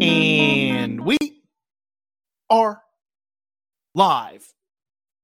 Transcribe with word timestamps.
And 0.00 1.00
we 1.04 1.16
are 2.50 2.82
live. 3.94 4.52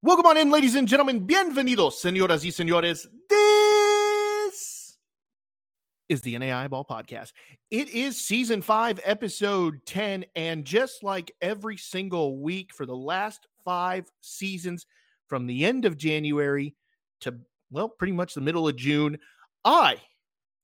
Welcome 0.02 0.26
on 0.26 0.36
in, 0.36 0.50
ladies 0.50 0.74
and 0.74 0.88
gentlemen. 0.88 1.26
Bienvenidos, 1.26 2.00
señoras 2.00 2.44
y 2.44 2.50
señores. 2.50 3.08
This 3.28 3.43
is 6.08 6.20
the 6.20 6.38
NAI 6.38 6.68
Ball 6.68 6.84
Podcast. 6.84 7.32
It 7.70 7.88
is 7.90 8.20
season 8.20 8.62
five, 8.62 9.00
episode 9.04 9.84
10. 9.86 10.24
And 10.36 10.64
just 10.64 11.02
like 11.02 11.32
every 11.40 11.76
single 11.76 12.38
week 12.38 12.72
for 12.74 12.86
the 12.86 12.96
last 12.96 13.46
five 13.64 14.10
seasons, 14.20 14.86
from 15.28 15.46
the 15.46 15.64
end 15.64 15.84
of 15.84 15.96
January 15.96 16.74
to, 17.20 17.34
well, 17.70 17.88
pretty 17.88 18.12
much 18.12 18.34
the 18.34 18.40
middle 18.40 18.68
of 18.68 18.76
June, 18.76 19.18
I 19.64 19.96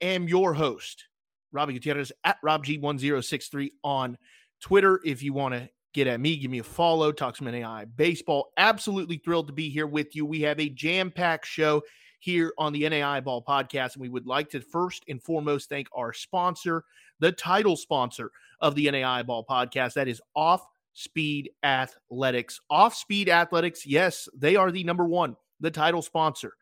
am 0.00 0.28
your 0.28 0.52
host, 0.52 1.06
Robbie 1.52 1.72
Gutierrez 1.74 2.12
at 2.24 2.36
RobG1063 2.44 3.70
on 3.82 4.18
Twitter. 4.60 5.00
If 5.04 5.22
you 5.22 5.32
want 5.32 5.54
to 5.54 5.68
get 5.94 6.06
at 6.06 6.20
me, 6.20 6.36
give 6.36 6.50
me 6.50 6.58
a 6.58 6.64
follow, 6.64 7.10
talk 7.12 7.36
some 7.36 7.50
NAI 7.50 7.86
baseball. 7.86 8.52
Absolutely 8.56 9.16
thrilled 9.16 9.46
to 9.48 9.52
be 9.52 9.70
here 9.70 9.86
with 9.86 10.14
you. 10.14 10.26
We 10.26 10.42
have 10.42 10.60
a 10.60 10.68
jam 10.68 11.10
packed 11.10 11.46
show 11.46 11.82
here 12.20 12.52
on 12.58 12.72
the 12.72 12.88
NAI 12.88 13.20
Ball 13.20 13.42
podcast, 13.42 13.94
and 13.94 14.02
we 14.02 14.08
would 14.08 14.26
like 14.26 14.48
to 14.50 14.60
first 14.60 15.04
and 15.08 15.22
foremost 15.22 15.68
thank 15.68 15.88
our 15.92 16.12
sponsor, 16.12 16.84
the 17.18 17.32
title 17.32 17.76
sponsor 17.76 18.30
of 18.60 18.74
the 18.74 18.90
NAI 18.90 19.22
Ball 19.24 19.44
podcast. 19.44 19.94
That 19.94 20.06
is 20.06 20.22
Off 20.36 20.64
Speed 20.92 21.50
Athletics. 21.64 22.60
Off 22.70 22.94
Speed 22.94 23.28
Athletics, 23.28 23.84
yes, 23.84 24.28
they 24.36 24.54
are 24.56 24.70
the 24.70 24.84
number 24.84 25.06
one, 25.06 25.36
the 25.60 25.70
title 25.70 26.02
sponsor, 26.02 26.52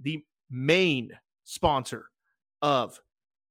the 0.00 0.22
main 0.50 1.10
sponsor 1.44 2.06
of 2.62 3.00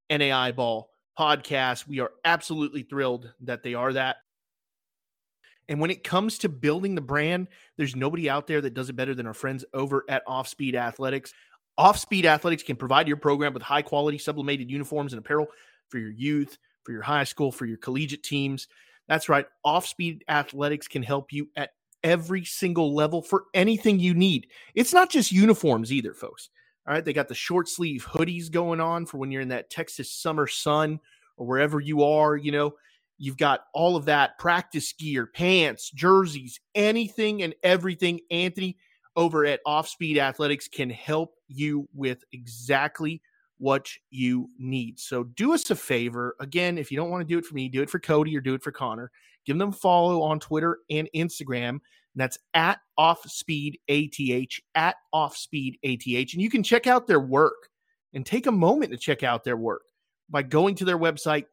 NAI 0.10 0.52
Ball 0.52 0.90
podcast. 1.18 1.88
We 1.88 2.00
are 2.00 2.12
absolutely 2.24 2.84
thrilled 2.84 3.34
that 3.42 3.64
they 3.64 3.74
are 3.74 3.94
that. 3.94 4.18
And 5.70 5.80
when 5.80 5.92
it 5.92 6.04
comes 6.04 6.40
to 6.40 6.50
building 6.50 6.96
the 6.96 7.02
brand, 7.02 7.48
there's 7.78 7.96
nobody 7.96 8.28
out 8.28 8.48
there 8.48 8.60
that 8.60 8.74
does 8.74 8.90
it 8.90 8.96
better 8.96 9.14
than 9.14 9.28
our 9.28 9.36
friends 9.36 9.64
over 9.74 10.04
at 10.10 10.26
Offspeed 10.26 10.74
Athletics. 10.74 11.32
Offspeed 11.80 12.26
Athletics 12.26 12.64
can 12.64 12.76
provide 12.76 13.08
your 13.08 13.18
program 13.18 13.54
with 13.54 13.62
high 13.62 13.84
quality 13.84 14.18
sublimated 14.18 14.70
uniforms 14.70 15.14
and 15.14 15.20
apparel 15.20 15.48
for 15.88 16.00
your 16.00 16.10
youth, 16.10 16.58
for 16.84 16.92
your 16.92 17.04
high 17.04 17.24
school, 17.24 17.52
for 17.52 17.68
your 17.68 17.78
collegiate 17.78 18.24
teams. 18.24 18.68
That's 19.08 19.30
right. 19.30 19.46
Offspeed 19.66 20.22
Athletics 20.28 20.88
can 20.88 21.04
help 21.04 21.32
you 21.32 21.50
at 21.56 21.70
every 22.04 22.46
single 22.46 22.96
level 22.96 23.22
for 23.22 23.46
anything 23.54 24.00
you 24.00 24.16
need. 24.16 24.48
It's 24.74 24.94
not 24.94 25.12
just 25.12 25.32
uniforms 25.32 25.94
either, 25.94 26.16
folks. 26.16 26.50
All 26.88 26.96
right. 26.96 27.06
They 27.06 27.14
got 27.14 27.28
the 27.28 27.36
short 27.36 27.70
sleeve 27.70 28.08
hoodies 28.10 28.52
going 28.52 28.82
on 28.82 29.06
for 29.06 29.18
when 29.18 29.32
you're 29.32 29.44
in 29.44 29.50
that 29.50 29.70
Texas 29.70 30.12
summer 30.12 30.48
sun 30.48 31.00
or 31.38 31.46
wherever 31.46 31.80
you 31.80 32.04
are. 32.04 32.36
You 32.36 32.52
know, 32.52 32.74
you've 33.20 33.38
got 33.38 33.66
all 33.74 33.96
of 33.96 34.06
that 34.06 34.40
practice 34.40 34.92
gear, 34.94 35.28
pants, 35.28 35.92
jerseys, 35.92 36.60
anything 36.74 37.44
and 37.44 37.54
everything. 37.62 38.20
Anthony 38.32 38.78
over 39.16 39.46
at 39.46 39.60
Offspeed 39.68 40.18
Athletics 40.18 40.68
can 40.68 40.90
help 40.90 41.36
you 41.48 41.88
with 41.94 42.24
exactly 42.32 43.22
what 43.58 43.90
you 44.10 44.50
need. 44.58 45.00
So 45.00 45.26
do 45.26 45.54
us 45.54 45.70
a 45.70 45.76
favor. 45.76 46.36
Again, 46.40 46.78
if 46.78 46.92
you 46.92 46.98
don't 46.98 47.10
want 47.10 47.22
to 47.22 47.32
do 47.34 47.38
it 47.38 47.46
for 47.46 47.54
me, 47.54 47.68
do 47.68 47.82
it 47.82 47.90
for 47.90 48.00
Cody 48.00 48.36
or 48.36 48.42
do 48.42 48.54
it 48.54 48.64
for 48.64 48.72
Connor. 48.72 49.12
Give 49.46 49.58
them 49.58 49.74
follow 49.74 50.22
on 50.22 50.40
Twitter 50.40 50.80
and 50.90 51.10
Instagram 51.14 51.80
that's 52.16 52.40
at 52.54 52.80
Offspeed 52.98 53.76
ATH, 53.90 54.60
at 54.76 54.96
Offspeed 55.14 55.76
ATH. 55.84 56.34
And 56.34 56.42
you 56.42 56.50
can 56.50 56.64
check 56.64 56.88
out 56.88 57.06
their 57.06 57.20
work 57.20 57.70
and 58.14 58.26
take 58.26 58.48
a 58.48 58.52
moment 58.52 58.92
to 58.92 58.98
check 58.98 59.24
out 59.24 59.44
their 59.44 59.58
work 59.58 59.84
by 60.30 60.44
going 60.44 60.76
to 60.76 60.86
their 60.86 60.98
website, 60.98 61.46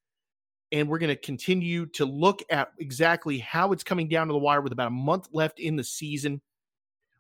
And 0.74 0.88
we're 0.88 1.00
going 1.00 1.10
to 1.10 1.22
continue 1.22 1.86
to 1.88 2.06
look 2.06 2.42
at 2.50 2.70
exactly 2.80 3.40
how 3.40 3.72
it's 3.74 3.84
coming 3.84 4.08
down 4.08 4.28
to 4.28 4.34
the 4.34 4.40
wire 4.40 4.62
with 4.62 4.74
about 4.74 4.88
a 4.88 4.92
month 4.92 5.28
left 5.32 5.60
in 5.60 5.76
the 5.76 5.84
season. 5.84 6.42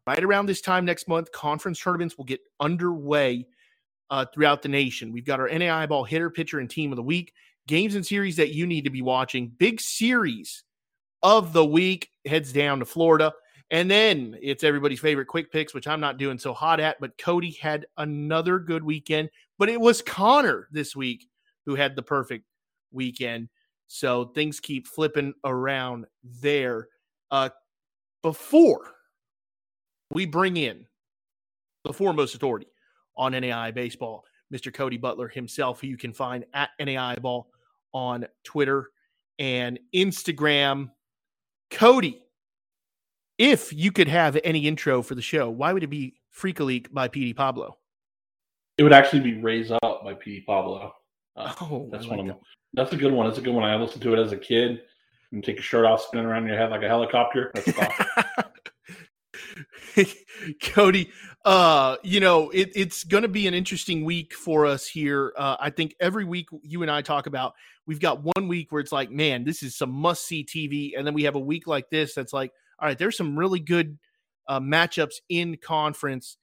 Right 0.08 0.24
around 0.24 0.46
this 0.46 0.62
time 0.62 0.86
next 0.86 1.08
month, 1.08 1.32
conference 1.32 1.80
tournaments 1.80 2.18
will 2.18 2.26
get 2.26 2.40
underway 2.60 3.46
uh, 4.10 4.26
throughout 4.34 4.62
the 4.62 4.70
nation. 4.70 5.12
We've 5.12 5.26
got 5.26 5.40
our 5.40 5.50
NAI 5.50 5.86
ball 5.86 6.04
hitter, 6.04 6.30
pitcher, 6.30 6.60
and 6.60 6.70
team 6.70 6.92
of 6.92 6.96
the 6.96 7.04
week 7.04 7.34
games 7.68 7.96
and 7.96 8.06
series 8.06 8.36
that 8.38 8.54
you 8.54 8.66
need 8.66 8.84
to 8.84 8.90
be 8.90 9.02
watching. 9.02 9.48
Big 9.58 9.80
series 9.80 10.64
of 11.24 11.54
the 11.54 11.66
week 11.66 12.10
heads 12.26 12.52
down 12.52 12.80
to 12.80 12.86
Florida. 12.86 13.34
And 13.72 13.90
then 13.90 14.38
it's 14.42 14.66
everybody's 14.66 15.00
favorite 15.00 15.28
quick 15.28 15.50
picks, 15.50 15.74
which 15.74 15.88
I'm 15.88 16.02
not 16.02 16.18
doing 16.18 16.38
so 16.38 16.54
hot 16.54 16.82
at. 16.82 17.00
But 17.00 17.18
Cody 17.18 17.52
had 17.52 17.86
another 17.98 18.60
good 18.60 18.84
weekend. 18.84 19.30
But 19.58 19.70
it 19.70 19.80
was 19.80 20.02
Connor 20.02 20.68
this 20.72 20.94
week 20.96 21.26
who 21.66 21.76
had 21.76 21.96
the 21.96 22.04
perfect 22.04 22.46
weekend. 22.92 23.48
So 23.88 24.26
things 24.26 24.60
keep 24.60 24.88
flipping 24.88 25.34
around 25.46 26.06
there. 26.24 26.90
Uh, 27.30 27.50
before 28.22 28.94
we 30.12 30.26
bring 30.26 30.58
in 30.58 30.86
the 31.86 31.94
foremost 31.94 32.36
authority 32.36 32.68
on 33.16 33.32
NAI 33.32 33.72
baseball, 33.72 34.26
Mr. 34.54 34.74
Cody 34.74 34.98
Butler 34.98 35.30
himself, 35.30 35.80
who 35.80 35.88
you 35.88 35.98
can 35.98 36.12
find 36.12 36.46
at 36.54 36.72
NAI 36.80 37.16
Ball 37.16 37.48
on 37.94 38.26
Twitter 38.44 38.92
and 39.40 39.80
Instagram. 39.96 40.90
Cody, 41.70 42.22
if 43.42 43.74
you 43.74 43.92
could 43.92 44.08
have 44.08 44.38
any 44.44 44.68
intro 44.68 45.02
for 45.02 45.16
the 45.16 45.22
show, 45.22 45.50
why 45.50 45.74
would 45.74 45.82
it 45.82 45.88
be 45.88 46.14
Freak 46.30 46.60
a 46.60 46.64
Leak 46.64 46.94
by 46.94 47.08
Petey 47.08 47.34
Pablo? 47.34 47.76
It 48.78 48.84
would 48.84 48.94
actually 48.94 49.22
be 49.22 49.42
Raise 49.42 49.72
Up 49.72 50.04
by 50.04 50.14
Petey 50.14 50.44
Pablo. 50.46 50.94
Uh, 51.36 51.52
oh, 51.62 51.90
that's 51.92 52.04
like 52.04 52.18
one 52.18 52.20
of 52.20 52.28
them. 52.28 52.38
That's 52.74 52.94
a 52.94 52.98
good 52.98 53.12
one. 53.12 53.26
That's 53.26 53.40
a 53.40 53.42
good 53.42 53.56
one. 53.56 53.64
I 53.64 53.76
listened 53.78 54.04
to 54.04 54.14
it 54.14 54.20
as 54.20 54.32
a 54.32 54.38
kid. 54.38 54.84
And 55.32 55.44
take 55.44 55.56
your 55.56 55.64
shirt 55.64 55.86
off, 55.86 56.04
spin 56.04 56.24
around 56.24 56.46
your 56.46 56.56
head 56.56 56.70
like 56.70 56.84
a 56.84 56.88
helicopter. 56.88 57.52
That's 57.56 57.74
Cody, 60.62 61.10
uh, 61.44 61.96
you 62.04 62.20
know, 62.20 62.52
it, 62.52 62.72
it's 62.76 63.04
going 63.04 63.24
to 63.24 63.30
be 63.30 63.48
an 63.48 63.56
interesting 63.56 64.06
week 64.06 64.36
for 64.36 64.68
us 64.68 64.86
here. 64.86 65.34
Uh, 65.36 65.56
I 65.60 65.72
think 65.72 65.96
every 66.00 66.26
week 66.26 66.50
you 66.62 66.84
and 66.84 66.92
I 66.92 67.02
talk 67.02 67.26
about, 67.26 67.54
we've 67.88 68.00
got 68.00 68.22
one 68.22 68.48
week 68.48 68.72
where 68.72 68.82
it's 68.82 68.92
like, 68.92 69.10
man, 69.10 69.46
this 69.46 69.64
is 69.64 69.76
some 69.76 69.90
must 69.90 70.28
see 70.28 70.46
TV. 70.46 70.92
And 70.96 71.08
then 71.08 71.16
we 71.16 71.24
have 71.24 71.36
a 71.36 71.40
week 71.40 71.66
like 71.66 71.90
this 71.90 72.14
that's 72.14 72.34
like, 72.34 72.52
all 72.82 72.88
right, 72.88 72.98
there's 72.98 73.18
some 73.18 73.38
really 73.38 73.60
good 73.60 73.98
uh, 74.48 74.60
matchups 74.60 75.16
in 75.30 75.58
conference 75.58 76.38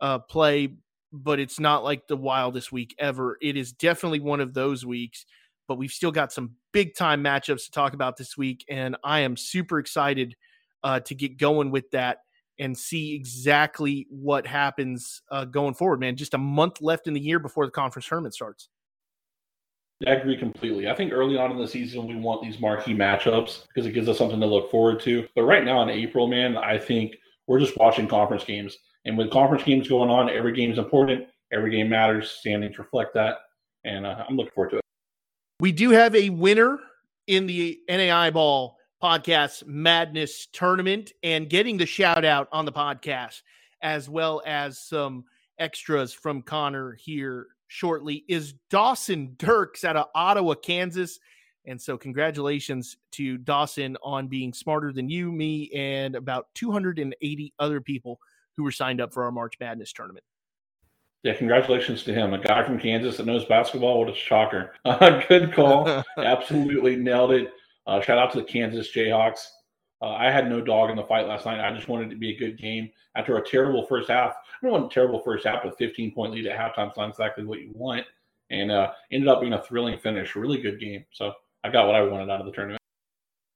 uh, 0.00 0.18
play, 0.18 0.76
but 1.12 1.38
it's 1.38 1.60
not 1.60 1.84
like 1.84 2.08
the 2.08 2.16
wildest 2.16 2.72
week 2.72 2.94
ever. 2.98 3.38
It 3.40 3.56
is 3.56 3.72
definitely 3.72 4.20
one 4.20 4.40
of 4.40 4.54
those 4.54 4.84
weeks, 4.84 5.24
but 5.68 5.78
we've 5.78 5.92
still 5.92 6.10
got 6.10 6.32
some 6.32 6.56
big 6.72 6.96
time 6.96 7.22
matchups 7.22 7.66
to 7.66 7.70
talk 7.70 7.94
about 7.94 8.16
this 8.16 8.36
week. 8.36 8.64
And 8.68 8.96
I 9.04 9.20
am 9.20 9.36
super 9.36 9.78
excited 9.78 10.36
uh, 10.82 11.00
to 11.00 11.14
get 11.14 11.38
going 11.38 11.70
with 11.70 11.90
that 11.92 12.18
and 12.58 12.76
see 12.76 13.14
exactly 13.14 14.06
what 14.10 14.46
happens 14.46 15.22
uh, 15.30 15.44
going 15.44 15.74
forward, 15.74 16.00
man. 16.00 16.16
Just 16.16 16.34
a 16.34 16.38
month 16.38 16.80
left 16.80 17.06
in 17.06 17.14
the 17.14 17.20
year 17.20 17.38
before 17.38 17.66
the 17.66 17.72
conference 17.72 18.06
tournament 18.06 18.34
starts. 18.34 18.68
I 20.06 20.12
agree 20.12 20.36
completely. 20.36 20.88
I 20.88 20.94
think 20.94 21.12
early 21.12 21.36
on 21.36 21.50
in 21.50 21.58
the 21.58 21.68
season, 21.68 22.06
we 22.06 22.16
want 22.16 22.42
these 22.42 22.60
marquee 22.60 22.94
matchups 22.94 23.66
because 23.68 23.86
it 23.86 23.92
gives 23.92 24.08
us 24.08 24.18
something 24.18 24.40
to 24.40 24.46
look 24.46 24.70
forward 24.70 25.00
to. 25.00 25.26
But 25.34 25.44
right 25.44 25.64
now 25.64 25.82
in 25.82 25.88
April, 25.88 26.26
man, 26.26 26.56
I 26.56 26.78
think 26.78 27.14
we're 27.46 27.60
just 27.60 27.76
watching 27.76 28.08
conference 28.08 28.44
games. 28.44 28.76
And 29.04 29.16
with 29.16 29.30
conference 29.30 29.64
games 29.64 29.88
going 29.88 30.10
on, 30.10 30.30
every 30.30 30.52
game 30.52 30.72
is 30.72 30.78
important. 30.78 31.26
Every 31.52 31.70
game 31.70 31.88
matters. 31.88 32.30
Standings 32.30 32.78
reflect 32.78 33.14
that. 33.14 33.38
And 33.84 34.06
uh, 34.06 34.24
I'm 34.28 34.36
looking 34.36 34.52
forward 34.52 34.70
to 34.70 34.76
it. 34.78 34.84
We 35.60 35.72
do 35.72 35.90
have 35.90 36.14
a 36.14 36.30
winner 36.30 36.78
in 37.26 37.46
the 37.46 37.78
NAI 37.88 38.30
ball 38.30 38.76
podcast 39.02 39.66
madness 39.66 40.46
tournament 40.52 41.12
and 41.22 41.48
getting 41.48 41.76
the 41.76 41.86
shout 41.86 42.24
out 42.24 42.48
on 42.52 42.64
the 42.64 42.72
podcast 42.72 43.42
as 43.82 44.08
well 44.08 44.42
as 44.46 44.78
some 44.78 45.24
extras 45.58 46.12
from 46.12 46.42
Connor 46.42 46.92
here 46.94 47.48
shortly 47.74 48.24
is 48.28 48.54
Dawson 48.70 49.34
Dirks 49.36 49.84
out 49.84 49.96
of 49.96 50.06
Ottawa, 50.14 50.54
Kansas. 50.54 51.18
And 51.66 51.80
so, 51.80 51.98
congratulations 51.98 52.96
to 53.12 53.36
Dawson 53.38 53.96
on 54.02 54.28
being 54.28 54.52
smarter 54.52 54.92
than 54.92 55.08
you, 55.08 55.32
me, 55.32 55.70
and 55.74 56.14
about 56.14 56.46
280 56.54 57.52
other 57.58 57.80
people 57.80 58.20
who 58.56 58.62
were 58.62 58.70
signed 58.70 59.00
up 59.00 59.12
for 59.12 59.24
our 59.24 59.32
March 59.32 59.54
Madness 59.58 59.92
tournament. 59.92 60.24
Yeah, 61.24 61.34
congratulations 61.34 62.04
to 62.04 62.12
him. 62.12 62.34
A 62.34 62.38
guy 62.38 62.62
from 62.64 62.78
Kansas 62.78 63.16
that 63.16 63.26
knows 63.26 63.46
basketball. 63.46 63.98
What 63.98 64.10
a 64.10 64.14
shocker. 64.14 64.74
Uh, 64.84 65.22
good 65.28 65.54
call. 65.54 66.04
Absolutely 66.18 66.96
nailed 66.96 67.32
it. 67.32 67.50
Uh, 67.86 68.00
shout 68.00 68.18
out 68.18 68.30
to 68.32 68.38
the 68.38 68.44
Kansas 68.44 68.92
Jayhawks. 68.92 69.46
Uh, 70.04 70.16
I 70.18 70.30
had 70.30 70.50
no 70.50 70.60
dog 70.60 70.90
in 70.90 70.96
the 70.96 71.02
fight 71.02 71.26
last 71.26 71.46
night. 71.46 71.66
I 71.66 71.74
just 71.74 71.88
wanted 71.88 72.08
it 72.08 72.10
to 72.10 72.16
be 72.16 72.34
a 72.34 72.36
good 72.36 72.58
game 72.58 72.90
after 73.16 73.38
a 73.38 73.42
terrible 73.42 73.86
first 73.86 74.10
half. 74.10 74.32
I 74.32 74.66
don't 74.66 74.72
want 74.72 74.92
a 74.92 74.94
terrible 74.94 75.18
first 75.18 75.46
half, 75.46 75.62
but 75.64 75.78
15 75.78 76.12
point 76.12 76.34
lead 76.34 76.46
at 76.46 76.58
halftime 76.58 76.90
is 76.90 76.96
not 76.98 77.08
exactly 77.08 77.42
what 77.42 77.60
you 77.60 77.70
want. 77.72 78.04
And 78.50 78.70
uh, 78.70 78.90
ended 79.10 79.28
up 79.28 79.40
being 79.40 79.54
a 79.54 79.62
thrilling 79.62 79.98
finish. 79.98 80.36
Really 80.36 80.60
good 80.60 80.78
game. 80.78 81.06
So 81.10 81.32
I 81.64 81.70
got 81.70 81.86
what 81.86 81.94
I 81.94 82.02
wanted 82.02 82.28
out 82.28 82.40
of 82.40 82.44
the 82.44 82.52
tournament. 82.52 82.82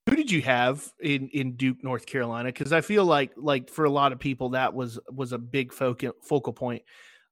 Who 0.09 0.17
did 0.17 0.31
you 0.31 0.41
have 0.41 0.91
in, 1.01 1.29
in 1.35 1.53
Duke, 1.57 1.85
North 1.85 2.07
Carolina? 2.07 2.49
Because 2.49 2.73
I 2.73 2.81
feel 2.81 3.05
like 3.05 3.33
like 3.37 3.69
for 3.69 3.85
a 3.85 3.91
lot 3.91 4.13
of 4.13 4.19
people 4.19 4.51
that 4.51 4.73
was 4.73 4.99
was 5.13 5.35
a 5.35 5.39
big 5.39 5.71
focal 5.71 6.13
focal 6.23 6.55
point. 6.55 6.83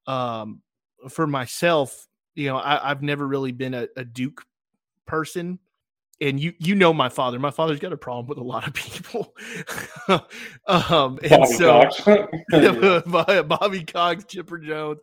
Um, 0.07 0.61
for 1.09 1.27
myself, 1.27 2.07
you 2.35 2.49
know, 2.49 2.59
I, 2.59 2.89
have 2.89 3.03
never 3.03 3.27
really 3.27 3.53
been 3.53 3.73
a, 3.73 3.89
a 3.97 4.05
Duke 4.05 4.45
person 5.07 5.59
and 6.21 6.41
you 6.41 6.55
you 6.59 6.75
know 6.75 6.93
my 6.93 7.09
father. 7.09 7.39
My 7.39 7.51
father's 7.51 7.79
got 7.79 7.93
a 7.93 7.97
problem 7.97 8.27
with 8.27 8.39
a 8.39 8.43
lot 8.43 8.67
of 8.67 8.75
people. 8.75 9.35
um, 10.67 11.19
and 11.23 11.31
Bobby 11.31 11.55
so 11.55 11.83
Cox. 11.83 13.43
Bobby 13.47 13.85
Cox, 13.85 14.25
Chipper 14.25 14.59
Jones. 14.59 15.01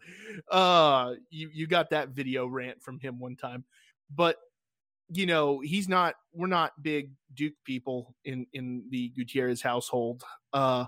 Uh, 0.50 1.14
you 1.30 1.50
you 1.54 1.68
got 1.68 1.92
that 1.92 2.10
video 2.10 2.48
rant 2.48 2.82
from 2.82 3.00
him 3.00 3.20
one 3.20 3.36
time, 3.36 3.64
but 4.14 4.38
you 5.10 5.26
know 5.26 5.60
he's 5.60 5.88
not. 5.88 6.16
We're 6.34 6.48
not 6.48 6.82
big 6.82 7.12
Duke 7.34 7.54
people 7.64 8.16
in 8.26 8.48
in 8.54 8.86
the 8.90 9.10
Gutierrez 9.10 9.62
household. 9.62 10.24
Uh, 10.52 10.86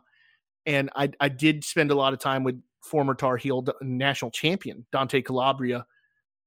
and 0.66 0.89
I 0.95 1.12
I 1.19 1.30
did 1.30 1.63
spend 1.63 1.92
a 1.92 1.95
lot 1.95 2.13
of 2.13 2.19
time 2.19 2.44
with 2.44 2.62
former 2.81 3.13
Tar 3.13 3.38
Heel 3.38 3.63
national 3.81 4.31
champion 4.31 4.86
Dante 4.92 5.21
Calabria 5.21 5.86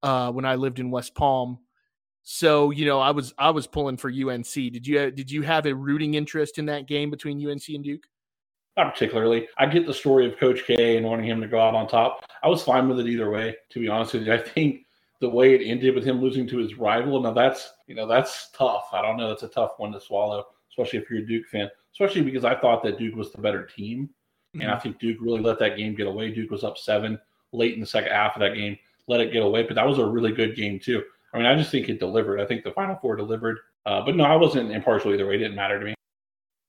uh, 0.02 0.32
when 0.32 0.44
I 0.44 0.56
lived 0.56 0.80
in 0.80 0.90
West 0.90 1.14
Palm 1.14 1.58
so 2.30 2.70
you 2.72 2.84
know, 2.84 3.00
I 3.00 3.10
was 3.10 3.32
I 3.38 3.48
was 3.48 3.66
pulling 3.66 3.96
for 3.96 4.10
UNC. 4.10 4.52
Did 4.52 4.86
you 4.86 5.10
did 5.10 5.30
you 5.30 5.40
have 5.40 5.64
a 5.64 5.74
rooting 5.74 6.12
interest 6.12 6.58
in 6.58 6.66
that 6.66 6.86
game 6.86 7.08
between 7.08 7.38
UNC 7.38 7.66
and 7.70 7.82
Duke? 7.82 8.02
Not 8.76 8.92
particularly. 8.92 9.48
I 9.56 9.64
get 9.64 9.86
the 9.86 9.94
story 9.94 10.26
of 10.26 10.36
Coach 10.36 10.64
K 10.66 10.98
and 10.98 11.06
wanting 11.06 11.24
him 11.24 11.40
to 11.40 11.48
go 11.48 11.58
out 11.58 11.74
on 11.74 11.88
top. 11.88 12.26
I 12.42 12.48
was 12.48 12.62
fine 12.62 12.86
with 12.86 13.00
it 13.00 13.06
either 13.06 13.30
way. 13.30 13.56
To 13.70 13.80
be 13.80 13.88
honest 13.88 14.12
with 14.12 14.26
you, 14.26 14.34
I 14.34 14.38
think 14.38 14.84
the 15.20 15.28
way 15.30 15.54
it 15.54 15.66
ended 15.66 15.94
with 15.94 16.04
him 16.04 16.20
losing 16.20 16.46
to 16.48 16.58
his 16.58 16.76
rival. 16.76 17.18
Now 17.22 17.32
that's 17.32 17.72
you 17.86 17.94
know 17.94 18.06
that's 18.06 18.50
tough. 18.50 18.90
I 18.92 19.00
don't 19.00 19.16
know. 19.16 19.28
That's 19.28 19.44
a 19.44 19.48
tough 19.48 19.78
one 19.78 19.92
to 19.92 20.00
swallow, 20.00 20.44
especially 20.68 20.98
if 20.98 21.08
you're 21.08 21.20
a 21.20 21.26
Duke 21.26 21.46
fan. 21.46 21.70
Especially 21.92 22.20
because 22.20 22.44
I 22.44 22.60
thought 22.60 22.82
that 22.82 22.98
Duke 22.98 23.16
was 23.16 23.32
the 23.32 23.40
better 23.40 23.64
team, 23.64 24.10
mm-hmm. 24.54 24.60
and 24.60 24.70
I 24.70 24.74
mm-hmm. 24.74 24.82
think 24.82 24.98
Duke 24.98 25.16
really 25.22 25.40
let 25.40 25.58
that 25.60 25.78
game 25.78 25.94
get 25.94 26.06
away. 26.06 26.30
Duke 26.30 26.50
was 26.50 26.62
up 26.62 26.76
seven 26.76 27.18
late 27.52 27.72
in 27.72 27.80
the 27.80 27.86
second 27.86 28.12
half 28.12 28.36
of 28.36 28.40
that 28.40 28.54
game, 28.54 28.76
let 29.06 29.20
it 29.20 29.32
get 29.32 29.42
away. 29.42 29.62
But 29.62 29.76
that 29.76 29.86
was 29.86 29.96
a 29.96 30.04
really 30.04 30.32
good 30.32 30.54
game 30.54 30.78
too. 30.78 31.02
I 31.32 31.38
mean, 31.38 31.46
I 31.46 31.56
just 31.56 31.70
think 31.70 31.88
it 31.88 31.98
delivered. 31.98 32.40
I 32.40 32.46
think 32.46 32.64
the 32.64 32.72
Final 32.72 32.96
Four 32.96 33.16
delivered. 33.16 33.58
Uh, 33.86 34.02
but 34.04 34.16
no, 34.16 34.24
I 34.24 34.36
wasn't 34.36 34.70
impartial 34.70 35.12
either 35.12 35.26
way. 35.26 35.34
It 35.34 35.38
didn't 35.38 35.56
matter 35.56 35.78
to 35.78 35.84
me. 35.84 35.94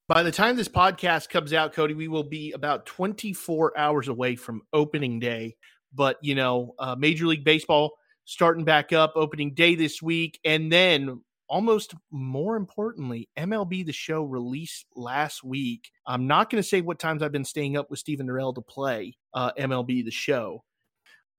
By 0.07 0.23
the 0.23 0.31
time 0.31 0.56
this 0.56 0.67
podcast 0.67 1.29
comes 1.29 1.53
out, 1.53 1.73
Cody, 1.73 1.94
we 1.94 2.07
will 2.07 2.23
be 2.23 2.51
about 2.51 2.85
24 2.88 3.77
hours 3.77 4.07
away 4.07 4.35
from 4.35 4.63
opening 4.73 5.19
day. 5.19 5.56
But, 5.94 6.17
you 6.21 6.35
know, 6.35 6.73
uh, 6.79 6.95
Major 6.95 7.27
League 7.27 7.44
Baseball 7.44 7.91
starting 8.25 8.63
back 8.63 8.91
up 8.91 9.13
opening 9.15 9.53
day 9.53 9.75
this 9.75 10.01
week. 10.01 10.39
And 10.44 10.71
then, 10.71 11.21
almost 11.47 11.94
more 12.12 12.55
importantly, 12.55 13.29
MLB 13.38 13.85
The 13.85 13.94
Show 13.94 14.23
released 14.23 14.85
last 14.95 15.44
week. 15.44 15.91
I'm 16.05 16.27
not 16.27 16.50
going 16.50 16.62
to 16.62 16.67
say 16.67 16.81
what 16.81 17.00
times 17.00 17.21
I've 17.21 17.31
been 17.31 17.45
staying 17.45 17.77
up 17.77 17.89
with 17.89 18.00
Stephen 18.00 18.27
Durrell 18.27 18.53
to 18.53 18.62
play 18.62 19.15
uh, 19.33 19.51
MLB 19.53 20.03
The 20.05 20.12
Show 20.12 20.63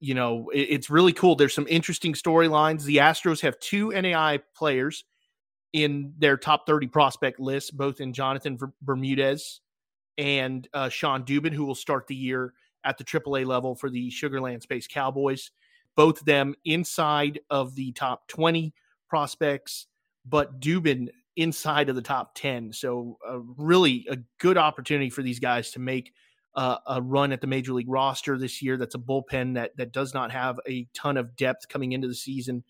you 0.00 0.14
know, 0.14 0.48
it, 0.52 0.60
it's 0.60 0.90
really 0.90 1.12
cool. 1.12 1.36
There's 1.36 1.54
some 1.54 1.66
interesting 1.68 2.14
storylines. 2.14 2.84
The 2.84 2.96
Astros 2.96 3.40
have 3.42 3.58
two 3.60 3.90
NAI 3.90 4.40
players 4.54 5.04
in 5.72 6.14
their 6.18 6.36
top 6.36 6.66
30 6.66 6.88
prospect 6.88 7.38
list, 7.38 7.76
both 7.76 8.00
in 8.00 8.12
Jonathan 8.12 8.58
Bermudez 8.82 9.60
and 10.18 10.66
uh, 10.74 10.88
Shawn 10.88 11.24
Dubin, 11.24 11.52
who 11.52 11.64
will 11.64 11.74
start 11.74 12.06
the 12.06 12.14
year 12.14 12.54
at 12.84 12.98
the 12.98 13.04
AAA 13.04 13.46
level 13.46 13.74
for 13.74 13.90
the 13.90 14.10
Sugarland 14.10 14.62
Space 14.62 14.88
Cowboys. 14.88 15.52
Both 15.96 16.24
them 16.24 16.54
inside 16.64 17.40
of 17.50 17.74
the 17.74 17.92
top 17.92 18.26
20 18.28 18.72
prospects, 19.08 19.86
but 20.24 20.60
Dubin 20.60 21.08
inside 21.36 21.88
of 21.88 21.96
the 21.96 22.02
top 22.02 22.34
10. 22.34 22.72
So, 22.72 23.18
uh, 23.28 23.40
really 23.56 24.06
a 24.10 24.16
good 24.38 24.56
opportunity 24.56 25.10
for 25.10 25.22
these 25.22 25.38
guys 25.38 25.70
to 25.72 25.78
make– 25.78 26.12
uh, 26.54 26.78
a 26.86 27.02
run 27.02 27.32
at 27.32 27.40
the 27.40 27.46
major 27.46 27.72
league 27.72 27.88
roster 27.88 28.38
this 28.38 28.60
year. 28.62 28.76
That's 28.76 28.94
a 28.94 28.98
bullpen 28.98 29.54
that 29.54 29.76
that 29.76 29.92
does 29.92 30.14
not 30.14 30.32
have 30.32 30.58
a 30.68 30.86
ton 30.94 31.16
of 31.16 31.36
depth 31.36 31.68
coming 31.68 31.92
into 31.92 32.08
the 32.08 32.14
season, 32.14 32.64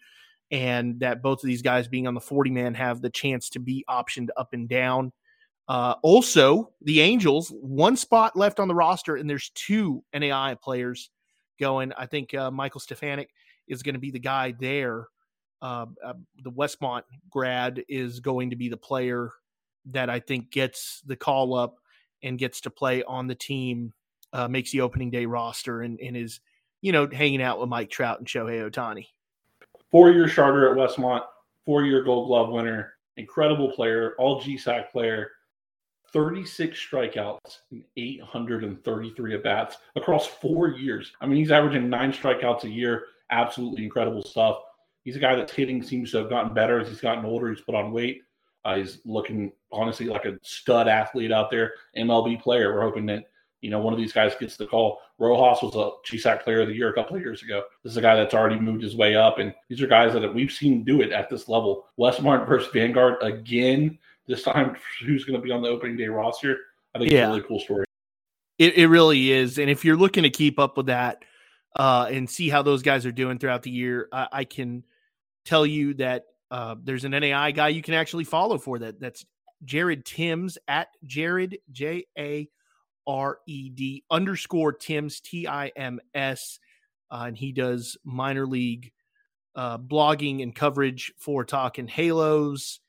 and 0.51 1.01
that 1.01 1.23
both 1.23 1.43
of 1.43 1.47
these 1.47 1.63
guys 1.63 1.89
being 1.89 2.07
on 2.07 2.15
the 2.15 2.21
forty 2.21 2.51
man 2.51 2.75
have 2.75 3.01
the 3.01 3.11
chance 3.11 3.49
to 3.51 3.59
be 3.59 3.85
optioned 3.89 4.29
up 4.37 4.53
and 4.53 4.69
down. 4.69 5.13
Uh, 5.69 5.95
also, 6.03 6.73
the 6.83 7.01
Angels 7.01 7.53
one 7.61 7.97
spot 7.97 8.37
left 8.37 8.59
on 8.59 8.69
the 8.69 8.75
roster, 8.75 9.17
and 9.17 9.31
there's 9.31 9.51
two 9.55 10.03
NAI 10.13 10.57
players 10.61 11.11
going. 11.59 11.93
I 11.97 12.07
think 12.07 12.35
uh, 12.35 12.51
Michael 12.51 12.81
Stefanic 12.81 13.31
is 13.69 13.83
going 13.83 13.95
to 13.95 14.01
be 14.01 14.11
the 14.11 14.19
guy 14.19 14.53
there. 14.59 15.07
Uh, 15.63 15.87
uh, 16.05 16.15
the 16.43 16.51
Westmont 16.51 17.03
grad 17.31 17.85
is 17.89 18.21
going 18.21 18.51
to 18.51 18.57
be 18.57 18.69
the 18.69 18.77
player 18.77 19.31
that 19.87 20.11
I 20.11 20.21
think 20.21 20.51
gets 20.51 21.03
the 21.07 21.17
call 21.17 21.55
up 21.55 21.77
and 22.23 22.39
gets 22.39 22.61
to 22.63 22.71
play 22.71 23.03
on 23.05 23.27
the 23.27 23.35
team, 23.35 23.93
uh, 24.33 24.49
makes 24.49 24.71
the 24.71 24.81
opening 24.81 25.11
day 25.11 25.27
roster, 25.27 25.83
and, 25.83 26.01
and 26.01 26.17
is, 26.17 26.41
you 26.81 26.93
know, 26.93 27.09
hanging 27.11 27.43
out 27.43 27.61
with 27.61 27.69
Mike 27.69 27.91
Trout 27.91 28.19
and 28.19 28.29
Shohei 28.29 28.69
Ohtani. 28.69 29.07
Four 29.91 30.11
year 30.11 30.29
starter 30.29 30.71
at 30.71 30.77
Westmont, 30.77 31.23
four 31.65 31.85
year 31.85 32.03
gold 32.03 32.29
glove 32.29 32.51
winner, 32.51 32.95
incredible 33.17 33.73
player, 33.73 34.15
all 34.19 34.41
GSAC 34.41 34.91
player, 34.91 35.31
36 36.13 36.79
strikeouts 36.79 37.59
and 37.71 37.85
833 37.97 39.35
at 39.35 39.43
bats 39.43 39.77
across 39.97 40.27
four 40.27 40.69
years. 40.69 41.13
I 41.21 41.27
mean, 41.27 41.37
he's 41.37 41.53
averaging 41.53 41.89
nine 41.89 42.13
strikeouts 42.13 42.65
a 42.65 42.71
year. 42.71 43.05
Absolutely 43.31 43.85
incredible 43.85 44.23
stuff. 44.23 44.59
He's 45.05 45.17
a 45.17 45.21
guy 45.21 45.35
that's 45.35 45.53
hitting 45.53 45.83
seems 45.83 46.11
to 46.11 46.19
have 46.19 46.31
gotten 46.31 46.53
better 46.53 46.81
as 46.81 46.89
he's 46.89 47.01
gotten 47.01 47.25
older. 47.25 47.49
He's 47.51 47.63
put 47.63 47.75
on 47.75 47.93
weight. 47.93 48.23
Uh, 48.65 48.77
he's 48.77 48.99
looking 49.05 49.53
honestly 49.73 50.07
like 50.07 50.25
a 50.25 50.39
stud 50.43 50.89
athlete 50.89 51.33
out 51.33 51.51
there, 51.51 51.75
MLB 51.97 52.41
player. 52.43 52.75
We're 52.75 52.83
hoping 52.83 53.07
that 53.07 53.25
you 53.61 53.71
know 53.71 53.79
one 53.81 53.93
of 53.93 53.99
these 53.99 54.13
guys 54.13 54.35
gets 54.39 54.57
the 54.57 54.67
call. 54.67 54.99
Rojas 55.19 55.63
was 55.63 55.75
a 55.75 55.91
GSAC 56.11 56.43
Player 56.43 56.63
of 56.63 56.69
the 56.69 56.75
Year 56.75 56.91
a 56.91 56.95
couple 56.95 57.17
of 57.17 57.23
years 57.23 57.43
ago. 57.43 57.63
This 57.83 57.93
is 57.93 57.97
a 57.97 58.03
guy 58.03 58.17
that's 58.17 58.35
already 58.35 58.59
moved 58.59 58.83
his 58.83 58.97
way 58.97 59.15
up, 59.17 59.39
and 59.39 59.55
these 59.69 59.81
are 59.83 59.87
guys 59.87 60.13
that 60.13 60.35
we've 60.35 60.53
seen 60.53 60.85
do 60.85 61.01
it 61.01 61.13
at 61.13 61.29
this 61.29 61.49
level. 61.49 61.87
Westmont 61.99 62.47
versus 62.47 62.71
Vanguard 62.73 63.23
again. 63.23 63.99
This 64.27 64.43
time, 64.43 64.77
who's 65.05 65.25
going 65.25 65.41
to 65.41 65.45
be 65.45 65.51
on 65.51 65.63
the 65.63 65.69
opening 65.69 65.97
day 65.97 66.07
roster? 66.07 66.57
I 66.95 66.99
think 66.99 67.11
yeah. 67.11 67.19
it's 67.19 67.27
a 67.27 67.29
really 67.31 67.49
cool 67.49 67.61
story. 67.61 67.85
It, 68.59 68.77
it 68.77 68.87
really 68.89 69.33
is, 69.33 69.59
and 69.59 69.71
if 69.71 69.85
you're 69.85 69.97
looking 69.97 70.23
to 70.25 70.31
keep 70.31 70.59
up 70.59 70.77
with 70.77 70.87
that 70.87 71.25
uh, 71.75 72.09
and 72.11 72.29
see 72.29 72.49
how 72.49 72.63
those 72.63 72.83
guys 72.83 73.07
are 73.07 73.13
doing 73.13 73.39
throughout 73.39 73.63
the 73.63 73.71
year, 73.71 74.09
I, 74.13 74.29
I 74.33 74.45
can 74.45 74.85
tell 75.45 75.65
you 75.65 75.95
that 75.95 76.27
uh, 76.51 76.75
there's 76.83 77.05
an 77.05 77.13
NAI 77.13 77.53
guy 77.53 77.69
you 77.69 77.83
can 77.83 77.95
actually 77.95 78.25
follow 78.25 78.59
for 78.59 78.79
that. 78.81 79.01
That's 79.01 79.25
Jared 79.65 80.05
Timms 80.05 80.59
at 80.69 80.89
Jared 81.05 81.59
J 81.71 82.07
A 82.19 82.49
R 83.07 83.39
E 83.47 83.71
D 83.71 84.05
underscore 84.11 84.73
Timms 84.73 85.21
T 85.21 85.47
I 85.47 85.69
M 85.77 86.01
S, 86.15 86.59
uh, 87.11 87.25
and 87.27 87.37
he 87.37 87.53
does 87.53 87.97
minor 88.05 88.47
league 88.47 88.93
uh, 89.55 89.79
blogging 89.79 90.43
and 90.43 90.55
coverage 90.55 91.13
for 91.19 91.45
Talking 91.45 91.89
Halos, 91.89 92.81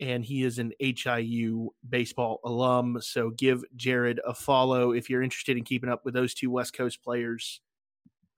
and 0.00 0.24
he 0.24 0.42
is 0.42 0.58
an 0.58 0.72
HIU 0.78 1.70
baseball 1.88 2.40
alum. 2.44 2.98
So 3.00 3.30
give 3.30 3.64
Jared 3.76 4.20
a 4.26 4.34
follow 4.34 4.92
if 4.92 5.10
you're 5.10 5.22
interested 5.22 5.56
in 5.56 5.64
keeping 5.64 5.90
up 5.90 6.04
with 6.04 6.14
those 6.14 6.34
two 6.34 6.50
West 6.50 6.74
Coast 6.74 7.02
players 7.02 7.60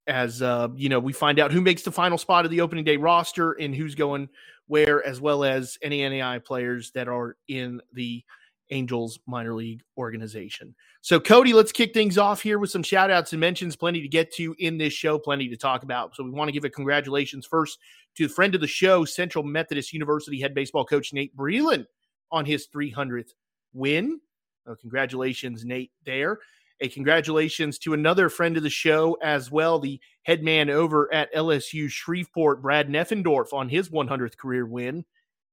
as 0.07 0.43
uh, 0.43 0.69
you 0.75 0.89
know, 0.89 1.01
we 1.01 1.13
find 1.13 1.39
out 1.39 1.53
who 1.53 1.61
makes 1.61 1.83
the 1.83 1.93
final 1.93 2.19
spot 2.19 2.45
of 2.45 2.51
the 2.51 2.61
opening 2.61 2.85
day 2.85 2.97
roster 2.97 3.53
and 3.53 3.75
who's 3.75 3.95
going 3.95 4.29
where, 4.69 5.05
as 5.07 5.21
well 5.21 5.45
as 5.45 5.79
any 5.83 6.07
NAI 6.09 6.39
players 6.41 6.91
that 6.93 7.09
are 7.09 7.37
in 7.49 7.81
the 7.93 8.25
Angels 8.71 9.19
minor 9.27 9.55
league 9.55 9.83
organization. 9.97 10.75
So, 11.01 11.21
Cody, 11.21 11.53
let's 11.53 11.71
kick 11.71 11.95
things 11.95 12.19
off 12.19 12.43
here 12.43 12.59
with 12.59 12.71
some 12.71 12.83
shout 12.83 13.13
outs 13.13 13.33
and 13.33 13.39
mentions. 13.39 13.77
Plenty 13.77 14.01
to 14.01 14.09
get 14.09 14.33
to 14.35 14.57
in 14.59 14.77
this 14.77 14.93
show, 14.93 15.21
plenty 15.21 15.49
to 15.49 15.57
talk 15.57 15.85
about. 15.85 16.17
So, 16.17 16.25
we 16.25 16.31
want 16.31 16.49
to 16.49 16.53
give 16.53 16.65
a 16.65 16.71
congratulations 16.71 17.47
first 17.47 17.79
to 18.17 18.27
the 18.27 18.35
friend 18.35 18.55
of 18.57 18.61
the 18.61 18.67
show, 18.67 19.05
Central 19.05 19.45
Methodist 19.45 19.93
University 19.93 20.41
head 20.41 20.53
baseball 20.53 20.85
coach 20.85 21.13
Nate 21.13 21.37
Breland 21.37 21.87
on 22.33 22.45
his 22.45 22.67
300th 22.75 23.35
win. 23.73 24.21
Uh, 24.69 24.75
congratulations, 24.81 25.65
Nate, 25.65 25.93
there. 26.05 26.41
A 26.81 26.89
congratulations 26.89 27.79
to 27.81 27.95
another 27.95 28.29
friend 28.29 28.57
of 28.57 28.63
the 28.63 28.71
show 28.71 29.17
as 29.23 29.51
well, 29.51 29.79
the 29.79 29.99
head 30.25 30.43
man 30.43 30.69
over 30.69 31.13
at 31.13 31.35
LSU 31.35 31.89
Shreveport, 31.89 32.61
Brad 32.61 32.89
Neffendorf, 32.89 33.53
on 33.53 33.71
his 33.71 33.89
100th 33.89 34.37
career 34.37 34.67
win. 34.67 35.07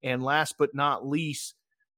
And 0.03 0.21
last 0.21 0.55
but 0.57 0.75
not 0.75 1.07
least, 1.07 1.55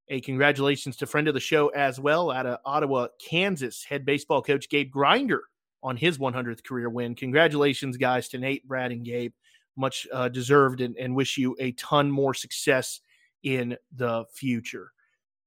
a 0.08 0.20
congratulations 0.20 0.96
to 0.98 1.06
friend 1.06 1.26
of 1.26 1.34
the 1.34 1.40
show 1.40 1.68
as 1.68 1.98
well 1.98 2.30
out 2.30 2.46
of 2.46 2.60
Ottawa, 2.64 3.08
Kansas, 3.20 3.82
head 3.82 4.04
baseball 4.04 4.42
coach 4.42 4.68
Gabe 4.68 4.92
Grinder 4.92 5.42
on 5.82 5.96
his 5.96 6.18
100th 6.18 6.62
career 6.62 6.88
win. 6.88 7.16
Congratulations, 7.16 7.96
guys, 7.96 8.28
to 8.28 8.38
Nate, 8.38 8.66
Brad, 8.68 8.92
and 8.92 9.04
Gabe. 9.04 9.32
Much 9.76 10.06
uh, 10.12 10.28
deserved, 10.28 10.80
and, 10.80 10.96
and 10.96 11.14
wish 11.14 11.36
you 11.36 11.56
a 11.58 11.72
ton 11.72 12.10
more 12.10 12.32
success 12.32 13.00
in 13.42 13.76
the 13.94 14.24
future. 14.32 14.92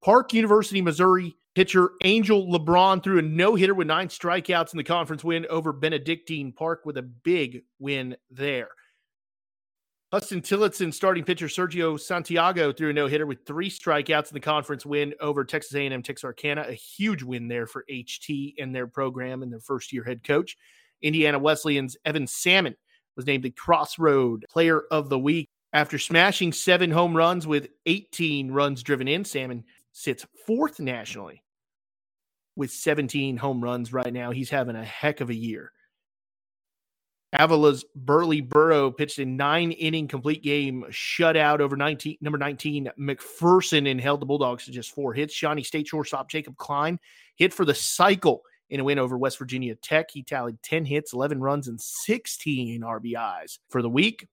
Park 0.04 0.34
University, 0.34 0.82
Missouri 0.82 1.36
pitcher 1.56 1.92
Angel 2.04 2.48
LeBron 2.48 3.04
threw 3.04 3.20
a 3.20 3.22
no 3.22 3.56
hitter 3.56 3.74
with 3.74 3.88
nine 3.88 4.08
strikeouts 4.08 4.74
in 4.74 4.78
the 4.78 4.84
conference 4.84 5.24
win 5.24 5.46
over 5.50 5.74
Benedictine 5.74 6.54
Park 6.54 6.86
with 6.86 6.98
a 6.98 7.02
big 7.02 7.64
win 7.80 8.16
there. 8.32 8.70
Huston 10.12 10.42
Tillotson 10.42 10.92
starting 10.92 11.24
pitcher 11.24 11.48
Sergio 11.48 12.00
Santiago 12.00 12.72
threw 12.72 12.90
a 12.90 12.94
no 12.94 13.08
hitter 13.08 13.28
with 13.28 13.46
three 13.46 13.70
strikeouts 13.70 14.30
in 14.30 14.34
the 14.34 14.40
conference 14.40 14.86
win 14.86 15.14
over 15.20 15.44
Texas 15.44 15.76
A&M 15.76 16.02
Texarkana. 16.02 16.66
A 16.68 16.74
huge 16.74 17.22
win 17.22 17.48
there 17.48 17.68
for 17.68 17.86
HT 17.92 18.56
and 18.58 18.74
their 18.74 18.88
program 18.88 19.44
and 19.44 19.52
their 19.52 19.60
first 19.60 19.94
year 19.94 20.04
head 20.04 20.24
coach. 20.24 20.58
Indiana 21.02 21.38
Wesleyan's 21.38 21.96
Evan 22.06 22.26
Salmon 22.26 22.76
was 23.16 23.28
named 23.28 23.44
the 23.44 23.52
Crossroad 23.52 24.46
Player 24.50 24.82
of 24.92 25.10
the 25.10 25.20
Week 25.20 25.50
after 25.74 26.00
smashing 26.00 26.54
seven 26.54 26.90
home 26.90 27.16
runs 27.16 27.46
with 27.46 27.70
18 27.86 28.52
runs 28.52 28.82
driven 28.82 29.08
in. 29.08 29.24
Salmon 29.24 29.64
sits 30.00 30.26
fourth 30.48 30.80
nationally 30.80 31.44
with 32.56 32.72
17 32.72 33.36
home 33.36 33.62
runs 33.62 33.92
right 33.92 34.14
now. 34.14 34.32
He's 34.32 34.50
having 34.50 34.78
a 34.78 34.84
heck 34.84 35.20
of 35.20 35.30
a 35.30 35.36
year. 35.36 35.74
Avila's 37.38 37.86
Burley 37.96 38.42
Burrow 38.42 38.92
pitched 38.92 39.20
a 39.20 39.26
nine 39.26 39.72
inning 39.72 40.08
complete 40.08 40.42
game 40.42 40.86
shutout 40.90 41.60
over 41.60 41.76
19, 41.76 42.18
number 42.22 42.40
19 42.40 42.90
McPherson 42.98 43.92
and 43.92 44.02
held 44.02 44.22
the 44.22 44.26
Bulldogs 44.26 44.66
to 44.66 44.72
just 44.72 44.96
four 44.96 45.14
hits. 45.14 45.34
Shawnee 45.34 45.64
State 45.64 45.88
shortstop 45.88 46.30
Jacob 46.30 46.56
Klein 46.58 46.98
hit 47.36 47.54
for 47.54 47.66
the 47.66 47.76
cycle 47.76 48.42
in 48.70 48.80
a 48.80 48.84
win 48.84 49.00
over 49.00 49.18
West 49.18 49.38
Virginia 49.38 49.76
Tech. 49.76 50.10
He 50.12 50.24
tallied 50.24 50.64
10 50.64 50.86
hits, 50.86 51.14
11 51.14 51.40
runs, 51.40 51.68
and 51.68 51.80
16 51.80 52.82
RBIs 52.82 53.60
for 53.70 53.82
the 53.82 53.90
week. 53.90 54.28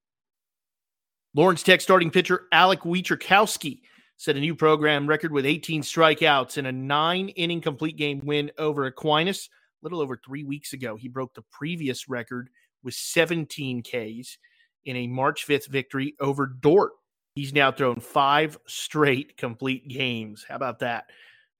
Lawrence 1.35 1.63
Tech 1.63 1.83
starting 1.83 2.11
pitcher 2.11 2.43
Alec 2.53 2.81
Wietrzkowski 2.81 3.81
set 4.17 4.37
a 4.37 4.41
new 4.41 4.55
program 4.55 5.07
record 5.07 5.33
with 5.33 5.47
18 5.47 5.83
strikeouts 5.83 6.57
and 6.57 6.67
a 6.67 6.73
nine 6.73 7.29
inning 7.31 7.61
complete 7.61 7.97
game 7.97 8.21
win 8.25 8.51
over 8.59 8.87
Aquinas. 8.87 9.49
A 9.83 9.85
little 9.85 10.01
over 10.01 10.17
three 10.17 10.45
weeks 10.45 10.73
ago, 10.73 10.97
he 10.97 11.09
broke 11.09 11.35
the 11.35 11.45
previous 11.53 12.09
record 12.09 12.49
with 12.83 12.95
17 12.95 13.83
Ks 13.83 14.39
in 14.85 14.97
a 14.97 15.07
March 15.07 15.47
5th 15.47 15.69
victory 15.69 16.15
over 16.21 16.47
Dordt. 16.47 16.93
He's 17.35 17.53
now 17.53 17.71
thrown 17.71 18.01
five 18.01 18.59
straight 18.67 19.37
complete 19.37 19.89
games. 19.89 20.47
How 20.49 20.57
about 20.57 20.79
that? 20.79 21.05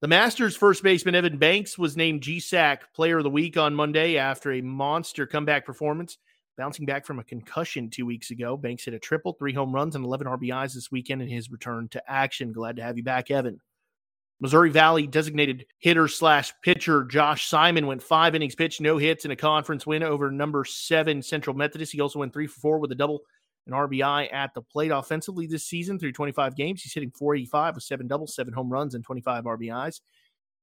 The 0.01 0.09
Masters 0.09 0.57
first 0.57 0.83
baseman 0.83 1.15
Evan 1.15 1.37
Banks 1.37 1.77
was 1.77 1.97
named 1.97 2.23
GSAC 2.23 2.79
Player 2.95 3.19
of 3.19 3.25
the 3.25 3.31
Week 3.31 3.57
on 3.57 3.75
Monday 3.75 4.17
after 4.17 4.53
a 4.53 4.61
monster 4.61 5.27
comeback 5.27 5.67
performance. 5.67 6.19
Bouncing 6.57 6.87
back 6.87 7.05
from 7.05 7.19
a 7.19 7.25
concussion 7.25 7.91
two 7.91 8.07
weeks 8.07 8.31
ago, 8.31 8.57
Banks 8.57 8.87
hit 8.87 8.95
a 8.95 8.99
triple, 8.99 9.35
three 9.35 9.53
home 9.53 9.75
runs, 9.75 9.95
and 9.95 10.05
11 10.05 10.27
RBIs 10.27 10.73
this 10.73 10.91
weekend 10.91 11.21
in 11.21 11.29
his 11.29 11.51
return 11.51 11.89
to 11.89 12.03
action. 12.11 12.53
Glad 12.53 12.77
to 12.77 12.83
have 12.83 12.97
you 12.97 13.03
back, 13.03 13.31
Evan. 13.31 13.61
Missouri 14.41 14.71
Valley 14.71 15.07
designated 15.07 15.67
hitter 15.79 16.09
slash 16.09 16.53
pitcher 16.63 17.05
Josh 17.05 17.49
Simon 17.49 17.87
went 17.87 18.03
five 18.03 18.35
innings 18.35 18.55
pitched, 18.55 18.81
no 18.81 18.97
hits, 18.97 19.25
in 19.25 19.31
a 19.31 19.37
conference 19.37 19.87
win 19.87 20.03
over 20.03 20.31
number 20.31 20.65
seven 20.65 21.23
Central 21.23 21.57
Methodist. 21.57 21.93
He 21.93 22.01
also 22.01 22.19
went 22.19 22.33
three 22.33 22.47
for 22.47 22.61
four 22.61 22.79
with 22.79 22.93
a 22.93 22.95
double 22.95 23.21
and 23.67 23.75
RBI 23.75 24.33
at 24.33 24.55
the 24.55 24.63
plate 24.63 24.91
offensively 24.91 25.47
this 25.47 25.65
season 25.65 25.99
through 25.99 26.13
25 26.13 26.57
games. 26.57 26.83
He's 26.83 26.95
hitting 26.95 27.11
485 27.11 27.75
with 27.75 27.85
seven 27.85 28.07
doubles, 28.07 28.35
seven 28.35 28.53
home 28.53 28.71
runs, 28.71 28.95
and 28.95 29.05
25 29.05 29.45
RBIs. 29.45 30.01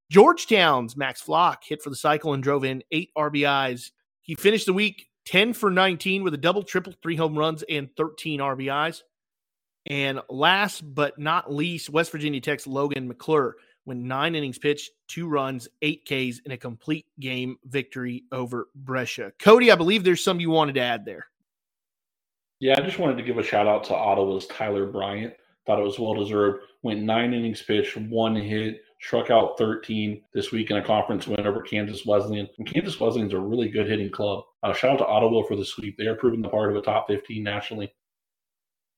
Georgetown's 0.10 0.96
Max 0.96 1.22
Flock 1.22 1.64
hit 1.64 1.82
for 1.82 1.90
the 1.90 1.96
cycle 1.96 2.34
and 2.34 2.42
drove 2.42 2.64
in 2.64 2.84
eight 2.92 3.10
RBIs. 3.18 3.92
He 4.22 4.36
finished 4.36 4.68
the 4.68 4.74
week 4.74 5.08
10 5.26 5.54
for 5.54 5.72
19 5.72 6.24
with 6.24 6.34
a 6.34 6.38
double, 6.38 6.64
triple, 6.64 6.94
three 7.02 7.16
home 7.16 7.38
runs, 7.38 7.64
and 7.70 7.90
13 7.96 8.40
RBIs. 8.40 9.02
And 9.86 10.22
last 10.30 10.82
but 10.94 11.20
not 11.20 11.54
least, 11.54 11.90
West 11.90 12.12
Virginia 12.12 12.40
Tech's 12.42 12.68
Logan 12.68 13.08
McClure 13.08 13.56
went 13.86 14.02
nine 14.02 14.36
innings 14.36 14.58
pitched, 14.58 14.92
two 15.08 15.28
runs, 15.28 15.68
eight 15.82 16.06
Ks 16.06 16.40
in 16.46 16.52
a 16.52 16.58
complete 16.58 17.06
game 17.20 17.58
victory 17.66 18.24
over 18.32 18.68
Brescia. 18.76 19.34
Cody, 19.40 19.72
I 19.72 19.76
believe 19.76 20.04
there's 20.04 20.24
some 20.24 20.40
you 20.40 20.50
wanted 20.50 20.76
to 20.76 20.82
add 20.82 21.06
there. 21.06 21.28
Yeah, 22.60 22.76
I 22.78 22.82
just 22.82 23.00
wanted 23.00 23.18
to 23.18 23.24
give 23.24 23.38
a 23.38 23.44
shout 23.44 23.68
out 23.68 23.84
to 23.86 23.96
Ottawa's 23.96 24.48
Tyler 24.48 24.86
Bryant. 24.86 25.34
Thought 25.66 25.80
it 25.80 25.84
was 25.84 26.00
well 26.00 26.14
deserved. 26.14 26.64
Went 26.82 27.02
nine 27.02 27.34
innings 27.34 27.62
pitched, 27.62 27.98
one 27.98 28.36
hit, 28.36 28.82
struck 29.04 29.30
out 29.30 29.58
13 29.58 30.22
this 30.34 30.52
week 30.52 30.72
in 30.72 30.78
a 30.78 30.84
conference 30.84 31.28
win 31.28 31.46
over 31.46 31.62
Kansas 31.62 32.06
Wesleyan. 32.06 32.48
And 32.58 32.66
Kansas 32.66 33.00
Wesleyan's 33.00 33.34
a 33.34 33.40
really 33.40 33.68
good 33.68 33.88
hitting 33.88 34.10
club. 34.10 34.46
Uh, 34.64 34.74
shout 34.74 34.94
out 34.94 34.98
to 35.00 35.06
Ottawa 35.06 35.44
for 35.44 35.58
the 35.58 35.66
sweep. 35.66 35.98
They 35.98 36.08
are 36.08 36.16
proving 36.16 36.42
the 36.42 36.50
part 36.50 36.72
of 36.72 36.78
a 36.78 36.82
top 36.82 37.08
15 37.08 37.44
nationally. 37.44 37.94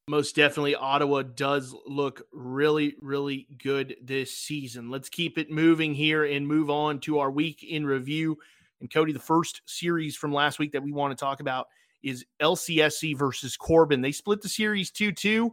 Most 0.07 0.35
definitely, 0.35 0.75
Ottawa 0.75 1.23
does 1.23 1.75
look 1.87 2.21
really, 2.31 2.95
really 3.01 3.47
good 3.57 3.95
this 4.03 4.31
season. 4.37 4.91
Let's 4.91 5.09
keep 5.09 5.39
it 5.39 5.49
moving 5.49 5.95
here 5.95 6.23
and 6.23 6.47
move 6.47 6.69
on 6.69 6.99
to 7.01 7.17
our 7.17 7.31
week 7.31 7.63
in 7.63 7.83
review. 7.87 8.37
And 8.81 8.93
Cody, 8.93 9.13
the 9.13 9.19
first 9.19 9.63
series 9.65 10.15
from 10.15 10.31
last 10.31 10.59
week 10.59 10.73
that 10.73 10.83
we 10.83 10.91
want 10.91 11.17
to 11.17 11.23
talk 11.23 11.39
about 11.39 11.67
is 12.03 12.23
LCSC 12.39 13.17
versus 13.17 13.57
Corban. 13.57 14.01
They 14.01 14.11
split 14.11 14.43
the 14.43 14.49
series 14.49 14.91
2 14.91 15.11
2, 15.11 15.51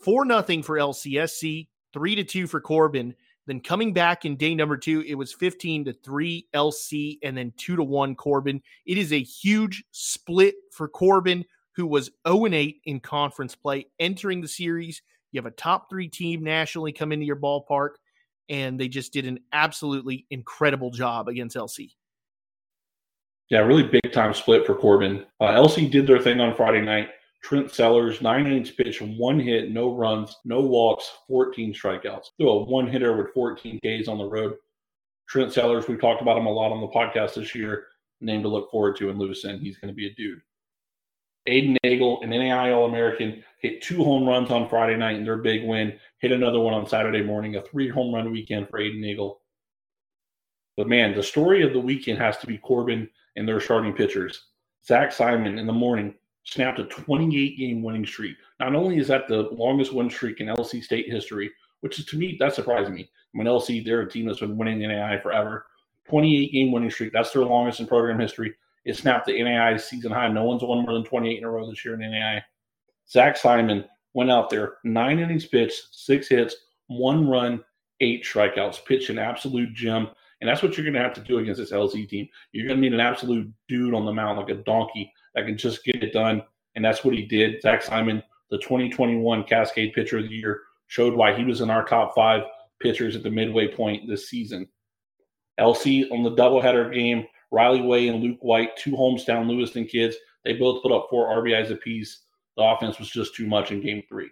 4 0.00 0.24
nothing 0.26 0.62
for 0.62 0.76
LCSC, 0.76 1.68
3 1.94 2.14
to 2.16 2.24
2 2.24 2.46
for 2.46 2.60
Corban. 2.60 3.14
Then 3.46 3.60
coming 3.60 3.92
back 3.92 4.24
in 4.24 4.36
day 4.36 4.54
number 4.54 4.76
two, 4.76 5.04
it 5.06 5.14
was 5.14 5.32
15 5.32 5.86
to 5.86 5.92
3 5.92 6.48
LC 6.54 7.18
and 7.22 7.36
then 7.36 7.52
2 7.56 7.76
to 7.76 7.82
1 7.82 8.14
Corban. 8.14 8.62
It 8.86 8.96
is 8.96 9.12
a 9.12 9.22
huge 9.22 9.84
split 9.90 10.54
for 10.72 10.88
Corban, 10.88 11.44
who 11.76 11.86
was 11.86 12.10
0 12.26 12.46
8 12.46 12.80
in 12.84 13.00
conference 13.00 13.54
play 13.54 13.86
entering 13.98 14.40
the 14.40 14.48
series. 14.48 15.02
You 15.32 15.38
have 15.38 15.46
a 15.46 15.50
top 15.50 15.90
three 15.90 16.08
team 16.08 16.42
nationally 16.42 16.92
come 16.92 17.12
into 17.12 17.26
your 17.26 17.36
ballpark, 17.36 17.94
and 18.48 18.78
they 18.78 18.88
just 18.88 19.12
did 19.12 19.26
an 19.26 19.40
absolutely 19.52 20.26
incredible 20.30 20.90
job 20.90 21.28
against 21.28 21.56
LC. 21.56 21.90
Yeah, 23.50 23.58
really 23.58 23.82
big 23.82 24.12
time 24.12 24.32
split 24.32 24.64
for 24.64 24.74
Corban. 24.74 25.26
Uh, 25.40 25.48
LC 25.48 25.90
did 25.90 26.06
their 26.06 26.20
thing 26.20 26.40
on 26.40 26.54
Friday 26.54 26.80
night. 26.80 27.08
Trent 27.44 27.70
Sellers, 27.70 28.22
nine 28.22 28.46
innings 28.46 28.70
pitch, 28.70 29.02
one 29.02 29.38
hit, 29.38 29.70
no 29.70 29.94
runs, 29.94 30.38
no 30.46 30.62
walks, 30.62 31.12
14 31.28 31.74
strikeouts. 31.74 32.28
Threw 32.38 32.48
a 32.48 32.64
one 32.64 32.86
hitter 32.86 33.14
with 33.14 33.34
14 33.34 33.80
Ks 33.80 34.08
on 34.08 34.16
the 34.16 34.24
road. 34.24 34.54
Trent 35.28 35.52
Sellers, 35.52 35.86
we've 35.86 36.00
talked 36.00 36.22
about 36.22 36.38
him 36.38 36.46
a 36.46 36.50
lot 36.50 36.72
on 36.72 36.80
the 36.80 36.88
podcast 36.88 37.34
this 37.34 37.54
year. 37.54 37.88
Name 38.22 38.42
to 38.42 38.48
look 38.48 38.70
forward 38.70 38.96
to 38.96 39.10
in 39.10 39.18
Lewiston. 39.18 39.60
He's 39.60 39.76
going 39.76 39.92
to 39.92 39.94
be 39.94 40.06
a 40.06 40.14
dude. 40.14 40.40
Aiden 41.46 41.76
Nagel, 41.84 42.22
an 42.22 42.30
NAI 42.30 42.72
All 42.72 42.86
American, 42.86 43.44
hit 43.60 43.82
two 43.82 44.02
home 44.02 44.26
runs 44.26 44.50
on 44.50 44.66
Friday 44.70 44.96
night 44.96 45.16
in 45.16 45.24
their 45.24 45.36
big 45.36 45.64
win. 45.64 45.98
Hit 46.20 46.32
another 46.32 46.60
one 46.60 46.72
on 46.72 46.88
Saturday 46.88 47.22
morning, 47.22 47.56
a 47.56 47.62
three 47.62 47.90
home 47.90 48.14
run 48.14 48.32
weekend 48.32 48.70
for 48.70 48.80
Aiden 48.80 49.00
Nagel. 49.00 49.42
But 50.78 50.88
man, 50.88 51.14
the 51.14 51.22
story 51.22 51.62
of 51.62 51.74
the 51.74 51.80
weekend 51.80 52.18
has 52.20 52.38
to 52.38 52.46
be 52.46 52.56
Corban 52.56 53.10
and 53.36 53.46
their 53.46 53.60
starting 53.60 53.92
pitchers. 53.92 54.46
Zach 54.86 55.12
Simon 55.12 55.58
in 55.58 55.66
the 55.66 55.72
morning 55.74 56.14
snapped 56.44 56.78
a 56.78 56.84
28 56.84 57.58
game 57.58 57.82
winning 57.82 58.06
streak. 58.06 58.36
Not 58.60 58.74
only 58.74 58.98
is 58.98 59.08
that 59.08 59.28
the 59.28 59.48
longest 59.52 59.92
win 59.92 60.10
streak 60.10 60.40
in 60.40 60.46
LC 60.46 60.82
state 60.82 61.10
history, 61.10 61.50
which 61.80 61.98
is 61.98 62.04
to 62.06 62.16
me, 62.16 62.36
that 62.40 62.54
surprised 62.54 62.90
me. 62.90 63.02
I 63.02 63.38
mean, 63.38 63.46
LC, 63.46 63.84
they're 63.84 64.02
a 64.02 64.10
team 64.10 64.26
that's 64.26 64.40
been 64.40 64.56
winning 64.56 64.80
NAI 64.80 65.18
forever. 65.20 65.66
28 66.08 66.52
game 66.52 66.72
winning 66.72 66.90
streak, 66.90 67.12
that's 67.12 67.32
their 67.32 67.44
longest 67.44 67.80
in 67.80 67.86
program 67.86 68.18
history. 68.18 68.54
It 68.84 68.96
snapped 68.96 69.26
the 69.26 69.42
NAI 69.42 69.76
season 69.78 70.12
high. 70.12 70.28
No 70.28 70.44
one's 70.44 70.62
won 70.62 70.84
more 70.84 70.92
than 70.92 71.04
28 71.04 71.38
in 71.38 71.44
a 71.44 71.50
row 71.50 71.68
this 71.68 71.84
year 71.84 71.94
in 71.94 72.00
NAI. 72.00 72.44
Zach 73.08 73.36
Simon 73.36 73.84
went 74.12 74.30
out 74.30 74.50
there, 74.50 74.74
nine 74.84 75.18
innings 75.18 75.46
pitched, 75.46 75.88
six 75.92 76.28
hits, 76.28 76.54
one 76.86 77.28
run, 77.28 77.64
eight 78.00 78.24
strikeouts, 78.24 78.84
pitched 78.84 79.10
an 79.10 79.18
absolute 79.18 79.72
gem. 79.72 80.08
And 80.40 80.48
that's 80.48 80.62
what 80.62 80.76
you're 80.76 80.84
going 80.84 80.94
to 80.94 81.00
have 81.00 81.14
to 81.14 81.20
do 81.20 81.38
against 81.38 81.58
this 81.58 81.72
LC 81.72 82.08
team. 82.08 82.28
You're 82.52 82.66
going 82.66 82.76
to 82.76 82.82
need 82.82 82.92
an 82.92 83.00
absolute 83.00 83.50
dude 83.68 83.94
on 83.94 84.04
the 84.04 84.12
mound, 84.12 84.38
like 84.38 84.50
a 84.50 84.62
donkey, 84.62 85.12
that 85.34 85.46
can 85.46 85.56
just 85.56 85.84
get 85.84 86.02
it 86.02 86.12
done. 86.12 86.42
And 86.74 86.84
that's 86.84 87.04
what 87.04 87.14
he 87.14 87.22
did. 87.22 87.62
Zach 87.62 87.82
Simon, 87.82 88.22
the 88.50 88.58
2021 88.58 89.44
Cascade 89.44 89.92
Pitcher 89.94 90.18
of 90.18 90.24
the 90.24 90.34
Year, 90.34 90.62
showed 90.86 91.14
why 91.14 91.34
he 91.34 91.44
was 91.44 91.60
in 91.60 91.70
our 91.70 91.84
top 91.84 92.14
five 92.14 92.42
pitchers 92.80 93.16
at 93.16 93.22
the 93.22 93.30
midway 93.30 93.68
point 93.68 94.08
this 94.08 94.28
season. 94.28 94.66
LC 95.60 96.10
on 96.10 96.22
the 96.22 96.32
doubleheader 96.32 96.92
game 96.92 97.26
Riley 97.54 97.82
Way 97.82 98.08
and 98.08 98.20
Luke 98.20 98.38
White, 98.40 98.76
two 98.76 98.92
hometown 98.92 99.48
Lewiston 99.48 99.86
kids. 99.86 100.16
They 100.44 100.54
both 100.54 100.82
put 100.82 100.92
up 100.92 101.06
four 101.08 101.28
RBIs 101.28 101.70
apiece. 101.70 102.24
The 102.56 102.64
offense 102.64 102.98
was 102.98 103.08
just 103.08 103.34
too 103.34 103.46
much 103.46 103.70
in 103.70 103.80
game 103.80 104.02
three. 104.08 104.28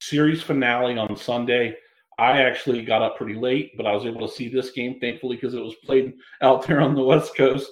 Series 0.00 0.42
finale 0.42 0.98
on 0.98 1.16
Sunday. 1.16 1.76
I 2.18 2.42
actually 2.42 2.82
got 2.82 3.02
up 3.02 3.16
pretty 3.16 3.34
late, 3.34 3.76
but 3.76 3.86
I 3.86 3.94
was 3.94 4.04
able 4.04 4.26
to 4.26 4.34
see 4.34 4.48
this 4.48 4.72
game, 4.72 4.98
thankfully, 5.00 5.36
because 5.36 5.54
it 5.54 5.62
was 5.62 5.74
played 5.84 6.14
out 6.42 6.66
there 6.66 6.80
on 6.80 6.94
the 6.94 7.02
West 7.02 7.36
Coast. 7.36 7.70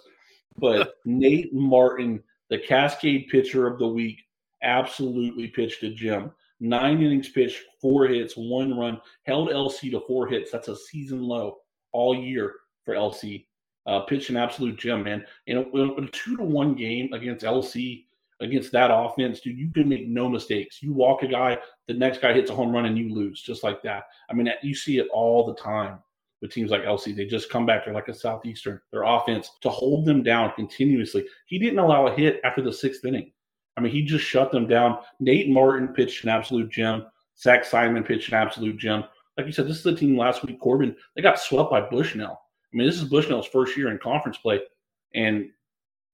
But 0.58 0.94
Nate 1.04 1.52
Martin, 1.54 2.22
the 2.50 2.58
Cascade 2.58 3.28
pitcher 3.28 3.66
of 3.66 3.78
the 3.78 3.86
week, 3.86 4.20
absolutely 4.62 5.48
pitched 5.48 5.82
a 5.82 5.90
gem. 5.90 6.32
nine 6.60 7.00
innings 7.00 7.28
pitched, 7.28 7.62
four 7.80 8.06
hits, 8.06 8.34
one 8.36 8.76
run, 8.76 9.00
held 9.24 9.48
LC 9.48 9.90
to 9.92 10.00
four 10.06 10.26
hits. 10.26 10.50
That's 10.50 10.68
a 10.68 10.76
season 10.76 11.22
low 11.22 11.58
all 11.92 12.14
year 12.14 12.54
for 12.84 12.94
LC. 12.94 13.46
Uh, 13.86 14.00
pitched 14.00 14.30
an 14.30 14.36
absolute 14.36 14.78
gem, 14.78 15.04
man. 15.04 15.24
In 15.46 15.58
a, 15.58 15.62
in 15.62 16.04
a 16.04 16.08
two 16.08 16.36
to 16.36 16.42
one 16.42 16.74
game 16.74 17.12
against 17.12 17.44
LC, 17.44 18.04
against 18.40 18.72
that 18.72 18.90
offense, 18.92 19.40
dude, 19.40 19.58
you 19.58 19.70
can 19.70 19.88
make 19.88 20.08
no 20.08 20.28
mistakes. 20.28 20.82
You 20.82 20.92
walk 20.92 21.22
a 21.22 21.28
guy, 21.28 21.58
the 21.86 21.94
next 21.94 22.20
guy 22.20 22.32
hits 22.32 22.50
a 22.50 22.54
home 22.54 22.72
run, 22.72 22.86
and 22.86 22.98
you 22.98 23.14
lose 23.14 23.40
just 23.40 23.64
like 23.64 23.82
that. 23.82 24.04
I 24.30 24.34
mean, 24.34 24.50
you 24.62 24.74
see 24.74 24.98
it 24.98 25.08
all 25.12 25.46
the 25.46 25.54
time 25.54 25.98
with 26.40 26.52
teams 26.52 26.70
like 26.70 26.82
LC. 26.82 27.14
They 27.14 27.26
just 27.26 27.50
come 27.50 27.66
back. 27.66 27.84
They're 27.84 27.94
like 27.94 28.08
a 28.08 28.14
Southeastern. 28.14 28.80
Their 28.92 29.02
offense 29.02 29.50
to 29.62 29.68
hold 29.68 30.04
them 30.04 30.22
down 30.22 30.52
continuously. 30.54 31.26
He 31.46 31.58
didn't 31.58 31.78
allow 31.78 32.06
a 32.06 32.14
hit 32.14 32.40
after 32.44 32.62
the 32.62 32.72
sixth 32.72 33.04
inning. 33.04 33.32
I 33.76 33.80
mean, 33.80 33.92
he 33.92 34.02
just 34.02 34.24
shut 34.24 34.50
them 34.50 34.66
down. 34.66 34.98
Nate 35.20 35.48
Martin 35.48 35.88
pitched 35.88 36.24
an 36.24 36.30
absolute 36.30 36.70
gem. 36.70 37.06
Zach 37.38 37.64
Simon 37.64 38.02
pitched 38.02 38.28
an 38.28 38.34
absolute 38.34 38.76
gem. 38.76 39.04
Like 39.36 39.46
you 39.46 39.52
said, 39.52 39.68
this 39.68 39.76
is 39.76 39.84
the 39.84 39.94
team 39.94 40.16
last 40.16 40.44
week. 40.44 40.58
Corban, 40.58 40.96
they 41.14 41.22
got 41.22 41.38
swept 41.38 41.70
by 41.70 41.80
Bushnell. 41.80 42.40
I 42.72 42.76
mean, 42.76 42.86
this 42.86 43.00
is 43.00 43.08
Bushnell's 43.08 43.46
first 43.46 43.76
year 43.76 43.90
in 43.90 43.98
conference 43.98 44.36
play. 44.36 44.60
And 45.14 45.48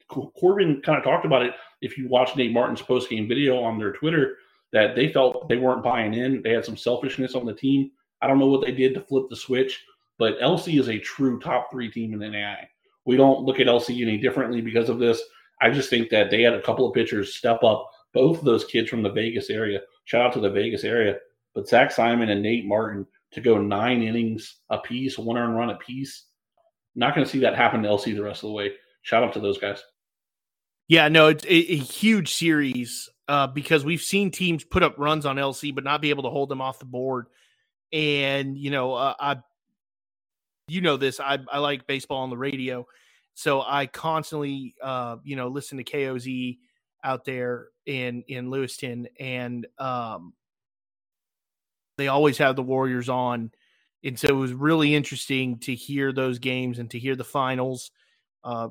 Corban 0.08 0.82
kind 0.82 0.98
of 0.98 1.04
talked 1.04 1.24
about 1.24 1.42
it. 1.42 1.54
If 1.80 1.96
you 1.96 2.08
watch 2.08 2.36
Nate 2.36 2.52
Martin's 2.52 2.82
post 2.82 3.08
game 3.08 3.26
video 3.26 3.62
on 3.62 3.78
their 3.78 3.92
Twitter, 3.92 4.36
that 4.72 4.94
they 4.94 5.10
felt 5.12 5.48
they 5.48 5.56
weren't 5.56 5.82
buying 5.82 6.14
in. 6.14 6.42
They 6.42 6.50
had 6.50 6.64
some 6.64 6.76
selfishness 6.76 7.34
on 7.34 7.46
the 7.46 7.54
team. 7.54 7.92
I 8.20 8.26
don't 8.26 8.38
know 8.38 8.46
what 8.46 8.60
they 8.60 8.72
did 8.72 8.94
to 8.94 9.00
flip 9.00 9.26
the 9.30 9.36
switch, 9.36 9.84
but 10.18 10.38
LC 10.40 10.78
is 10.78 10.88
a 10.88 10.98
true 10.98 11.40
top 11.40 11.70
three 11.70 11.90
team 11.90 12.12
in 12.12 12.18
the 12.18 12.28
NAI. 12.28 12.68
We 13.04 13.16
don't 13.16 13.42
look 13.44 13.60
at 13.60 13.66
LC 13.66 14.02
any 14.02 14.18
differently 14.18 14.60
because 14.60 14.88
of 14.88 14.98
this. 14.98 15.20
I 15.60 15.70
just 15.70 15.90
think 15.90 16.10
that 16.10 16.30
they 16.30 16.42
had 16.42 16.54
a 16.54 16.62
couple 16.62 16.86
of 16.86 16.94
pitchers 16.94 17.34
step 17.34 17.62
up. 17.62 17.90
Both 18.12 18.38
of 18.38 18.44
those 18.44 18.64
kids 18.64 18.88
from 18.88 19.02
the 19.02 19.10
Vegas 19.10 19.50
area. 19.50 19.80
Shout 20.04 20.26
out 20.26 20.32
to 20.34 20.40
the 20.40 20.50
Vegas 20.50 20.84
area. 20.84 21.18
But 21.54 21.68
Zach 21.68 21.90
Simon 21.90 22.30
and 22.30 22.42
Nate 22.42 22.66
Martin 22.66 23.06
to 23.32 23.40
go 23.40 23.58
nine 23.58 24.02
innings 24.02 24.60
a 24.70 24.78
piece, 24.78 25.18
one 25.18 25.36
earned 25.36 25.56
run 25.56 25.70
a 25.70 25.76
piece. 25.76 26.26
Not 26.94 27.14
going 27.14 27.24
to 27.24 27.30
see 27.30 27.40
that 27.40 27.56
happen 27.56 27.82
to 27.82 27.88
LC 27.88 28.14
the 28.14 28.22
rest 28.22 28.44
of 28.44 28.48
the 28.48 28.54
way. 28.54 28.72
Shout 29.02 29.24
out 29.24 29.32
to 29.34 29.40
those 29.40 29.58
guys. 29.58 29.82
Yeah, 30.86 31.08
no, 31.08 31.28
it's 31.28 31.44
a, 31.44 31.48
a 31.48 31.76
huge 31.76 32.34
series 32.34 33.08
uh, 33.26 33.46
because 33.46 33.84
we've 33.84 34.02
seen 34.02 34.30
teams 34.30 34.64
put 34.64 34.82
up 34.82 34.98
runs 34.98 35.26
on 35.26 35.36
LC 35.36 35.74
but 35.74 35.84
not 35.84 36.02
be 36.02 36.10
able 36.10 36.24
to 36.24 36.30
hold 36.30 36.48
them 36.48 36.60
off 36.60 36.78
the 36.78 36.84
board. 36.84 37.26
And 37.92 38.56
you 38.56 38.70
know, 38.70 38.94
uh, 38.94 39.14
I, 39.18 39.36
you 40.68 40.80
know 40.80 40.96
this, 40.96 41.20
I, 41.20 41.38
I 41.50 41.58
like 41.58 41.86
baseball 41.86 42.22
on 42.22 42.30
the 42.30 42.36
radio, 42.36 42.86
so 43.34 43.62
I 43.62 43.86
constantly, 43.86 44.74
uh, 44.82 45.16
you 45.24 45.36
know, 45.36 45.48
listen 45.48 45.78
to 45.78 45.84
KOZ 45.84 46.58
out 47.02 47.24
there 47.24 47.68
in 47.86 48.22
in 48.28 48.50
Lewiston, 48.50 49.08
and 49.20 49.66
um, 49.78 50.32
they 51.98 52.08
always 52.08 52.38
have 52.38 52.56
the 52.56 52.62
Warriors 52.62 53.08
on, 53.08 53.50
and 54.02 54.18
so 54.18 54.28
it 54.28 54.32
was 54.32 54.52
really 54.52 54.94
interesting 54.94 55.58
to 55.60 55.74
hear 55.74 56.12
those 56.12 56.38
games 56.38 56.78
and 56.78 56.90
to 56.90 56.98
hear 56.98 57.16
the 57.16 57.24
finals. 57.24 57.90
Uh, 58.42 58.68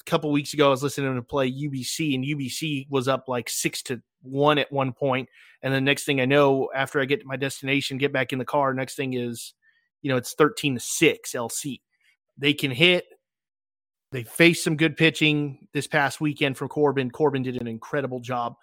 a 0.00 0.04
couple 0.04 0.30
weeks 0.32 0.52
ago, 0.52 0.66
I 0.68 0.70
was 0.70 0.82
listening 0.82 1.14
to 1.14 1.22
play 1.22 1.50
UBC, 1.50 2.14
and 2.14 2.24
UBC 2.24 2.86
was 2.90 3.08
up 3.08 3.28
like 3.28 3.48
six 3.48 3.82
to 3.84 4.00
one 4.22 4.58
at 4.58 4.70
one 4.70 4.92
point. 4.92 4.98
point, 4.98 5.28
and 5.62 5.74
the 5.74 5.80
next 5.80 6.04
thing 6.04 6.20
I 6.20 6.24
know, 6.24 6.70
after 6.74 7.00
I 7.00 7.04
get 7.04 7.20
to 7.20 7.26
my 7.26 7.36
destination, 7.36 7.98
get 7.98 8.12
back 8.12 8.32
in 8.32 8.38
the 8.38 8.44
car, 8.44 8.74
next 8.74 8.94
thing 8.94 9.14
is, 9.14 9.54
you 10.02 10.10
know, 10.10 10.16
it's 10.16 10.34
thirteen 10.34 10.74
to 10.74 10.80
six 10.80 11.32
LC. 11.32 11.80
They 12.38 12.54
can 12.54 12.70
hit, 12.70 13.04
they 14.12 14.24
faced 14.24 14.62
some 14.62 14.76
good 14.76 14.96
pitching 14.96 15.66
this 15.72 15.86
past 15.86 16.20
weekend 16.20 16.58
from 16.58 16.68
Corban. 16.68 17.10
Corban 17.10 17.42
did 17.42 17.60
an 17.60 17.66
incredible 17.66 18.20
job 18.20 18.56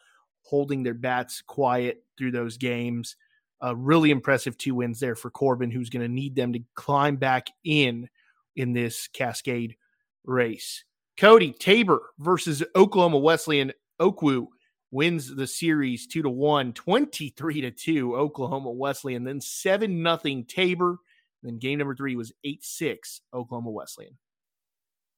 holding 0.43 0.83
their 0.83 0.93
bats 0.93 1.41
quiet 1.41 2.03
through 2.17 2.31
those 2.31 2.57
games. 2.57 3.15
Uh, 3.61 3.75
really 3.75 4.11
impressive 4.11 4.57
two 4.57 4.75
wins 4.75 4.99
there 4.99 5.15
for 5.15 5.29
Corban, 5.29 5.71
who's 5.71 5.89
going 5.89 6.05
to 6.05 6.13
need 6.13 6.35
them 6.35 6.53
to 6.53 6.59
climb 6.75 7.17
back 7.17 7.47
in 7.63 8.07
in 8.55 8.73
this 8.73 9.07
Cascade 9.07 9.75
race. 10.23 10.85
Cody 11.17 11.51
Tabor 11.51 12.01
versus 12.19 12.63
Oklahoma 12.75 13.17
Wesleyan. 13.17 13.73
Okwu 13.99 14.47
wins 14.91 15.35
the 15.35 15.47
series 15.47 16.07
two 16.07 16.21
to 16.21 16.29
one, 16.29 16.73
23 16.73 17.61
to 17.61 17.71
two. 17.71 18.15
Oklahoma 18.15 18.71
Wesleyan, 18.71 19.23
then 19.23 19.41
seven 19.41 20.03
nothing 20.03 20.45
Tabor. 20.45 20.97
Then 21.43 21.57
game 21.57 21.79
number 21.79 21.95
three 21.95 22.15
was 22.15 22.33
eight 22.43 22.63
six 22.63 23.21
Oklahoma 23.33 23.71
Wesleyan 23.71 24.17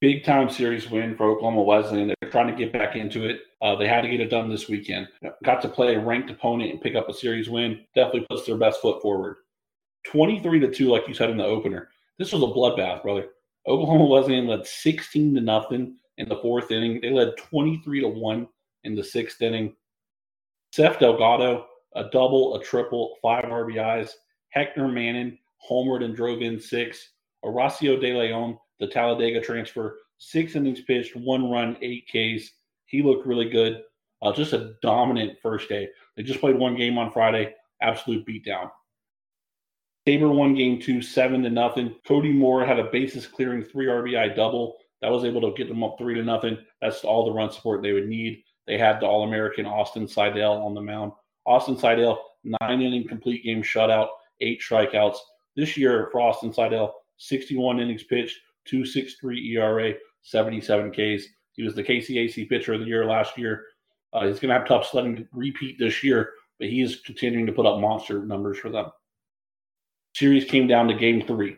big 0.02 0.26
time 0.26 0.50
series 0.50 0.90
win 0.90 1.16
for 1.16 1.30
Oklahoma 1.30 1.62
Wesleyan. 1.62 2.14
They're 2.20 2.32
trying 2.32 2.48
to 2.48 2.56
get 2.56 2.74
back 2.74 2.96
into 2.96 3.30
it. 3.30 3.42
Uh, 3.62 3.76
they 3.76 3.88
had 3.88 4.02
to 4.02 4.10
get 4.10 4.20
it 4.20 4.30
done 4.30 4.50
this 4.50 4.68
weekend. 4.68 5.08
Got 5.44 5.62
to 5.62 5.70
play 5.70 5.96
a 5.96 6.00
ranked 6.00 6.32
opponent 6.32 6.72
and 6.72 6.82
pick 6.82 6.96
up 6.96 7.08
a 7.08 7.14
series 7.14 7.50
win. 7.50 7.86
Definitely 7.96 8.26
puts 8.30 8.46
their 8.46 8.58
best 8.58 8.82
foot 8.82 9.02
forward. 9.02 9.38
23 10.08 10.60
to 10.60 10.72
2, 10.74 10.90
like 10.90 11.08
you 11.08 11.14
said 11.14 11.30
in 11.30 11.38
the 11.38 11.46
opener. 11.46 11.90
This 12.18 12.34
was 12.34 12.42
a 12.42 12.48
bloodbath, 12.48 13.04
brother. 13.04 13.28
Oklahoma 13.68 14.06
Wesleyan 14.06 14.48
led 14.48 14.66
16 14.66 15.36
to 15.36 15.42
nothing 15.42 15.96
in 16.18 16.28
the 16.28 16.38
fourth 16.38 16.72
inning. 16.72 17.00
They 17.02 17.12
led 17.12 17.38
23 17.38 18.02
to 18.02 18.08
1 18.08 18.48
in 18.84 18.96
the 18.96 19.04
sixth 19.04 19.42
inning. 19.44 19.76
Seth 20.74 21.00
Delgado, 21.00 21.68
a 21.96 22.06
double, 22.06 22.56
a 22.56 22.64
triple, 22.64 23.18
five 23.22 23.46
RBIs. 23.46 24.14
Hector 24.50 24.88
Mannon 24.88 25.38
homered 25.70 26.04
and 26.04 26.16
drove 26.16 26.42
in 26.42 26.60
six. 26.60 27.10
Horacio 27.44 28.00
De 28.00 28.14
Leon 28.14 28.58
the 28.82 28.88
Talladega 28.88 29.40
transfer. 29.40 30.00
Six 30.18 30.56
innings 30.56 30.82
pitched, 30.82 31.16
one 31.16 31.50
run, 31.50 31.78
eight 31.82 32.06
Ks. 32.08 32.50
He 32.88 33.02
looked 33.02 33.26
really 33.26 33.50
good. 33.50 33.82
Uh, 34.22 34.34
just 34.34 34.54
a 34.54 34.74
dominant 34.82 35.38
first 35.42 35.70
day. 35.70 35.88
They 36.18 36.24
just 36.24 36.42
played 36.42 36.58
one 36.58 36.76
game 36.76 36.98
on 36.98 37.12
Friday. 37.12 37.54
Absolute 37.82 38.28
beatdown. 38.28 38.70
Tabor 40.06 40.30
won 40.30 40.56
game 40.56 40.82
two, 40.82 41.02
seven 41.02 41.44
to 41.44 41.50
nothing. 41.50 41.96
Cody 42.08 42.34
Moore 42.34 42.66
had 42.66 42.80
a 42.80 42.90
bases 42.92 43.28
clearing 43.28 43.64
three 43.64 43.86
RBI 43.86 44.36
double. 44.36 44.78
That 45.02 45.12
was 45.12 45.26
able 45.26 45.42
to 45.42 45.56
get 45.56 45.68
them 45.68 45.84
up 45.84 45.96
three 45.98 46.16
to 46.16 46.24
nothing. 46.24 46.58
That's 46.82 47.04
all 47.04 47.26
the 47.26 47.32
run 47.32 47.52
support 47.52 47.82
they 47.82 47.94
would 47.94 48.08
need. 48.08 48.44
They 48.68 48.78
had 48.78 49.00
the 49.00 49.06
All 49.06 49.24
American 49.24 49.66
Austin 49.66 50.08
Seidel 50.08 50.54
on 50.64 50.74
the 50.74 50.82
mound. 50.82 51.12
Austin 51.46 51.78
Seidel, 51.78 52.24
nine 52.44 52.82
inning 52.82 53.08
complete 53.08 53.44
game 53.44 53.62
shutout, 53.62 54.10
eight 54.42 54.62
strikeouts. 54.62 55.18
This 55.56 55.78
year 55.78 56.10
Frost 56.12 56.38
Austin 56.38 56.54
Seidel, 56.54 56.94
61 57.18 57.80
innings 57.80 58.04
pitched, 58.04 58.40
263 58.66 59.56
ERA, 59.56 59.94
77 60.24 60.92
Ks. 60.92 61.26
He 61.54 61.64
was 61.64 61.76
the 61.76 61.84
KCAC 61.84 62.48
pitcher 62.50 62.74
of 62.74 62.82
the 62.82 62.86
year 62.86 63.06
last 63.06 63.38
year. 63.38 63.66
Uh, 64.14 64.28
he's 64.28 64.40
going 64.40 64.50
to 64.50 64.58
have 64.58 64.68
tough 64.68 64.88
sledding 64.88 65.16
to 65.16 65.28
repeat 65.32 65.78
this 65.80 66.04
year, 66.04 66.32
but 66.60 66.70
he 66.70 66.82
is 66.82 67.02
continuing 67.02 67.46
to 67.46 67.52
put 67.52 67.66
up 67.66 67.80
monster 67.80 68.26
numbers 68.26 68.58
for 68.58 68.70
them. 68.70 68.88
Series 70.16 70.46
came 70.46 70.68
down 70.68 70.88
to 70.88 70.94
game 70.94 71.26
three. 71.26 71.58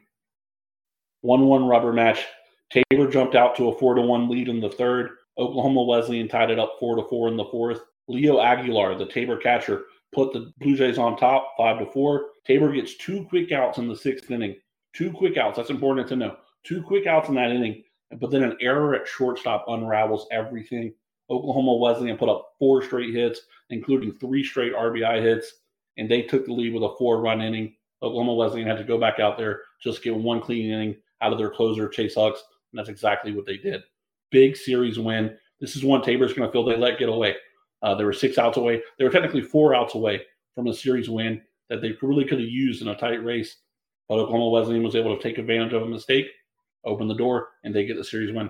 1 1.22 1.48
1 1.48 1.66
rubber 1.66 1.94
match. 1.94 2.26
Tabor 2.70 3.10
jumped 3.10 3.36
out 3.36 3.56
to 3.56 3.70
a 3.70 3.78
4 3.78 3.96
to 3.96 4.02
1 4.02 4.30
lead 4.30 4.50
in 4.50 4.60
the 4.60 4.70
third. 4.70 5.12
Oklahoma 5.38 5.84
Wesleyan 5.84 6.28
tied 6.28 6.52
it 6.52 6.60
up 6.60 6.76
4 6.80 6.98
to 6.98 7.04
4 7.10 7.30
in 7.30 7.38
the 7.38 7.46
fourth. 7.46 7.82
Leo 8.08 8.42
Aguilar, 8.42 8.98
the 8.98 9.06
Tabor 9.06 9.38
catcher, 9.38 9.84
put 10.14 10.34
the 10.34 10.52
Blue 10.60 10.76
Jays 10.76 10.98
on 10.98 11.18
top 11.18 11.54
5 11.58 11.80
to 11.80 11.86
4. 11.88 12.26
Tabor 12.46 12.72
gets 12.72 12.96
two 12.96 13.26
quick 13.26 13.52
outs 13.52 13.78
in 13.78 13.88
the 13.88 13.96
sixth 13.96 14.30
inning. 14.32 14.56
Two 14.94 15.12
quick 15.12 15.38
outs. 15.38 15.58
That's 15.58 15.70
important 15.70 16.08
to 16.10 16.16
know. 16.16 16.38
Two 16.64 16.82
quick 16.84 17.08
outs 17.08 17.30
in 17.30 17.36
that 17.36 17.52
inning, 17.52 17.84
but 18.20 18.32
then 18.32 18.44
an 18.44 18.58
error 18.62 18.96
at 18.96 19.08
shortstop 19.08 19.66
unravels 19.68 20.28
everything. 20.32 20.94
Oklahoma 21.30 21.76
Wesleyan 21.76 22.18
put 22.18 22.30
up 22.30 22.54
four 22.60 22.84
straight 22.84 23.14
hits, 23.14 23.42
including 23.70 24.14
three 24.14 24.44
straight 24.44 24.74
RBI 24.74 25.22
hits, 25.22 25.52
and 25.98 26.10
they 26.10 26.22
took 26.22 26.46
the 26.46 26.54
lead 26.54 26.74
with 26.74 26.84
a 26.84 26.96
four 26.98 27.22
run 27.22 27.42
inning. 27.42 27.76
Oklahoma 28.02 28.36
Wesleyan 28.36 28.68
had 28.68 28.78
to 28.78 28.84
go 28.84 28.98
back 28.98 29.20
out 29.20 29.38
there, 29.38 29.62
just 29.82 30.04
get 30.04 30.16
one 30.16 30.42
clean 30.42 30.70
inning 30.70 30.96
out 31.22 31.32
of 31.32 31.38
their 31.38 31.50
closer, 31.50 31.88
Chase 31.88 32.16
Hucks, 32.16 32.44
and 32.72 32.80
that's 32.80 32.90
exactly 32.90 33.34
what 33.34 33.46
they 33.46 33.58
did. 33.58 33.82
Big 34.32 34.58
series 34.58 35.00
win. 35.00 35.36
This 35.60 35.76
is 35.76 35.84
one 35.84 36.02
Tabor's 36.02 36.34
going 36.34 36.48
to 36.48 36.52
feel 36.52 36.66
they 36.66 36.76
let 36.76 37.00
get 37.00 37.10
away. 37.10 37.36
Uh, 37.84 37.94
they 37.94 38.06
were 38.06 38.14
six 38.14 38.38
outs 38.38 38.58
away. 38.58 38.82
They 38.98 39.04
were 39.04 39.12
technically 39.12 39.42
four 39.42 39.76
outs 39.76 39.94
away 39.94 40.22
from 40.56 40.68
a 40.68 40.74
series 40.74 41.10
win 41.10 41.42
that 41.70 41.82
they 41.82 41.94
really 42.02 42.26
could 42.26 42.40
have 42.40 42.50
used 42.50 42.82
in 42.82 42.88
a 42.88 42.96
tight 42.96 43.24
race. 43.24 43.58
But 44.08 44.16
Oklahoma 44.16 44.50
Wesleyan 44.50 44.84
was 44.84 44.96
able 44.96 45.16
to 45.16 45.22
take 45.22 45.38
advantage 45.38 45.74
of 45.74 45.84
a 45.84 45.88
mistake 45.88 46.28
open 46.86 47.08
the 47.08 47.14
door, 47.14 47.50
and 47.64 47.74
they 47.74 47.86
get 47.86 47.98
the 47.98 48.04
series 48.04 48.34
win. 48.34 48.50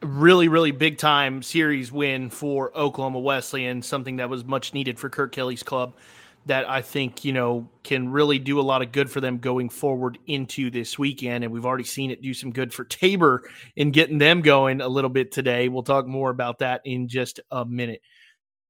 Really, 0.00 0.48
really 0.48 0.72
big 0.72 0.98
time 0.98 1.42
series 1.42 1.92
win 1.92 2.30
for 2.30 2.76
Oklahoma 2.76 3.20
Wesleyan, 3.20 3.82
something 3.82 4.16
that 4.16 4.28
was 4.30 4.44
much 4.44 4.74
needed 4.74 4.98
for 4.98 5.08
Kirk 5.08 5.32
Kelly's 5.32 5.62
club 5.62 5.94
that 6.46 6.68
I 6.68 6.82
think, 6.82 7.24
you 7.24 7.32
know, 7.32 7.68
can 7.84 8.08
really 8.08 8.38
do 8.38 8.58
a 8.58 8.62
lot 8.62 8.82
of 8.82 8.90
good 8.90 9.10
for 9.10 9.20
them 9.20 9.38
going 9.38 9.68
forward 9.68 10.18
into 10.26 10.70
this 10.70 10.98
weekend. 10.98 11.44
And 11.44 11.52
we've 11.52 11.66
already 11.66 11.84
seen 11.84 12.10
it 12.10 12.20
do 12.20 12.34
some 12.34 12.50
good 12.50 12.74
for 12.74 12.84
Tabor 12.84 13.48
in 13.76 13.92
getting 13.92 14.18
them 14.18 14.40
going 14.40 14.80
a 14.80 14.88
little 14.88 15.10
bit 15.10 15.30
today. 15.30 15.68
We'll 15.68 15.84
talk 15.84 16.06
more 16.06 16.30
about 16.30 16.58
that 16.58 16.80
in 16.84 17.06
just 17.08 17.38
a 17.50 17.64
minute. 17.64 18.00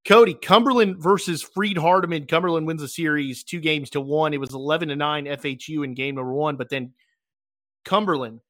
Cody, 0.07 0.35
Cumberland 0.35 0.99
versus 0.99 1.43
Freed 1.43 1.77
Hardeman. 1.77 2.29
Cumberland 2.29 2.67
wins 2.67 2.83
the 2.83 2.89
series 2.89 3.45
two 3.45 3.61
games 3.61 3.91
to 3.91 4.01
one. 4.01 4.35
It 4.35 4.41
was 4.41 4.53
11 4.53 4.89
to 4.89 4.97
9 4.97 5.27
FHU 5.27 5.85
in 5.85 5.95
game 5.95 6.17
number 6.17 6.33
one, 6.33 6.57
but 6.57 6.69
then 6.69 6.93
Cumberland 7.85 8.41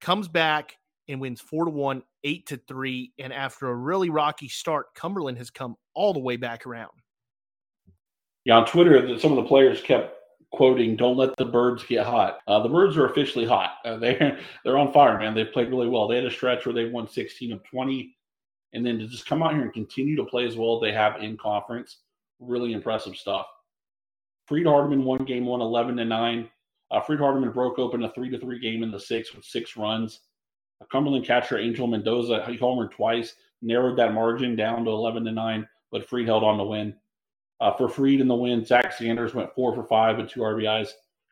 comes 0.00 0.28
back 0.28 0.76
and 1.08 1.20
wins 1.20 1.40
four 1.40 1.64
to 1.64 1.70
one, 1.70 2.02
eight 2.24 2.46
to 2.46 2.58
three. 2.68 3.12
And 3.18 3.32
after 3.32 3.68
a 3.68 3.74
really 3.74 4.10
rocky 4.10 4.48
start, 4.48 4.94
Cumberland 4.94 5.38
has 5.38 5.50
come 5.50 5.76
all 5.94 6.12
the 6.12 6.20
way 6.20 6.36
back 6.36 6.66
around. 6.66 6.90
Yeah, 8.44 8.58
on 8.58 8.66
Twitter, 8.66 9.18
some 9.18 9.32
of 9.32 9.36
the 9.36 9.48
players 9.48 9.80
kept 9.80 10.14
quoting, 10.52 10.96
"Don't 10.96 11.16
let 11.16 11.36
the 11.36 11.44
birds 11.44 11.84
get 11.84 12.06
hot." 12.06 12.40
Uh, 12.46 12.60
the 12.60 12.68
birds 12.68 12.96
are 12.96 13.06
officially 13.06 13.44
hot. 13.44 13.74
Uh, 13.84 13.96
they're 13.98 14.38
they're 14.64 14.78
on 14.78 14.92
fire, 14.92 15.18
man. 15.18 15.34
They've 15.34 15.52
played 15.52 15.68
really 15.68 15.88
well. 15.88 16.08
They 16.08 16.16
had 16.16 16.24
a 16.24 16.30
stretch 16.30 16.64
where 16.64 16.74
they 16.74 16.86
won 16.86 17.08
16 17.08 17.52
of 17.52 17.62
20, 17.64 18.16
and 18.72 18.84
then 18.84 18.98
to 18.98 19.06
just 19.06 19.26
come 19.26 19.42
out 19.42 19.52
here 19.52 19.62
and 19.62 19.72
continue 19.72 20.16
to 20.16 20.24
play 20.24 20.46
as 20.46 20.56
well 20.56 20.76
as 20.76 20.82
they 20.82 20.92
have 20.92 21.20
in 21.22 21.36
conference, 21.36 21.98
really 22.40 22.72
impressive 22.72 23.16
stuff. 23.16 23.46
Freed 24.46 24.66
Hardeman 24.66 25.04
won 25.04 25.24
game 25.24 25.44
one, 25.44 25.60
11 25.60 25.96
to 25.96 26.04
nine. 26.06 26.48
Uh, 26.90 27.00
Freed 27.00 27.20
Hardeman 27.20 27.52
broke 27.52 27.78
open 27.78 28.02
a 28.04 28.10
three 28.10 28.30
to 28.30 28.38
three 28.38 28.58
game 28.58 28.82
in 28.82 28.90
the 28.90 28.98
six 28.98 29.34
with 29.34 29.44
six 29.44 29.76
runs. 29.76 30.20
A 30.80 30.86
Cumberland 30.86 31.26
catcher 31.26 31.58
Angel 31.58 31.86
Mendoza 31.86 32.44
he 32.46 32.56
homered 32.56 32.92
twice, 32.92 33.34
narrowed 33.60 33.98
that 33.98 34.14
margin 34.14 34.56
down 34.56 34.84
to 34.84 34.90
11 34.90 35.24
to 35.24 35.32
nine, 35.32 35.68
but 35.90 36.08
Freed 36.08 36.28
held 36.28 36.44
on 36.44 36.56
to 36.56 36.64
win. 36.64 36.94
Uh, 37.60 37.72
for 37.72 37.88
Freed 37.88 38.20
in 38.20 38.28
the 38.28 38.34
win, 38.34 38.64
Zach 38.64 38.92
Sanders 38.92 39.34
went 39.34 39.52
four 39.54 39.74
for 39.74 39.84
five 39.84 40.16
with 40.16 40.30
two 40.30 40.40
RBIs. 40.40 40.90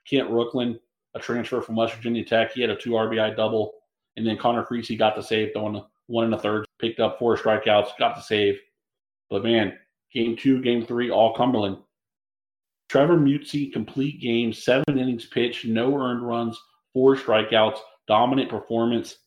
Kent 0.09 0.31
Rooklyn, 0.31 0.79
a 1.15 1.21
transfer 1.21 1.61
from 1.61 1.77
West 1.77 1.95
Virginia 1.95 2.25
Tech, 2.25 2.53
he 2.53 2.61
had 2.61 2.71
a 2.71 2.77
two 2.77 2.91
RBI 2.91 3.37
double. 3.37 3.75
And 4.17 4.27
then 4.27 4.39
Connor 4.39 4.65
Creasy 4.65 4.97
got 4.97 5.15
the 5.15 5.23
save, 5.23 5.53
throwing 5.53 5.83
one 6.07 6.25
and 6.25 6.35
a 6.35 6.39
third, 6.39 6.67
picked 6.81 7.01
up 7.01 7.19
four 7.19 7.37
strikeouts, 7.37 7.99
got 7.99 8.17
the 8.17 8.23
save. 8.23 8.59
But 9.29 9.45
man, 9.45 9.77
game 10.13 10.37
two, 10.37 10.63
game 10.63 10.85
three, 10.85 11.11
all 11.11 11.35
Cumberland. 11.35 11.79
Trevor 12.89 13.17
Mutzy, 13.17 13.73
complete 13.73 14.21
game, 14.21 14.53
seven 14.53 14.99
innings 14.99 15.27
pitched, 15.27 15.65
no 15.65 15.97
earned 16.01 16.27
runs, 16.27 16.59
four 16.93 17.17
strikeouts, 17.17 17.79
dominant 18.07 18.49
performance. 18.49 19.19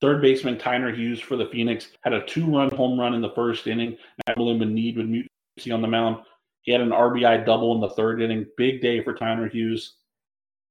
Third 0.00 0.20
baseman 0.20 0.56
Tyner 0.56 0.94
Hughes 0.94 1.20
for 1.20 1.36
the 1.36 1.46
Phoenix 1.46 1.88
had 2.02 2.12
a 2.12 2.26
two 2.26 2.44
run 2.44 2.70
home 2.74 2.98
run 2.98 3.14
in 3.14 3.22
the 3.22 3.30
first 3.30 3.66
inning. 3.66 3.96
Madeline 4.26 4.74
Need 4.74 4.98
with 4.98 5.06
Mutzy 5.06 5.72
on 5.72 5.80
the 5.80 5.88
mound. 5.88 6.24
He 6.64 6.72
had 6.72 6.80
an 6.80 6.90
RBI 6.90 7.44
double 7.44 7.74
in 7.74 7.80
the 7.80 7.90
third 7.90 8.22
inning. 8.22 8.46
Big 8.56 8.80
day 8.80 9.02
for 9.02 9.14
Tyner 9.14 9.50
Hughes. 9.50 9.96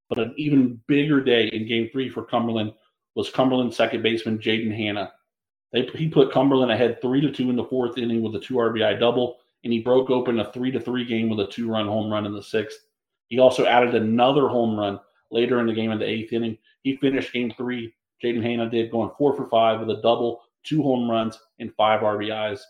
But 0.09 0.17
an 0.19 0.33
even 0.37 0.81
bigger 0.87 1.21
day 1.21 1.47
in 1.47 1.67
game 1.67 1.89
three 1.91 2.09
for 2.09 2.23
Cumberland 2.23 2.73
was 3.15 3.29
Cumberland's 3.29 3.77
second 3.77 4.01
baseman, 4.01 4.39
Jaden 4.39 4.75
Hanna. 4.75 5.13
They, 5.71 5.85
he 5.95 6.09
put 6.09 6.31
Cumberland 6.31 6.71
ahead 6.71 6.99
three 6.99 7.21
to 7.21 7.31
two 7.31 7.51
in 7.51 7.55
the 7.55 7.63
fourth 7.63 7.97
inning 7.99 8.23
with 8.23 8.35
a 8.35 8.39
two 8.39 8.55
RBI 8.55 8.99
double, 8.99 9.37
and 9.63 9.71
he 9.71 9.79
broke 9.79 10.09
open 10.09 10.39
a 10.39 10.51
three 10.51 10.71
to 10.71 10.79
three 10.79 11.05
game 11.05 11.29
with 11.29 11.39
a 11.39 11.51
two 11.51 11.69
run 11.69 11.87
home 11.87 12.11
run 12.11 12.25
in 12.25 12.33
the 12.33 12.43
sixth. 12.43 12.79
He 13.27 13.37
also 13.37 13.65
added 13.65 13.93
another 13.93 14.47
home 14.47 14.77
run 14.77 14.99
later 15.31 15.59
in 15.59 15.67
the 15.67 15.73
game 15.73 15.91
in 15.91 15.99
the 15.99 16.09
eighth 16.09 16.33
inning. 16.33 16.57
He 16.81 16.97
finished 16.97 17.33
game 17.33 17.53
three. 17.55 17.93
Jaden 18.23 18.41
Hanna 18.41 18.67
did 18.67 18.91
going 18.91 19.11
four 19.17 19.35
for 19.35 19.47
five 19.47 19.79
with 19.79 19.95
a 19.95 20.01
double, 20.01 20.41
two 20.63 20.81
home 20.81 21.09
runs, 21.09 21.39
and 21.59 21.73
five 21.75 22.01
RBIs. 22.01 22.61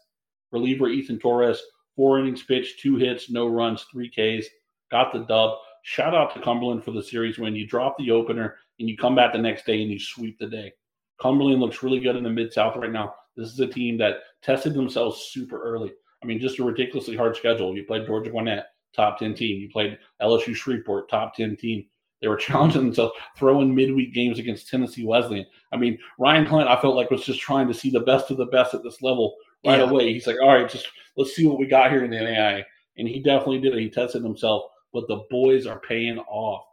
Reliever 0.52 0.90
Ethan 0.90 1.20
Torres 1.20 1.62
Four 1.96 2.20
innings 2.20 2.44
pitched, 2.44 2.80
two 2.80 2.96
hits, 2.96 3.30
no 3.30 3.48
runs, 3.48 3.86
three 3.92 4.10
Ks. 4.10 4.48
Got 4.92 5.14
the 5.14 5.20
dub. 5.20 5.58
Shout 5.84 6.16
out 6.16 6.34
to 6.34 6.42
Cumberland 6.42 6.84
for 6.84 6.92
the 6.92 7.04
series 7.04 7.38
win. 7.38 7.56
You 7.56 7.68
drop 7.68 7.98
the 7.98 8.12
opener 8.12 8.56
and 8.80 8.90
you 8.90 8.98
come 8.98 9.16
back 9.16 9.34
the 9.34 9.40
next 9.40 9.66
day 9.66 9.82
and 9.82 9.92
you 9.92 10.00
sweep 10.00 10.40
the 10.40 10.48
day. 10.48 10.74
Cumberland 11.22 11.62
looks 11.62 11.84
really 11.84 12.00
good 12.00 12.16
in 12.16 12.24
the 12.24 12.30
Mid 12.30 12.52
South 12.52 12.76
right 12.76 12.92
now. 12.92 13.14
This 13.36 13.50
is 13.50 13.60
a 13.60 13.68
team 13.68 13.98
that 13.98 14.18
tested 14.42 14.74
themselves 14.74 15.30
super 15.32 15.62
early. 15.62 15.92
I 16.22 16.26
mean, 16.26 16.40
just 16.40 16.60
a 16.60 16.64
ridiculously 16.64 17.16
hard 17.16 17.36
schedule. 17.36 17.76
You 17.76 17.84
played 17.84 18.06
Georgia 18.06 18.30
Gwinnett, 18.30 18.68
top 18.96 19.20
10 19.20 19.36
team. 19.36 19.60
You 19.60 19.70
played 19.70 19.98
LSU 20.22 20.56
Shreveport, 20.56 21.10
top 21.10 21.36
10 21.36 21.58
team. 21.58 21.86
They 22.22 22.28
were 22.28 22.36
challenging 22.38 22.86
themselves, 22.86 23.14
throwing 23.38 23.76
midweek 23.76 24.14
games 24.14 24.40
against 24.40 24.70
Tennessee 24.70 25.06
Wesleyan. 25.06 25.46
I 25.72 25.78
mean, 25.78 25.98
Ryan 26.18 26.46
Clint, 26.46 26.70
I 26.70 26.80
felt 26.80 26.96
like 26.96 27.12
was 27.12 27.26
just 27.26 27.42
trying 27.42 27.68
to 27.68 27.74
see 27.74 27.90
the 27.90 28.00
best 28.00 28.32
of 28.32 28.38
the 28.38 28.46
best 28.46 28.74
at 28.74 28.84
this 28.84 29.02
level 29.02 29.36
right 29.66 29.80
yeah. 29.80 29.90
away. 29.90 30.14
He's 30.14 30.28
like, 30.28 30.38
all 30.42 30.54
right, 30.54 30.70
just 30.70 30.88
let's 31.18 31.36
see 31.36 31.48
what 31.48 31.60
we 31.60 31.66
got 31.66 31.92
here 31.92 32.04
in 32.04 32.12
the 32.12 32.20
NAI. 32.20 32.64
And 32.98 33.08
he 33.08 33.20
definitely 33.20 33.60
did 33.60 33.74
it. 33.74 33.80
He 33.80 33.90
tested 33.90 34.24
himself, 34.24 34.64
but 34.92 35.08
the 35.08 35.24
boys 35.30 35.66
are 35.66 35.80
paying 35.80 36.20
off. 36.20 36.66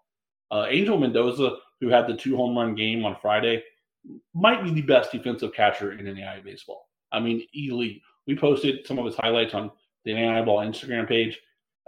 Uh, 0.50 0.66
Angel 0.68 0.98
Mendoza, 0.98 1.57
who 1.81 1.88
had 1.88 2.07
the 2.07 2.16
two 2.16 2.37
home 2.37 2.57
run 2.57 2.74
game 2.74 3.05
on 3.05 3.16
Friday, 3.22 3.62
might 4.35 4.62
be 4.64 4.70
the 4.70 4.83
best 4.83 5.12
defensive 5.12 5.53
catcher 5.53 5.92
in 5.92 6.05
NAI 6.05 6.40
baseball. 6.44 6.88
I 7.12 7.20
mean, 7.20 7.46
elite. 7.55 8.03
We 8.26 8.37
posted 8.37 8.87
some 8.87 8.98
of 8.98 9.05
his 9.05 9.16
highlights 9.16 9.55
on 9.55 9.70
the 10.05 10.14
NAI 10.14 10.42
Ball 10.42 10.66
Instagram 10.66 11.09
page. 11.09 11.38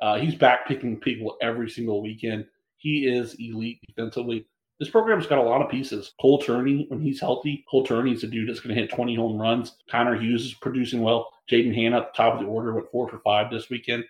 Uh, 0.00 0.18
he's 0.18 0.34
back 0.34 0.66
picking 0.66 0.98
people 0.98 1.36
every 1.40 1.70
single 1.70 2.02
weekend. 2.02 2.46
He 2.76 3.06
is 3.06 3.34
elite 3.34 3.80
defensively. 3.86 4.46
This 4.82 4.90
program's 4.90 5.28
got 5.28 5.38
a 5.38 5.42
lot 5.42 5.62
of 5.62 5.70
pieces. 5.70 6.12
Cole 6.20 6.40
Turney, 6.40 6.86
when 6.88 7.00
he's 7.00 7.20
healthy, 7.20 7.64
Cole 7.70 7.84
Turney's 7.84 8.24
a 8.24 8.26
dude 8.26 8.48
that's 8.48 8.58
going 8.58 8.74
to 8.74 8.80
hit 8.80 8.90
20 8.90 9.14
home 9.14 9.40
runs. 9.40 9.76
Connor 9.88 10.20
Hughes 10.20 10.44
is 10.44 10.54
producing 10.54 11.02
well. 11.02 11.30
Jaden 11.48 11.72
Hanna 11.72 11.98
at 11.98 12.12
the 12.12 12.16
top 12.16 12.34
of 12.34 12.40
the 12.40 12.46
order 12.46 12.74
went 12.74 12.90
four 12.90 13.08
for 13.08 13.20
five 13.20 13.48
this 13.48 13.70
weekend. 13.70 14.02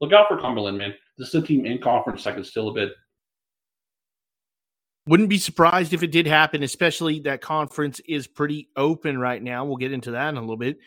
Look 0.00 0.12
out 0.12 0.28
for 0.28 0.38
Cumberland, 0.38 0.78
man. 0.78 0.94
This 1.18 1.30
is 1.30 1.34
a 1.34 1.42
team 1.42 1.66
in 1.66 1.80
conference 1.80 2.22
that 2.22 2.36
can 2.36 2.44
still 2.44 2.68
a 2.68 2.72
bit. 2.72 2.92
Wouldn't 5.08 5.28
be 5.28 5.38
surprised 5.38 5.92
if 5.92 6.04
it 6.04 6.12
did 6.12 6.28
happen, 6.28 6.62
especially 6.62 7.18
that 7.22 7.40
conference 7.40 7.98
is 8.06 8.28
pretty 8.28 8.68
open 8.76 9.18
right 9.18 9.42
now. 9.42 9.64
We'll 9.64 9.76
get 9.76 9.90
into 9.90 10.12
that 10.12 10.28
in 10.28 10.36
a 10.36 10.40
little 10.40 10.56
bit. 10.56 10.78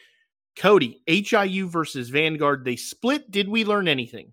Cody, 0.56 1.02
HIU 1.08 1.68
versus 1.68 2.08
Vanguard, 2.08 2.64
they 2.64 2.78
split. 2.78 3.30
Did 3.32 3.50
we 3.50 3.66
learn 3.66 3.90
anything? 3.90 4.32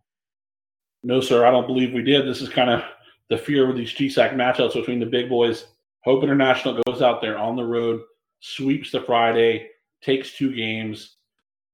No, 1.02 1.20
sir. 1.20 1.44
I 1.44 1.50
don't 1.50 1.66
believe 1.66 1.92
we 1.92 2.02
did. 2.02 2.24
This 2.24 2.40
is 2.40 2.48
kind 2.48 2.70
of 2.70 2.84
the 3.32 3.38
fear 3.38 3.66
with 3.66 3.78
these 3.78 3.94
GSAC 3.94 4.34
matchups 4.34 4.74
between 4.74 5.00
the 5.00 5.06
big 5.06 5.30
boys. 5.30 5.64
Hope 6.04 6.22
International 6.22 6.78
goes 6.86 7.00
out 7.00 7.22
there 7.22 7.38
on 7.38 7.56
the 7.56 7.64
road, 7.64 8.02
sweeps 8.40 8.90
the 8.90 9.00
Friday, 9.00 9.70
takes 10.02 10.36
two 10.36 10.54
games, 10.54 11.16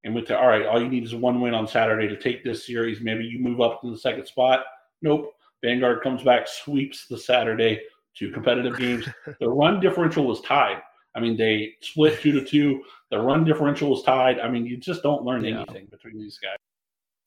and 0.04 0.14
with 0.14 0.28
the 0.28 0.38
all 0.38 0.46
right, 0.46 0.66
all 0.66 0.80
you 0.80 0.88
need 0.88 1.02
is 1.02 1.16
one 1.16 1.40
win 1.40 1.54
on 1.54 1.66
Saturday 1.66 2.06
to 2.06 2.16
take 2.16 2.44
this 2.44 2.64
series. 2.64 3.00
Maybe 3.00 3.24
you 3.24 3.40
move 3.40 3.60
up 3.60 3.80
to 3.80 3.90
the 3.90 3.98
second 3.98 4.26
spot. 4.26 4.60
Nope. 5.02 5.32
Vanguard 5.60 6.00
comes 6.00 6.22
back, 6.22 6.46
sweeps 6.46 7.08
the 7.08 7.18
Saturday, 7.18 7.80
two 8.14 8.30
competitive 8.30 8.78
games. 8.78 9.08
the 9.40 9.48
run 9.48 9.80
differential 9.80 10.26
was 10.26 10.40
tied. 10.42 10.80
I 11.16 11.20
mean, 11.20 11.36
they 11.36 11.74
split 11.80 12.20
two 12.20 12.30
to 12.38 12.44
two. 12.44 12.84
The 13.10 13.18
run 13.18 13.42
differential 13.42 13.90
was 13.90 14.04
tied. 14.04 14.38
I 14.38 14.48
mean, 14.48 14.64
you 14.64 14.76
just 14.76 15.02
don't 15.02 15.24
learn 15.24 15.44
yeah. 15.44 15.62
anything 15.62 15.86
between 15.90 16.20
these 16.20 16.38
guys 16.38 16.58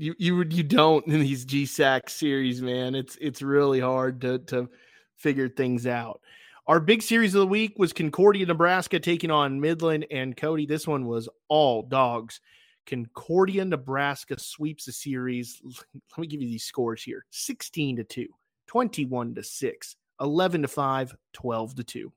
you 0.02 0.16
you 0.18 0.44
you 0.50 0.64
don't 0.64 1.06
in 1.06 1.20
these 1.20 1.46
GSAC 1.46 2.10
series, 2.10 2.62
man. 2.62 2.96
It's 2.96 3.18
it's 3.22 3.42
really 3.42 3.80
hard 3.80 4.20
to 4.22 4.40
to 4.40 4.68
figure 5.16 5.48
things 5.48 5.86
out. 5.86 6.22
Our 6.66 6.80
big 6.80 7.04
series 7.04 7.36
of 7.36 7.42
the 7.42 7.48
week 7.48 7.78
was 7.78 7.94
Concordia, 7.94 8.46
Nebraska 8.46 9.00
taking 9.00 9.30
on 9.30 9.62
Midland 9.62 10.08
and 10.10 10.36
Cody. 10.36 10.66
This 10.66 10.88
one 10.88 11.06
was 11.06 11.30
all 11.50 11.84
dogs. 11.84 12.40
Concordia, 12.88 13.64
Nebraska 13.64 14.40
sweeps 14.40 14.86
the 14.86 14.92
series. 14.92 15.62
Let 15.94 16.18
me 16.18 16.28
give 16.28 16.42
you 16.42 16.50
these 16.50 16.64
scores 16.64 17.04
here 17.04 17.26
16 17.30 17.98
to 17.98 18.04
2, 18.04 18.28
21 18.68 19.36
to 19.36 19.44
6, 19.44 19.96
11 20.20 20.62
to 20.64 20.68
5, 20.68 21.16
12 21.34 21.76
to 21.76 21.84
2. 21.84 22.14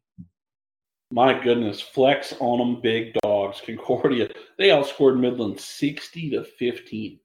My 1.11 1.39
goodness, 1.39 1.83
flex 1.83 2.35
on 2.41 2.59
them, 2.59 2.81
big 2.81 3.15
dogs. 3.23 3.61
Concordia, 3.65 4.31
they 4.57 4.69
outscored 4.69 5.21
Midland 5.21 5.61
60 5.61 6.31
to 6.31 6.45
15. 6.45 7.21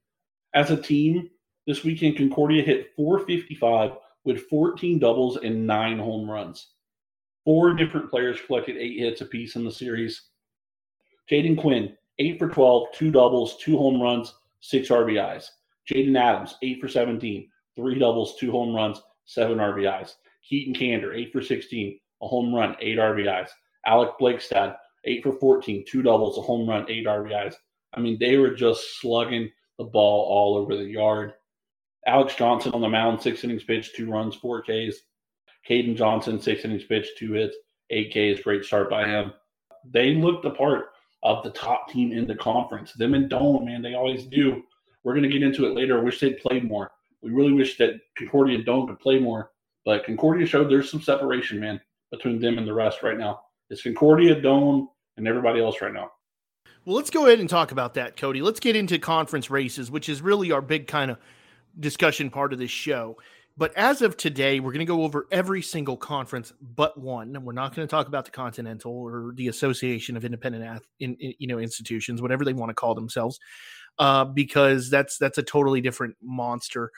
As 0.53 0.71
a 0.71 0.81
team, 0.81 1.29
this 1.67 1.83
weekend, 1.83 2.17
Concordia 2.17 2.63
hit 2.63 2.95
455 2.95 3.91
with 4.25 4.47
14 4.47 4.99
doubles 4.99 5.37
and 5.37 5.67
nine 5.67 5.99
home 5.99 6.29
runs. 6.29 6.73
Four 7.45 7.73
different 7.73 8.09
players 8.09 8.39
collected 8.45 8.77
eight 8.77 8.99
hits 8.99 9.21
apiece 9.21 9.55
in 9.55 9.63
the 9.63 9.71
series. 9.71 10.29
Jaden 11.29 11.59
Quinn, 11.59 11.95
8 12.17 12.39
for 12.39 12.49
12, 12.49 12.87
two 12.93 13.11
doubles, 13.11 13.57
two 13.57 13.77
home 13.77 14.01
runs, 14.01 14.33
six 14.61 14.89
RBIs. 14.89 15.47
Jaden 15.89 16.19
Adams, 16.19 16.55
8 16.61 16.81
for 16.81 16.87
17, 16.87 17.49
three 17.75 17.99
doubles, 17.99 18.35
two 18.37 18.51
home 18.51 18.75
runs, 18.75 19.01
seven 19.25 19.59
RBIs. 19.59 20.15
Keaton 20.47 20.73
Kander, 20.73 21.15
8 21.15 21.31
for 21.31 21.41
16, 21.41 21.99
a 22.21 22.27
home 22.27 22.53
run, 22.53 22.75
eight 22.81 22.97
RBIs. 22.97 23.49
Alec 23.85 24.11
Blakestad, 24.19 24.75
8 25.05 25.23
for 25.23 25.33
14, 25.33 25.85
two 25.87 26.01
doubles, 26.01 26.37
a 26.37 26.41
home 26.41 26.67
run, 26.67 26.89
eight 26.89 27.05
RBIs. 27.05 27.53
I 27.93 27.99
mean, 27.99 28.17
they 28.19 28.37
were 28.37 28.53
just 28.53 28.99
slugging 28.99 29.49
the 29.79 29.85
ball 29.85 30.27
all 30.29 30.57
over 30.57 30.75
the 30.75 30.83
yard. 30.83 31.33
Alex 32.05 32.35
Johnson 32.35 32.73
on 32.73 32.81
the 32.81 32.89
mound, 32.89 33.19
six 33.21 33.43
innings 33.43 33.63
pitched, 33.63 33.95
two 33.95 34.11
runs, 34.11 34.35
four 34.35 34.61
Ks. 34.61 34.97
Caden 35.67 35.95
Johnson, 35.95 36.39
six 36.39 36.63
innings 36.65 36.83
pitched, 36.83 37.17
two 37.17 37.33
hits, 37.33 37.55
eight 37.89 38.11
Ks. 38.11 38.43
Great 38.43 38.65
start 38.65 38.89
by 38.89 39.07
him. 39.07 39.33
They 39.89 40.13
looked 40.13 40.43
the 40.43 40.51
part 40.51 40.87
of 41.23 41.43
the 41.43 41.51
top 41.51 41.89
team 41.89 42.11
in 42.11 42.27
the 42.27 42.35
conference. 42.35 42.93
Them 42.93 43.13
and 43.13 43.29
Doane, 43.29 43.65
man, 43.65 43.81
they 43.81 43.95
always 43.95 44.25
do. 44.25 44.61
We're 45.03 45.13
going 45.13 45.23
to 45.23 45.29
get 45.29 45.43
into 45.43 45.65
it 45.65 45.75
later. 45.75 45.97
I 45.97 46.03
wish 46.03 46.19
they'd 46.19 46.39
played 46.39 46.65
more. 46.65 46.91
We 47.21 47.31
really 47.31 47.53
wish 47.53 47.77
that 47.77 47.99
Concordia 48.17 48.57
and 48.57 48.65
Doane 48.65 48.87
could 48.87 48.99
play 48.99 49.19
more. 49.19 49.51
But 49.85 50.05
Concordia 50.05 50.45
showed 50.45 50.69
there's 50.69 50.91
some 50.91 51.01
separation, 51.01 51.59
man, 51.59 51.79
between 52.11 52.39
them 52.39 52.57
and 52.57 52.67
the 52.67 52.73
rest 52.73 53.01
right 53.01 53.17
now. 53.17 53.41
It's 53.69 53.83
Concordia, 53.83 54.35
Doane, 54.41 54.87
and 55.17 55.27
everybody 55.27 55.61
else 55.61 55.81
right 55.81 55.93
now. 55.93 56.11
Well, 56.89 56.95
let's 56.95 57.11
go 57.11 57.27
ahead 57.27 57.39
and 57.39 57.47
talk 57.47 57.71
about 57.71 57.93
that, 57.93 58.17
Cody. 58.17 58.41
Let's 58.41 58.59
get 58.59 58.75
into 58.75 58.97
conference 58.97 59.51
races, 59.51 59.91
which 59.91 60.09
is 60.09 60.23
really 60.23 60.51
our 60.51 60.59
big 60.59 60.87
kind 60.87 61.11
of 61.11 61.19
discussion 61.79 62.31
part 62.31 62.51
of 62.51 62.57
this 62.57 62.71
show. 62.71 63.15
But 63.55 63.77
as 63.77 64.01
of 64.01 64.17
today, 64.17 64.59
we're 64.59 64.71
going 64.71 64.79
to 64.79 64.85
go 64.85 65.03
over 65.03 65.27
every 65.31 65.61
single 65.61 65.95
conference 65.95 66.51
but 66.59 66.99
one. 66.99 67.35
And 67.35 67.45
we're 67.45 67.53
not 67.53 67.75
going 67.75 67.87
to 67.87 67.91
talk 67.91 68.07
about 68.07 68.25
the 68.25 68.31
Continental 68.31 68.91
or 68.91 69.33
the 69.35 69.49
Association 69.49 70.17
of 70.17 70.25
Independent 70.25 70.81
in, 70.99 71.15
in, 71.19 71.35
you 71.37 71.45
know 71.45 71.59
institutions, 71.59 72.23
whatever 72.23 72.43
they 72.43 72.53
want 72.53 72.71
to 72.71 72.73
call 72.73 72.95
themselves. 72.95 73.39
uh, 73.99 74.25
because 74.25 74.89
that's 74.89 75.19
that's 75.19 75.37
a 75.37 75.43
totally 75.43 75.81
different 75.81 76.15
monster 76.23 76.89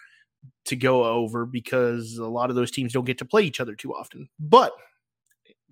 to 0.68 0.78
go 0.78 1.04
over 1.04 1.46
because 1.46 2.16
a 2.16 2.26
lot 2.26 2.50
of 2.50 2.56
those 2.56 2.72
teams 2.72 2.94
don't 2.94 3.04
get 3.04 3.18
to 3.18 3.26
play 3.26 3.44
each 3.44 3.60
other 3.60 3.76
too 3.76 3.94
often. 3.94 4.30
But 4.40 4.72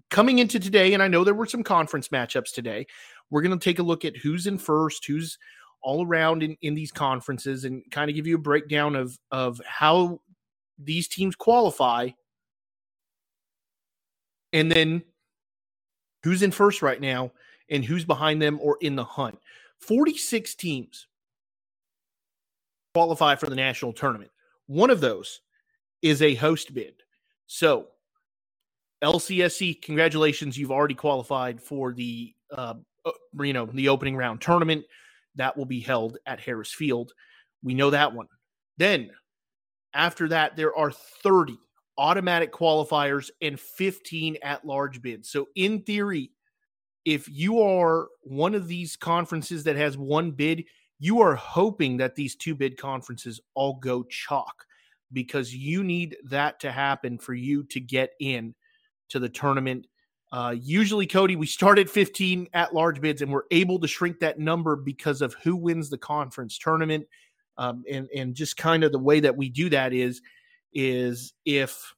coming 0.09 0.39
into 0.39 0.59
today, 0.59 0.93
and 0.93 1.03
I 1.03 1.07
know 1.07 1.23
there 1.23 1.33
were 1.33 1.45
some 1.45 1.63
conference 1.63 2.09
matchups 2.09 2.53
today, 2.53 2.87
we're 3.29 3.41
going 3.41 3.57
to 3.57 3.63
take 3.63 3.79
a 3.79 3.83
look 3.83 4.05
at 4.05 4.17
who's 4.17 4.47
in 4.47 4.57
first, 4.57 5.05
who's 5.05 5.37
all 5.81 6.05
around 6.05 6.43
in, 6.43 6.57
in 6.61 6.75
these 6.75 6.91
conferences, 6.91 7.65
and 7.65 7.83
kind 7.91 8.09
of 8.09 8.15
give 8.15 8.27
you 8.27 8.35
a 8.35 8.39
breakdown 8.39 8.95
of 8.95 9.17
of 9.31 9.61
how 9.65 10.19
these 10.77 11.07
teams 11.07 11.35
qualify, 11.35 12.09
and 14.53 14.71
then 14.71 15.03
who's 16.23 16.43
in 16.43 16.51
first 16.51 16.81
right 16.81 16.99
now 16.99 17.31
and 17.69 17.85
who's 17.85 18.05
behind 18.05 18.41
them 18.41 18.59
or 18.61 18.77
in 18.81 18.95
the 18.95 19.03
hunt. 19.03 19.37
46 19.79 20.55
teams 20.55 21.07
qualify 22.93 23.35
for 23.35 23.47
the 23.47 23.55
national 23.55 23.93
tournament. 23.93 24.31
One 24.67 24.89
of 24.89 25.01
those 25.01 25.41
is 26.01 26.21
a 26.21 26.35
host 26.35 26.73
bid. 26.73 26.95
So, 27.47 27.87
LCSC, 29.03 29.81
congratulations, 29.81 30.57
you've 30.57 30.71
already 30.71 30.95
qualified 30.95 31.61
for 31.61 31.93
the 31.93 32.33
uh, 32.51 32.73
you 33.39 33.53
know, 33.53 33.65
the 33.65 33.89
opening 33.89 34.15
round 34.15 34.41
tournament 34.41 34.83
that 35.35 35.55
will 35.55 35.65
be 35.65 35.79
held 35.79 36.17
at 36.25 36.39
Harris 36.39 36.73
Field. 36.73 37.13
We 37.63 37.73
know 37.73 37.89
that 37.89 38.13
one. 38.13 38.27
Then 38.77 39.11
after 39.93 40.27
that 40.29 40.55
there 40.55 40.75
are 40.75 40.91
30 40.91 41.57
automatic 41.97 42.51
qualifiers 42.51 43.29
and 43.41 43.59
15 43.59 44.37
at 44.43 44.65
large 44.65 45.01
bids. 45.01 45.29
So 45.29 45.47
in 45.55 45.81
theory, 45.81 46.31
if 47.05 47.27
you 47.29 47.61
are 47.61 48.07
one 48.21 48.55
of 48.55 48.67
these 48.67 48.95
conferences 48.95 49.63
that 49.63 49.75
has 49.75 49.97
one 49.97 50.31
bid, 50.31 50.65
you 50.99 51.21
are 51.21 51.35
hoping 51.35 51.97
that 51.97 52.15
these 52.15 52.35
two 52.35 52.55
bid 52.55 52.77
conferences 52.77 53.39
all 53.53 53.75
go 53.75 54.03
chalk 54.03 54.65
because 55.11 55.53
you 55.55 55.83
need 55.83 56.17
that 56.25 56.59
to 56.59 56.71
happen 56.71 57.17
for 57.17 57.33
you 57.33 57.63
to 57.63 57.79
get 57.79 58.11
in 58.19 58.53
to 59.09 59.19
the 59.19 59.29
tournament. 59.29 59.87
Uh, 60.31 60.55
usually, 60.59 61.07
Cody, 61.07 61.35
we 61.35 61.47
start 61.47 61.79
at 61.79 61.89
15 61.89 62.47
at 62.53 62.73
large 62.73 63.01
bids 63.01 63.21
and 63.21 63.31
we're 63.31 63.43
able 63.51 63.79
to 63.79 63.87
shrink 63.87 64.19
that 64.19 64.39
number 64.39 64.75
because 64.75 65.21
of 65.21 65.35
who 65.43 65.55
wins 65.55 65.89
the 65.89 65.97
conference 65.97 66.57
tournament. 66.57 67.07
Um, 67.57 67.83
and, 67.91 68.07
and 68.15 68.35
just 68.35 68.55
kind 68.55 68.83
of 68.83 68.91
the 68.91 68.99
way 68.99 69.19
that 69.19 69.35
we 69.35 69.49
do 69.49 69.69
that 69.69 69.91
is, 69.91 70.21
is 70.73 71.33
if 71.45 71.93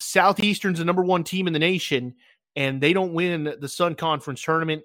Southeastern's 0.00 0.78
the 0.78 0.84
number 0.84 1.04
one 1.04 1.24
team 1.24 1.46
in 1.46 1.52
the 1.52 1.58
nation 1.58 2.14
and 2.56 2.80
they 2.80 2.92
don't 2.92 3.14
win 3.14 3.54
the 3.60 3.68
Sun 3.68 3.94
Conference 3.94 4.42
tournament 4.42 4.82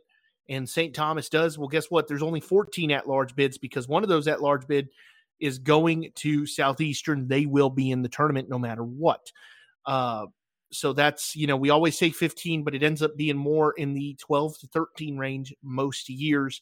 and 0.47 0.69
St. 0.69 0.93
Thomas 0.93 1.27
does, 1.27 1.57
well, 1.57 1.67
guess 1.67 1.91
what? 1.91 2.07
There's 2.07 2.23
only 2.23 2.39
14 2.39 2.91
at 2.91 3.07
large 3.07 3.35
bids 3.35 3.57
because 3.57 3.87
one 3.87 4.03
of 4.03 4.09
those 4.09 4.27
at 4.27 4.41
large 4.41 4.67
bid 4.67 4.89
is 5.39 5.59
going 5.59 6.11
to 6.15 6.45
Southeastern. 6.45 7.27
They 7.27 7.45
will 7.45 7.69
be 7.69 7.91
in 7.91 8.01
the 8.01 8.09
tournament 8.09 8.49
no 8.49 8.57
matter 8.57 8.83
what. 8.83 9.31
Uh, 9.85 10.27
so 10.71 10.93
that's, 10.93 11.35
you 11.35 11.47
know, 11.47 11.55
we 11.55 11.69
always 11.69 11.97
say 11.97 12.09
15, 12.09 12.63
but 12.63 12.75
it 12.75 12.83
ends 12.83 13.01
up 13.01 13.15
being 13.15 13.37
more 13.37 13.73
in 13.73 13.93
the 13.93 14.15
12 14.19 14.59
to 14.59 14.67
13 14.67 15.17
range 15.17 15.53
most 15.63 16.09
years. 16.09 16.61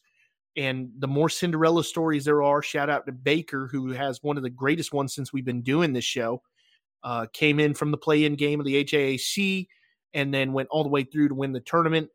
And 0.56 0.90
the 0.98 1.08
more 1.08 1.28
Cinderella 1.28 1.84
stories 1.84 2.24
there 2.24 2.42
are, 2.42 2.62
shout 2.62 2.88
out 2.88 3.06
to 3.06 3.12
Baker, 3.12 3.68
who 3.70 3.90
has 3.90 4.22
one 4.22 4.36
of 4.36 4.42
the 4.42 4.50
greatest 4.50 4.92
ones 4.92 5.14
since 5.14 5.32
we've 5.32 5.44
been 5.44 5.62
doing 5.62 5.92
this 5.92 6.04
show. 6.04 6.42
Uh, 7.02 7.26
came 7.32 7.60
in 7.60 7.74
from 7.74 7.90
the 7.90 7.96
play 7.96 8.24
in 8.24 8.34
game 8.34 8.58
of 8.58 8.66
the 8.66 8.82
HAAC 8.84 9.68
and 10.14 10.32
then 10.32 10.52
went 10.52 10.68
all 10.70 10.82
the 10.82 10.88
way 10.88 11.04
through 11.04 11.28
to 11.28 11.34
win 11.34 11.52
the 11.52 11.60
tournament. 11.60 12.08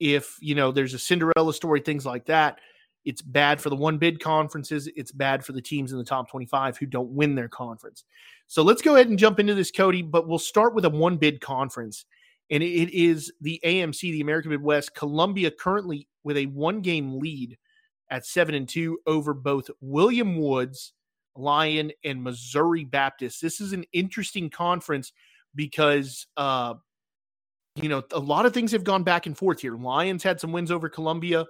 If, 0.00 0.36
you 0.40 0.54
know, 0.54 0.72
there's 0.72 0.94
a 0.94 0.98
Cinderella 0.98 1.52
story, 1.52 1.80
things 1.80 2.06
like 2.06 2.26
that, 2.26 2.60
it's 3.04 3.22
bad 3.22 3.60
for 3.60 3.68
the 3.68 3.76
one 3.76 3.98
bid 3.98 4.20
conferences. 4.20 4.88
It's 4.96 5.12
bad 5.12 5.44
for 5.44 5.52
the 5.52 5.60
teams 5.60 5.92
in 5.92 5.98
the 5.98 6.04
top 6.04 6.30
25 6.30 6.78
who 6.78 6.86
don't 6.86 7.10
win 7.10 7.34
their 7.34 7.48
conference. 7.48 8.04
So 8.46 8.62
let's 8.62 8.82
go 8.82 8.94
ahead 8.94 9.08
and 9.08 9.18
jump 9.18 9.40
into 9.40 9.54
this, 9.54 9.70
Cody. 9.70 10.02
But 10.02 10.28
we'll 10.28 10.38
start 10.38 10.74
with 10.74 10.84
a 10.84 10.90
one 10.90 11.16
bid 11.16 11.40
conference. 11.40 12.04
And 12.50 12.62
it 12.62 12.94
is 12.94 13.32
the 13.40 13.60
AMC, 13.64 14.00
the 14.00 14.20
American 14.20 14.50
Midwest. 14.50 14.94
Columbia 14.94 15.50
currently 15.50 16.08
with 16.24 16.36
a 16.36 16.46
one 16.46 16.80
game 16.80 17.18
lead 17.18 17.56
at 18.10 18.26
seven 18.26 18.54
and 18.54 18.68
two 18.68 18.98
over 19.06 19.32
both 19.32 19.70
William 19.80 20.38
Woods, 20.38 20.92
Lyon, 21.36 21.90
and 22.04 22.22
Missouri 22.22 22.84
Baptist. 22.84 23.40
This 23.40 23.60
is 23.60 23.72
an 23.72 23.84
interesting 23.92 24.50
conference 24.50 25.12
because 25.54 26.26
uh, 26.36 26.74
you 27.76 27.88
know, 27.88 28.02
a 28.12 28.18
lot 28.18 28.46
of 28.46 28.54
things 28.54 28.72
have 28.72 28.84
gone 28.84 29.02
back 29.02 29.26
and 29.26 29.36
forth 29.36 29.60
here. 29.60 29.76
Lyon's 29.76 30.22
had 30.22 30.40
some 30.40 30.52
wins 30.52 30.70
over 30.70 30.88
Columbia. 30.88 31.44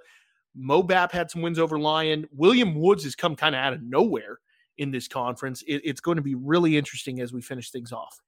Mobap 0.56 1.10
had 1.10 1.30
some 1.30 1.42
wins 1.42 1.58
over 1.58 1.78
Lyon. 1.78 2.26
William 2.32 2.74
Woods 2.74 3.04
has 3.04 3.14
come 3.14 3.36
kind 3.36 3.54
of 3.54 3.58
out 3.58 3.72
of 3.72 3.82
nowhere 3.82 4.38
in 4.78 4.90
this 4.90 5.08
conference. 5.08 5.62
It, 5.62 5.82
it's 5.84 6.00
going 6.00 6.16
to 6.16 6.22
be 6.22 6.34
really 6.34 6.76
interesting 6.76 7.20
as 7.20 7.32
we 7.32 7.40
finish 7.40 7.70
things 7.70 7.92
off. 7.92 8.20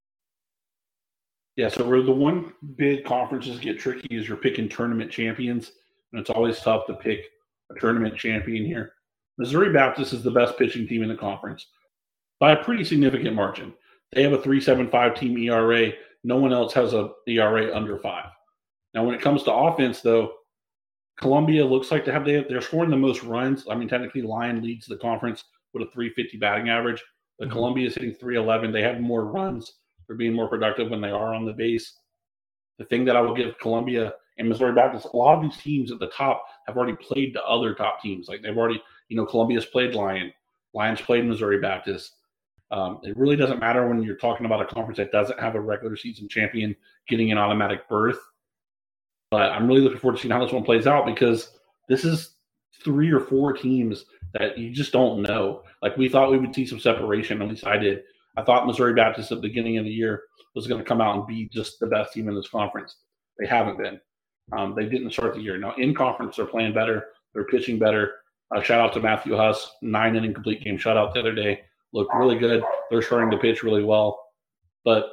Yeah, 1.57 1.69
so 1.69 1.87
where 1.89 2.03
the 2.03 2.13
one 2.13 2.53
big 2.77 3.05
conferences 3.05 3.59
get 3.59 3.79
tricky 3.79 4.15
is 4.15 4.29
you're 4.29 4.37
picking 4.37 4.69
tournament 4.69 5.11
champions, 5.11 5.73
and 6.13 6.21
it's 6.21 6.31
always 6.31 6.61
tough 6.61 6.87
to 6.87 6.95
pick 6.95 7.21
a 7.75 7.81
tournament 7.81 8.17
champion 8.17 8.65
here. 8.65 8.93
Missouri 9.39 9.73
Baptist 9.73 10.13
is 10.13 10.23
the 10.23 10.31
best 10.31 10.59
pitching 10.59 10.87
team 10.87 11.03
in 11.03 11.09
the 11.09 11.15
conference 11.15 11.67
by 12.41 12.53
a 12.53 12.63
pretty 12.63 12.85
significant 12.85 13.35
margin. 13.35 13.73
They 14.13 14.23
have 14.23 14.33
a 14.33 14.39
3.75 14.39 15.19
team 15.19 15.39
ERA. 15.39 15.93
No 16.25 16.37
one 16.37 16.53
else 16.53 16.73
has 16.75 16.93
a 16.93 17.11
ERA 17.27 17.75
under 17.75 17.99
five. 17.99 18.27
Now, 18.95 19.05
when 19.05 19.15
it 19.15 19.21
comes 19.21 19.43
to 19.45 19.53
offense, 19.53 20.01
though, 20.01 20.33
Columbia 21.19 21.65
looks 21.65 21.91
like 21.91 22.05
to 22.05 22.13
have 22.13 22.25
they 22.25 22.45
they're 22.49 22.61
scoring 22.61 22.91
the 22.91 22.97
most 22.97 23.23
runs. 23.23 23.67
I 23.71 23.75
mean, 23.75 23.89
technically, 23.89 24.23
Lyon 24.23 24.63
leads 24.63 24.87
the 24.87 24.97
conference 24.97 25.45
with 25.79 25.89
a 25.89 25.93
350 25.93 26.39
batting 26.39 26.69
average, 26.69 27.03
but 27.39 27.47
mm-hmm. 27.47 27.57
Columbia 27.57 27.87
is 27.87 27.95
hitting 27.95 28.15
311. 28.15 28.73
They 28.73 28.83
have 28.83 29.01
more 29.01 29.27
runs. 29.27 29.73
They're 30.07 30.17
being 30.17 30.35
more 30.35 30.49
productive 30.49 30.91
when 30.91 31.01
they 31.01 31.11
are 31.11 31.35
on 31.35 31.45
the 31.45 31.53
base. 31.53 31.95
The 32.79 32.85
thing 32.85 33.05
that 33.07 33.17
I 33.17 33.21
will 33.21 33.35
give 33.35 33.59
Columbia 33.59 34.15
and 34.39 34.49
Missouri 34.49 34.75
Baptist, 34.75 35.09
a 35.13 35.17
lot 35.17 35.37
of 35.37 35.43
these 35.43 35.57
teams 35.57 35.91
at 35.91 35.99
the 35.99 36.09
top 36.09 36.45
have 36.67 36.77
already 36.77 36.97
played 36.97 37.35
the 37.35 37.43
other 37.45 37.75
top 37.75 38.01
teams. 38.03 38.29
Like 38.29 38.43
they've 38.43 38.57
already, 38.57 38.83
you 39.09 39.17
know, 39.17 39.27
Columbia's 39.27 39.65
played 39.65 39.95
Lyon, 39.95 40.33
Lyon's 40.75 41.01
played 41.01 41.25
Missouri 41.25 41.59
Baptist. 41.59 42.13
Um, 42.71 43.01
it 43.03 43.17
really 43.17 43.37
doesn't 43.37 43.61
matter 43.61 43.89
when 43.89 44.03
you're 44.03 44.17
talking 44.17 44.45
about 44.45 44.61
a 44.61 44.67
conference 44.67 44.99
that 44.99 45.13
doesn't 45.13 45.39
have 45.39 45.55
a 45.55 45.61
regular 45.61 45.97
season 45.97 46.29
champion 46.29 46.75
getting 47.09 47.31
an 47.31 47.39
automatic 47.39 47.89
berth. 47.89 48.19
But 49.31 49.53
I'm 49.53 49.69
really 49.69 49.81
looking 49.81 49.99
forward 49.99 50.17
to 50.17 50.23
seeing 50.23 50.33
how 50.33 50.45
this 50.45 50.53
one 50.53 50.65
plays 50.65 50.87
out 50.87 51.07
because 51.07 51.51
this 51.89 52.05
is 52.05 52.35
three 52.85 53.11
or 53.11 53.21
four 53.21 53.53
teams 53.53 54.05
that 54.35 54.59
you 54.59 54.71
just 54.71 54.93
don't 54.93 55.23
know. 55.23 55.63
Like 55.83 55.97
we 55.97 56.09
thought 56.09 56.31
we 56.31 56.39
would 56.39 56.55
see 56.55 56.67
some 56.67 56.81
separation, 56.81 57.43
at 57.43 57.49
least 57.49 57.67
I 57.67 57.79
did. 57.79 58.01
I 58.37 58.43
thought 58.43 58.67
Missouri 58.67 58.95
Baptist 58.95 59.33
at 59.33 59.37
the 59.37 59.49
beginning 59.49 59.79
of 59.79 59.85
the 59.85 59.91
year 59.91 60.23
was 60.55 60.67
going 60.67 60.83
to 60.83 60.89
come 60.89 61.01
out 61.01 61.17
and 61.17 61.27
be 61.27 61.49
just 61.53 61.81
the 61.81 61.87
best 61.87 62.13
team 62.13 62.29
in 62.29 62.35
this 62.35 62.49
conference. 62.49 62.97
They 63.39 63.47
haven't 63.47 63.79
been. 63.79 64.01
Um, 64.57 64.75
they 64.75 64.87
didn't 64.87 65.13
start 65.13 65.35
the 65.35 65.41
year. 65.41 65.59
Now 65.59 65.75
in 65.77 65.95
conference, 65.95 66.37
they're 66.37 66.47
playing 66.47 66.75
better. 66.75 67.07
They're 67.35 67.47
pitching 67.47 67.79
better. 67.79 68.15
Uh, 68.55 68.63
shout 68.63 68.81
out 68.81 68.93
to 68.95 69.01
Matthew 69.01 69.37
Huss, 69.37 69.71
nine 69.83 70.17
inning 70.17 70.35
complete 70.35 70.63
game 70.63 70.79
shutout 70.79 71.13
the 71.13 71.21
other 71.21 71.35
day. 71.35 71.63
Looked 71.93 72.15
really 72.15 72.39
good. 72.39 72.63
They're 72.91 73.03
starting 73.03 73.31
to 73.31 73.39
pitch 73.39 73.63
really 73.63 73.83
well. 73.83 74.21
But 74.85 75.07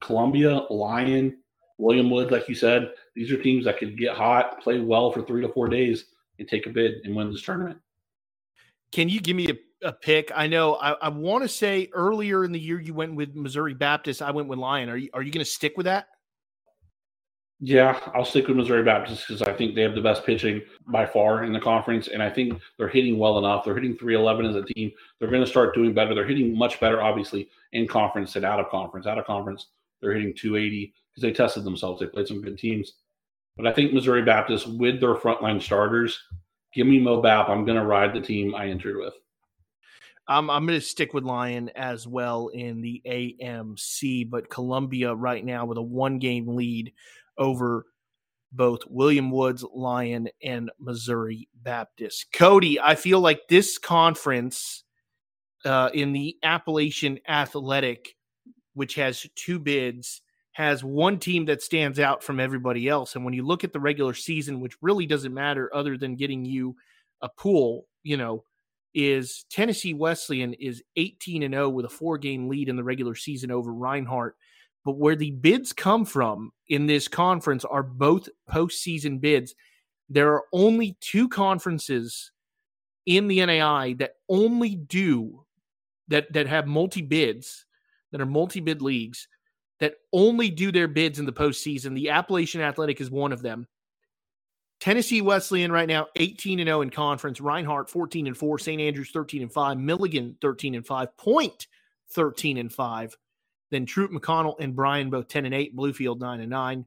Columbia, 0.00 0.66
Lyon, 0.70 1.38
William 1.78 2.10
Wood, 2.10 2.30
like 2.30 2.48
you 2.48 2.54
said, 2.54 2.92
these 3.14 3.30
are 3.30 3.42
teams 3.42 3.64
that 3.64 3.78
could 3.78 3.98
get 3.98 4.16
hot, 4.16 4.60
play 4.62 4.80
well 4.80 5.12
for 5.12 5.22
three 5.22 5.42
to 5.42 5.52
four 5.52 5.68
days, 5.68 6.06
and 6.38 6.48
take 6.48 6.66
a 6.66 6.70
bid 6.70 6.94
and 7.04 7.14
win 7.14 7.30
this 7.30 7.42
tournament. 7.42 7.78
Can 8.92 9.08
you 9.08 9.20
give 9.20 9.36
me 9.36 9.50
a, 9.50 9.88
a 9.88 9.92
pick? 9.92 10.30
I 10.34 10.46
know 10.46 10.74
I, 10.74 10.92
I 10.92 11.08
want 11.08 11.42
to 11.42 11.48
say 11.48 11.88
earlier 11.92 12.44
in 12.44 12.52
the 12.52 12.60
year 12.60 12.80
you 12.80 12.94
went 12.94 13.14
with 13.14 13.34
Missouri 13.34 13.74
Baptist. 13.74 14.22
I 14.22 14.30
went 14.30 14.48
with 14.48 14.58
Lyon. 14.58 14.88
Are 14.88 14.96
you 14.96 15.10
are 15.14 15.22
you 15.22 15.30
going 15.30 15.44
to 15.44 15.50
stick 15.50 15.74
with 15.76 15.86
that? 15.86 16.08
Yeah, 17.62 18.00
I'll 18.14 18.24
stick 18.24 18.48
with 18.48 18.56
Missouri 18.56 18.82
Baptist 18.82 19.28
because 19.28 19.42
I 19.42 19.52
think 19.52 19.74
they 19.74 19.82
have 19.82 19.94
the 19.94 20.00
best 20.00 20.24
pitching 20.24 20.62
by 20.86 21.04
far 21.04 21.44
in 21.44 21.52
the 21.52 21.60
conference, 21.60 22.08
and 22.08 22.22
I 22.22 22.30
think 22.30 22.58
they're 22.78 22.88
hitting 22.88 23.18
well 23.18 23.36
enough. 23.36 23.64
They're 23.64 23.74
hitting 23.74 23.98
311 23.98 24.46
as 24.46 24.56
a 24.56 24.64
team. 24.64 24.90
They're 25.18 25.28
going 25.28 25.44
to 25.44 25.50
start 25.50 25.74
doing 25.74 25.92
better. 25.92 26.14
They're 26.14 26.26
hitting 26.26 26.56
much 26.56 26.80
better, 26.80 27.02
obviously, 27.02 27.50
in 27.72 27.86
conference 27.86 28.32
than 28.32 28.46
out 28.46 28.60
of 28.60 28.70
conference. 28.70 29.06
Out 29.06 29.18
of 29.18 29.26
conference, 29.26 29.66
they're 30.00 30.14
hitting 30.14 30.32
280 30.34 30.94
because 31.10 31.22
they 31.22 31.32
tested 31.32 31.64
themselves. 31.64 32.00
They 32.00 32.06
played 32.06 32.28
some 32.28 32.40
good 32.40 32.56
teams. 32.56 32.94
But 33.58 33.66
I 33.66 33.74
think 33.74 33.92
Missouri 33.92 34.22
Baptist, 34.22 34.66
with 34.66 34.98
their 34.98 35.14
frontline 35.14 35.60
starters, 35.60 36.18
give 36.74 36.86
me 36.86 36.98
Mo 36.98 37.20
Bap. 37.20 37.48
I'm 37.48 37.64
going 37.64 37.78
to 37.78 37.84
ride 37.84 38.14
the 38.14 38.20
team 38.20 38.54
I 38.54 38.68
entered 38.68 38.96
with. 38.96 39.14
I'm 40.28 40.48
I'm 40.48 40.64
going 40.64 40.78
to 40.78 40.84
stick 40.84 41.12
with 41.12 41.24
Lyon 41.24 41.70
as 41.74 42.06
well 42.06 42.48
in 42.48 42.80
the 42.80 43.02
AMC, 43.04 44.30
but 44.30 44.48
Columbia 44.48 45.14
right 45.14 45.44
now 45.44 45.66
with 45.66 45.78
a 45.78 45.82
one 45.82 46.18
game 46.18 46.54
lead 46.54 46.92
over 47.36 47.86
both 48.52 48.80
William 48.88 49.30
Woods, 49.30 49.64
Lyon, 49.74 50.28
and 50.42 50.70
Missouri 50.78 51.48
Baptist. 51.62 52.26
Cody, 52.32 52.80
I 52.80 52.94
feel 52.94 53.20
like 53.20 53.42
this 53.48 53.78
conference 53.78 54.84
uh, 55.64 55.90
in 55.94 56.12
the 56.12 56.36
Appalachian 56.42 57.18
Athletic, 57.28 58.16
which 58.74 58.94
has 58.94 59.26
two 59.36 59.58
bids, 59.58 60.22
has 60.60 60.84
one 60.84 61.18
team 61.18 61.46
that 61.46 61.62
stands 61.62 61.98
out 61.98 62.22
from 62.22 62.38
everybody 62.38 62.86
else. 62.86 63.14
And 63.14 63.24
when 63.24 63.34
you 63.34 63.44
look 63.44 63.64
at 63.64 63.72
the 63.72 63.80
regular 63.80 64.14
season, 64.14 64.60
which 64.60 64.76
really 64.82 65.06
doesn't 65.06 65.32
matter 65.32 65.74
other 65.74 65.96
than 65.96 66.16
getting 66.16 66.44
you 66.44 66.76
a 67.22 67.28
pool, 67.28 67.86
you 68.02 68.16
know, 68.16 68.44
is 68.94 69.44
Tennessee 69.50 69.94
Wesleyan 69.94 70.52
is 70.54 70.82
18 70.96 71.42
and 71.44 71.54
0 71.54 71.70
with 71.70 71.86
a 71.86 71.88
four 71.88 72.18
game 72.18 72.48
lead 72.48 72.68
in 72.68 72.76
the 72.76 72.84
regular 72.84 73.14
season 73.14 73.50
over 73.50 73.72
Reinhardt. 73.72 74.36
But 74.84 74.98
where 74.98 75.16
the 75.16 75.30
bids 75.30 75.72
come 75.72 76.04
from 76.04 76.52
in 76.68 76.86
this 76.86 77.08
conference 77.08 77.64
are 77.64 77.82
both 77.82 78.28
postseason 78.50 79.20
bids. 79.20 79.54
There 80.08 80.32
are 80.32 80.44
only 80.52 80.96
two 81.00 81.28
conferences 81.28 82.32
in 83.06 83.28
the 83.28 83.44
NAI 83.44 83.94
that 83.98 84.14
only 84.28 84.74
do 84.74 85.44
that 86.08 86.32
that 86.32 86.46
have 86.48 86.66
multi 86.66 87.02
bids 87.02 87.64
that 88.12 88.20
are 88.20 88.26
multi 88.26 88.60
bid 88.60 88.82
leagues 88.82 89.28
that 89.80 89.94
only 90.12 90.50
do 90.50 90.70
their 90.70 90.88
bids 90.88 91.18
in 91.18 91.26
the 91.26 91.32
postseason. 91.32 91.94
The 91.94 92.10
Appalachian 92.10 92.60
Athletic 92.60 93.00
is 93.00 93.10
one 93.10 93.32
of 93.32 93.42
them. 93.42 93.66
Tennessee 94.78 95.20
Wesleyan 95.20 95.72
right 95.72 95.88
now 95.88 96.06
18 96.16 96.58
and 96.60 96.68
0 96.68 96.82
in 96.82 96.90
conference. 96.90 97.40
Reinhardt 97.40 97.90
14 97.90 98.26
and 98.26 98.36
4, 98.36 98.58
St. 98.58 98.80
Andrews 98.80 99.10
13 99.10 99.42
and 99.42 99.52
5, 99.52 99.78
Milligan 99.78 100.36
13 100.40 100.74
and 100.74 100.86
5, 100.86 101.16
Point 101.16 101.66
13 102.12 102.56
and 102.56 102.72
5. 102.72 103.16
Then 103.70 103.86
Truett 103.86 104.10
McConnell 104.10 104.56
and 104.58 104.74
Bryan 104.74 105.10
both 105.10 105.28
10 105.28 105.44
and 105.44 105.54
8, 105.54 105.76
Bluefield 105.76 106.20
9 106.20 106.40
and 106.40 106.50
9. 106.50 106.84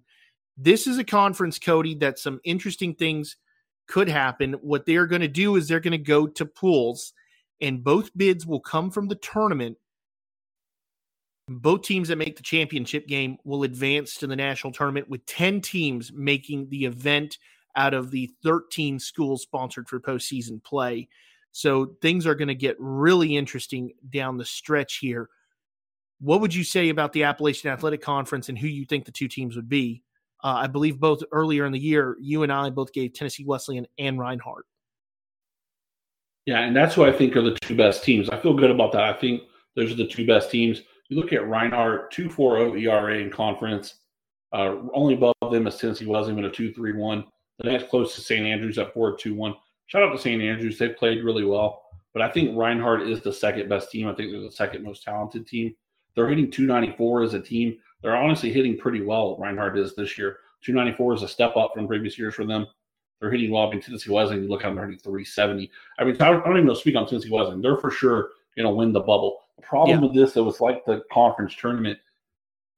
This 0.58 0.86
is 0.88 0.98
a 0.98 1.04
conference, 1.04 1.60
Cody, 1.60 1.96
that 1.96 2.20
some 2.20 2.40
interesting 2.44 2.94
things 2.94 3.38
could 3.88 4.10
happen. 4.10 4.54
What 4.62 4.86
they're 4.86 5.08
going 5.08 5.22
to 5.22 5.28
do 5.28 5.56
is 5.56 5.68
they're 5.68 5.80
going 5.80 5.92
to 5.92 5.98
go 5.98 6.28
to 6.28 6.46
pools, 6.46 7.14
and 7.62 7.84
both 7.84 8.16
bids 8.16 8.46
will 8.46 8.60
come 8.60 8.92
from 8.92 9.08
the 9.08 9.16
tournament. 9.16 9.78
Both 11.50 11.82
teams 11.84 12.08
that 12.08 12.18
make 12.18 12.38
the 12.38 12.44
championship 12.44 13.08
game 13.08 13.38
will 13.44 13.64
advance 13.64 14.16
to 14.16 14.28
the 14.28 14.36
national 14.36 14.72
tournament 14.72 15.10
with 15.10 15.26
10 15.26 15.62
teams 15.62 16.12
making 16.14 16.70
the 16.70 16.86
event 16.86 17.38
out 17.76 17.94
of 17.94 18.12
the 18.12 18.32
13 18.44 19.00
schools 19.00 19.42
sponsored 19.42 19.90
for 19.90 20.00
postseason 20.00 20.64
play. 20.64 21.10
So 21.52 21.96
things 22.02 22.26
are 22.26 22.36
going 22.36 22.48
to 22.48 22.56
get 22.56 22.78
really 22.80 23.36
interesting 23.36 23.92
down 24.10 24.38
the 24.38 24.46
stretch 24.46 24.98
here. 24.98 25.30
What 26.20 26.40
would 26.40 26.56
you 26.56 26.64
say 26.64 26.90
about 26.90 27.12
the 27.12 27.24
Appalachian 27.24 27.70
Athletic 27.70 28.02
Conference 28.02 28.48
and 28.48 28.58
who 28.58 28.68
you 28.68 28.86
think 28.86 29.06
the 29.06 29.12
two 29.12 29.28
teams 29.28 29.56
would 29.56 29.68
be? 29.68 30.02
Uh, 30.44 30.56
I 30.62 30.68
believe 30.68 31.00
both 31.00 31.24
earlier 31.32 31.66
in 31.66 31.72
the 31.72 31.80
year, 31.80 32.18
you 32.22 32.44
and 32.44 32.52
I 32.52 32.70
both 32.70 32.94
gave 32.94 33.14
Tennessee 33.14 33.46
Wesleyan 33.46 33.88
and 33.98 34.18
Reinhardt. 34.18 34.66
Yeah, 36.46 36.60
and 36.60 36.76
that's 36.76 36.96
who 36.96 37.06
I 37.06 37.12
think 37.12 37.36
are 37.36 37.42
the 37.42 37.58
two 37.62 37.76
best 37.76 38.04
teams. 38.04 38.30
I 38.30 38.38
feel 38.38 38.54
good 38.54 38.72
about 38.72 38.92
that. 38.94 39.04
I 39.04 39.14
think 39.14 39.44
those 39.76 39.92
are 39.92 39.96
the 39.96 40.08
two 40.08 40.26
best 40.26 40.52
teams. 40.52 40.82
You 41.10 41.18
look 41.18 41.34
at 41.34 41.48
Reinhardt, 41.48 42.14
2.40 42.14 42.82
ERA 42.82 43.18
in 43.20 43.30
conference. 43.30 43.96
Uh, 44.52 44.76
only 44.94 45.16
above 45.16 45.34
them 45.52 45.68
is 45.68 45.78
Tennessee 45.78 46.06
Wesleyan 46.06 46.42
with 46.42 46.46
a 46.46 46.56
2.31. 46.56 47.26
The 47.60 47.72
next 47.72 47.90
closest 47.90 48.28
St. 48.28 48.46
Andrews 48.46 48.78
at 48.78 48.94
4.21. 48.94 49.56
Shout 49.88 50.04
out 50.04 50.12
to 50.12 50.18
St. 50.18 50.42
Andrews. 50.42 50.78
They've 50.78 50.96
played 50.96 51.24
really 51.24 51.46
well. 51.46 51.84
But 52.14 52.22
I 52.22 52.30
think 52.30 52.56
Reinhardt 52.56 53.08
is 53.08 53.22
the 53.22 53.34
second 53.34 53.68
best 53.70 53.92
team. 53.92 54.08
I 54.08 54.14
think 54.14 54.32
they're 54.32 54.42
the 54.42 54.52
second 54.52 54.84
most 54.84 55.04
talented 55.04 55.48
team. 55.48 55.76
They're 56.16 56.30
hitting 56.30 56.52
294 56.52 57.24
as 57.24 57.34
a 57.34 57.40
team. 57.40 57.78
They're 58.02 58.16
honestly 58.16 58.52
hitting 58.52 58.78
pretty 58.78 59.02
well. 59.02 59.38
Reinhardt 59.40 59.78
is 59.78 59.96
this 59.96 60.18
year. 60.18 60.38
294 60.62 61.16
is 61.16 61.24
a 61.24 61.28
step 61.28 61.58
up 61.58 61.72
from 61.74 61.88
previous 61.88 62.18
years 62.18 62.36
for 62.36 62.46
them. 62.46 62.68
They're 63.20 63.32
hitting 63.32 63.52
well. 63.52 63.68
I 63.68 63.72
mean, 63.72 63.82
Tennessee 63.82 64.12
Wesleyan, 64.12 64.44
you 64.44 64.50
look 64.50 64.64
at 64.64 64.68
them, 64.68 64.76
they're 64.76 64.86
hitting 64.86 65.00
370. 65.00 65.72
I 65.98 66.04
mean, 66.04 66.16
I 66.22 66.32
don't, 66.32 66.48
even 66.52 66.66
know 66.66 66.74
speak 66.74 66.96
on 66.96 67.08
Tennessee 67.08 67.30
Wesleyan. 67.30 67.62
They're 67.62 67.78
for 67.78 67.90
sure 67.90 68.32
going 68.56 68.68
to 68.68 68.74
win 68.74 68.92
the 68.92 69.00
bubble. 69.00 69.43
Problem 69.64 70.00
yeah. 70.00 70.06
with 70.08 70.16
this, 70.16 70.36
it 70.38 70.42
was 70.42 70.60
like 70.60 70.86
the 70.86 71.04
conference 71.12 71.56
tournament. 71.56 72.00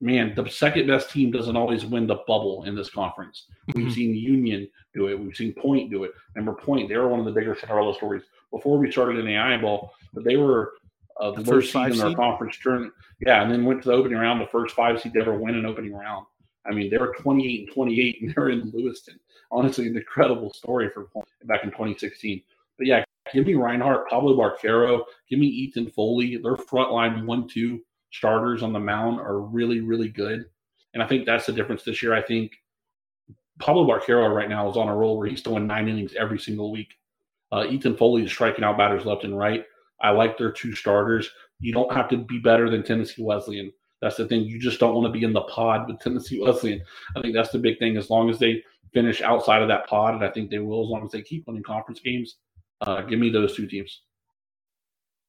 Man, 0.01 0.33
the 0.35 0.47
second 0.49 0.87
best 0.87 1.09
team 1.09 1.31
doesn't 1.31 1.55
always 1.55 1.85
win 1.85 2.05
the 2.05 2.17
bubble 2.27 2.63
in 2.65 2.75
this 2.75 2.89
conference. 2.89 3.45
We've 3.73 3.85
mm-hmm. 3.85 3.93
seen 3.93 4.15
Union 4.15 4.67
do 4.93 5.07
it. 5.07 5.17
We've 5.19 5.35
seen 5.35 5.53
Point 5.53 5.89
do 5.89 6.03
it. 6.03 6.11
Remember, 6.35 6.59
Point, 6.59 6.89
they 6.89 6.97
were 6.97 7.07
one 7.07 7.19
of 7.19 7.25
the 7.25 7.31
bigger 7.31 7.55
Cinderella 7.55 7.95
stories 7.95 8.23
before 8.51 8.77
we 8.77 8.91
started 8.91 9.17
in 9.17 9.25
the 9.25 9.37
Eye 9.37 9.57
Ball, 9.57 9.93
but 10.13 10.23
they 10.23 10.35
were 10.35 10.73
uh, 11.19 11.31
the, 11.31 11.43
the 11.43 11.51
worst 11.51 11.71
seed 11.71 11.91
in 11.91 11.97
their 11.97 12.13
conference 12.13 12.57
tournament. 12.61 12.93
Yeah, 13.25 13.41
and 13.41 13.51
then 13.51 13.63
went 13.63 13.83
to 13.83 13.89
the 13.89 13.95
opening 13.95 14.17
round, 14.17 14.41
the 14.41 14.47
first 14.47 14.75
five 14.75 14.99
seed 14.99 15.13
to 15.13 15.21
ever 15.21 15.33
win 15.33 15.55
an 15.55 15.65
opening 15.65 15.93
round. 15.93 16.25
I 16.65 16.73
mean, 16.73 16.89
they 16.89 16.97
were 16.97 17.15
28 17.19 17.67
and 17.67 17.73
28, 17.73 18.21
and 18.21 18.33
they're 18.35 18.49
in 18.49 18.71
Lewiston. 18.73 19.19
Honestly, 19.51 19.87
an 19.87 19.95
incredible 19.95 20.51
story 20.51 20.89
for 20.89 21.03
point 21.05 21.27
back 21.45 21.63
in 21.63 21.69
2016. 21.69 22.41
But 22.77 22.87
yeah, 22.87 23.03
give 23.33 23.45
me 23.45 23.55
Reinhardt, 23.55 24.09
Pablo 24.09 24.35
Barquero, 24.35 25.03
give 25.29 25.39
me 25.39 25.47
Ethan 25.47 25.89
Foley. 25.89 26.37
Their 26.37 26.57
front 26.57 26.91
line 26.91 27.25
one 27.25 27.47
two 27.47 27.81
starters 28.11 28.63
on 28.63 28.73
the 28.73 28.79
mound 28.79 29.19
are 29.19 29.39
really 29.39 29.81
really 29.81 30.09
good, 30.09 30.45
and 30.93 31.03
I 31.03 31.07
think 31.07 31.25
that's 31.25 31.45
the 31.45 31.53
difference 31.53 31.83
this 31.83 32.01
year. 32.01 32.13
I 32.13 32.21
think 32.21 32.53
Pablo 33.59 33.85
Barquero 33.85 34.33
right 34.33 34.49
now 34.49 34.69
is 34.69 34.77
on 34.77 34.89
a 34.89 34.95
roll 34.95 35.17
where 35.17 35.27
he's 35.27 35.41
throwing 35.41 35.67
nine 35.67 35.87
innings 35.87 36.13
every 36.17 36.39
single 36.39 36.71
week. 36.71 36.93
Uh, 37.51 37.65
Ethan 37.69 37.95
Foley 37.95 38.23
is 38.23 38.31
striking 38.31 38.63
out 38.63 38.77
batters 38.77 39.05
left 39.05 39.23
and 39.23 39.37
right. 39.37 39.63
I 40.01 40.09
like 40.09 40.37
their 40.37 40.51
two 40.51 40.75
starters. 40.75 41.29
You 41.59 41.73
don't 41.73 41.93
have 41.93 42.09
to 42.09 42.17
be 42.17 42.39
better 42.39 42.69
than 42.69 42.83
Tennessee 42.83 43.23
Wesleyan. 43.23 43.71
That's 44.01 44.17
the 44.17 44.27
thing. 44.27 44.41
You 44.41 44.59
just 44.59 44.79
don't 44.79 44.93
want 44.93 45.07
to 45.07 45.17
be 45.17 45.23
in 45.23 45.33
the 45.33 45.41
pod 45.43 45.87
with 45.87 45.99
Tennessee 45.99 46.41
Wesleyan. 46.43 46.81
I 47.15 47.21
think 47.21 47.33
that's 47.33 47.51
the 47.51 47.59
big 47.59 47.79
thing. 47.79 47.95
As 47.97 48.09
long 48.09 48.29
as 48.29 48.39
they 48.39 48.61
finish 48.93 49.21
outside 49.21 49.61
of 49.61 49.67
that 49.69 49.87
pod, 49.87 50.15
and 50.15 50.23
I 50.23 50.29
think 50.29 50.49
they 50.49 50.59
will, 50.59 50.83
as 50.83 50.89
long 50.89 51.05
as 51.05 51.11
they 51.11 51.21
keep 51.21 51.47
winning 51.47 51.63
conference 51.63 52.01
games, 52.01 52.35
uh, 52.81 53.01
give 53.01 53.19
me 53.19 53.29
those 53.29 53.55
two 53.55 53.67
teams. 53.67 54.01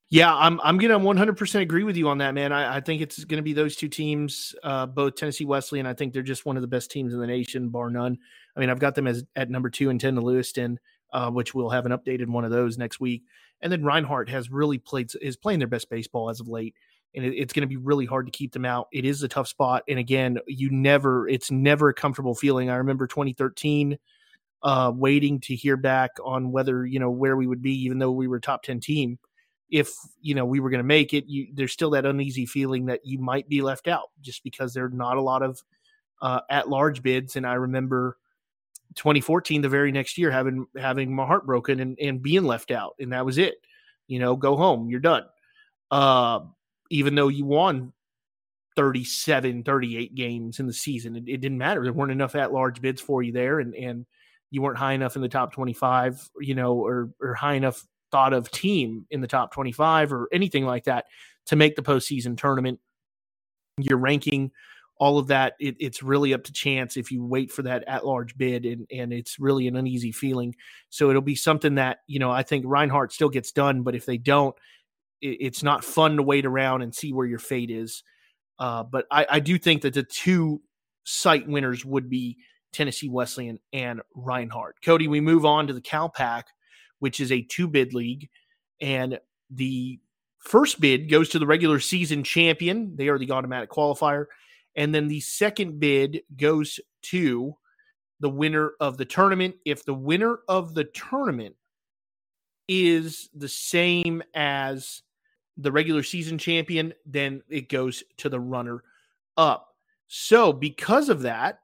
Yeah, 0.08 0.32
I'm 0.32 0.60
I'm 0.60 0.78
gonna 0.78 1.00
100% 1.00 1.60
agree 1.60 1.82
with 1.82 1.96
you 1.96 2.08
on 2.08 2.18
that, 2.18 2.32
man. 2.32 2.52
I, 2.52 2.76
I 2.76 2.80
think 2.80 3.02
it's 3.02 3.24
gonna 3.24 3.42
be 3.42 3.52
those 3.52 3.74
two 3.74 3.88
teams, 3.88 4.54
uh, 4.62 4.86
both 4.86 5.16
Tennessee 5.16 5.44
Wesleyan. 5.44 5.84
I 5.84 5.94
think 5.94 6.12
they're 6.12 6.22
just 6.22 6.46
one 6.46 6.56
of 6.56 6.62
the 6.62 6.68
best 6.68 6.92
teams 6.92 7.12
in 7.12 7.18
the 7.18 7.26
nation, 7.26 7.70
bar 7.70 7.90
none. 7.90 8.16
I 8.56 8.60
mean, 8.60 8.70
I've 8.70 8.78
got 8.78 8.94
them 8.94 9.08
as 9.08 9.24
at 9.34 9.50
number 9.50 9.68
two 9.68 9.90
and 9.90 10.00
ten 10.00 10.14
to 10.14 10.20
Lewiston, 10.20 10.78
uh, 11.12 11.30
which 11.30 11.54
we'll 11.54 11.70
have 11.70 11.86
an 11.86 11.92
updated 11.92 12.28
one 12.28 12.44
of 12.44 12.52
those 12.52 12.78
next 12.78 13.00
week. 13.00 13.24
And 13.60 13.72
then 13.72 13.82
Reinhardt 13.82 14.28
has 14.28 14.48
really 14.48 14.78
played 14.78 15.10
is 15.20 15.36
playing 15.36 15.58
their 15.58 15.68
best 15.68 15.90
baseball 15.90 16.30
as 16.30 16.38
of 16.38 16.46
late, 16.46 16.76
and 17.16 17.24
it, 17.24 17.34
it's 17.36 17.52
to 17.52 17.66
be 17.66 17.76
really 17.76 18.06
hard 18.06 18.26
to 18.26 18.32
keep 18.32 18.52
them 18.52 18.64
out. 18.64 18.86
It 18.92 19.04
is 19.04 19.24
a 19.24 19.28
tough 19.28 19.48
spot, 19.48 19.82
and 19.88 19.98
again, 19.98 20.38
you 20.46 20.70
never 20.70 21.28
it's 21.28 21.50
never 21.50 21.88
a 21.88 21.94
comfortable 21.94 22.36
feeling. 22.36 22.70
I 22.70 22.76
remember 22.76 23.08
2013, 23.08 23.98
uh, 24.66 24.90
waiting 24.92 25.38
to 25.38 25.54
hear 25.54 25.76
back 25.76 26.10
on 26.24 26.50
whether 26.50 26.84
you 26.84 26.98
know 26.98 27.08
where 27.08 27.36
we 27.36 27.46
would 27.46 27.62
be, 27.62 27.72
even 27.84 28.00
though 28.00 28.10
we 28.10 28.26
were 28.26 28.40
top 28.40 28.64
10 28.64 28.80
team. 28.80 29.16
If 29.70 29.92
you 30.20 30.34
know 30.34 30.44
we 30.44 30.58
were 30.58 30.70
going 30.70 30.82
to 30.82 30.84
make 30.84 31.14
it, 31.14 31.26
you, 31.28 31.46
there's 31.54 31.72
still 31.72 31.90
that 31.90 32.04
uneasy 32.04 32.46
feeling 32.46 32.86
that 32.86 33.00
you 33.04 33.20
might 33.20 33.48
be 33.48 33.62
left 33.62 33.86
out 33.86 34.10
just 34.20 34.42
because 34.42 34.74
there 34.74 34.86
are 34.86 34.90
not 34.90 35.18
a 35.18 35.22
lot 35.22 35.44
of 35.44 35.62
uh, 36.20 36.40
at 36.50 36.68
large 36.68 37.00
bids. 37.00 37.36
And 37.36 37.46
I 37.46 37.54
remember 37.54 38.16
2014, 38.96 39.62
the 39.62 39.68
very 39.68 39.92
next 39.92 40.18
year, 40.18 40.32
having 40.32 40.66
having 40.76 41.14
my 41.14 41.26
heart 41.26 41.46
broken 41.46 41.78
and, 41.78 41.96
and 42.00 42.20
being 42.20 42.42
left 42.42 42.72
out, 42.72 42.96
and 42.98 43.12
that 43.12 43.24
was 43.24 43.38
it. 43.38 43.54
You 44.08 44.18
know, 44.18 44.34
go 44.34 44.56
home, 44.56 44.90
you're 44.90 44.98
done. 44.98 45.26
Uh, 45.92 46.40
even 46.90 47.14
though 47.14 47.28
you 47.28 47.44
won 47.44 47.92
37, 48.74 49.62
38 49.62 50.14
games 50.16 50.58
in 50.58 50.66
the 50.66 50.72
season, 50.72 51.14
it, 51.14 51.24
it 51.28 51.40
didn't 51.40 51.58
matter. 51.58 51.84
There 51.84 51.92
weren't 51.92 52.10
enough 52.10 52.34
at 52.34 52.52
large 52.52 52.82
bids 52.82 53.00
for 53.00 53.22
you 53.22 53.30
there, 53.30 53.60
and 53.60 53.72
and 53.72 54.06
you 54.56 54.62
weren't 54.62 54.78
high 54.78 54.94
enough 54.94 55.16
in 55.16 55.22
the 55.22 55.28
top 55.28 55.52
25, 55.52 56.30
you 56.40 56.54
know, 56.54 56.74
or 56.74 57.10
or 57.20 57.34
high 57.34 57.54
enough 57.54 57.84
thought 58.10 58.32
of 58.32 58.50
team 58.50 59.04
in 59.10 59.20
the 59.20 59.26
top 59.26 59.52
25 59.52 60.14
or 60.14 60.28
anything 60.32 60.64
like 60.64 60.84
that 60.84 61.04
to 61.44 61.56
make 61.56 61.76
the 61.76 61.82
postseason 61.82 62.38
tournament. 62.38 62.80
Your 63.78 63.98
ranking 63.98 64.50
all 64.98 65.18
of 65.18 65.26
that 65.26 65.52
it, 65.60 65.76
it's 65.78 66.02
really 66.02 66.32
up 66.32 66.42
to 66.42 66.52
chance 66.54 66.96
if 66.96 67.10
you 67.10 67.22
wait 67.22 67.52
for 67.52 67.60
that 67.60 67.84
at 67.86 68.06
large 68.06 68.34
bid 68.38 68.64
and 68.64 68.86
and 68.90 69.12
it's 69.12 69.38
really 69.38 69.68
an 69.68 69.76
uneasy 69.76 70.10
feeling 70.10 70.54
so 70.88 71.10
it'll 71.10 71.20
be 71.20 71.34
something 71.34 71.74
that 71.74 71.98
you 72.06 72.18
know 72.18 72.30
i 72.30 72.42
think 72.42 72.64
reinhardt 72.66 73.12
still 73.12 73.28
gets 73.28 73.52
done 73.52 73.82
but 73.82 73.94
if 73.94 74.06
they 74.06 74.16
don't 74.16 74.56
it, 75.20 75.36
it's 75.38 75.62
not 75.62 75.84
fun 75.84 76.16
to 76.16 76.22
wait 76.22 76.46
around 76.46 76.80
and 76.80 76.94
see 76.94 77.12
where 77.12 77.26
your 77.26 77.38
fate 77.38 77.70
is 77.70 78.02
uh, 78.58 78.82
but 78.82 79.04
I, 79.10 79.26
I 79.30 79.40
do 79.40 79.58
think 79.58 79.82
that 79.82 79.94
the 79.94 80.02
two 80.02 80.62
site 81.04 81.46
winners 81.48 81.84
would 81.84 82.08
be 82.08 82.38
tennessee 82.72 83.08
wesleyan 83.08 83.58
and 83.72 84.00
reinhardt 84.14 84.76
cody 84.82 85.08
we 85.08 85.20
move 85.20 85.44
on 85.44 85.66
to 85.66 85.72
the 85.72 85.80
Cal 85.80 86.08
Pack, 86.08 86.46
which 86.98 87.20
is 87.20 87.32
a 87.32 87.42
two 87.42 87.66
bid 87.68 87.94
league 87.94 88.28
and 88.80 89.18
the 89.50 89.98
first 90.38 90.80
bid 90.80 91.10
goes 91.10 91.28
to 91.28 91.38
the 91.38 91.46
regular 91.46 91.80
season 91.80 92.22
champion 92.22 92.94
they 92.96 93.08
are 93.08 93.18
the 93.18 93.30
automatic 93.30 93.70
qualifier 93.70 94.26
and 94.76 94.94
then 94.94 95.08
the 95.08 95.20
second 95.20 95.80
bid 95.80 96.22
goes 96.36 96.78
to 97.02 97.56
the 98.20 98.28
winner 98.28 98.72
of 98.80 98.96
the 98.96 99.04
tournament. 99.04 99.56
If 99.64 99.84
the 99.84 99.94
winner 99.94 100.38
of 100.48 100.74
the 100.74 100.84
tournament 100.84 101.56
is 102.68 103.28
the 103.34 103.48
same 103.48 104.22
as 104.34 105.02
the 105.56 105.72
regular 105.72 106.02
season 106.02 106.38
champion, 106.38 106.92
then 107.06 107.42
it 107.48 107.68
goes 107.68 108.04
to 108.18 108.28
the 108.28 108.40
runner 108.40 108.82
up. 109.36 109.74
So, 110.08 110.52
because 110.52 111.08
of 111.08 111.22
that, 111.22 111.60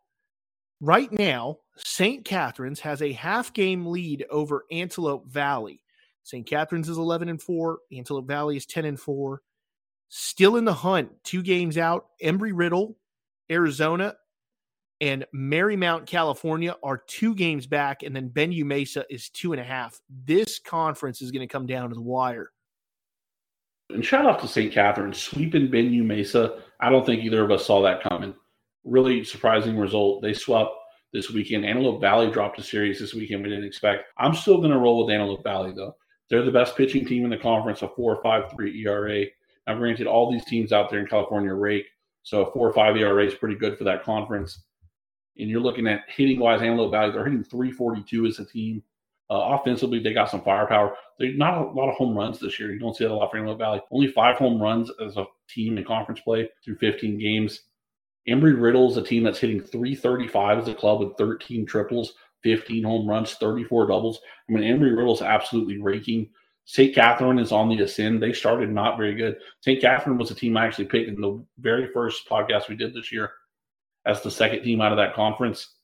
right 0.82 1.10
now, 1.10 1.60
St. 1.76 2.24
Katherine's 2.24 2.80
has 2.80 3.00
a 3.00 3.12
half 3.12 3.54
game 3.54 3.86
lead 3.86 4.26
over 4.30 4.66
Antelope 4.70 5.26
Valley. 5.28 5.82
St. 6.24 6.46
Katherine's 6.46 6.90
is 6.90 6.98
11 6.98 7.30
and 7.30 7.40
4, 7.40 7.78
Antelope 7.96 8.28
Valley 8.28 8.56
is 8.56 8.66
10 8.66 8.84
and 8.84 9.00
4. 9.00 9.40
Still 10.08 10.56
in 10.56 10.66
the 10.66 10.74
hunt, 10.74 11.10
two 11.24 11.42
games 11.42 11.78
out. 11.78 12.08
Embry 12.22 12.52
Riddle 12.54 12.96
Arizona 13.50 14.14
and 15.00 15.26
Marymount, 15.34 16.06
California 16.06 16.76
are 16.82 17.02
two 17.08 17.34
games 17.34 17.66
back, 17.66 18.02
and 18.02 18.14
then 18.14 18.30
Benue 18.30 18.64
Mesa 18.64 19.04
is 19.10 19.28
two 19.30 19.52
and 19.52 19.60
a 19.60 19.64
half. 19.64 20.00
This 20.24 20.58
conference 20.58 21.20
is 21.20 21.32
going 21.32 21.46
to 21.46 21.52
come 21.52 21.66
down 21.66 21.88
to 21.88 21.94
the 21.94 22.00
wire. 22.00 22.50
And 23.90 24.04
shout 24.04 24.26
out 24.26 24.40
to 24.40 24.48
St. 24.48 24.72
Katherine 24.72 25.12
sweeping 25.12 25.68
Benue 25.68 26.04
Mesa. 26.04 26.62
I 26.80 26.88
don't 26.88 27.04
think 27.04 27.24
either 27.24 27.44
of 27.44 27.50
us 27.50 27.66
saw 27.66 27.82
that 27.82 28.02
coming. 28.02 28.32
Really 28.84 29.24
surprising 29.24 29.78
result. 29.78 30.22
They 30.22 30.32
swept 30.32 30.70
this 31.12 31.30
weekend. 31.30 31.64
Antelope 31.64 32.00
Valley 32.00 32.30
dropped 32.30 32.58
a 32.58 32.62
series 32.62 32.98
this 32.98 33.14
weekend 33.14 33.42
we 33.42 33.50
didn't 33.50 33.64
expect. 33.64 34.04
I'm 34.18 34.34
still 34.34 34.58
going 34.58 34.70
to 34.70 34.78
roll 34.78 35.04
with 35.04 35.14
Antelope 35.14 35.44
Valley 35.44 35.72
though. 35.74 35.94
They're 36.30 36.44
the 36.44 36.50
best 36.50 36.76
pitching 36.76 37.04
team 37.04 37.24
in 37.24 37.30
the 37.30 37.36
conference, 37.36 37.82
a 37.82 37.88
four 37.88 38.20
five 38.22 38.50
three 38.50 38.82
ERA. 38.86 39.26
Now, 39.66 39.76
granted, 39.76 40.06
all 40.06 40.32
these 40.32 40.44
teams 40.46 40.72
out 40.72 40.90
there 40.90 41.00
in 41.00 41.06
California 41.06 41.52
rake, 41.52 41.86
so 42.22 42.46
a 42.46 42.52
four 42.52 42.68
or 42.68 42.72
five 42.72 42.96
ERA 42.96 43.24
is 43.24 43.34
pretty 43.34 43.54
good 43.54 43.76
for 43.76 43.84
that 43.84 44.02
conference. 44.02 44.64
And 45.38 45.48
you're 45.48 45.60
looking 45.60 45.86
at 45.86 46.02
hitting 46.08 46.40
wise, 46.40 46.62
Antelope 46.62 46.90
Valley, 46.90 47.12
they're 47.12 47.24
hitting 47.24 47.44
342 47.44 48.26
as 48.26 48.38
a 48.38 48.44
team. 48.44 48.82
Uh, 49.30 49.58
offensively, 49.58 49.98
they 49.98 50.12
got 50.12 50.30
some 50.30 50.42
firepower. 50.42 50.94
They're 51.18 51.32
not 51.34 51.58
a 51.58 51.70
lot 51.70 51.88
of 51.88 51.94
home 51.96 52.16
runs 52.16 52.38
this 52.38 52.58
year. 52.58 52.72
You 52.72 52.78
don't 52.78 52.94
see 52.94 53.04
that 53.04 53.12
a 53.12 53.14
lot 53.14 53.30
for 53.30 53.38
Antelope 53.38 53.58
Valley. 53.58 53.80
Only 53.90 54.08
five 54.08 54.36
home 54.36 54.60
runs 54.60 54.90
as 55.04 55.16
a 55.16 55.24
team 55.48 55.78
in 55.78 55.84
conference 55.84 56.20
play 56.20 56.48
through 56.64 56.76
15 56.76 57.18
games. 57.18 57.60
Embry 58.28 58.60
Riddle 58.60 58.90
is 58.90 58.96
a 58.96 59.02
team 59.02 59.24
that's 59.24 59.38
hitting 59.38 59.60
335 59.60 60.58
as 60.58 60.68
a 60.68 60.74
club 60.74 61.00
with 61.00 61.16
13 61.18 61.66
triples, 61.66 62.14
15 62.42 62.84
home 62.84 63.08
runs, 63.08 63.34
34 63.34 63.86
doubles. 63.86 64.20
I 64.48 64.52
mean, 64.52 64.62
Embry 64.62 64.96
Riddle's 64.96 65.22
absolutely 65.22 65.80
raking. 65.80 66.30
St. 66.64 66.94
Katherine 66.94 67.40
is 67.40 67.50
on 67.50 67.68
the 67.68 67.82
ascend. 67.82 68.22
They 68.22 68.32
started 68.32 68.70
not 68.70 68.96
very 68.96 69.14
good. 69.14 69.36
St. 69.60 69.80
Katherine 69.80 70.18
was 70.18 70.30
a 70.30 70.34
team 70.34 70.56
I 70.56 70.66
actually 70.66 70.84
picked 70.84 71.08
in 71.08 71.20
the 71.20 71.44
very 71.58 71.88
first 71.92 72.28
podcast 72.28 72.68
we 72.68 72.76
did 72.76 72.94
this 72.94 73.10
year 73.10 73.32
as 74.06 74.22
the 74.22 74.30
second 74.30 74.62
team 74.62 74.80
out 74.80 74.92
of 74.92 74.98
that 74.98 75.14
conference. 75.14 75.74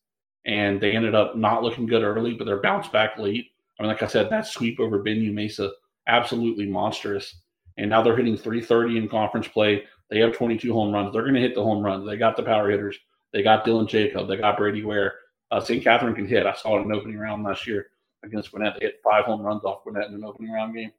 And 0.46 0.80
they 0.80 0.92
ended 0.92 1.14
up 1.14 1.36
not 1.36 1.62
looking 1.62 1.86
good 1.86 2.02
early, 2.02 2.34
but 2.34 2.44
they're 2.44 2.60
bounced 2.60 2.92
back 2.92 3.18
late. 3.18 3.48
I 3.78 3.82
mean, 3.82 3.88
like 3.88 4.02
I 4.02 4.06
said, 4.06 4.30
that 4.30 4.46
sweep 4.46 4.78
over 4.78 5.02
Benue 5.02 5.32
Mesa, 5.32 5.72
absolutely 6.06 6.66
monstrous. 6.66 7.34
And 7.76 7.90
now 7.90 8.02
they're 8.02 8.16
hitting 8.16 8.36
330 8.36 8.98
in 8.98 9.08
conference 9.08 9.48
play. 9.48 9.84
They 10.10 10.18
have 10.20 10.32
22 10.32 10.72
home 10.72 10.92
runs. 10.92 11.12
They're 11.12 11.22
going 11.22 11.34
to 11.34 11.40
hit 11.40 11.54
the 11.54 11.62
home 11.62 11.84
runs. 11.84 12.06
They 12.06 12.16
got 12.16 12.36
the 12.36 12.42
power 12.42 12.70
hitters. 12.70 12.96
They 13.32 13.42
got 13.42 13.64
Dylan 13.64 13.88
Jacob. 13.88 14.28
They 14.28 14.36
got 14.36 14.56
Brady 14.56 14.84
Ware. 14.84 15.14
Uh, 15.50 15.60
St. 15.60 15.82
Katherine 15.82 16.14
can 16.14 16.26
hit. 16.26 16.46
I 16.46 16.54
saw 16.54 16.78
it 16.78 16.82
in 16.82 16.90
an 16.90 16.96
opening 16.96 17.18
round 17.18 17.44
last 17.44 17.66
year 17.66 17.88
against 18.24 18.50
Gwinnett. 18.50 18.74
They 18.78 18.86
hit 18.86 19.00
five 19.04 19.24
home 19.24 19.42
runs 19.42 19.64
off 19.64 19.82
Gwinnett 19.82 20.08
in 20.08 20.14
an 20.14 20.24
opening 20.24 20.52
round 20.52 20.74
game. 20.74 20.92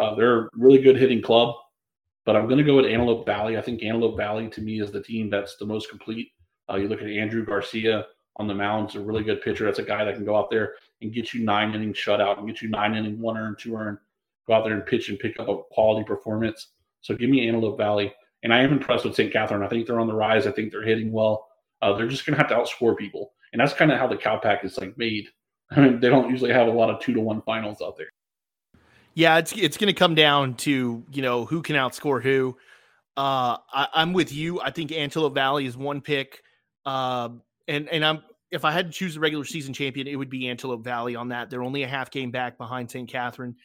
Uh, 0.00 0.14
they're 0.14 0.44
a 0.44 0.48
really 0.54 0.80
good 0.80 0.96
hitting 0.96 1.20
club, 1.20 1.54
but 2.24 2.36
I'm 2.36 2.46
going 2.46 2.58
to 2.58 2.64
go 2.64 2.76
with 2.76 2.86
Antelope 2.86 3.26
Valley. 3.26 3.58
I 3.58 3.60
think 3.60 3.82
Antelope 3.82 4.16
Valley 4.16 4.48
to 4.48 4.60
me 4.60 4.80
is 4.80 4.90
the 4.90 5.02
team 5.02 5.28
that's 5.28 5.56
the 5.56 5.66
most 5.66 5.90
complete. 5.90 6.32
Uh, 6.70 6.76
you 6.76 6.88
look 6.88 7.02
at 7.02 7.08
Andrew 7.08 7.44
Garcia 7.44 8.06
on 8.36 8.46
the 8.46 8.54
mound; 8.54 8.90
he's 8.90 9.00
a 9.00 9.04
really 9.04 9.24
good 9.24 9.42
pitcher. 9.42 9.66
That's 9.66 9.80
a 9.80 9.84
guy 9.84 10.04
that 10.04 10.14
can 10.14 10.24
go 10.24 10.36
out 10.36 10.50
there 10.50 10.76
and 11.02 11.12
get 11.12 11.34
you 11.34 11.44
nine 11.44 11.74
innings 11.74 11.98
shutout 11.98 12.38
and 12.38 12.46
get 12.46 12.62
you 12.62 12.70
nine 12.70 12.94
inning, 12.94 13.20
one 13.20 13.36
earn, 13.36 13.56
two 13.58 13.76
earn. 13.76 13.98
Go 14.46 14.54
out 14.54 14.64
there 14.64 14.74
and 14.74 14.86
pitch 14.86 15.08
and 15.10 15.18
pick 15.18 15.38
up 15.38 15.48
a 15.48 15.58
quality 15.70 16.04
performance. 16.04 16.68
So 17.02 17.14
give 17.14 17.28
me 17.28 17.46
Antelope 17.46 17.76
Valley. 17.76 18.14
And 18.42 18.52
I 18.52 18.62
am 18.62 18.72
impressed 18.72 19.04
with 19.04 19.14
St. 19.14 19.32
Katherine. 19.32 19.62
I 19.62 19.68
think 19.68 19.86
they're 19.86 20.00
on 20.00 20.08
the 20.08 20.14
rise. 20.14 20.46
I 20.46 20.52
think 20.52 20.72
they're 20.72 20.82
hitting 20.82 21.12
well. 21.12 21.48
Uh, 21.80 21.94
they're 21.94 22.08
just 22.08 22.26
going 22.26 22.36
to 22.36 22.38
have 22.38 22.48
to 22.48 22.56
outscore 22.56 22.96
people. 22.96 23.32
And 23.52 23.60
that's 23.60 23.72
kind 23.72 23.92
of 23.92 23.98
how 23.98 24.06
the 24.06 24.16
Calpac 24.16 24.64
is 24.64 24.78
like 24.78 24.96
made. 24.96 25.28
I 25.70 25.80
mean, 25.80 26.00
they 26.00 26.08
don't 26.08 26.30
usually 26.30 26.52
have 26.52 26.66
a 26.66 26.72
lot 26.72 26.90
of 26.90 27.00
two 27.00 27.12
to 27.14 27.20
one 27.20 27.42
finals 27.42 27.80
out 27.82 27.96
there. 27.96 28.08
Yeah, 29.14 29.38
it's 29.38 29.52
it's 29.52 29.76
going 29.76 29.92
to 29.92 29.98
come 29.98 30.14
down 30.14 30.54
to 30.54 31.04
you 31.12 31.22
know 31.22 31.44
who 31.44 31.60
can 31.62 31.76
outscore 31.76 32.22
who. 32.22 32.56
Uh, 33.14 33.58
I, 33.70 33.88
am 33.96 34.14
with 34.14 34.32
you. 34.32 34.58
I 34.60 34.70
think 34.70 34.90
Antelope 34.90 35.34
Valley 35.34 35.66
is 35.66 35.76
one 35.76 36.00
pick, 36.00 36.42
uh, 36.86 37.28
and 37.68 37.90
and 37.90 38.04
I'm 38.04 38.22
if 38.50 38.64
I 38.64 38.72
had 38.72 38.86
to 38.86 38.92
choose 38.92 39.16
a 39.16 39.20
regular 39.20 39.44
season 39.44 39.74
champion, 39.74 40.06
it 40.06 40.16
would 40.16 40.30
be 40.30 40.48
Antelope 40.48 40.82
Valley. 40.82 41.14
On 41.14 41.28
that, 41.28 41.50
they're 41.50 41.62
only 41.62 41.82
a 41.82 41.88
half 41.88 42.10
game 42.10 42.30
back 42.30 42.56
behind 42.56 42.90
St. 42.90 43.08
Katherine. 43.08 43.56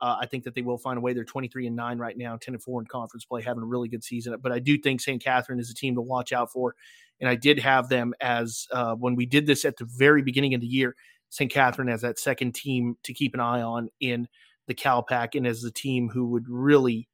Uh, 0.00 0.16
I 0.20 0.26
think 0.26 0.44
that 0.44 0.54
they 0.54 0.62
will 0.62 0.78
find 0.78 0.98
a 0.98 1.00
way. 1.00 1.12
They're 1.12 1.24
23 1.24 1.66
and 1.66 1.76
nine 1.76 1.98
right 1.98 2.16
now, 2.16 2.36
10 2.36 2.54
and 2.54 2.62
four 2.62 2.80
in 2.80 2.86
conference 2.86 3.24
play, 3.24 3.42
having 3.42 3.62
a 3.62 3.66
really 3.66 3.88
good 3.88 4.04
season. 4.04 4.36
But 4.42 4.52
I 4.52 4.58
do 4.58 4.76
think 4.76 5.00
St. 5.00 5.22
Katherine 5.22 5.58
is 5.58 5.70
a 5.70 5.74
team 5.74 5.94
to 5.94 6.02
watch 6.02 6.32
out 6.32 6.52
for, 6.52 6.74
and 7.20 7.28
I 7.28 7.34
did 7.34 7.58
have 7.58 7.88
them 7.88 8.14
as 8.20 8.66
uh, 8.72 8.94
when 8.94 9.14
we 9.14 9.26
did 9.26 9.46
this 9.46 9.64
at 9.64 9.76
the 9.76 9.86
very 9.86 10.22
beginning 10.22 10.54
of 10.54 10.60
the 10.60 10.66
year. 10.66 10.94
St. 11.30 11.50
Katherine 11.50 11.88
as 11.88 12.02
that 12.02 12.18
second 12.18 12.54
team 12.54 12.96
to 13.02 13.12
keep 13.12 13.34
an 13.34 13.40
eye 13.40 13.62
on 13.62 13.88
in 14.00 14.28
the 14.66 14.74
Cal 14.74 15.02
Pack 15.02 15.34
and 15.34 15.46
as 15.46 15.60
the 15.60 15.70
team 15.70 16.08
who 16.08 16.28
would 16.28 16.48
really 16.48 17.08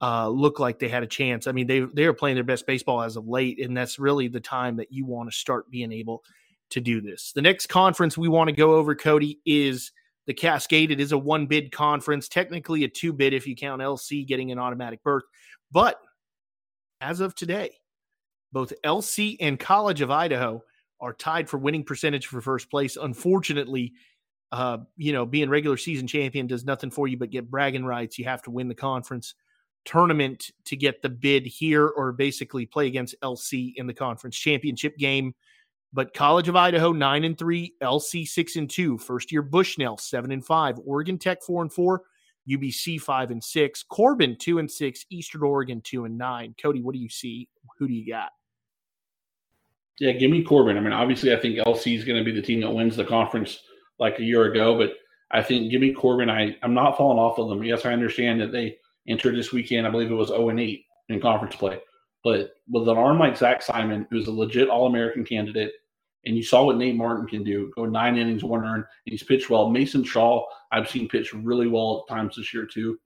uh, 0.00 0.28
look 0.28 0.58
like 0.58 0.78
they 0.78 0.88
had 0.88 1.02
a 1.02 1.08
chance. 1.08 1.46
I 1.46 1.52
mean, 1.52 1.66
they 1.66 1.80
they 1.80 2.04
are 2.04 2.12
playing 2.12 2.36
their 2.36 2.44
best 2.44 2.66
baseball 2.66 3.02
as 3.02 3.16
of 3.16 3.26
late, 3.26 3.58
and 3.60 3.76
that's 3.76 3.98
really 3.98 4.28
the 4.28 4.40
time 4.40 4.76
that 4.76 4.92
you 4.92 5.04
want 5.04 5.30
to 5.30 5.36
start 5.36 5.70
being 5.70 5.92
able 5.92 6.22
to 6.70 6.80
do 6.80 7.00
this. 7.00 7.32
The 7.32 7.42
next 7.42 7.66
conference 7.66 8.16
we 8.16 8.28
want 8.28 8.48
to 8.48 8.54
go 8.54 8.74
over, 8.74 8.94
Cody, 8.94 9.40
is 9.44 9.90
the 10.28 10.34
Cascade. 10.34 10.92
It 10.92 11.00
is 11.00 11.10
a 11.10 11.18
one 11.18 11.46
bid 11.46 11.72
conference, 11.72 12.28
technically 12.28 12.84
a 12.84 12.88
two 12.88 13.12
bid 13.12 13.32
if 13.32 13.46
you 13.46 13.56
count 13.56 13.82
LC 13.82 14.24
getting 14.24 14.52
an 14.52 14.58
automatic 14.58 15.02
berth, 15.02 15.24
but 15.72 15.98
as 17.00 17.20
of 17.20 17.34
today, 17.34 17.70
both 18.52 18.72
LC 18.84 19.36
and 19.40 19.58
College 19.58 20.00
of 20.02 20.10
Idaho 20.10 20.62
are 21.00 21.12
tied 21.12 21.48
for 21.48 21.58
winning 21.58 21.84
percentage 21.84 22.26
for 22.26 22.40
first 22.40 22.70
place. 22.70 22.96
Unfortunately, 22.96 23.94
uh, 24.52 24.78
you 24.96 25.12
know, 25.12 25.24
being 25.24 25.48
regular 25.48 25.76
season 25.76 26.06
champion 26.06 26.46
does 26.46 26.64
nothing 26.64 26.90
for 26.90 27.08
you 27.08 27.16
but 27.16 27.30
get 27.30 27.50
bragging 27.50 27.84
rights. 27.84 28.18
You 28.18 28.24
have 28.26 28.42
to 28.42 28.50
win 28.50 28.68
the 28.68 28.74
conference 28.74 29.34
tournament 29.84 30.50
to 30.66 30.76
get 30.76 31.00
the 31.00 31.08
bid 31.08 31.46
here 31.46 31.86
or 31.86 32.12
basically 32.12 32.66
play 32.66 32.86
against 32.86 33.14
LC 33.22 33.72
in 33.76 33.86
the 33.86 33.94
conference 33.94 34.36
championship 34.36 34.96
game. 34.98 35.34
But 35.92 36.12
College 36.12 36.48
of 36.48 36.56
Idaho 36.56 36.92
nine 36.92 37.24
and 37.24 37.36
three, 37.36 37.74
LC 37.82 38.26
six 38.26 38.56
and 38.56 38.68
two, 38.68 38.98
first 38.98 39.32
year 39.32 39.42
Bushnell 39.42 39.96
seven 39.96 40.32
and 40.32 40.44
five, 40.44 40.78
Oregon 40.84 41.18
Tech 41.18 41.42
four 41.42 41.62
and 41.62 41.72
four, 41.72 42.02
UBC 42.48 43.00
five 43.00 43.30
and 43.30 43.42
six, 43.42 43.82
Corban 43.82 44.36
two 44.38 44.58
and 44.58 44.70
six, 44.70 45.06
Eastern 45.10 45.42
Oregon 45.42 45.80
two 45.82 46.04
and 46.04 46.18
nine. 46.18 46.54
Cody, 46.60 46.82
what 46.82 46.92
do 46.92 46.98
you 46.98 47.08
see? 47.08 47.48
Who 47.78 47.88
do 47.88 47.94
you 47.94 48.10
got? 48.10 48.30
Yeah, 49.98 50.12
give 50.12 50.30
me 50.30 50.44
Corban. 50.44 50.76
I 50.76 50.80
mean, 50.80 50.92
obviously, 50.92 51.32
I 51.32 51.40
think 51.40 51.58
LC 51.58 51.96
is 51.96 52.04
going 52.04 52.18
to 52.18 52.24
be 52.24 52.34
the 52.34 52.46
team 52.46 52.60
that 52.60 52.70
wins 52.70 52.96
the 52.96 53.04
conference 53.04 53.60
like 53.98 54.18
a 54.18 54.22
year 54.22 54.44
ago, 54.44 54.76
but 54.78 54.92
I 55.30 55.42
think 55.42 55.70
give 55.70 55.80
me 55.80 55.92
Corban. 55.92 56.30
I, 56.30 56.56
I'm 56.62 56.74
not 56.74 56.96
falling 56.96 57.18
off 57.18 57.38
of 57.38 57.48
them. 57.48 57.64
Yes, 57.64 57.84
I 57.84 57.92
understand 57.92 58.40
that 58.40 58.52
they 58.52 58.76
entered 59.08 59.36
this 59.36 59.52
weekend. 59.52 59.86
I 59.86 59.90
believe 59.90 60.10
it 60.10 60.14
was 60.14 60.28
0 60.28 60.50
and 60.50 60.60
8 60.60 60.84
in 61.08 61.20
conference 61.20 61.56
play. 61.56 61.80
But 62.24 62.54
with 62.68 62.88
an 62.88 62.98
arm 62.98 63.18
like 63.18 63.36
Zach 63.36 63.62
Simon, 63.62 64.06
who's 64.10 64.26
a 64.26 64.32
legit 64.32 64.68
All 64.68 64.86
American 64.86 65.24
candidate, 65.24 65.72
and 66.24 66.36
you 66.36 66.42
saw 66.42 66.64
what 66.64 66.76
Nate 66.76 66.96
Martin 66.96 67.26
can 67.26 67.44
do 67.44 67.70
go 67.74 67.84
nine 67.86 68.18
innings, 68.18 68.44
one 68.44 68.64
earn, 68.64 68.80
and 68.80 68.86
he's 69.04 69.22
pitched 69.22 69.50
well. 69.50 69.70
Mason 69.70 70.02
Shaw, 70.02 70.44
I've 70.72 70.90
seen 70.90 71.08
pitch 71.08 71.32
really 71.32 71.68
well 71.68 72.04
at 72.08 72.14
times 72.14 72.36
this 72.36 72.52
year, 72.52 72.66
too. 72.66 72.98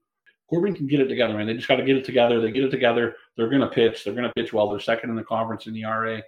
Corban 0.49 0.75
can 0.75 0.87
get 0.87 0.99
it 0.99 1.07
together, 1.07 1.35
man. 1.35 1.47
They 1.47 1.53
just 1.53 1.67
got 1.67 1.77
to 1.77 1.85
get 1.85 1.95
it 1.95 2.05
together. 2.05 2.41
They 2.41 2.51
get 2.51 2.63
it 2.63 2.69
together. 2.69 3.15
They're 3.35 3.49
going 3.49 3.61
to 3.61 3.67
pitch. 3.67 4.03
They're 4.03 4.13
going 4.13 4.27
to 4.27 4.33
pitch 4.33 4.53
well. 4.53 4.69
They're 4.69 4.79
second 4.79 5.09
in 5.09 5.15
the 5.15 5.23
conference 5.23 5.67
in 5.67 5.73
the 5.73 5.85
RA. 5.85 6.19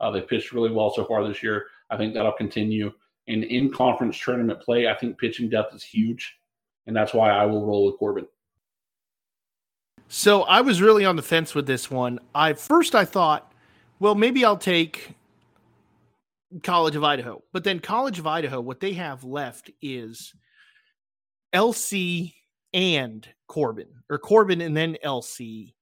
Uh, 0.00 0.10
they 0.10 0.20
pitched 0.20 0.52
really 0.52 0.70
well 0.70 0.92
so 0.94 1.04
far 1.04 1.26
this 1.26 1.42
year. 1.42 1.66
I 1.90 1.96
think 1.96 2.14
that'll 2.14 2.32
continue. 2.32 2.92
And 3.26 3.42
in 3.44 3.72
conference 3.72 4.18
tournament 4.18 4.60
play, 4.60 4.88
I 4.88 4.94
think 4.94 5.18
pitching 5.18 5.48
depth 5.48 5.74
is 5.74 5.82
huge. 5.82 6.36
And 6.86 6.94
that's 6.94 7.14
why 7.14 7.30
I 7.30 7.46
will 7.46 7.66
roll 7.66 7.86
with 7.86 7.98
Corban. 7.98 8.26
So 10.16 10.42
I 10.42 10.60
was 10.60 10.80
really 10.80 11.04
on 11.04 11.16
the 11.16 11.22
fence 11.22 11.56
with 11.56 11.66
this 11.66 11.90
one. 11.90 12.20
I 12.36 12.52
first 12.52 12.94
I 12.94 13.04
thought, 13.04 13.52
well, 13.98 14.14
maybe 14.14 14.44
I'll 14.44 14.56
take 14.56 15.10
College 16.62 16.94
of 16.94 17.02
Idaho. 17.02 17.42
But 17.52 17.64
then 17.64 17.80
College 17.80 18.20
of 18.20 18.26
Idaho, 18.26 18.60
what 18.60 18.78
they 18.78 18.92
have 18.92 19.24
left 19.24 19.72
is 19.82 20.32
LC 21.52 22.32
and 22.72 23.26
Corban, 23.48 23.88
or 24.08 24.18
Corban 24.18 24.60
and 24.60 24.76
then 24.76 24.96
LC 25.04 25.72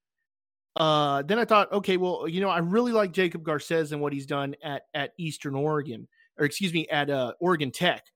uh, 0.76 1.20
then 1.20 1.38
I 1.38 1.44
thought, 1.44 1.70
okay, 1.70 1.98
well, 1.98 2.26
you 2.26 2.40
know, 2.40 2.48
I 2.48 2.60
really 2.60 2.92
like 2.92 3.12
Jacob 3.12 3.42
Garces 3.42 3.92
and 3.92 4.00
what 4.00 4.14
he's 4.14 4.24
done 4.24 4.56
at 4.64 4.84
at 4.94 5.12
Eastern 5.18 5.54
Oregon, 5.54 6.08
or 6.38 6.46
excuse 6.46 6.72
me, 6.72 6.88
at 6.88 7.10
uh, 7.10 7.34
Oregon 7.40 7.70
Tech. 7.70 8.06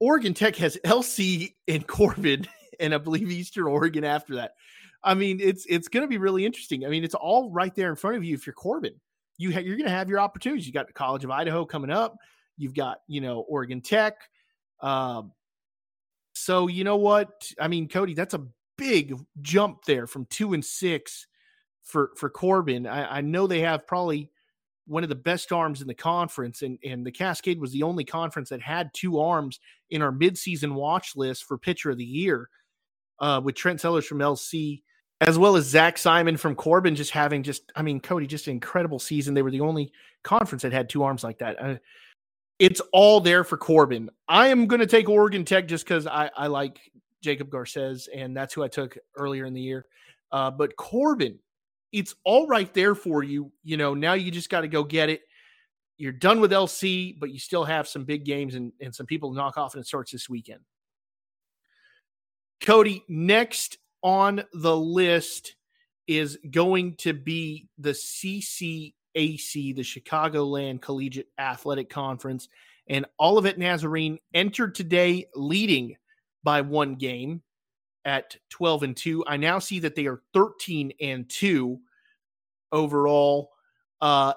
Oregon 0.00 0.34
Tech 0.34 0.56
has 0.56 0.76
LC 0.84 1.54
and 1.68 1.86
Corban, 1.86 2.48
and 2.80 2.92
I 2.92 2.98
believe 2.98 3.30
Eastern 3.30 3.68
Oregon 3.68 4.02
after 4.02 4.34
that. 4.34 4.54
I 5.06 5.14
mean, 5.14 5.38
it's 5.40 5.64
it's 5.68 5.86
going 5.86 6.02
to 6.02 6.08
be 6.08 6.18
really 6.18 6.44
interesting. 6.44 6.84
I 6.84 6.88
mean, 6.88 7.04
it's 7.04 7.14
all 7.14 7.50
right 7.52 7.74
there 7.74 7.88
in 7.90 7.96
front 7.96 8.16
of 8.16 8.24
you. 8.24 8.34
If 8.34 8.44
you're 8.44 8.54
Corban. 8.54 9.00
you 9.38 9.52
ha- 9.52 9.60
you're 9.60 9.76
going 9.76 9.88
to 9.88 9.94
have 9.94 10.10
your 10.10 10.18
opportunities. 10.18 10.66
You 10.66 10.72
got 10.72 10.88
the 10.88 10.92
College 10.92 11.22
of 11.22 11.30
Idaho 11.30 11.64
coming 11.64 11.90
up. 11.90 12.16
You've 12.58 12.74
got 12.74 12.98
you 13.06 13.20
know 13.20 13.40
Oregon 13.48 13.80
Tech. 13.80 14.16
Um, 14.80 15.32
so 16.34 16.66
you 16.66 16.82
know 16.82 16.96
what? 16.96 17.50
I 17.60 17.68
mean, 17.68 17.88
Cody, 17.88 18.14
that's 18.14 18.34
a 18.34 18.46
big 18.76 19.14
jump 19.40 19.84
there 19.84 20.08
from 20.08 20.26
two 20.26 20.54
and 20.54 20.64
six 20.64 21.28
for 21.84 22.10
for 22.16 22.28
Corban. 22.28 22.86
I, 22.88 23.18
I, 23.18 23.20
know 23.20 23.46
they 23.46 23.60
have 23.60 23.86
probably 23.86 24.30
one 24.86 25.02
of 25.02 25.08
the 25.08 25.14
best 25.14 25.52
arms 25.52 25.80
in 25.80 25.86
the 25.86 25.94
conference, 25.94 26.62
and 26.62 26.78
and 26.84 27.06
the 27.06 27.12
Cascade 27.12 27.60
was 27.60 27.70
the 27.70 27.84
only 27.84 28.04
conference 28.04 28.48
that 28.48 28.60
had 28.60 28.90
two 28.92 29.20
arms 29.20 29.60
in 29.88 30.02
our 30.02 30.12
midseason 30.12 30.72
watch 30.72 31.14
list 31.14 31.44
for 31.44 31.56
pitcher 31.56 31.90
of 31.90 31.98
the 31.98 32.04
year, 32.04 32.48
uh, 33.20 33.40
with 33.42 33.54
Trent 33.54 33.80
Sellers 33.80 34.04
from 34.04 34.18
LC 34.18 34.82
as 35.20 35.38
well 35.38 35.56
as 35.56 35.64
Zach 35.64 35.96
Simon 35.96 36.36
from 36.36 36.54
Corban, 36.54 36.94
just 36.94 37.10
having 37.10 37.42
just, 37.42 37.72
I 37.74 37.82
mean, 37.82 38.00
Cody, 38.00 38.26
just 38.26 38.46
an 38.48 38.52
incredible 38.52 38.98
season. 38.98 39.34
They 39.34 39.42
were 39.42 39.50
the 39.50 39.60
only 39.60 39.92
conference 40.22 40.62
that 40.62 40.72
had 40.72 40.88
two 40.88 41.02
arms 41.02 41.24
like 41.24 41.38
that. 41.38 41.62
Uh, 41.62 41.76
it's 42.58 42.80
all 42.92 43.20
there 43.20 43.44
for 43.44 43.56
Corban. 43.56 44.10
I 44.28 44.48
am 44.48 44.66
going 44.66 44.80
to 44.80 44.86
take 44.86 45.08
Oregon 45.08 45.44
Tech 45.44 45.68
just 45.68 45.84
because 45.84 46.06
I, 46.06 46.30
I 46.36 46.46
like 46.48 46.80
Jacob 47.22 47.50
Garces, 47.50 48.08
and 48.14 48.36
that's 48.36 48.52
who 48.54 48.62
I 48.62 48.68
took 48.68 48.96
earlier 49.16 49.46
in 49.46 49.54
the 49.54 49.60
year. 49.60 49.86
Uh, 50.32 50.50
but 50.50 50.76
Corban, 50.76 51.38
it's 51.92 52.14
all 52.24 52.46
right 52.46 52.72
there 52.74 52.94
for 52.94 53.22
you. 53.22 53.52
You 53.62 53.76
know, 53.76 53.94
now 53.94 54.14
you 54.14 54.30
just 54.30 54.50
got 54.50 54.62
to 54.62 54.68
go 54.68 54.84
get 54.84 55.08
it. 55.08 55.22
You're 55.98 56.12
done 56.12 56.40
with 56.40 56.50
LC, 56.50 57.18
but 57.18 57.30
you 57.30 57.38
still 57.38 57.64
have 57.64 57.88
some 57.88 58.04
big 58.04 58.24
games 58.24 58.54
and, 58.54 58.70
and 58.82 58.94
some 58.94 59.06
people 59.06 59.32
knock 59.32 59.56
off, 59.56 59.74
and 59.74 59.82
it 59.82 59.86
starts 59.86 60.12
this 60.12 60.28
weekend. 60.28 60.60
Cody, 62.60 63.02
next 63.08 63.78
on 64.02 64.44
the 64.52 64.76
list 64.76 65.56
is 66.06 66.38
going 66.50 66.94
to 66.96 67.12
be 67.12 67.68
the 67.78 67.90
CCAC, 67.90 68.94
the 69.14 69.82
Chicagoland 69.82 70.80
Collegiate 70.80 71.28
Athletic 71.38 71.90
Conference. 71.90 72.48
And 72.88 73.06
Olivet 73.20 73.58
Nazarene 73.58 74.18
entered 74.32 74.74
today 74.74 75.26
leading 75.34 75.96
by 76.44 76.60
one 76.60 76.94
game 76.94 77.42
at 78.04 78.36
12 78.50 78.82
and 78.84 78.96
2. 78.96 79.24
I 79.26 79.36
now 79.36 79.58
see 79.58 79.80
that 79.80 79.96
they 79.96 80.06
are 80.06 80.22
13 80.32 80.92
and 81.00 81.28
2 81.28 81.78
overall. 82.70 83.50
Uh, 84.00 84.34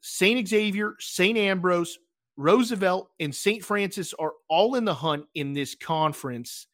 St. 0.00 0.48
Xavier, 0.48 0.94
St. 0.98 1.36
Ambrose, 1.36 1.98
Roosevelt, 2.38 3.10
and 3.20 3.34
St. 3.34 3.62
Francis 3.62 4.14
are 4.14 4.32
all 4.48 4.76
in 4.76 4.86
the 4.86 4.94
hunt 4.94 5.26
in 5.34 5.52
this 5.52 5.74
conference. 5.74 6.66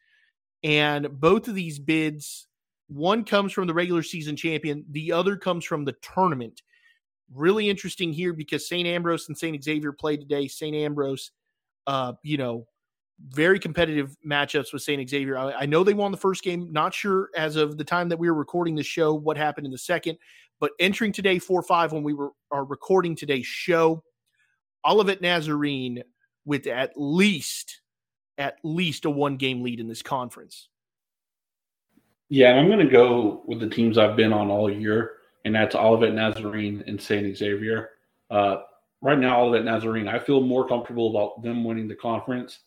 And 0.67 1.21
both 1.21 1.47
of 1.47 1.55
these 1.55 1.79
bids, 1.79 2.49
one 2.89 3.23
comes 3.23 3.53
from 3.53 3.69
the 3.69 3.75
regular 3.75 4.03
season 4.03 4.35
champion, 4.35 4.85
the 4.91 5.12
other 5.12 5.37
comes 5.37 5.64
from 5.64 5.85
the 5.85 5.95
tournament. 6.03 6.61
Really 7.33 7.71
interesting 7.71 8.12
here 8.12 8.33
because 8.33 8.69
St. 8.69 8.87
Ambrose 8.87 9.29
and 9.29 9.39
St. 9.39 9.62
Xavier 9.62 9.93
played 9.93 10.21
today. 10.21 10.49
St. 10.49 10.75
Ambrose, 10.75 11.31
uh, 11.87 12.14
you 12.25 12.37
know, 12.37 12.67
very 13.29 13.61
competitive 13.61 14.17
matchups 14.27 14.73
with 14.73 14.83
St. 14.83 15.09
Xavier. 15.09 15.39
I, 15.39 15.53
I, 15.53 15.67
know 15.67 15.85
they 15.85 15.95
won 15.95 16.11
the 16.11 16.19
first 16.19 16.43
game. 16.43 16.73
Not 16.73 16.93
sure 16.93 17.31
as 17.37 17.55
of 17.55 17.79
the 17.79 17.85
time 17.85 18.09
that 18.09 18.19
we 18.19 18.29
were 18.29 18.37
recording 18.37 18.75
the 18.75 18.83
show 18.83 19.14
what 19.14 19.37
happened 19.37 19.67
in 19.67 19.73
the 19.73 19.79
second, 19.79 20.19
but 20.59 20.73
entering 20.81 21.12
today 21.12 21.39
4 21.39 21.62
5 21.62 21.93
when 21.93 22.03
we 22.03 22.12
were 22.12 22.33
are 22.51 22.64
recording 22.64 23.14
today's 23.14 23.47
show, 23.47 24.03
Olivet 24.85 25.23
Nazarene 25.23 26.03
with 26.45 26.67
at 26.67 26.93
least 26.97 27.83
at 28.39 28.59
least 28.62 29.05
a 29.05 29.11
one 29.11 29.37
game 29.37 29.62
lead 29.62 29.80
in 29.80 29.89
this 29.89 30.03
conference. 30.03 30.68
Yeah, 32.28 32.55
I'm 32.55 32.66
going 32.66 32.80
to 32.80 32.93
go 32.93 33.43
with 33.47 33.61
the 33.61 33.68
teams 33.68 33.99
I've 33.99 34.16
been 34.16 34.32
on 34.32 34.51
all 34.51 34.70
year, 34.70 35.12
and 35.45 35.55
that's 35.55 35.76
Olivet 35.76 36.12
Nazarene 36.12 36.82
and 36.87 37.01
St. 37.01 37.37
Xavier. 37.37 37.91
Uh, 38.30 38.62
right 39.01 39.18
now, 39.18 39.41
Olivet 39.41 39.64
Nazarene, 39.64 40.09
I 40.09 40.18
feel 40.18 40.41
more 40.41 40.66
comfortable 40.66 41.11
about 41.11 41.43
them 41.43 41.62
winning 41.62 41.87
the 41.87 41.95
conference 41.95 42.61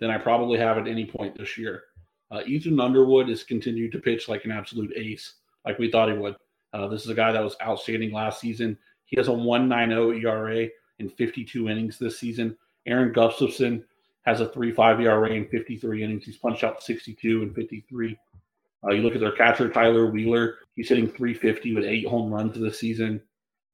than 0.00 0.10
I 0.10 0.16
probably 0.16 0.58
have 0.58 0.78
at 0.78 0.88
any 0.88 1.04
point 1.04 1.36
this 1.36 1.58
year. 1.58 1.84
Uh, 2.30 2.40
Ethan 2.46 2.80
Underwood 2.80 3.28
has 3.28 3.44
continued 3.44 3.92
to 3.92 3.98
pitch 3.98 4.28
like 4.28 4.46
an 4.46 4.50
absolute 4.50 4.92
ace, 4.96 5.34
like 5.66 5.78
we 5.78 5.90
thought 5.90 6.10
he 6.10 6.16
would. 6.16 6.36
Uh, 6.72 6.88
this 6.88 7.04
is 7.04 7.10
a 7.10 7.14
guy 7.14 7.30
that 7.32 7.44
was 7.44 7.56
outstanding 7.62 8.12
last 8.12 8.40
season. 8.40 8.78
He 9.04 9.18
has 9.18 9.28
a 9.28 9.32
1.90 9.32 10.24
ERA 10.24 10.68
in 10.98 11.08
52 11.10 11.68
innings 11.68 11.98
this 11.98 12.18
season. 12.18 12.56
Aaron 12.86 13.12
Gustafson 13.12 13.84
has 14.22 14.40
a 14.40 14.46
3.5 14.46 15.02
ERA 15.02 15.30
in 15.30 15.46
53 15.48 16.02
innings. 16.02 16.24
He's 16.24 16.36
punched 16.36 16.64
out 16.64 16.82
62 16.82 17.42
and 17.42 17.54
53. 17.54 18.18
Uh, 18.84 18.90
you 18.90 19.02
look 19.02 19.14
at 19.14 19.20
their 19.20 19.32
catcher 19.32 19.68
Tyler 19.68 20.06
Wheeler. 20.06 20.56
He's 20.74 20.88
hitting 20.88 21.08
350 21.08 21.74
with 21.74 21.84
eight 21.84 22.06
home 22.06 22.32
runs 22.32 22.58
this 22.58 22.78
season. 22.78 23.20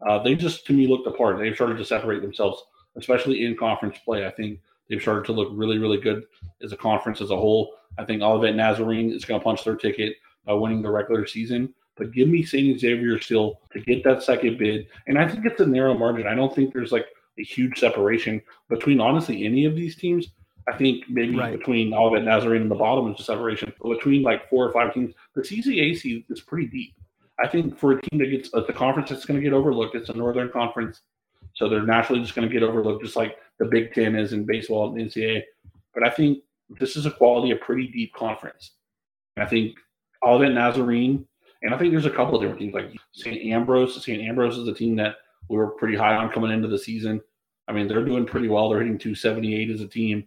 Uh, 0.06 0.22
they 0.22 0.34
just 0.34 0.66
to 0.66 0.72
me 0.72 0.86
looked 0.86 1.06
apart. 1.06 1.38
They've 1.38 1.54
started 1.54 1.78
to 1.78 1.84
separate 1.84 2.22
themselves, 2.22 2.62
especially 2.96 3.44
in 3.44 3.56
conference 3.56 3.98
play. 4.04 4.26
I 4.26 4.30
think 4.30 4.60
they've 4.88 5.02
started 5.02 5.24
to 5.26 5.32
look 5.32 5.48
really, 5.52 5.78
really 5.78 5.98
good 5.98 6.24
as 6.62 6.72
a 6.72 6.76
conference 6.76 7.20
as 7.20 7.30
a 7.30 7.36
whole. 7.36 7.74
I 7.98 8.04
think 8.04 8.22
Olivet 8.22 8.54
Nazarene 8.54 9.12
is 9.12 9.24
going 9.24 9.40
to 9.40 9.44
punch 9.44 9.64
their 9.64 9.76
ticket 9.76 10.16
by 10.44 10.52
winning 10.52 10.82
the 10.82 10.90
regular 10.90 11.26
season. 11.26 11.74
But 11.96 12.12
give 12.12 12.28
me 12.28 12.44
St. 12.44 12.78
Xavier 12.78 13.20
still 13.20 13.60
to 13.72 13.80
get 13.80 14.04
that 14.04 14.22
second 14.22 14.56
bid. 14.56 14.86
And 15.08 15.18
I 15.18 15.28
think 15.28 15.44
it's 15.44 15.60
a 15.60 15.66
narrow 15.66 15.94
margin. 15.94 16.28
I 16.28 16.34
don't 16.34 16.54
think 16.54 16.72
there's 16.72 16.92
like 16.92 17.06
a 17.38 17.42
huge 17.42 17.78
separation 17.78 18.40
between 18.68 19.00
honestly 19.00 19.44
any 19.44 19.64
of 19.64 19.74
these 19.74 19.96
teams. 19.96 20.28
I 20.68 20.76
think 20.76 21.04
maybe 21.08 21.36
right. 21.36 21.58
between 21.58 21.94
Olivet 21.94 22.24
Nazarene 22.24 22.62
and 22.62 22.70
the 22.70 22.74
bottom 22.74 23.12
is 23.12 23.20
a 23.20 23.22
separation. 23.22 23.72
But 23.80 23.94
between 23.94 24.22
like 24.22 24.48
four 24.50 24.66
or 24.66 24.72
five 24.72 24.92
teams, 24.92 25.14
the 25.34 25.42
CCAC 25.42 26.24
is 26.28 26.40
pretty 26.40 26.66
deep. 26.66 26.94
I 27.38 27.48
think 27.48 27.78
for 27.78 27.92
a 27.92 28.02
team 28.02 28.18
that 28.18 28.26
gets 28.26 28.52
uh, 28.52 28.60
the 28.66 28.72
conference 28.72 29.10
that's 29.10 29.24
going 29.24 29.40
to 29.40 29.44
get 29.44 29.52
overlooked, 29.52 29.94
it's 29.94 30.08
a 30.08 30.14
Northern 30.14 30.50
Conference. 30.50 31.00
So 31.54 31.68
they're 31.68 31.86
naturally 31.86 32.20
just 32.20 32.34
going 32.34 32.48
to 32.48 32.52
get 32.52 32.62
overlooked, 32.62 33.02
just 33.02 33.16
like 33.16 33.38
the 33.58 33.64
Big 33.64 33.94
Ten 33.94 34.14
is 34.14 34.32
in 34.32 34.44
baseball 34.44 34.92
and 34.92 35.10
NCAA. 35.10 35.42
But 35.94 36.06
I 36.06 36.10
think 36.10 36.38
this 36.78 36.96
is 36.96 37.06
a 37.06 37.10
quality, 37.10 37.52
a 37.52 37.56
pretty 37.56 37.88
deep 37.88 38.12
conference. 38.12 38.72
And 39.36 39.44
I 39.44 39.48
think 39.48 39.76
Olivet 40.22 40.52
Nazarene 40.52 41.26
and 41.62 41.74
I 41.74 41.78
think 41.78 41.92
there's 41.92 42.06
a 42.06 42.10
couple 42.10 42.36
of 42.36 42.40
different 42.40 42.60
teams 42.60 42.74
like 42.74 42.92
St. 43.12 43.52
Ambrose. 43.52 44.02
St. 44.02 44.22
Ambrose 44.22 44.56
is 44.56 44.68
a 44.68 44.74
team 44.74 44.96
that 44.96 45.16
we 45.48 45.56
were 45.56 45.68
pretty 45.68 45.96
high 45.96 46.14
on 46.14 46.30
coming 46.30 46.52
into 46.52 46.68
the 46.68 46.78
season. 46.78 47.20
I 47.66 47.72
mean, 47.72 47.88
they're 47.88 48.04
doing 48.04 48.24
pretty 48.24 48.48
well. 48.48 48.68
They're 48.68 48.78
hitting 48.78 48.98
278 48.98 49.70
as 49.70 49.80
a 49.80 49.88
team. 49.88 50.24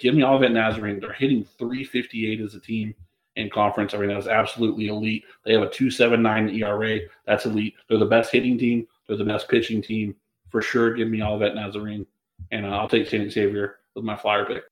Give 0.00 0.14
me 0.14 0.22
Olivet 0.22 0.52
Nazarene. 0.52 1.00
They're 1.00 1.12
hitting 1.12 1.44
358 1.58 2.40
as 2.40 2.54
a 2.54 2.60
team 2.60 2.94
in 3.36 3.50
conference. 3.50 3.94
I 3.94 3.98
mean, 3.98 4.08
that's 4.08 4.26
absolutely 4.26 4.88
elite. 4.88 5.24
They 5.44 5.52
have 5.52 5.62
a 5.62 5.70
279 5.70 6.50
ERA. 6.50 7.00
That's 7.26 7.46
elite. 7.46 7.74
They're 7.88 7.98
the 7.98 8.06
best 8.06 8.30
hitting 8.30 8.58
team. 8.58 8.86
They're 9.06 9.16
the 9.16 9.24
best 9.24 9.48
pitching 9.48 9.82
team. 9.82 10.14
For 10.50 10.62
sure, 10.62 10.94
give 10.94 11.08
me 11.08 11.20
all 11.20 11.34
Olivet 11.34 11.54
Nazarene. 11.54 12.06
And 12.50 12.66
uh, 12.66 12.70
I'll 12.70 12.88
take 12.88 13.08
St. 13.08 13.32
Xavier 13.32 13.78
with 13.94 14.04
my 14.04 14.16
flyer 14.16 14.44
pick. 14.44 14.64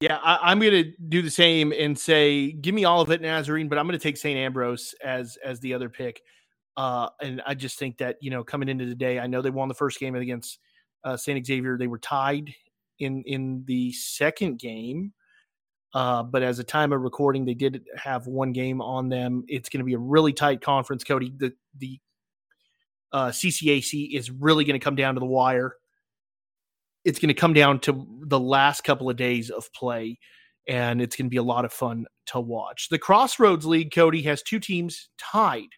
Yeah, 0.00 0.18
I, 0.22 0.50
am 0.52 0.58
going 0.58 0.72
to 0.72 0.92
do 1.08 1.22
the 1.22 1.30
same 1.30 1.72
and 1.72 1.98
say, 1.98 2.52
give 2.52 2.74
me 2.74 2.84
Olivet 2.84 3.22
Nazarene, 3.22 3.68
but 3.68 3.78
I'm 3.78 3.86
going 3.86 3.98
to 3.98 4.02
take 4.02 4.16
St. 4.16 4.36
Ambrose 4.36 4.94
as 5.02 5.38
as 5.42 5.60
the 5.60 5.72
other 5.72 5.88
pick. 5.88 6.20
Uh, 6.76 7.08
and 7.22 7.40
I 7.46 7.54
just 7.54 7.78
think 7.78 7.98
that 7.98 8.16
you 8.20 8.30
know 8.30 8.42
coming 8.42 8.68
into 8.68 8.86
the 8.86 8.94
day, 8.94 9.20
I 9.20 9.28
know 9.28 9.40
they 9.40 9.50
won 9.50 9.68
the 9.68 9.74
first 9.74 10.00
game 10.00 10.16
against 10.16 10.58
uh, 11.04 11.16
St. 11.16 11.46
Xavier. 11.46 11.78
They 11.78 11.86
were 11.86 11.98
tied 11.98 12.52
in 12.98 13.22
in 13.24 13.64
the 13.66 13.92
second 13.92 14.58
game, 14.58 15.12
uh, 15.94 16.22
but 16.22 16.42
as 16.42 16.58
a 16.58 16.64
time 16.64 16.92
of 16.92 17.00
recording, 17.00 17.44
they 17.44 17.54
did 17.54 17.84
have 17.96 18.26
one 18.26 18.52
game 18.52 18.80
on 18.80 19.08
them. 19.08 19.44
It's 19.48 19.68
going 19.68 19.80
to 19.80 19.84
be 19.84 19.94
a 19.94 19.98
really 19.98 20.32
tight 20.32 20.60
conference, 20.60 21.04
Cody. 21.04 21.32
The 21.36 21.52
the 21.78 22.00
uh, 23.12 23.28
CCAC 23.28 24.16
is 24.16 24.30
really 24.30 24.64
going 24.64 24.78
to 24.78 24.84
come 24.84 24.96
down 24.96 25.14
to 25.14 25.20
the 25.20 25.26
wire 25.26 25.76
it's 27.04 27.18
going 27.18 27.28
to 27.28 27.34
come 27.34 27.52
down 27.52 27.78
to 27.80 28.06
the 28.22 28.40
last 28.40 28.82
couple 28.82 29.10
of 29.10 29.16
days 29.16 29.50
of 29.50 29.72
play, 29.72 30.18
and 30.66 31.02
it's 31.02 31.16
going 31.16 31.26
to 31.26 31.30
be 31.30 31.36
a 31.36 31.42
lot 31.42 31.64
of 31.64 31.72
fun 31.72 32.06
to 32.26 32.40
watch. 32.40 32.88
The 32.88 32.98
Crossroads 32.98 33.66
League, 33.66 33.92
Cody, 33.94 34.22
has 34.22 34.42
two 34.42 34.58
teams 34.58 35.10
tied 35.18 35.68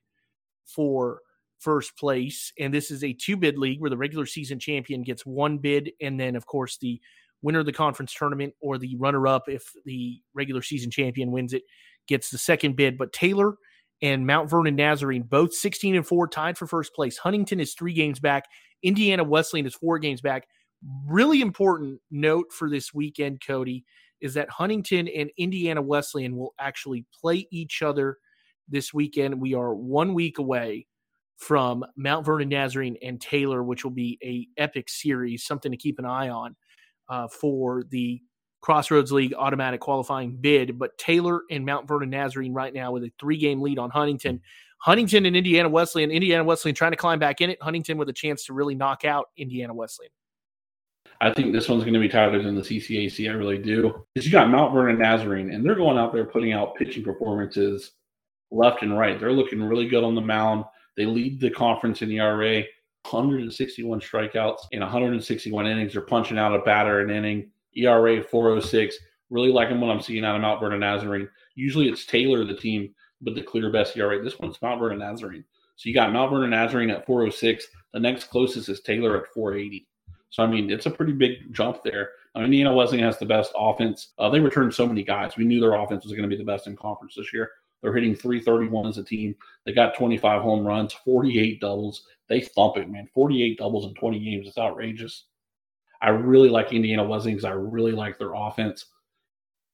for 0.65 1.21
first 1.59 1.97
place, 1.97 2.53
and 2.59 2.73
this 2.73 2.91
is 2.91 3.03
a 3.03 3.13
two 3.13 3.37
bid 3.37 3.59
league 3.59 3.81
where 3.81 3.91
the 3.91 3.97
regular 3.97 4.27
season 4.27 4.59
champion 4.59 5.03
gets 5.03 5.25
one 5.25 5.59
bid, 5.59 5.91
and 6.01 6.19
then, 6.19 6.37
of 6.37 6.47
course, 6.47 6.79
the 6.79 7.01
winner 7.43 7.61
of 7.61 7.67
the 7.67 7.73
conference 7.73 8.15
tournament 8.15 8.55
or 8.61 8.79
the 8.79 8.97
runner 8.97 9.27
up, 9.27 9.45
if 9.49 9.73
the 9.85 10.21
regular 10.35 10.63
season 10.63 10.91
champion 10.91 11.31
wins 11.31 11.53
it, 11.53 11.63
gets 12.09 12.31
the 12.31 12.39
second 12.39 12.77
bid. 12.77 12.99
But 12.99 13.13
Taylor 13.13 13.55
and 14.03 14.27
Mount 14.27 14.51
Vernon 14.51 14.77
Nazarene, 14.77 15.23
both 15.23 15.55
16 15.55 15.97
and 15.97 16.07
4, 16.07 16.29
tied 16.29 16.59
for 16.59 16.67
first 16.67 16.95
place. 16.95 17.19
Huntington 17.19 17.61
is 17.61 17.75
three 17.75 17.95
games 17.95 18.21
back. 18.21 18.45
Indiana 18.83 19.25
Wesleyan 19.25 19.67
is 19.67 19.75
four 19.75 19.99
games 19.99 20.21
back 20.21 20.47
really 21.07 21.41
important 21.41 22.01
note 22.11 22.53
for 22.53 22.69
this 22.69 22.93
weekend, 22.93 23.41
Cody, 23.47 23.85
is 24.21 24.35
that 24.35 24.51
Huntington 24.51 25.09
and 25.09 25.31
Indiana 25.37 25.83
Wesleyan 25.83 26.37
will 26.37 26.55
actually 26.59 27.05
play 27.19 27.47
each 27.51 27.83
other 27.83 28.19
this 28.69 28.93
weekend. 28.93 29.41
We 29.41 29.55
are 29.55 29.75
one 29.75 30.15
week 30.15 30.39
away 30.39 30.87
from 31.37 31.85
Mount 31.97 32.25
Vernon 32.25 32.49
Nazarene 32.49 32.97
and 33.03 33.21
Taylor, 33.21 33.63
which 33.63 33.85
will 33.85 33.91
be 33.91 34.19
a 34.23 34.49
epic 34.61 34.89
series, 34.89 35.45
something 35.45 35.71
to 35.71 35.77
keep 35.77 35.99
an 35.99 36.05
eye 36.05 36.29
on 36.29 36.57
uh, 37.09 37.29
for 37.29 37.85
the 37.91 38.21
Crossroads 38.63 39.13
League 39.13 39.35
automatic 39.35 39.81
qualifying 39.81 40.37
bid. 40.37 40.79
But 40.79 40.97
Taylor 40.99 41.43
and 41.51 41.65
Mount 41.65 41.87
Vernon 41.87 42.11
Nazarene 42.11 42.53
right 42.53 42.73
now 42.73 42.93
with 42.93 43.05
a 43.05 43.13
three 43.21 43.39
game 43.39 43.61
lead 43.61 43.79
on 43.79 43.91
Huntington. 43.91 44.41
Huntington 44.79 45.27
and 45.27 45.37
Indiana 45.37 45.69
Wesleyan. 45.69 46.11
Indiana 46.11 46.45
Wesleyan 46.45 46.75
trying 46.75 46.93
to 46.93 46.97
climb 46.97 47.19
back 47.19 47.41
in 47.41 47.51
it. 47.51 47.63
Huntington 47.63 47.99
with 47.99 48.09
a 48.09 48.13
chance 48.13 48.45
to 48.47 48.53
really 48.53 48.75
knock 48.75 49.05
out 49.05 49.27
Indiana 49.37 49.75
Wesleyan. 49.75 50.11
I 51.21 51.33
think 51.33 51.53
this 51.53 51.69
one's 51.69 51.83
going 51.83 51.95
to 51.95 52.01
be 52.01 52.09
tighter 52.09 52.43
than 52.43 52.57
the 52.57 52.63
CCAC. 52.63 53.31
I 53.31 53.35
really 53.35 53.59
do. 53.59 54.05
Because 54.15 54.27
you 54.27 54.33
got 54.33 54.51
Mount 54.51 54.75
Vernon 54.75 54.99
Nazarene, 54.99 55.51
and 55.51 55.65
they're 55.65 55.75
going 55.75 55.97
out 55.97 56.13
there 56.13 56.27
putting 56.27 56.53
out 56.53 56.75
pitching 56.77 57.03
performances 57.03 57.93
left 58.51 58.83
and 58.83 58.99
right. 58.99 59.19
They're 59.19 59.33
looking 59.33 59.63
really 59.63 59.89
good 59.89 60.05
on 60.05 60.15
the 60.15 60.21
mound. 60.21 60.65
They 60.97 61.07
lead 61.07 61.41
the 61.41 61.51
conference 61.51 62.03
in 62.03 62.11
ERA, 62.11 62.63
161 63.03 64.01
strikeouts 64.01 64.61
in 64.73 64.81
161 64.81 65.67
innings. 65.67 65.93
They're 65.93 66.03
punching 66.03 66.39
out 66.39 66.55
a 66.55 66.61
batter 66.61 67.01
an 67.01 67.11
inning. 67.11 67.51
ERA 67.75 68.23
406. 68.23 68.97
Really 69.29 69.51
liking 69.51 69.81
what 69.81 69.91
I'm 69.91 70.01
seeing 70.01 70.25
out 70.25 70.37
of 70.37 70.43
Mount 70.43 70.61
Vernon 70.61 70.81
Nazarene. 70.81 71.29
Usually 71.55 71.89
it's 71.89 72.07
Taylor, 72.07 72.45
the 72.45 72.55
team 72.55 72.95
but 73.23 73.35
the 73.35 73.43
clear 73.43 73.71
best 73.71 73.97
ERA. 73.97 74.23
This 74.23 74.39
one's 74.39 74.61
Mount 74.61 74.81
Vernon 74.81 74.99
Nazarene. 74.99 75.45
So 75.77 75.89
you 75.89 75.95
got 75.95 76.13
Mount 76.13 76.31
Vernon 76.31 76.51
Nazarene 76.51 76.91
at 76.91 77.07
406. 77.07 77.67
The 77.93 78.01
next 78.01 78.25
closest 78.25 78.69
is 78.69 78.81
Taylor 78.81 79.17
at 79.17 79.29
480. 79.33 79.87
So 80.31 80.43
I 80.43 80.47
mean, 80.47 80.71
it's 80.71 80.87
a 80.87 80.91
pretty 80.91 81.13
big 81.13 81.53
jump 81.53 81.83
there. 81.83 82.11
I 82.35 82.41
mean, 82.41 82.47
Indiana 82.47 82.75
Wesleyan 82.75 83.05
has 83.05 83.19
the 83.19 83.27
best 83.27 83.53
offense. 83.57 84.13
Uh, 84.19 84.29
they 84.29 84.41
returned 84.41 84.75
so 84.75 84.87
many 84.87 85.03
guys. 85.03 85.37
We 85.37 85.45
knew 85.45 85.61
their 85.61 85.75
offense 85.75 86.05
was 86.05 86.13
going 86.13 86.29
to 86.29 86.35
be 86.35 86.37
the 86.37 86.45
best 86.45 86.67
in 86.67 86.77
conference 86.77 87.15
this 87.17 87.33
year. 87.33 87.51
They're 87.87 87.95
hitting 87.95 88.17
331 88.17 88.89
as 88.89 88.99
a 88.99 89.05
team. 89.05 89.37
They 89.65 89.73
got 89.73 89.95
25 89.95 90.43
home 90.43 90.67
runs, 90.67 90.93
48 90.93 91.61
doubles. 91.61 92.05
They 92.29 92.41
thump 92.41 92.79
it, 92.79 92.91
man. 92.91 93.09
48 93.15 93.57
doubles 93.57 93.87
in 93.87 93.95
20 93.95 94.19
games. 94.19 94.49
It's 94.49 94.59
outrageous. 94.59 95.27
I 96.03 96.09
really 96.09 96.49
like 96.49 96.73
Indiana 96.73 97.05
Wesleyan 97.05 97.37
because 97.37 97.49
I 97.49 97.55
really 97.55 97.93
like 97.93 98.19
their 98.19 98.35
offense. 98.35 98.87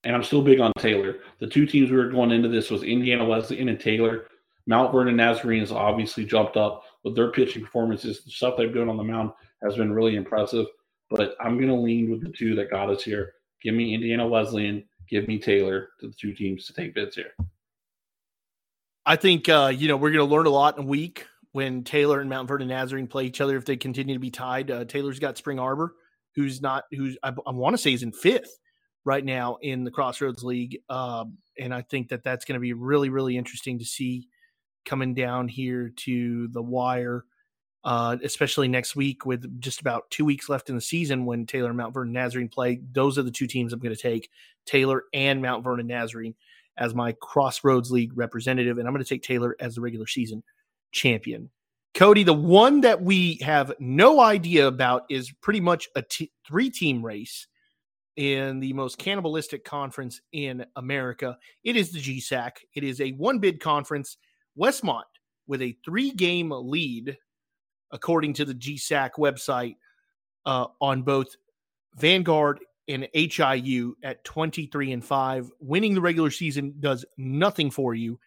And 0.04 0.14
I'm 0.14 0.22
still 0.22 0.42
big 0.42 0.60
on 0.60 0.72
Taylor. 0.78 1.20
The 1.38 1.46
two 1.46 1.64
teams 1.64 1.90
we 1.90 1.96
were 1.96 2.10
going 2.10 2.32
into 2.32 2.50
this 2.50 2.70
was 2.70 2.82
Indiana 2.82 3.24
Wesleyan 3.24 3.70
and 3.70 3.80
Taylor. 3.80 4.26
Mount 4.66 4.92
Vernon 4.92 5.16
Nazarene 5.16 5.60
has 5.60 5.72
obviously 5.72 6.26
jumped 6.26 6.58
up 6.58 6.84
with 7.04 7.16
their 7.16 7.32
pitching 7.32 7.62
performances. 7.64 8.22
The 8.22 8.30
stuff 8.30 8.58
they've 8.58 8.74
done 8.74 8.90
on 8.90 8.98
the 8.98 9.04
mound 9.04 9.30
has 9.62 9.76
been 9.76 9.90
really 9.90 10.16
impressive. 10.16 10.66
But 11.08 11.34
I'm 11.40 11.56
going 11.56 11.70
to 11.70 11.74
lean 11.74 12.10
with 12.10 12.22
the 12.22 12.28
two 12.28 12.54
that 12.56 12.70
got 12.70 12.90
us 12.90 13.04
here. 13.04 13.32
Give 13.62 13.72
me 13.72 13.94
Indiana 13.94 14.28
Wesleyan. 14.28 14.84
Give 15.08 15.26
me 15.26 15.38
Taylor 15.38 15.88
to 16.00 16.08
the 16.08 16.14
two 16.14 16.34
teams 16.34 16.66
to 16.66 16.74
take 16.74 16.94
bids 16.94 17.16
here. 17.16 17.32
I 19.04 19.16
think 19.16 19.48
uh, 19.48 19.72
you 19.74 19.88
know 19.88 19.96
we're 19.96 20.10
going 20.10 20.26
to 20.26 20.32
learn 20.34 20.46
a 20.46 20.50
lot 20.50 20.76
in 20.76 20.84
a 20.84 20.86
week 20.86 21.26
when 21.52 21.84
Taylor 21.84 22.20
and 22.20 22.30
Mount 22.30 22.48
Vernon 22.48 22.68
Nazarene 22.68 23.08
play 23.08 23.24
each 23.24 23.40
other. 23.40 23.56
If 23.56 23.64
they 23.64 23.76
continue 23.76 24.14
to 24.14 24.20
be 24.20 24.30
tied, 24.30 24.70
uh, 24.70 24.84
Taylor's 24.84 25.18
got 25.18 25.36
Spring 25.36 25.58
Arbor, 25.58 25.94
who's 26.34 26.62
not 26.62 26.84
who's 26.90 27.16
I, 27.22 27.32
I 27.46 27.50
want 27.50 27.74
to 27.74 27.82
say 27.82 27.92
is 27.92 28.02
in 28.02 28.12
fifth 28.12 28.58
right 29.04 29.24
now 29.24 29.58
in 29.60 29.84
the 29.84 29.90
Crossroads 29.90 30.44
League, 30.44 30.78
um, 30.88 31.38
and 31.58 31.74
I 31.74 31.82
think 31.82 32.08
that 32.08 32.22
that's 32.22 32.44
going 32.44 32.54
to 32.54 32.60
be 32.60 32.72
really 32.72 33.08
really 33.08 33.36
interesting 33.36 33.78
to 33.80 33.84
see 33.84 34.28
coming 34.84 35.14
down 35.14 35.48
here 35.48 35.92
to 35.96 36.48
the 36.48 36.62
wire. 36.62 37.24
Uh, 37.84 38.16
especially 38.22 38.68
next 38.68 38.94
week 38.94 39.26
with 39.26 39.60
just 39.60 39.80
about 39.80 40.08
two 40.08 40.24
weeks 40.24 40.48
left 40.48 40.68
in 40.68 40.76
the 40.76 40.80
season 40.80 41.26
when 41.26 41.44
Taylor 41.44 41.66
and 41.66 41.76
Mount 41.76 41.92
Vernon 41.92 42.12
Nazarene 42.12 42.48
play. 42.48 42.80
Those 42.92 43.18
are 43.18 43.24
the 43.24 43.30
two 43.32 43.48
teams 43.48 43.72
I'm 43.72 43.80
going 43.80 43.92
to 43.92 44.00
take 44.00 44.30
Taylor 44.66 45.02
and 45.12 45.42
Mount 45.42 45.64
Vernon 45.64 45.88
Nazarene 45.88 46.36
as 46.78 46.94
my 46.94 47.12
Crossroads 47.20 47.90
League 47.90 48.12
representative, 48.16 48.78
and 48.78 48.86
I'm 48.86 48.94
going 48.94 49.04
to 49.04 49.08
take 49.08 49.22
Taylor 49.22 49.56
as 49.60 49.74
the 49.74 49.80
regular 49.80 50.06
season 50.06 50.42
champion. 50.92 51.50
Cody, 51.94 52.22
the 52.22 52.32
one 52.32 52.80
that 52.80 53.02
we 53.02 53.38
have 53.42 53.72
no 53.78 54.20
idea 54.20 54.66
about 54.66 55.04
is 55.10 55.30
pretty 55.42 55.60
much 55.60 55.88
a 55.94 56.02
t- 56.02 56.32
three 56.46 56.70
team 56.70 57.04
race 57.04 57.46
in 58.16 58.60
the 58.60 58.72
most 58.72 58.98
cannibalistic 58.98 59.64
conference 59.64 60.20
in 60.32 60.64
America. 60.76 61.36
It 61.64 61.76
is 61.76 61.92
the 61.92 62.00
GSAC. 62.00 62.52
It 62.74 62.84
is 62.84 63.00
a 63.00 63.10
one 63.12 63.38
bid 63.38 63.60
conference. 63.60 64.16
Westmont 64.58 65.02
with 65.46 65.62
a 65.62 65.76
three 65.84 66.10
game 66.10 66.50
lead, 66.50 67.16
according 67.90 68.34
to 68.34 68.44
the 68.44 68.54
GSAC 68.54 69.12
website, 69.18 69.76
uh, 70.46 70.66
on 70.80 71.02
both 71.02 71.28
Vanguard 71.96 72.60
and 72.92 73.08
HIU 73.14 73.96
at 74.02 74.24
23 74.24 74.92
and 74.92 75.04
5. 75.04 75.50
Winning 75.60 75.94
the 75.94 76.00
regular 76.00 76.30
season 76.30 76.74
does 76.80 77.04
nothing 77.16 77.70
for 77.70 77.94
you. 77.94 78.18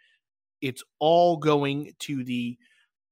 It's 0.62 0.84
all 1.00 1.38
going 1.38 1.94
to 2.00 2.24
the 2.24 2.58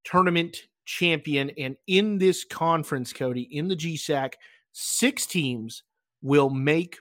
tournament 0.04 0.58
champion. 0.86 1.52
And 1.52 1.76
in 1.88 2.18
this 2.18 2.44
conference, 2.44 3.14
Cody, 3.14 3.44
in 3.44 3.68
the 3.68 3.76
GSAC, 3.76 4.34
six 4.72 5.26
teams 5.26 5.84
will 6.22 6.50
make 6.50 6.98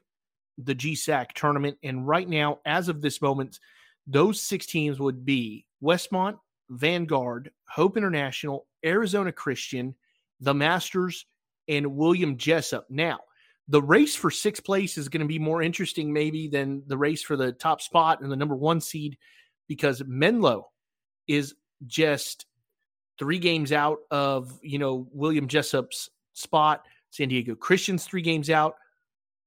the 0.59 0.75
GSAC 0.75 1.33
tournament. 1.33 1.79
And 1.83 2.07
right 2.07 2.29
now, 2.29 2.61
as 2.67 2.89
of 2.89 3.01
this 3.01 3.23
moment, 3.23 3.59
those 4.07 4.41
six 4.41 4.67
teams 4.67 5.01
would 5.01 5.25
be 5.25 5.67
Westmont, 5.83 6.39
Vanguard, 6.71 7.51
Hope 7.69 7.97
International, 7.97 8.67
Arizona 8.85 9.33
Christian, 9.33 9.95
the 10.41 10.55
Masters, 10.55 11.27
and 11.69 11.97
William 11.97 12.37
Jessup. 12.37 12.87
Now, 12.91 13.21
the 13.69 13.83
race 13.83 14.15
for 14.17 14.31
sixth 14.31 14.65
place 14.65 14.99
is 14.99 15.09
going 15.09 15.21
to 15.21 15.27
be 15.27 15.39
more 15.39 15.63
interesting, 15.63 16.13
maybe, 16.13 16.49
than 16.49 16.83
the 16.87 16.99
race 16.99 17.23
for 17.23 17.37
the 17.37 17.53
top 17.53 17.81
spot 17.81 18.21
and 18.21 18.31
the 18.31 18.37
number 18.37 18.57
one 18.57 18.81
seed 18.81 19.17
because 19.69 20.03
Menlo 20.07 20.71
is 21.29 21.55
just 21.87 22.47
three 23.19 23.39
games 23.39 23.73
out 23.73 23.99
of, 24.11 24.59
you 24.63 24.79
know, 24.79 25.09
William 25.13 25.47
Jessup's 25.47 26.11
spot. 26.33 26.85
San 27.11 27.29
Diego 27.29 27.55
Christians 27.55 28.05
three 28.05 28.23
games 28.23 28.51
out. 28.51 28.75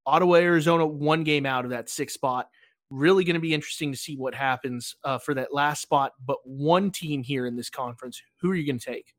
Ottawa, 0.06 0.36
Arizona, 0.36 0.86
one 0.86 1.24
game 1.24 1.46
out 1.46 1.66
of 1.66 1.72
that 1.72 1.90
sixth 1.90 2.14
spot. 2.14 2.48
Really 2.92 3.24
going 3.24 3.34
to 3.34 3.40
be 3.40 3.54
interesting 3.54 3.92
to 3.92 3.98
see 3.98 4.16
what 4.16 4.36
happens 4.36 4.96
uh, 5.04 5.18
for 5.18 5.34
that 5.34 5.54
last 5.54 5.82
spot. 5.82 6.14
But 6.24 6.38
one 6.44 6.92
team 6.92 7.24
here 7.24 7.48
in 7.48 7.56
this 7.56 7.70
conference, 7.72 8.22
who 8.40 8.52
are 8.52 8.56
you 8.56 8.66
going 8.66 8.80
to 8.80 8.86
take? 8.86 9.14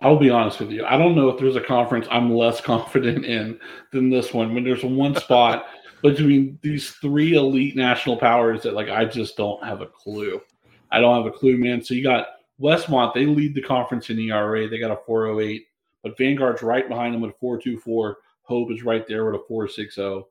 I'll 0.00 0.18
be 0.18 0.30
honest 0.30 0.60
with 0.60 0.70
you. 0.70 0.84
I 0.84 0.96
don't 0.96 1.16
know 1.16 1.28
if 1.28 1.38
there's 1.38 1.56
a 1.56 1.60
conference 1.60 2.06
I'm 2.10 2.32
less 2.32 2.60
confident 2.72 3.24
in 3.24 3.58
than 3.92 4.10
this 4.10 4.32
one. 4.32 4.54
When 4.54 4.64
there's 4.64 4.84
one 4.84 5.14
spot 5.16 5.66
between 6.02 6.58
these 6.62 6.90
three 6.92 7.34
elite 7.34 7.76
national 7.76 8.16
powers 8.16 8.62
that 8.62 8.74
like 8.74 8.88
I 8.88 9.04
just 9.04 9.36
don't 9.36 9.62
have 9.64 9.80
a 9.80 9.86
clue. 9.86 10.40
I 10.90 11.00
don't 11.00 11.16
have 11.16 11.32
a 11.32 11.36
clue, 11.36 11.56
man. 11.58 11.82
So 11.82 11.94
you 11.94 12.02
got 12.02 12.28
Westmont, 12.60 13.14
they 13.14 13.26
lead 13.26 13.54
the 13.54 13.62
conference 13.62 14.10
in 14.10 14.18
ERA. 14.18 14.68
They 14.68 14.78
got 14.78 14.90
a 14.90 14.98
408, 15.06 15.66
but 16.02 16.16
Vanguard's 16.16 16.62
right 16.62 16.88
behind 16.88 17.14
them 17.14 17.20
with 17.20 17.32
a 17.32 17.38
424. 17.40 18.16
Hope 18.42 18.70
is 18.72 18.82
right 18.82 19.06
there 19.06 19.26
with 19.26 19.40
a 19.40 19.44
460. 19.46 20.24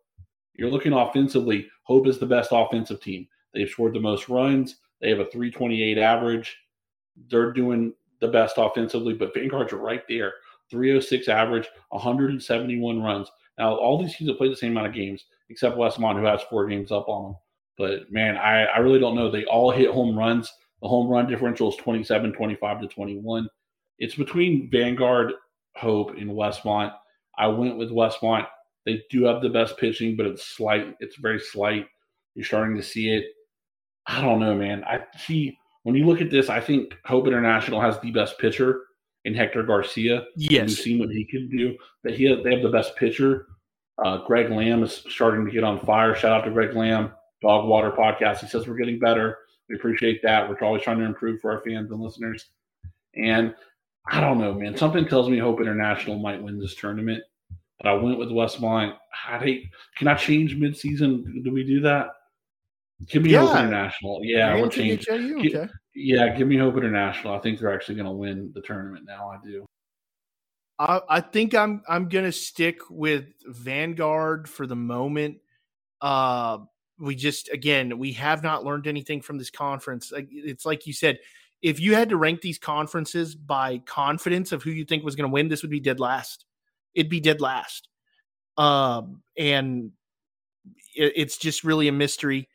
You're 0.55 0.71
looking 0.71 0.93
offensively, 0.93 1.69
Hope 1.83 2.07
is 2.07 2.17
the 2.17 2.25
best 2.25 2.49
offensive 2.51 3.01
team. 3.01 3.27
They've 3.53 3.69
scored 3.69 3.93
the 3.93 3.99
most 3.99 4.27
runs. 4.27 4.77
They 4.99 5.09
have 5.09 5.19
a 5.19 5.25
328 5.25 5.97
average. 5.97 6.57
They're 7.29 7.53
doing 7.53 7.93
the 8.19 8.27
best 8.27 8.55
offensively, 8.57 9.13
but 9.13 9.33
Vanguard's 9.33 9.73
right 9.73 10.03
there. 10.07 10.33
306 10.69 11.27
average, 11.27 11.67
171 11.89 13.01
runs. 13.01 13.31
Now, 13.57 13.75
all 13.75 14.01
these 14.01 14.15
teams 14.15 14.29
have 14.29 14.37
played 14.37 14.51
the 14.51 14.57
same 14.57 14.71
amount 14.71 14.87
of 14.87 14.93
games, 14.93 15.25
except 15.49 15.77
Westmont, 15.77 16.19
who 16.19 16.25
has 16.25 16.41
four 16.43 16.67
games 16.67 16.91
up 16.91 17.07
on 17.07 17.23
them. 17.23 17.35
But 17.77 18.11
man, 18.11 18.37
I, 18.37 18.65
I 18.65 18.79
really 18.79 18.99
don't 18.99 19.15
know. 19.15 19.29
They 19.29 19.45
all 19.45 19.71
hit 19.71 19.91
home 19.91 20.17
runs. 20.17 20.51
The 20.81 20.87
home 20.87 21.07
run 21.07 21.27
differential 21.27 21.69
is 21.69 21.75
27, 21.77 22.33
25 22.33 22.81
to 22.81 22.87
21. 22.87 23.47
It's 23.99 24.15
between 24.15 24.69
Vanguard, 24.71 25.33
Hope, 25.75 26.11
and 26.17 26.31
Westmont. 26.31 26.93
I 27.37 27.47
went 27.47 27.77
with 27.77 27.91
Westmont. 27.91 28.47
They 28.85 29.03
do 29.09 29.25
have 29.25 29.41
the 29.41 29.49
best 29.49 29.77
pitching, 29.77 30.15
but 30.15 30.25
it's 30.25 30.45
slight. 30.45 30.95
It's 30.99 31.17
very 31.17 31.39
slight. 31.39 31.87
You're 32.35 32.45
starting 32.45 32.77
to 32.77 32.83
see 32.83 33.09
it. 33.09 33.25
I 34.05 34.21
don't 34.21 34.39
know, 34.39 34.55
man. 34.55 34.83
I 34.85 34.99
see 35.17 35.57
when 35.87 35.95
you 35.95 36.05
look 36.05 36.19
at 36.19 36.29
this, 36.29 36.49
I 36.49 36.59
think 36.59 36.97
Hope 37.05 37.27
International 37.27 37.79
has 37.79 37.97
the 38.01 38.11
best 38.11 38.37
pitcher 38.39 38.81
in 39.23 39.33
Hector 39.33 39.63
Garcia. 39.63 40.25
Yes, 40.35 40.67
we've 40.67 40.77
seen 40.79 40.99
what 40.99 41.11
he 41.11 41.23
can 41.23 41.47
do. 41.47 41.77
That 42.03 42.13
he 42.13 42.25
they 42.43 42.55
have 42.55 42.61
the 42.61 42.69
best 42.69 42.97
pitcher. 42.97 43.47
Uh, 44.03 44.17
Greg 44.25 44.51
Lamb 44.51 44.83
is 44.83 45.05
starting 45.09 45.45
to 45.45 45.51
get 45.51 45.63
on 45.63 45.79
fire. 45.79 46.13
Shout 46.13 46.41
out 46.41 46.43
to 46.43 46.51
Greg 46.51 46.75
Lamb, 46.75 47.13
Dog 47.41 47.69
Water 47.69 47.89
Podcast. 47.89 48.39
He 48.39 48.47
says 48.47 48.67
we're 48.67 48.75
getting 48.75 48.99
better. 48.99 49.37
We 49.69 49.77
appreciate 49.77 50.21
that. 50.23 50.49
We're 50.49 50.59
always 50.61 50.83
trying 50.83 50.99
to 50.99 51.05
improve 51.05 51.39
for 51.39 51.53
our 51.53 51.61
fans 51.61 51.89
and 51.89 52.01
listeners. 52.01 52.47
And 53.15 53.55
I 54.09 54.19
don't 54.19 54.39
know, 54.39 54.53
man. 54.53 54.75
Something 54.75 55.07
tells 55.07 55.29
me 55.29 55.37
Hope 55.37 55.61
International 55.61 56.19
might 56.19 56.43
win 56.43 56.59
this 56.59 56.75
tournament. 56.75 57.23
But 57.79 57.87
I 57.87 57.93
went 57.93 58.19
with 58.19 58.27
Westmont. 58.27 58.93
I 59.25 59.37
hate. 59.37 59.69
Can 59.95 60.09
I 60.09 60.15
change 60.15 60.57
midseason? 60.57 61.45
Do 61.45 61.53
we 61.53 61.63
do 61.63 61.79
that? 61.79 62.09
Give 63.05 63.21
me 63.21 63.31
yeah. 63.31 63.45
Hope 63.45 63.57
International. 63.57 64.19
Yeah, 64.23 64.55
we'll 64.55 64.69
change. 64.69 65.07
Okay. 65.07 65.67
Yeah, 65.93 66.35
give 66.35 66.47
me 66.47 66.57
Hope 66.57 66.77
International. 66.77 67.35
I 67.35 67.39
think 67.39 67.59
they're 67.59 67.73
actually 67.73 67.95
going 67.95 68.07
to 68.07 68.11
win 68.11 68.51
the 68.55 68.61
tournament 68.61 69.05
now. 69.07 69.29
I 69.29 69.37
do. 69.45 69.65
I, 70.79 71.01
I 71.09 71.21
think 71.21 71.53
I'm 71.53 71.83
I'm 71.87 72.09
going 72.09 72.25
to 72.25 72.31
stick 72.31 72.79
with 72.89 73.25
Vanguard 73.45 74.49
for 74.49 74.65
the 74.65 74.75
moment. 74.75 75.37
Uh, 76.01 76.59
we 76.99 77.15
just 77.15 77.49
again 77.49 77.97
we 77.99 78.13
have 78.13 78.41
not 78.41 78.63
learned 78.63 78.87
anything 78.87 79.21
from 79.21 79.37
this 79.37 79.51
conference. 79.51 80.11
It's 80.15 80.65
like 80.65 80.87
you 80.87 80.93
said, 80.93 81.19
if 81.61 81.79
you 81.79 81.95
had 81.95 82.09
to 82.09 82.17
rank 82.17 82.41
these 82.41 82.59
conferences 82.59 83.35
by 83.35 83.79
confidence 83.79 84.51
of 84.51 84.63
who 84.63 84.71
you 84.71 84.85
think 84.85 85.03
was 85.03 85.15
going 85.15 85.29
to 85.29 85.33
win, 85.33 85.47
this 85.47 85.61
would 85.61 85.71
be 85.71 85.79
dead 85.79 85.99
last. 85.99 86.45
It'd 86.95 87.09
be 87.09 87.19
dead 87.19 87.41
last. 87.41 87.89
Um, 88.57 89.21
and 89.37 89.91
it, 90.95 91.13
it's 91.15 91.37
just 91.37 91.63
really 91.63 91.87
a 91.87 91.91
mystery. 91.91 92.49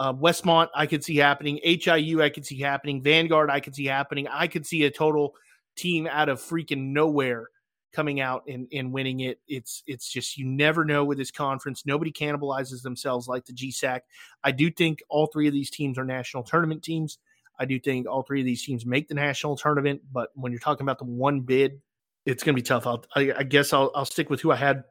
Uh, 0.00 0.14
Westmont, 0.14 0.68
I 0.74 0.86
could 0.86 1.04
see 1.04 1.18
happening. 1.18 1.60
HIU, 1.62 2.22
I 2.22 2.30
could 2.30 2.46
see 2.46 2.58
happening. 2.58 3.02
Vanguard, 3.02 3.50
I 3.50 3.60
could 3.60 3.74
see 3.74 3.84
happening. 3.84 4.26
I 4.28 4.46
could 4.46 4.66
see 4.66 4.84
a 4.84 4.90
total 4.90 5.34
team 5.76 6.06
out 6.06 6.30
of 6.30 6.40
freaking 6.40 6.92
nowhere 6.92 7.48
coming 7.92 8.18
out 8.18 8.44
and, 8.48 8.66
and 8.72 8.94
winning 8.94 9.20
it. 9.20 9.40
It's 9.46 9.82
it's 9.86 10.10
just 10.10 10.38
you 10.38 10.46
never 10.46 10.86
know 10.86 11.04
with 11.04 11.18
this 11.18 11.30
conference. 11.30 11.84
Nobody 11.84 12.10
cannibalizes 12.10 12.80
themselves 12.80 13.28
like 13.28 13.44
the 13.44 13.52
GSAC. 13.52 14.00
I 14.42 14.52
do 14.52 14.70
think 14.70 15.00
all 15.10 15.26
three 15.26 15.46
of 15.46 15.52
these 15.52 15.70
teams 15.70 15.98
are 15.98 16.04
national 16.06 16.44
tournament 16.44 16.82
teams. 16.82 17.18
I 17.58 17.66
do 17.66 17.78
think 17.78 18.08
all 18.08 18.22
three 18.22 18.40
of 18.40 18.46
these 18.46 18.64
teams 18.64 18.86
make 18.86 19.06
the 19.06 19.14
national 19.14 19.58
tournament, 19.58 20.00
but 20.10 20.30
when 20.34 20.50
you're 20.50 20.62
talking 20.62 20.84
about 20.86 20.98
the 20.98 21.04
one 21.04 21.40
bid, 21.40 21.78
it's 22.24 22.42
going 22.42 22.54
to 22.54 22.58
be 22.58 22.64
tough. 22.66 22.86
I'll, 22.86 23.04
I, 23.14 23.34
I 23.36 23.42
guess 23.42 23.74
I'll, 23.74 23.90
I'll 23.94 24.06
stick 24.06 24.30
with 24.30 24.40
who 24.40 24.50
I 24.50 24.56
had 24.56 24.84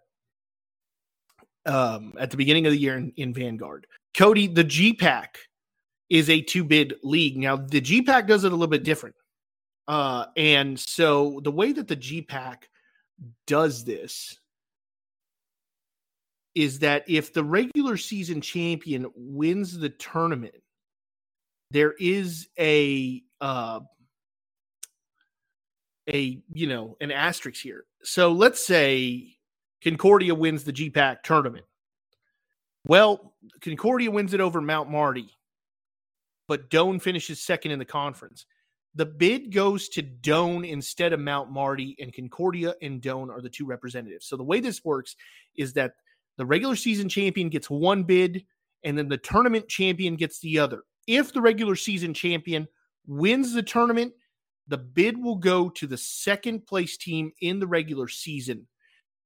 um, 1.66 2.14
at 2.20 2.30
the 2.30 2.38
beginning 2.38 2.68
of 2.68 2.74
the 2.74 2.78
year 2.78 2.96
in, 2.96 3.12
in 3.18 3.34
Vanguard. 3.34 3.88
Cody, 4.20 4.48
the 4.48 4.66
GPAC 4.66 5.28
is 6.10 6.30
a 6.30 6.42
two 6.42 6.66
bid 6.66 6.96
league. 7.04 7.38
Now, 7.38 7.56
the 7.56 7.80
GPAC 7.80 8.28
does 8.28 8.44
it 8.44 8.52
a 8.52 8.56
little 8.56 8.68
bit 8.68 8.84
different. 8.84 9.16
Uh, 9.88 10.26
and 10.36 10.78
so 10.78 11.40
the 11.46 11.52
way 11.52 11.72
that 11.72 11.88
the 11.88 11.96
GPAC 11.96 12.64
does 13.48 13.86
this 13.86 14.38
is 16.54 16.80
that 16.80 17.06
if 17.08 17.32
the 17.32 17.46
regular 17.46 17.96
season 17.96 18.42
champion 18.42 19.10
wins 19.16 19.80
the 19.80 19.90
tournament, 19.90 20.62
there 21.72 21.94
is 21.98 22.50
a 22.60 23.24
uh, 23.40 23.80
a 26.10 26.42
you 26.52 26.68
know 26.68 26.98
an 27.00 27.12
asterisk 27.12 27.62
here. 27.62 27.86
So 28.04 28.34
let's 28.34 28.66
say 28.66 29.38
Concordia 29.82 30.36
wins 30.36 30.66
the 30.66 30.74
GPAC 30.74 31.24
tournament. 31.24 31.64
Well, 32.90 33.36
Concordia 33.62 34.10
wins 34.10 34.34
it 34.34 34.42
over 34.42 34.62
Mount 34.62 34.90
Marty, 34.90 35.30
but 36.48 36.72
Doane 36.72 37.00
finishes 37.00 37.40
second 37.40 37.70
in 37.70 37.78
the 37.78 37.86
conference. 37.86 38.48
The 38.96 39.06
bid 39.06 39.54
goes 39.54 39.90
to 39.90 40.02
Doane 40.02 40.68
instead 40.68 41.14
of 41.14 41.20
Mount 41.20 41.52
Marty, 41.52 41.96
and 42.00 42.12
Concordia 42.12 42.74
and 42.82 43.00
Doane 43.00 43.30
are 43.30 43.42
the 43.42 43.50
two 43.50 43.68
representatives. 43.68 44.26
So 44.26 44.38
the 44.38 44.44
way 44.44 44.60
this 44.60 44.84
works 44.84 45.16
is 45.56 45.74
that 45.74 45.94
the 46.38 46.48
regular 46.48 46.76
season 46.76 47.10
champion 47.10 47.50
gets 47.50 47.70
one 47.70 48.02
bid, 48.02 48.44
and 48.84 48.98
then 48.98 49.08
the 49.08 49.18
tournament 49.18 49.68
champion 49.68 50.16
gets 50.16 50.40
the 50.40 50.58
other. 50.58 50.82
If 51.06 51.32
the 51.32 51.42
regular 51.42 51.76
season 51.76 52.16
champion 52.16 52.68
wins 53.06 53.54
the 53.54 53.62
tournament, 53.62 54.14
the 54.68 54.80
bid 54.80 55.16
will 55.16 55.36
go 55.36 55.70
to 55.70 55.86
the 55.86 55.98
second 55.98 56.66
place 56.66 56.98
team 56.98 57.34
in 57.40 57.60
the 57.60 57.68
regular 57.68 58.08
season. 58.08 58.68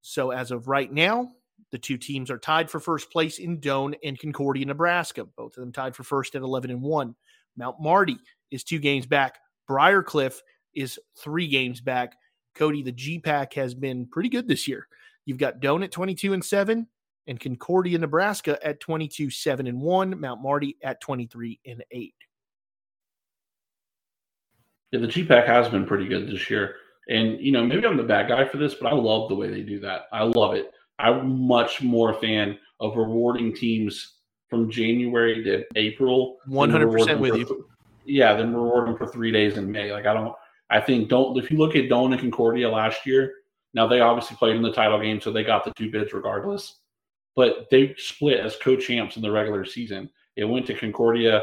So 0.01 0.31
as 0.31 0.51
of 0.51 0.67
right 0.67 0.91
now, 0.91 1.31
the 1.73 1.79
two 1.79 1.97
teams 1.97 2.29
are 2.29 2.37
tied 2.37 2.69
for 2.69 2.79
first 2.79 3.11
place 3.11 3.39
in 3.39 3.59
Doane 3.59 3.95
and 4.03 4.19
Concordia, 4.19 4.63
Nebraska. 4.63 5.25
Both 5.25 5.57
of 5.57 5.61
them 5.61 5.71
tied 5.71 5.95
for 5.95 6.03
first 6.03 6.35
at 6.35 6.43
11 6.43 6.69
and 6.69 6.83
1. 6.83 7.15
Mount 7.57 7.81
Marty 7.81 8.19
is 8.51 8.63
two 8.63 8.77
games 8.77 9.07
back. 9.07 9.39
Briarcliff 9.67 10.39
is 10.75 10.99
three 11.17 11.47
games 11.47 11.81
back. 11.81 12.15
Cody, 12.53 12.83
the 12.83 12.93
GPAC 12.93 13.53
has 13.53 13.73
been 13.73 14.05
pretty 14.05 14.29
good 14.29 14.47
this 14.47 14.67
year. 14.67 14.87
You've 15.25 15.39
got 15.39 15.61
Doane 15.61 15.83
at 15.83 15.91
22 15.91 16.33
and 16.33 16.45
7 16.45 16.85
and 17.25 17.39
Concordia, 17.39 17.97
Nebraska 17.97 18.59
at 18.63 18.79
22 18.79 19.31
7 19.31 19.65
and 19.65 19.81
1, 19.81 20.19
Mount 20.19 20.43
Marty 20.43 20.77
at 20.83 21.01
23 21.01 21.59
and 21.65 21.83
8. 21.89 22.13
Yeah, 24.91 24.99
the 24.99 25.07
GPAC 25.07 25.47
has 25.47 25.67
been 25.69 25.87
pretty 25.87 26.05
good 26.05 26.27
this 26.29 26.51
year. 26.51 26.75
And, 27.09 27.39
you 27.39 27.51
know, 27.51 27.65
maybe 27.65 27.87
I'm 27.87 27.97
the 27.97 28.03
bad 28.03 28.29
guy 28.29 28.45
for 28.45 28.57
this, 28.57 28.75
but 28.75 28.93
I 28.93 28.95
love 28.95 29.27
the 29.27 29.35
way 29.35 29.49
they 29.49 29.61
do 29.61 29.79
that. 29.79 30.03
I 30.11 30.21
love 30.21 30.53
it. 30.53 30.71
I'm 30.99 31.47
much 31.47 31.81
more 31.81 32.11
a 32.11 32.15
fan 32.15 32.57
of 32.79 32.95
rewarding 32.95 33.55
teams 33.55 34.15
from 34.49 34.69
January 34.69 35.43
to 35.43 35.63
April. 35.75 36.37
100% 36.47 37.19
with 37.19 37.35
you. 37.35 37.67
yeah, 38.05 38.33
then 38.33 38.53
reward 38.53 38.87
them 38.87 38.97
for 38.97 39.07
three 39.07 39.31
days 39.31 39.57
in 39.57 39.71
May. 39.71 39.91
Like, 39.91 40.05
I 40.05 40.13
don't, 40.13 40.35
I 40.69 40.79
think, 40.79 41.09
don't, 41.09 41.37
if 41.37 41.49
you 41.49 41.57
look 41.57 41.75
at 41.75 41.85
Doane 41.85 42.11
and 42.11 42.21
Concordia 42.21 42.69
last 42.69 43.05
year, 43.05 43.33
now 43.73 43.87
they 43.87 44.01
obviously 44.01 44.37
played 44.37 44.55
in 44.55 44.61
the 44.61 44.71
title 44.71 45.01
game, 45.01 45.19
so 45.19 45.31
they 45.31 45.43
got 45.43 45.63
the 45.63 45.71
two 45.71 45.89
bids 45.89 46.13
regardless 46.13 46.79
but 47.35 47.67
they 47.71 47.95
split 47.97 48.39
as 48.39 48.55
co-champs 48.57 49.15
in 49.15 49.21
the 49.21 49.31
regular 49.31 49.65
season. 49.65 50.09
It 50.35 50.45
went 50.45 50.65
to 50.67 50.73
Concordia, 50.73 51.37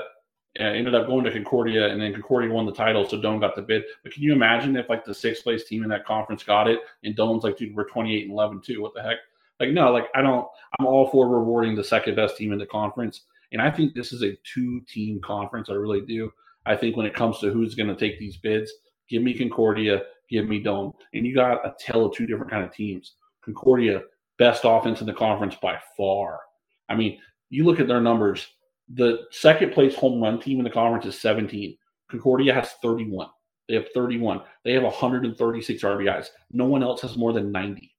uh, 0.59 0.63
ended 0.63 0.95
up 0.95 1.07
going 1.07 1.25
to 1.25 1.33
Concordia, 1.33 1.89
and 1.89 2.01
then 2.01 2.13
Concordia 2.13 2.51
won 2.51 2.67
the 2.67 2.73
title, 2.73 3.09
so 3.09 3.21
Doane 3.21 3.41
got 3.41 3.57
the 3.57 3.63
bid. 3.63 3.85
But 4.03 4.13
can 4.13 4.23
you 4.23 4.33
imagine 4.33 4.77
if 4.77 4.89
like 4.89 5.05
the 5.05 5.15
sixth 5.15 5.43
place 5.43 5.65
team 5.65 5.83
in 5.83 5.89
that 5.91 6.05
conference 6.05 6.43
got 6.43 6.69
it, 6.69 6.81
and 7.05 7.17
Doane's 7.17 7.45
like, 7.45 7.57
dude, 7.57 7.75
we're 7.75 7.89
28 7.89 8.25
and 8.25 8.33
11 8.33 8.61
too. 8.61 8.83
What 8.83 8.95
the 8.95 9.03
heck? 9.03 9.19
Like, 9.61 9.71
no, 9.71 9.93
like 9.93 10.07
I 10.15 10.23
don't. 10.23 10.49
I'm 10.79 10.87
all 10.87 11.11
for 11.11 11.29
rewarding 11.29 11.77
the 11.77 11.85
second 11.85 12.17
best 12.17 12.37
team 12.37 12.53
in 12.53 12.59
the 12.59 12.67
conference, 12.67 13.25
and 13.53 13.61
I 13.61 13.71
think 13.71 13.95
this 13.95 14.13
is 14.13 14.23
a 14.23 14.39
two-team 14.55 15.21
conference. 15.23 15.69
I 15.69 15.75
really 15.75 16.01
do. 16.01 16.33
I 16.67 16.77
think 16.77 16.97
when 16.97 17.07
it 17.07 17.15
comes 17.15 17.39
to 17.41 17.51
who's 17.51 17.75
going 17.75 17.89
to 17.89 17.97
take 17.97 18.19
these 18.19 18.39
bids, 18.39 18.73
give 19.09 19.23
me 19.23 19.37
Concordia, 19.37 20.03
give 20.31 20.49
me 20.49 20.63
Doane, 20.63 20.95
and 21.13 21.27
you 21.27 21.35
got 21.35 21.67
a 21.67 21.75
tell 21.79 22.07
of 22.07 22.15
two 22.15 22.27
different 22.27 22.51
kind 22.51 22.65
of 22.65 22.73
teams. 22.73 23.17
Concordia 23.45 24.03
best 24.39 24.63
offense 24.65 25.01
in 25.01 25.07
the 25.07 25.13
conference 25.13 25.55
by 25.57 25.79
far. 25.97 26.41
I 26.89 26.97
mean, 26.97 27.19
you 27.51 27.65
look 27.65 27.81
at 27.81 27.87
their 27.87 28.01
numbers. 28.01 28.47
The 28.95 29.21
second 29.31 29.73
place 29.73 29.95
home 29.95 30.23
run 30.23 30.41
team 30.41 30.59
in 30.59 30.65
the 30.65 30.71
conference 30.71 31.07
is 31.07 31.21
17. 31.21 31.77
Concordia 32.11 32.55
has 32.55 32.73
31. 32.83 33.29
They 33.69 33.75
have 33.75 33.87
31. 33.95 34.41
They 34.65 34.73
have 34.73 34.83
136 34.83 35.83
RBIs. 35.83 36.29
No 36.51 36.65
one 36.65 36.83
else 36.83 37.03
has 37.03 37.17
more 37.17 37.33
than 37.33 37.53
90. 37.53 37.95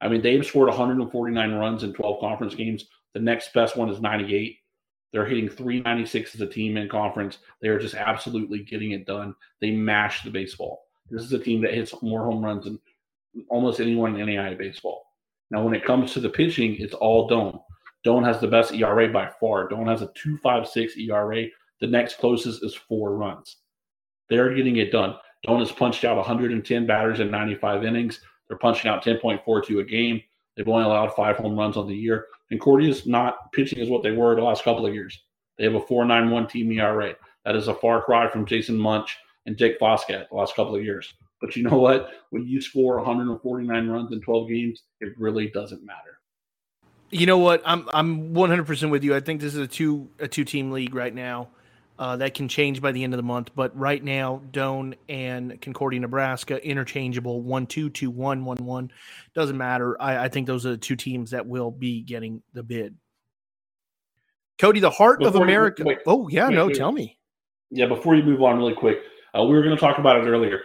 I 0.00 0.08
mean, 0.08 0.22
they've 0.22 0.44
scored 0.44 0.68
149 0.68 1.54
runs 1.54 1.82
in 1.82 1.92
12 1.92 2.20
conference 2.20 2.54
games. 2.54 2.86
The 3.14 3.20
next 3.20 3.52
best 3.52 3.76
one 3.76 3.90
is 3.90 4.00
98. 4.00 4.56
They're 5.12 5.26
hitting 5.26 5.48
396 5.48 6.34
as 6.34 6.40
a 6.40 6.46
team 6.46 6.76
in 6.76 6.88
conference. 6.88 7.38
They 7.60 7.68
are 7.68 7.78
just 7.78 7.94
absolutely 7.94 8.60
getting 8.60 8.92
it 8.92 9.06
done. 9.06 9.34
They 9.60 9.72
mash 9.72 10.22
the 10.22 10.30
baseball. 10.30 10.84
This 11.10 11.22
is 11.22 11.32
a 11.32 11.38
team 11.38 11.60
that 11.62 11.74
hits 11.74 12.00
more 12.02 12.24
home 12.24 12.44
runs 12.44 12.64
than 12.64 12.78
almost 13.48 13.80
anyone 13.80 14.16
in 14.16 14.26
NAIA 14.26 14.56
baseball. 14.56 15.06
Now, 15.50 15.64
when 15.64 15.74
it 15.74 15.84
comes 15.84 16.12
to 16.12 16.20
the 16.20 16.28
pitching, 16.28 16.76
it's 16.78 16.94
all 16.94 17.28
Doane. 17.28 17.60
Doane 18.06 18.24
has 18.24 18.40
the 18.40 18.46
best 18.46 18.72
ERA 18.72 19.08
by 19.08 19.30
far. 19.40 19.68
Doane 19.68 19.90
has 19.90 20.02
a 20.02 20.08
2.56 20.08 20.96
ERA. 21.08 21.46
The 21.80 21.86
next 21.86 22.18
closest 22.18 22.62
is 22.62 22.74
four 22.74 23.16
runs. 23.16 23.56
They're 24.28 24.54
getting 24.54 24.76
it 24.76 24.92
done. 24.92 25.16
Doane 25.46 25.60
has 25.60 25.72
punched 25.72 26.04
out 26.04 26.16
110 26.16 26.86
batters 26.86 27.20
in 27.20 27.30
95 27.30 27.84
innings. 27.84 28.20
They're 28.50 28.58
punching 28.58 28.90
out 28.90 29.04
10.42 29.04 29.80
a 29.80 29.84
game. 29.84 30.20
They've 30.56 30.66
only 30.66 30.82
allowed 30.82 31.14
five 31.14 31.36
home 31.36 31.56
runs 31.56 31.76
on 31.76 31.86
the 31.86 31.94
year. 31.94 32.26
Concordia's 32.48 33.06
not 33.06 33.52
pitching 33.52 33.78
as 33.78 33.88
what 33.88 34.02
they 34.02 34.10
were 34.10 34.34
the 34.34 34.42
last 34.42 34.64
couple 34.64 34.84
of 34.84 34.92
years. 34.92 35.22
They 35.56 35.62
have 35.62 35.76
a 35.76 35.80
4.91 35.80 36.50
team 36.50 36.72
ERA. 36.72 37.14
That 37.44 37.54
is 37.54 37.68
a 37.68 37.74
far 37.74 38.02
cry 38.02 38.28
from 38.28 38.44
Jason 38.44 38.76
Munch 38.76 39.16
and 39.46 39.56
Jake 39.56 39.78
Foskett 39.78 40.28
the 40.30 40.36
last 40.36 40.56
couple 40.56 40.74
of 40.74 40.82
years. 40.82 41.14
But 41.40 41.54
you 41.54 41.62
know 41.62 41.78
what? 41.78 42.10
When 42.30 42.44
you 42.44 42.60
score 42.60 42.96
149 42.96 43.88
runs 43.88 44.10
in 44.10 44.20
12 44.20 44.48
games, 44.48 44.82
it 45.00 45.14
really 45.16 45.48
doesn't 45.48 45.84
matter. 45.84 46.18
You 47.10 47.26
know 47.26 47.38
what? 47.38 47.62
I'm 47.64 47.88
I'm 47.92 48.34
100% 48.34 48.90
with 48.90 49.04
you. 49.04 49.14
I 49.14 49.20
think 49.20 49.40
this 49.40 49.54
is 49.54 49.60
a 49.60 49.66
two 49.68 50.08
a 50.18 50.26
two 50.26 50.44
team 50.44 50.72
league 50.72 50.94
right 50.94 51.14
now. 51.14 51.48
Uh, 52.00 52.16
that 52.16 52.32
can 52.32 52.48
change 52.48 52.80
by 52.80 52.90
the 52.92 53.04
end 53.04 53.12
of 53.12 53.18
the 53.18 53.22
month, 53.22 53.50
but 53.54 53.78
right 53.78 54.02
now, 54.02 54.40
Doane 54.52 54.94
and 55.10 55.60
Concordia, 55.60 56.00
Nebraska, 56.00 56.64
interchangeable 56.66 57.42
one 57.42 57.66
two 57.66 57.90
two 57.90 58.10
one 58.10 58.46
one 58.46 58.56
one. 58.56 58.90
Doesn't 59.34 59.58
matter. 59.58 60.00
I, 60.00 60.24
I 60.24 60.28
think 60.28 60.46
those 60.46 60.64
are 60.64 60.70
the 60.70 60.78
two 60.78 60.96
teams 60.96 61.32
that 61.32 61.46
will 61.46 61.70
be 61.70 62.00
getting 62.00 62.42
the 62.54 62.62
bid. 62.62 62.96
Cody, 64.58 64.80
the 64.80 64.88
heart 64.88 65.18
before 65.18 65.36
of 65.36 65.42
America. 65.42 65.84
wait, 65.84 65.98
oh 66.06 66.26
yeah, 66.28 66.48
wait, 66.48 66.54
no, 66.54 66.66
wait. 66.68 66.76
tell 66.76 66.90
me. 66.90 67.18
Yeah, 67.70 67.86
before 67.86 68.16
you 68.16 68.22
move 68.22 68.42
on, 68.42 68.56
really 68.56 68.74
quick, 68.74 69.00
uh, 69.38 69.44
we 69.44 69.54
were 69.54 69.62
going 69.62 69.76
to 69.76 69.80
talk 69.80 69.98
about 69.98 70.16
it 70.16 70.26
earlier 70.26 70.62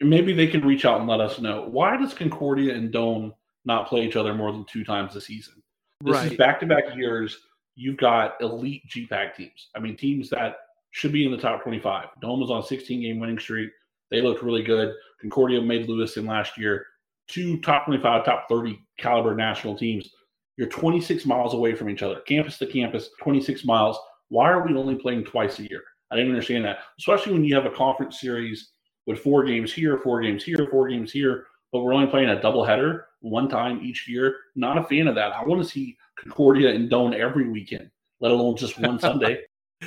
maybe 0.00 0.32
they 0.32 0.46
can 0.46 0.64
reach 0.64 0.84
out 0.84 1.00
and 1.00 1.08
let 1.08 1.20
us 1.20 1.40
know 1.40 1.68
why 1.70 1.96
does 1.96 2.14
Concordia 2.14 2.74
and 2.74 2.92
Doane 2.92 3.32
not 3.64 3.88
play 3.88 4.06
each 4.06 4.16
other 4.16 4.34
more 4.34 4.52
than 4.52 4.64
two 4.64 4.84
times 4.84 5.16
a 5.16 5.20
season? 5.20 5.54
This 6.02 6.14
right. 6.14 6.32
is 6.32 6.38
back 6.38 6.60
to 6.60 6.66
back 6.66 6.84
years. 6.94 7.38
You've 7.76 7.96
got 7.96 8.34
elite 8.40 8.82
GPAC 8.88 9.34
teams. 9.34 9.68
I 9.76 9.80
mean, 9.80 9.96
teams 9.96 10.30
that 10.30 10.56
should 10.92 11.12
be 11.12 11.24
in 11.26 11.32
the 11.32 11.38
top 11.38 11.62
25. 11.62 12.08
Doane 12.22 12.40
was 12.40 12.50
on 12.50 12.60
a 12.60 12.66
16 12.66 13.00
game 13.02 13.20
winning 13.20 13.38
streak. 13.38 13.70
They 14.10 14.22
looked 14.22 14.42
really 14.42 14.62
good. 14.62 14.94
Concordia 15.20 15.60
made 15.60 15.88
Lewiston 15.88 16.26
last 16.26 16.56
year. 16.56 16.86
Two 17.26 17.60
top 17.60 17.86
25, 17.86 18.24
top 18.24 18.48
30 18.48 18.78
caliber 18.98 19.34
national 19.34 19.76
teams. 19.76 20.10
You're 20.56 20.68
26 20.68 21.26
miles 21.26 21.54
away 21.54 21.74
from 21.74 21.90
each 21.90 22.02
other, 22.02 22.20
campus 22.20 22.58
to 22.58 22.66
campus, 22.66 23.10
26 23.20 23.64
miles. 23.64 23.98
Why 24.28 24.50
are 24.50 24.64
we 24.64 24.76
only 24.76 24.94
playing 24.94 25.24
twice 25.24 25.58
a 25.58 25.68
year? 25.68 25.82
I 26.12 26.16
didn't 26.16 26.30
understand 26.30 26.64
that, 26.64 26.78
especially 26.98 27.32
when 27.32 27.44
you 27.44 27.54
have 27.56 27.66
a 27.66 27.70
conference 27.70 28.20
series 28.20 28.70
with 29.06 29.18
four 29.18 29.44
games 29.44 29.72
here, 29.72 29.98
four 29.98 30.20
games 30.20 30.44
here, 30.44 30.68
four 30.70 30.88
games 30.88 31.10
here, 31.10 31.46
but 31.72 31.80
we're 31.80 31.92
only 31.94 32.06
playing 32.06 32.30
a 32.30 32.36
doubleheader 32.36 33.02
one 33.20 33.48
time 33.48 33.80
each 33.82 34.06
year. 34.08 34.36
Not 34.54 34.78
a 34.78 34.84
fan 34.84 35.08
of 35.08 35.16
that. 35.16 35.32
I 35.32 35.42
want 35.44 35.62
to 35.62 35.68
see 35.68 35.96
Concordia 36.16 36.70
and 36.74 36.90
Doane 36.90 37.14
every 37.14 37.48
weekend, 37.48 37.90
let 38.20 38.32
alone 38.32 38.56
just 38.56 38.78
one 38.78 38.98
Sunday. 38.98 39.42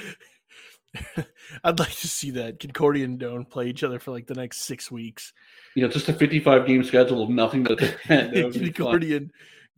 I'd 1.64 1.80
like 1.80 1.96
to 1.98 2.08
see 2.08 2.32
that 2.32 2.60
Concordia 2.60 3.06
and 3.06 3.20
Doane 3.20 3.50
play 3.50 3.68
each 3.68 3.84
other 3.84 4.00
for 4.00 4.12
like 4.12 4.28
the 4.28 4.34
next 4.36 4.62
six 4.62 4.92
weeks. 4.92 5.34
You 5.76 5.84
know, 5.84 5.90
just 5.90 6.10
a 6.10 6.14
55 6.14 6.66
game 6.66 6.84
schedule 6.84 7.22
of 7.24 7.30
nothing 7.30 7.64
but 7.64 7.80
Concordia 8.08 9.22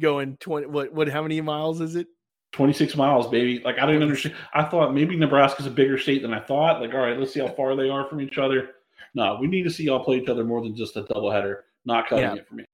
going 0.01 0.37
20. 0.37 0.67
What? 0.67 0.93
What? 0.93 1.09
How 1.09 1.21
many 1.21 1.41
miles 1.41 1.81
is 1.81 1.95
it? 1.95 2.07
26 2.53 2.95
miles, 2.95 3.27
baby. 3.27 3.61
Like 3.63 3.77
I 3.77 3.85
didn't 3.85 4.03
understand. 4.03 4.35
I 4.53 4.63
thought 4.63 4.93
maybe 4.93 5.15
Nebraska's 5.15 5.65
a 5.65 5.71
bigger 5.71 5.97
state 5.97 6.21
than 6.21 6.33
I 6.33 6.39
thought. 6.39 6.81
Like, 6.81 6.93
all 6.93 6.99
right, 6.99 7.17
let's 7.17 7.33
see 7.33 7.41
how 7.41 7.49
far 7.49 7.75
they 7.75 7.89
are 7.89 8.07
from 8.07 8.21
each 8.21 8.37
other 8.37 8.69
no, 9.13 9.37
we 9.39 9.47
need 9.47 9.63
to 9.63 9.69
see 9.69 9.83
y'all 9.83 10.03
play 10.03 10.17
each 10.17 10.29
other 10.29 10.43
more 10.43 10.61
than 10.61 10.75
just 10.75 10.95
a 10.95 11.03
doubleheader. 11.03 11.57
Not 11.85 12.07
cutting 12.07 12.25
yeah. 12.25 12.35
it 12.35 12.47
for 12.47 12.55
me. 12.55 12.65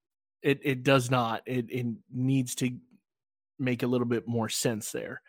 It 0.42 0.60
it 0.64 0.84
does 0.84 1.10
not. 1.10 1.42
It 1.46 1.70
it 1.70 1.86
needs 2.14 2.56
to 2.56 2.72
make 3.60 3.84
a 3.84 3.88
little 3.88 4.08
bit 4.08 4.28
more 4.28 4.50
sense 4.50 4.92
there. 4.92 5.22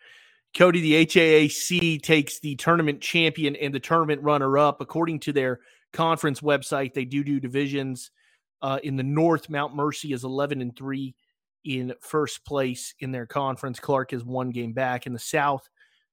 Cody, 0.55 0.81
the 0.81 1.05
HAAC 1.05 2.01
takes 2.01 2.39
the 2.39 2.55
tournament 2.55 3.01
champion 3.01 3.55
and 3.55 3.73
the 3.73 3.79
tournament 3.79 4.21
runner 4.23 4.57
up. 4.57 4.81
According 4.81 5.19
to 5.21 5.33
their 5.33 5.59
conference 5.93 6.41
website, 6.41 6.93
they 6.93 7.05
do 7.05 7.23
do 7.23 7.39
divisions. 7.39 8.11
Uh, 8.61 8.79
in 8.83 8.95
the 8.95 9.03
North, 9.03 9.49
Mount 9.49 9.75
Mercy 9.75 10.13
is 10.13 10.23
11 10.23 10.61
and 10.61 10.75
3 10.75 11.13
in 11.63 11.93
first 12.01 12.45
place 12.45 12.93
in 12.99 13.11
their 13.11 13.25
conference. 13.25 13.79
Clark 13.79 14.13
is 14.13 14.23
one 14.23 14.49
game 14.49 14.73
back. 14.73 15.05
In 15.05 15.13
the 15.13 15.19
South, 15.19 15.67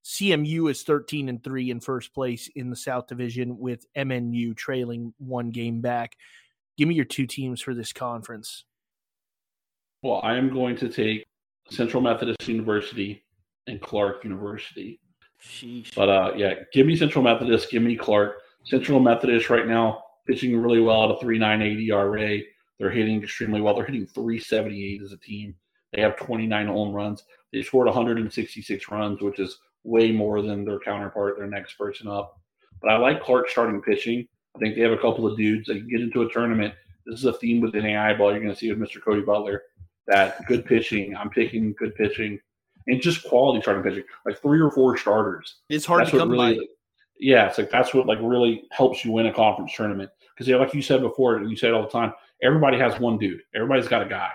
CMU 0.05 0.71
is 0.71 0.83
13 0.83 1.29
and 1.29 1.43
3 1.43 1.71
in 1.71 1.81
first 1.81 2.13
place 2.13 2.51
in 2.55 2.69
the 2.69 2.77
South 2.77 3.07
Division 3.07 3.57
with 3.59 3.87
MNU 3.97 4.55
trailing 4.57 5.15
one 5.19 5.51
game 5.51 5.81
back. 5.81 6.17
Give 6.77 6.89
me 6.89 6.95
your 6.95 7.05
two 7.05 7.27
teams 7.27 7.63
for 7.63 7.73
this 7.73 7.93
conference. 7.93 8.65
Well, 10.03 10.21
I 10.23 10.37
am 10.37 10.53
going 10.53 10.77
to 10.77 10.89
take 10.89 11.25
Central 11.75 12.03
Methodist 12.03 12.47
University 12.49 13.25
and 13.67 13.81
Clark 13.81 14.25
University. 14.25 15.01
Sheesh. 15.43 15.95
But 15.95 16.09
uh, 16.09 16.33
yeah, 16.37 16.55
give 16.73 16.87
me 16.87 16.97
Central 16.97 17.25
Methodist, 17.25 17.71
give 17.71 17.83
me 17.83 17.97
Clark. 17.97 18.39
Central 18.65 19.01
Methodist 19.01 19.51
right 19.51 19.67
now 19.67 20.03
pitching 20.27 20.57
really 20.57 20.81
well 20.81 21.05
at 21.05 21.23
a 21.23 21.25
3.98 21.25 21.89
ERA. 21.89 22.41
They're 22.79 22.91
hitting 22.91 23.23
extremely 23.23 23.61
well. 23.61 23.75
They're 23.75 23.85
hitting 23.85 24.07
378 24.07 25.03
as 25.03 25.13
a 25.13 25.19
team. 25.19 25.55
They 25.93 26.01
have 26.01 26.17
29 26.17 26.67
home 26.67 26.93
runs. 26.93 27.25
They 27.53 27.63
scored 27.63 27.87
166 27.87 28.91
runs, 28.91 29.21
which 29.21 29.39
is 29.39 29.59
way 29.85 30.11
more 30.11 30.43
than 30.43 30.65
their 30.65 30.81
counterpart, 30.81 31.37
their 31.39 31.47
next 31.47 31.75
person 31.75 32.09
up. 32.09 32.41
But 32.81 32.91
I 32.91 32.97
like 32.97 33.23
Clark 33.23 33.49
starting 33.49 33.81
pitching. 33.81 34.27
I 34.57 34.59
think 34.59 34.75
they 34.75 34.83
have 34.83 34.93
a 34.93 34.99
couple 34.99 35.27
of 35.27 35.37
dudes 35.37 35.69
that 35.69 35.75
can 35.75 35.89
get 35.89 36.01
into 36.01 36.23
a 36.23 36.33
tournament. 36.33 36.75
This 37.07 37.21
is 37.21 37.27
a 37.27 37.35
theme 37.35 37.61
with 37.61 37.75
NAI 37.75 38.15
ball 38.15 38.31
you're 38.31 38.41
going 38.41 38.53
to 38.53 38.59
see 38.59 38.73
with 38.73 38.81
Mr. 38.81 39.03
Cody 39.03 39.21
Butler. 39.21 39.63
That 40.07 40.45
good 40.47 40.67
pitching. 40.67 41.17
I'm 41.17 41.31
picking 41.31 41.75
good 41.79 41.95
pitching 41.95 42.39
and 42.87 43.01
just 43.01 43.25
quality 43.25 43.63
starting 43.63 43.83
pitching, 43.83 44.05
like 44.27 44.41
three 44.41 44.61
or 44.61 44.71
four 44.71 44.97
starters. 44.97 45.57
It's 45.69 45.87
hard 45.87 46.03
that's 46.03 46.11
to 46.11 46.19
come 46.19 46.31
really, 46.31 46.59
by. 46.59 46.67
Yeah, 47.19 47.49
it's 47.49 47.59
like 47.59 47.71
that's 47.71 47.95
what 47.95 48.07
like 48.07 48.19
really 48.21 48.65
helps 48.71 49.05
you 49.05 49.13
win 49.13 49.27
a 49.27 49.33
conference 49.33 49.73
tournament 49.75 50.11
because 50.35 50.49
yeah, 50.49 50.57
like 50.57 50.75
you 50.75 50.83
said 50.83 51.01
before, 51.01 51.37
and 51.37 51.51
you 51.51 51.57
say 51.57 51.69
it 51.69 51.75
all 51.75 51.83
the 51.83 51.89
time. 51.89 52.13
Everybody 52.43 52.79
has 52.79 52.99
one 53.01 53.19
dude. 53.19 53.41
Everybody's 53.55 53.89
got 53.89 54.03
a 54.03 54.09
guy. 54.09 54.31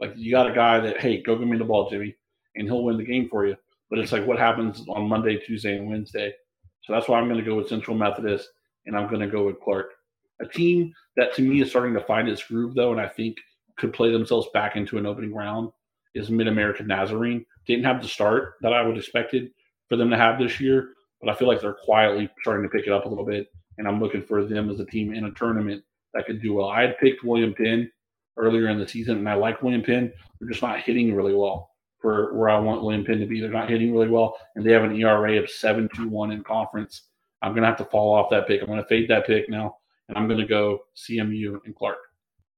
Like 0.00 0.12
you 0.16 0.30
got 0.30 0.50
a 0.50 0.54
guy 0.54 0.80
that 0.80 1.00
hey, 1.00 1.22
go 1.22 1.36
give 1.36 1.48
me 1.48 1.56
the 1.56 1.64
ball, 1.64 1.88
Jimmy, 1.88 2.14
and 2.56 2.66
he'll 2.66 2.84
win 2.84 2.98
the 2.98 3.04
game 3.04 3.28
for 3.28 3.46
you. 3.46 3.56
But 3.90 3.98
it's 3.98 4.12
like 4.12 4.26
what 4.26 4.38
happens 4.38 4.84
on 4.88 5.08
Monday, 5.08 5.38
Tuesday, 5.38 5.76
and 5.76 5.88
Wednesday. 5.88 6.34
So 6.82 6.92
that's 6.92 7.08
why 7.08 7.18
I'm 7.18 7.28
going 7.28 7.42
to 7.42 7.48
go 7.48 7.54
with 7.54 7.68
Central 7.68 7.96
Methodist, 7.96 8.48
and 8.84 8.96
I'm 8.96 9.08
going 9.08 9.20
to 9.20 9.28
go 9.28 9.46
with 9.46 9.60
Clark. 9.60 9.92
A 10.40 10.46
team 10.46 10.92
that 11.16 11.34
to 11.36 11.42
me 11.42 11.62
is 11.62 11.70
starting 11.70 11.94
to 11.94 12.04
find 12.04 12.28
its 12.28 12.42
groove 12.42 12.74
though, 12.74 12.92
and 12.92 13.00
I 13.00 13.08
think 13.08 13.36
could 13.76 13.92
play 13.92 14.10
themselves 14.10 14.48
back 14.54 14.76
into 14.76 14.98
an 14.98 15.06
opening 15.06 15.34
round 15.34 15.70
is 16.14 16.30
Mid 16.30 16.46
American 16.46 16.86
Nazarene. 16.86 17.44
Didn't 17.66 17.84
have 17.84 18.02
the 18.02 18.08
start 18.08 18.54
that 18.62 18.72
I 18.72 18.82
would 18.82 18.96
expected 18.96 19.50
for 19.88 19.96
them 19.96 20.10
to 20.10 20.16
have 20.16 20.38
this 20.38 20.60
year, 20.60 20.90
but 21.20 21.30
I 21.30 21.34
feel 21.34 21.48
like 21.48 21.60
they're 21.60 21.76
quietly 21.84 22.28
starting 22.40 22.62
to 22.62 22.68
pick 22.68 22.86
it 22.86 22.92
up 22.92 23.04
a 23.04 23.08
little 23.08 23.24
bit. 23.24 23.48
And 23.78 23.88
I'm 23.88 24.00
looking 24.00 24.22
for 24.22 24.44
them 24.44 24.70
as 24.70 24.78
a 24.78 24.86
team 24.86 25.12
in 25.12 25.24
a 25.24 25.32
tournament 25.32 25.82
that 26.12 26.26
could 26.26 26.40
do 26.40 26.54
well. 26.54 26.68
I 26.68 26.82
had 26.82 26.98
picked 26.98 27.24
William 27.24 27.52
Penn 27.54 27.90
earlier 28.36 28.68
in 28.68 28.78
the 28.78 28.86
season, 28.86 29.18
and 29.18 29.28
I 29.28 29.34
like 29.34 29.62
William 29.62 29.82
Penn. 29.82 30.12
They're 30.38 30.48
just 30.48 30.62
not 30.62 30.80
hitting 30.80 31.14
really 31.14 31.34
well 31.34 31.70
for 32.00 32.34
where 32.34 32.50
I 32.50 32.58
want 32.58 32.82
William 32.82 33.04
Penn 33.04 33.18
to 33.18 33.26
be. 33.26 33.40
They're 33.40 33.50
not 33.50 33.70
hitting 33.70 33.92
really 33.92 34.08
well, 34.08 34.36
and 34.54 34.64
they 34.64 34.72
have 34.72 34.84
an 34.84 34.94
ERA 34.94 35.42
of 35.42 35.50
7 35.50 35.88
2 35.96 36.08
1 36.08 36.30
in 36.30 36.44
conference. 36.44 37.02
I'm 37.42 37.52
going 37.52 37.62
to 37.62 37.68
have 37.68 37.78
to 37.78 37.84
fall 37.86 38.14
off 38.14 38.30
that 38.30 38.46
pick. 38.46 38.60
I'm 38.60 38.68
going 38.68 38.80
to 38.80 38.86
fade 38.86 39.10
that 39.10 39.26
pick 39.26 39.48
now, 39.48 39.78
and 40.08 40.16
I'm 40.16 40.28
going 40.28 40.40
to 40.40 40.46
go 40.46 40.80
CMU 40.96 41.58
and 41.64 41.74
Clark. 41.74 41.98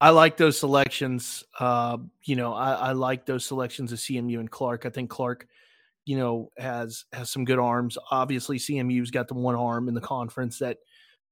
I 0.07 0.11
like 0.11 0.37
those 0.37 0.57
selections. 0.57 1.43
Uh, 1.59 1.99
you 2.23 2.37
know, 2.37 2.55
I, 2.55 2.75
I, 2.75 2.93
like 2.93 3.27
those 3.27 3.45
selections 3.45 3.91
of 3.91 3.99
CMU 3.99 4.39
and 4.39 4.49
Clark. 4.49 4.87
I 4.87 4.91
think 4.91 5.11
Clark, 5.11 5.49
you 6.05 6.17
know, 6.17 6.53
has 6.57 7.07
has 7.13 7.29
some 7.29 7.45
good 7.45 7.59
arms. 7.59 7.99
Obviously, 8.13 8.57
CMU's 8.57 9.11
got 9.11 9.27
the 9.27 9.35
one 9.35 9.57
arm 9.57 9.89
in 9.89 9.95
the 9.95 10.01
conference 10.01 10.61
that 10.61 10.79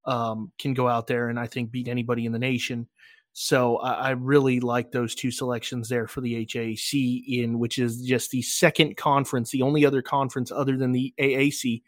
um, 0.07 0.51
can 0.59 0.75
go 0.75 0.89
out 0.89 1.07
there 1.07 1.29
and 1.29 1.39
I 1.39 1.47
think 1.47 1.71
beat 1.71 1.87
anybody 1.87 2.27
in 2.27 2.33
the 2.33 2.39
nation. 2.41 2.89
So 3.33 3.77
I, 3.77 3.93
I 3.93 4.11
really 4.11 4.59
like 4.59 4.91
those 4.91 5.15
two 5.15 5.31
selections 5.31 5.89
there 5.89 6.09
for 6.09 6.21
the 6.21 6.45
HAC 6.45 6.95
in 7.29 7.61
which 7.61 7.79
is 7.79 8.03
just 8.03 8.33
the 8.33 8.43
second 8.43 8.97
conference, 8.97 9.53
the 9.53 9.63
only 9.63 9.87
other 9.87 10.03
conference 10.03 10.51
other 10.51 10.77
than 10.77 10.91
the 10.91 11.15
AAC, 11.21 11.81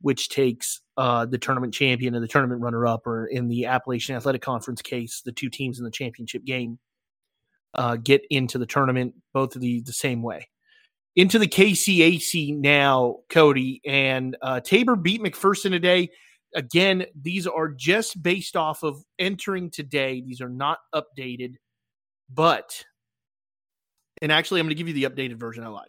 which 0.00 0.28
takes 0.28 0.80
uh, 0.96 1.26
the 1.26 1.38
tournament 1.38 1.74
champion 1.74 2.14
and 2.14 2.22
the 2.22 2.28
tournament 2.28 2.60
runner 2.60 2.86
up, 2.86 3.06
or 3.06 3.26
in 3.26 3.48
the 3.48 3.66
Appalachian 3.66 4.16
Athletic 4.16 4.42
Conference 4.42 4.82
case, 4.82 5.22
the 5.24 5.32
two 5.32 5.50
teams 5.50 5.78
in 5.78 5.84
the 5.84 5.90
championship 5.90 6.44
game 6.44 6.78
uh, 7.74 7.96
get 7.96 8.22
into 8.30 8.58
the 8.58 8.66
tournament, 8.66 9.14
both 9.32 9.54
of 9.54 9.60
the 9.60 9.80
the 9.80 9.92
same 9.92 10.22
way. 10.22 10.48
Into 11.14 11.38
the 11.38 11.48
KCAC 11.48 12.58
now, 12.58 13.18
Cody 13.30 13.80
and 13.86 14.36
uh, 14.42 14.60
Tabor 14.60 14.96
beat 14.96 15.22
McPherson 15.22 15.70
today. 15.70 16.10
Again, 16.54 17.06
these 17.20 17.46
are 17.46 17.68
just 17.68 18.22
based 18.22 18.56
off 18.56 18.82
of 18.82 19.02
entering 19.18 19.70
today. 19.70 20.20
These 20.20 20.40
are 20.40 20.48
not 20.48 20.78
updated, 20.94 21.56
but 22.32 22.84
and 24.22 24.32
actually, 24.32 24.60
I'm 24.60 24.66
going 24.66 24.76
to 24.76 24.82
give 24.82 24.88
you 24.88 24.94
the 24.94 25.14
updated 25.14 25.36
version. 25.36 25.64
I 25.64 25.68
lied. 25.68 25.88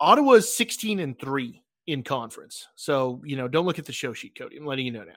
Ottawa 0.00 0.32
is 0.32 0.54
16 0.56 0.98
and 0.98 1.18
three 1.18 1.62
in 1.90 2.02
conference. 2.02 2.68
So, 2.76 3.20
you 3.24 3.36
know, 3.36 3.48
don't 3.48 3.66
look 3.66 3.78
at 3.78 3.84
the 3.84 3.92
show 3.92 4.12
sheet, 4.12 4.36
Cody. 4.38 4.56
I'm 4.56 4.66
letting 4.66 4.86
you 4.86 4.92
know 4.92 5.04
now. 5.04 5.12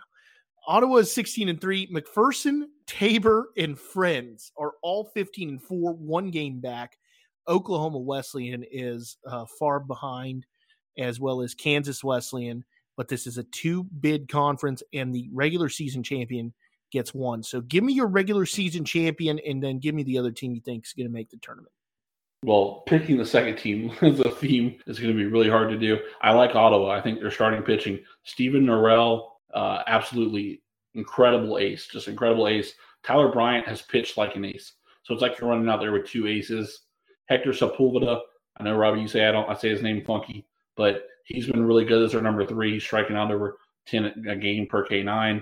Ottawa 0.65 0.97
is 0.97 1.13
16 1.13 1.49
and 1.49 1.61
3. 1.61 1.87
McPherson, 1.87 2.63
Tabor, 2.87 3.49
and 3.57 3.77
Friends 3.77 4.51
are 4.57 4.73
all 4.81 5.11
15 5.13 5.49
and 5.49 5.61
4, 5.61 5.93
one 5.93 6.31
game 6.31 6.59
back. 6.61 6.97
Oklahoma 7.47 7.99
Wesleyan 7.99 8.63
is 8.71 9.17
uh, 9.27 9.45
far 9.59 9.79
behind, 9.79 10.45
as 10.97 11.19
well 11.19 11.41
as 11.41 11.53
Kansas 11.53 12.03
Wesleyan. 12.03 12.63
But 12.95 13.07
this 13.07 13.27
is 13.27 13.37
a 13.37 13.43
two 13.43 13.83
bid 13.83 14.29
conference, 14.29 14.81
and 14.93 15.13
the 15.13 15.29
regular 15.33 15.67
season 15.67 16.01
champion 16.01 16.53
gets 16.91 17.13
one. 17.13 17.43
So 17.43 17.59
give 17.61 17.83
me 17.83 17.93
your 17.93 18.07
regular 18.07 18.45
season 18.45 18.85
champion, 18.85 19.39
and 19.39 19.61
then 19.61 19.79
give 19.79 19.93
me 19.93 20.03
the 20.03 20.17
other 20.17 20.31
team 20.31 20.53
you 20.53 20.61
think 20.61 20.85
is 20.85 20.93
going 20.93 21.07
to 21.07 21.13
make 21.13 21.29
the 21.29 21.37
tournament 21.37 21.73
well, 22.43 22.83
picking 22.85 23.17
the 23.17 23.25
second 23.25 23.57
team 23.57 23.91
as 24.01 24.19
a 24.19 24.29
theme 24.29 24.77
is 24.85 24.99
going 24.99 25.11
to 25.11 25.17
be 25.17 25.25
really 25.25 25.49
hard 25.49 25.69
to 25.69 25.77
do. 25.77 25.97
I 26.21 26.33
like 26.33 26.55
Ottawa. 26.55 26.89
I 26.89 27.01
think 27.01 27.19
they're 27.19 27.31
starting 27.31 27.63
pitching. 27.63 27.99
Stephen 28.23 28.65
Norrell, 28.65 29.29
uh, 29.53 29.83
absolutely 29.87 30.61
incredible 30.93 31.57
ace, 31.57 31.87
just 31.87 32.07
incredible 32.07 32.47
ace. 32.47 32.73
Tyler 33.03 33.31
Bryant 33.31 33.67
has 33.67 33.81
pitched 33.81 34.17
like 34.17 34.35
an 34.35 34.45
ace. 34.45 34.73
So 35.03 35.13
it's 35.13 35.21
like 35.21 35.39
you're 35.39 35.49
running 35.49 35.69
out 35.69 35.79
there 35.79 35.91
with 35.91 36.07
two 36.07 36.27
aces. 36.27 36.81
Hector 37.27 37.51
Sepulveda, 37.51 38.19
I 38.57 38.63
know 38.63 38.75
Robbie, 38.77 39.01
you 39.01 39.07
say 39.07 39.25
I 39.25 39.31
don't, 39.31 39.49
I 39.49 39.53
say 39.55 39.69
his 39.69 39.81
name 39.81 40.03
funky, 40.05 40.45
but 40.75 41.07
he's 41.25 41.47
been 41.47 41.65
really 41.65 41.85
good 41.85 42.03
as 42.03 42.11
their 42.11 42.21
number 42.21 42.45
three, 42.45 42.79
striking 42.79 43.15
out 43.15 43.31
over 43.31 43.57
10 43.87 44.25
a 44.29 44.35
game 44.35 44.67
per 44.67 44.85
K9. 44.85 45.41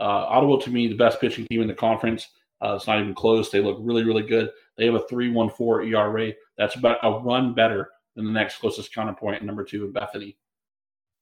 Uh, 0.00 0.04
Ottawa, 0.04 0.58
to 0.58 0.70
me, 0.70 0.88
the 0.88 0.96
best 0.96 1.20
pitching 1.20 1.46
team 1.46 1.62
in 1.62 1.68
the 1.68 1.74
conference. 1.74 2.28
Uh, 2.60 2.74
it's 2.74 2.86
not 2.86 3.00
even 3.00 3.14
close. 3.14 3.50
They 3.50 3.60
look 3.60 3.78
really, 3.80 4.04
really 4.04 4.22
good. 4.22 4.50
They 4.76 4.86
have 4.86 4.94
a 4.94 5.00
3.14 5.00 5.92
ERA. 5.92 6.32
That's 6.56 6.76
about 6.76 6.98
a 7.02 7.18
run 7.18 7.54
better 7.54 7.90
than 8.16 8.26
the 8.26 8.32
next 8.32 8.58
closest 8.58 8.94
counterpoint, 8.94 9.42
number 9.44 9.64
two 9.64 9.84
in 9.84 9.92
Bethany. 9.92 10.36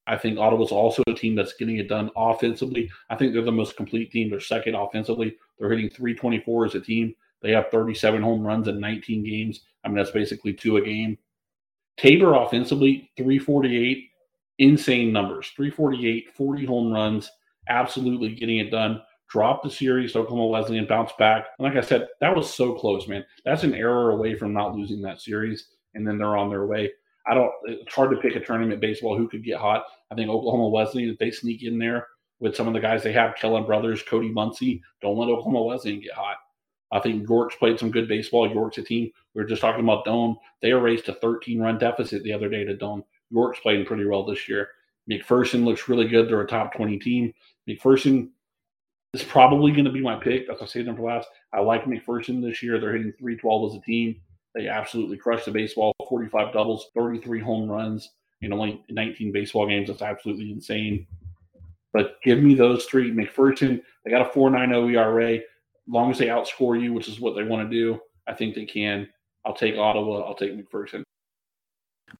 I 0.07 0.17
think 0.17 0.39
Ottawa's 0.39 0.73
also 0.73 1.03
a 1.07 1.15
team 1.15 1.37
that's 1.37 1.55
getting 1.55 1.77
it 1.77 1.89
done 1.89 2.11
offensively. 2.17 2.91
I 3.11 3.17
think 3.17 3.33
they're 3.33 3.43
the 3.43 3.53
most 3.53 3.77
complete 3.77 4.11
team. 4.11 4.31
They're 4.31 4.41
second 4.41 4.75
offensively. 4.75 5.37
They're 5.59 5.71
hitting 5.71 5.91
324 5.91 6.67
as 6.67 6.75
a 6.75 6.81
team. 6.81 7.15
They 7.43 7.53
have 7.53 7.71
37 7.71 8.21
home 8.21 8.43
runs 8.43 8.69
in 8.69 8.81
19 8.81 9.25
games. 9.25 9.61
I 9.85 9.89
mean, 9.89 9.97
that's 9.97 10.11
basically 10.11 10.53
two 10.53 10.79
a 10.79 10.81
game. 10.81 11.17
Tabor 11.97 12.35
offensively, 12.35 13.11
348, 13.17 14.11
insane 14.59 15.13
numbers 15.13 15.53
348, 15.57 16.35
40 16.35 16.65
home 16.65 16.93
runs, 16.93 17.31
absolutely 17.69 18.35
getting 18.35 18.59
it 18.59 18.71
done 18.71 19.03
dropped 19.31 19.63
the 19.63 19.71
series. 19.71 20.17
Oklahoma 20.17 20.49
Wesleyan 20.49 20.87
bounced 20.87 21.17
back. 21.17 21.47
And 21.59 21.67
like 21.67 21.83
I 21.83 21.87
said, 21.87 22.09
that 22.21 22.35
was 22.35 22.53
so 22.53 22.75
close, 22.75 23.09
man. 23.09 23.25
That's 23.45 23.63
an 23.63 23.75
error 23.75 24.11
away 24.11 24.35
from 24.35 24.53
not 24.53 24.75
losing 24.75 25.01
that 25.03 25.21
series, 25.21 25.69
and 25.95 26.07
then 26.07 26.19
they're 26.19 26.37
on 26.37 26.51
their 26.51 26.67
way. 26.67 26.91
I 27.27 27.35
don't. 27.35 27.53
It's 27.67 27.95
hard 27.95 28.11
to 28.11 28.17
pick 28.17 28.35
a 28.35 28.45
tournament 28.45 28.81
baseball 28.81 29.17
who 29.17 29.29
could 29.29 29.45
get 29.45 29.59
hot. 29.59 29.85
I 30.11 30.15
think 30.15 30.29
Oklahoma 30.29 30.69
Wesleyan, 30.69 31.11
if 31.11 31.19
they 31.19 31.31
sneak 31.31 31.63
in 31.63 31.79
there 31.79 32.09
with 32.41 32.57
some 32.57 32.67
of 32.67 32.75
the 32.75 32.81
guys 32.81 33.03
they 33.03 33.13
have, 33.13 33.37
Kellen 33.37 33.67
Brothers, 33.67 34.03
Cody 34.03 34.31
Muncie, 34.31 34.83
don't 35.01 35.17
let 35.17 35.29
Oklahoma 35.29 35.63
Wesleyan 35.63 36.01
get 36.01 36.15
hot. 36.15 36.37
I 36.93 36.99
think 36.99 37.29
York's 37.29 37.55
played 37.55 37.79
some 37.79 37.91
good 37.91 38.09
baseball. 38.09 38.51
York's 38.51 38.79
a 38.79 38.83
team. 38.83 39.11
We 39.35 39.43
were 39.43 39.49
just 39.49 39.63
talking 39.63 39.85
about 39.85 40.05
Doane. 40.05 40.37
They 40.61 40.71
erased 40.71 41.09
a 41.09 41.15
13 41.15 41.61
run 41.61 41.79
deficit 41.79 42.25
the 42.25 42.33
other 42.33 42.49
day 42.49 42.65
to 42.65 42.77
Doane. 42.77 43.05
York's 43.31 43.61
playing 43.61 43.87
pretty 43.87 44.07
well 44.07 44.25
this 44.25 44.49
year. 44.49 44.69
McPherson 45.09 45.65
looks 45.65 45.89
really 45.89 46.09
good. 46.09 46.29
They're 46.29 46.41
a 46.41 46.47
top 46.47 46.75
20 46.75 46.99
team. 46.99 47.33
McPherson 47.69 48.31
is 49.13 49.23
probably 49.23 49.73
going 49.73 49.85
to 49.85 49.91
be 49.91 50.01
my 50.01 50.17
pick. 50.17 50.49
As 50.49 50.63
I 50.63 50.67
say 50.67 50.83
them 50.83 50.97
for 50.97 51.03
last. 51.03 51.29
I 51.53 51.61
like 51.61 51.85
McPherson 51.85 52.43
this 52.43 52.63
year. 52.63 52.79
They're 52.79 52.93
hitting 52.93 53.13
312 53.19 53.71
as 53.71 53.77
a 53.77 53.81
team. 53.83 54.17
They 54.55 54.69
absolutely 54.69 55.17
crushed 55.17 55.45
the 55.45 55.53
baseball 55.53 55.95
45 56.09 56.53
doubles, 56.53 56.91
33 56.95 57.41
home 57.41 57.71
runs 57.71 58.11
in 58.43 58.53
only 58.53 58.83
19 58.89 59.33
baseball 59.33 59.69
games. 59.69 59.89
That's 59.89 60.03
absolutely 60.03 60.51
insane. 60.51 61.07
But 61.93 62.21
give 62.23 62.41
me 62.41 62.55
those 62.55 62.85
three. 62.85 63.11
McPherson, 63.11 63.83
they 64.05 64.11
got 64.11 64.23
a 64.23 64.39
4.90 64.39 64.95
ERA. 64.95 65.35
As 65.37 65.43
long 65.89 66.11
as 66.11 66.19
they 66.19 66.27
outscore 66.27 66.81
you, 66.81 66.93
which 66.93 67.09
is 67.09 67.21
what 67.21 67.35
they 67.35 67.43
want 67.43 67.69
to 67.69 67.77
do, 67.77 68.01
I 68.27 68.35
think 68.35 68.55
they 68.55 68.65
can. 68.65 69.09
I'll 69.45 69.55
take 69.55 69.77
Ottawa. 69.77 70.21
I'll 70.21 70.35
take 70.35 70.53
McPherson. 70.53 71.03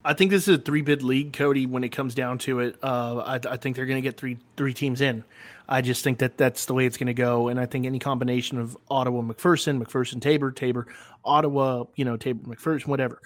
I 0.05 0.15
think 0.15 0.31
this 0.31 0.49
is 0.49 0.59
a 0.59 0.61
three 0.61 0.83
bid 0.83 1.03
league, 1.03 1.33
Cody. 1.33 1.67
When 1.67 1.85
it 1.85 1.91
comes 1.91 2.15
down 2.15 2.39
to 2.39 2.61
it, 2.61 2.77
uh, 2.83 3.19
I, 3.19 3.35
I, 3.53 3.57
think 3.57 3.77
they're 3.77 3.87
going 3.87 4.01
to 4.01 4.09
get 4.09 4.17
three 4.17 4.39
three 4.57 4.73
teams 4.73 5.01
in. 5.01 5.25
I 5.71 5.83
just 5.83 6.03
think 6.03 6.19
that 6.19 6.37
that's 6.37 6.67
the 6.67 6.75
way 6.75 6.85
it's 6.85 6.97
going 6.97 7.07
to 7.07 7.15
go, 7.15 7.47
and 7.47 7.61
I 7.61 7.65
think 7.65 7.87
any 7.87 8.01
combination 8.01 8.59
of 8.59 8.77
Ottawa, 8.91 9.23
McPherson, 9.23 9.81
McPherson, 9.81 10.21
Tabor, 10.21 10.51
Tabor, 10.51 10.89
Ottawa, 11.25 11.85
you 11.95 12.05
know, 12.05 12.17
Tabor, 12.17 12.55
McPherson, 12.55 12.89
whatever. 12.89 13.21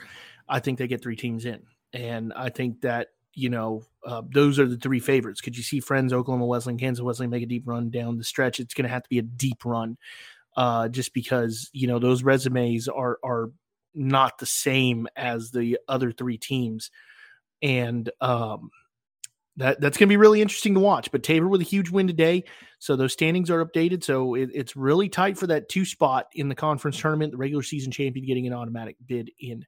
I 0.47 0.61
think 0.61 0.78
they 0.78 0.86
get 0.86 1.03
three 1.03 1.16
teams 1.16 1.47
in, 1.47 1.62
and 1.95 2.34
I 2.34 2.51
think 2.51 2.82
that 2.82 3.09
you 3.34 3.51
know, 3.51 3.82
uh, 4.07 4.22
those 4.32 4.59
are 4.59 4.66
the 4.66 4.76
three 4.76 5.01
favorites. 5.01 5.40
Could 5.40 5.57
you 5.57 5.62
see 5.62 5.80
Friends, 5.80 6.12
Oklahoma 6.12 6.47
Wesleyan, 6.47 6.78
Kansas 6.78 7.03
Wesleyan 7.03 7.30
make 7.30 7.42
a 7.42 7.47
deep 7.47 7.64
run 7.66 7.90
down 7.90 8.16
the 8.16 8.24
stretch? 8.24 8.61
It's 8.61 8.74
going 8.74 8.84
to 8.84 8.90
have 8.90 9.03
to 9.03 9.09
be 9.09 9.18
a 9.18 9.22
deep 9.22 9.64
run, 9.64 9.97
uh, 10.57 10.88
just 10.88 11.14
because 11.14 11.70
you 11.72 11.86
know 11.86 11.99
those 11.99 12.22
resumes 12.22 12.88
are 12.88 13.18
are 13.24 13.51
not 13.95 14.38
the 14.38 14.47
same 14.47 15.07
as 15.16 15.51
the 15.51 15.78
other 15.88 16.12
three 16.12 16.38
teams, 16.38 16.90
and 17.62 18.11
um, 18.20 18.70
that 19.57 19.80
that's 19.80 19.96
going 19.96 20.09
to 20.09 20.12
be 20.12 20.16
really 20.16 20.42
interesting 20.42 20.74
to 20.74 20.80
watch. 20.80 21.11
But 21.12 21.22
Tabor 21.22 21.48
with 21.48 21.61
a 21.61 21.64
huge 21.64 21.90
win 21.90 22.07
today, 22.07 22.44
so 22.78 22.96
those 22.96 23.12
standings 23.12 23.50
are 23.50 23.64
updated. 23.64 24.02
So 24.02 24.34
it, 24.34 24.50
it's 24.52 24.76
really 24.76 25.09
tight 25.09 25.38
for 25.38 25.46
that 25.46 25.68
two 25.68 25.84
spot 25.84 26.26
in 26.34 26.48
the 26.48 26.55
conference 26.55 26.98
tournament. 26.98 27.32
The 27.32 27.38
regular 27.38 27.62
season 27.62 27.92
champion 27.92 28.26
getting 28.26 28.46
an 28.46 28.52
automatic 28.52 28.96
bid 29.07 29.30
in 29.40 29.64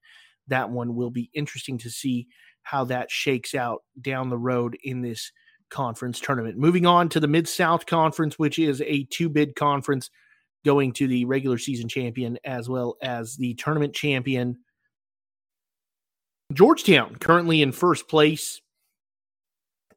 that 0.48 0.70
one 0.70 0.94
will 0.94 1.10
be 1.10 1.30
interesting 1.34 1.78
to 1.78 1.90
see 1.90 2.26
how 2.62 2.84
that 2.84 3.10
shakes 3.10 3.54
out 3.54 3.82
down 4.00 4.28
the 4.28 4.38
road 4.38 4.76
in 4.82 5.02
this 5.02 5.30
conference 5.70 6.20
tournament. 6.20 6.58
Moving 6.58 6.86
on 6.86 7.08
to 7.10 7.20
the 7.20 7.28
Mid 7.28 7.48
South 7.48 7.86
Conference, 7.86 8.38
which 8.38 8.58
is 8.58 8.82
a 8.82 9.04
two 9.04 9.28
bid 9.28 9.54
conference 9.54 10.10
going 10.64 10.92
to 10.92 11.06
the 11.06 11.24
regular 11.24 11.58
season 11.58 11.88
champion 11.88 12.38
as 12.44 12.68
well 12.68 12.96
as 13.02 13.36
the 13.36 13.54
tournament 13.54 13.94
champion. 13.94 14.58
Georgetown 16.52 17.16
currently 17.16 17.62
in 17.62 17.72
first 17.72 18.08
place 18.08 18.60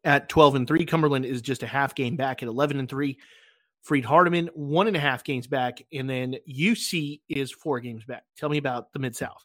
at 0.03 0.29
12 0.29 0.55
and 0.55 0.67
3. 0.67 0.85
Cumberland 0.85 1.25
is 1.25 1.41
just 1.41 1.63
a 1.63 1.67
half 1.67 1.95
game 1.95 2.15
back 2.15 2.41
at 2.41 2.49
11 2.49 2.79
and 2.79 2.89
3. 2.89 3.17
Freed 3.81 4.05
Hardeman, 4.05 4.49
one 4.53 4.87
and 4.87 4.95
a 4.95 4.99
half 4.99 5.23
games 5.23 5.47
back. 5.47 5.81
And 5.93 6.09
then 6.09 6.35
UC 6.49 7.21
is 7.29 7.51
four 7.51 7.79
games 7.79 8.03
back. 8.05 8.23
Tell 8.37 8.49
me 8.49 8.57
about 8.57 8.91
the 8.93 8.99
Mid 8.99 9.15
South. 9.15 9.43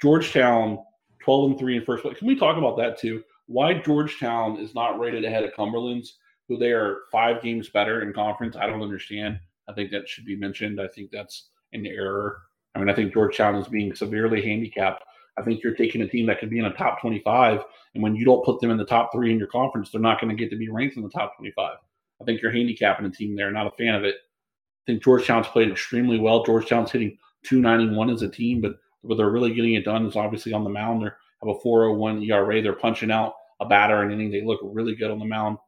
Georgetown 0.00 0.78
12 1.20 1.50
and 1.50 1.58
3 1.58 1.76
in 1.76 1.84
first 1.84 2.02
place. 2.02 2.18
Can 2.18 2.28
we 2.28 2.36
talk 2.36 2.56
about 2.56 2.76
that 2.78 2.98
too? 2.98 3.22
Why 3.46 3.74
Georgetown 3.74 4.58
is 4.58 4.74
not 4.74 4.98
rated 4.98 5.24
ahead 5.24 5.44
of 5.44 5.54
Cumberland's, 5.54 6.18
who 6.48 6.56
they 6.56 6.70
are 6.70 6.98
five 7.10 7.42
games 7.42 7.68
better 7.68 8.02
in 8.02 8.12
conference? 8.12 8.56
I 8.56 8.66
don't 8.66 8.82
understand. 8.82 9.38
I 9.68 9.72
think 9.72 9.90
that 9.90 10.08
should 10.08 10.24
be 10.24 10.36
mentioned. 10.36 10.80
I 10.80 10.88
think 10.88 11.10
that's 11.10 11.48
an 11.72 11.86
error. 11.86 12.42
I 12.74 12.78
mean, 12.78 12.88
I 12.88 12.94
think 12.94 13.12
Georgetown 13.12 13.56
is 13.56 13.68
being 13.68 13.94
severely 13.94 14.42
handicapped. 14.42 15.02
I 15.38 15.42
think 15.42 15.62
you're 15.62 15.74
taking 15.74 16.02
a 16.02 16.08
team 16.08 16.26
that 16.26 16.40
could 16.40 16.50
be 16.50 16.58
in 16.58 16.64
a 16.64 16.72
top 16.72 17.00
25, 17.00 17.62
and 17.94 18.02
when 18.02 18.16
you 18.16 18.24
don't 18.24 18.44
put 18.44 18.60
them 18.60 18.70
in 18.70 18.78
the 18.78 18.86
top 18.86 19.12
three 19.12 19.30
in 19.30 19.38
your 19.38 19.48
conference, 19.48 19.90
they're 19.90 20.00
not 20.00 20.20
going 20.20 20.34
to 20.34 20.42
get 20.42 20.50
to 20.50 20.56
be 20.56 20.68
ranked 20.68 20.96
in 20.96 21.02
the 21.02 21.10
top 21.10 21.36
25. 21.36 21.76
I 22.20 22.24
think 22.24 22.40
you're 22.40 22.52
handicapping 22.52 23.06
a 23.06 23.10
team 23.10 23.36
there. 23.36 23.50
Not 23.50 23.66
a 23.66 23.76
fan 23.76 23.94
of 23.94 24.04
it. 24.04 24.14
I 24.14 24.92
think 24.92 25.02
Georgetown's 25.02 25.48
played 25.48 25.70
extremely 25.70 26.18
well. 26.18 26.44
Georgetown's 26.44 26.90
hitting 26.90 27.18
291 27.44 28.10
as 28.10 28.22
a 28.22 28.28
team, 28.28 28.60
but 28.60 28.76
but 29.04 29.16
they're 29.16 29.30
really 29.30 29.54
getting 29.54 29.74
it 29.74 29.84
done 29.84 30.06
is 30.06 30.16
obviously 30.16 30.52
on 30.52 30.64
the 30.64 30.70
mound. 30.70 31.02
They 31.02 31.06
have 31.06 31.56
a 31.56 31.60
401 31.60 32.22
ERA. 32.24 32.60
They're 32.60 32.72
punching 32.72 33.10
out 33.10 33.34
a 33.60 33.66
batter 33.66 34.02
in 34.02 34.10
inning. 34.10 34.30
They 34.30 34.42
look 34.42 34.60
really 34.62 34.94
good 34.94 35.10
on 35.10 35.18
the 35.18 35.24
mound. 35.24 35.58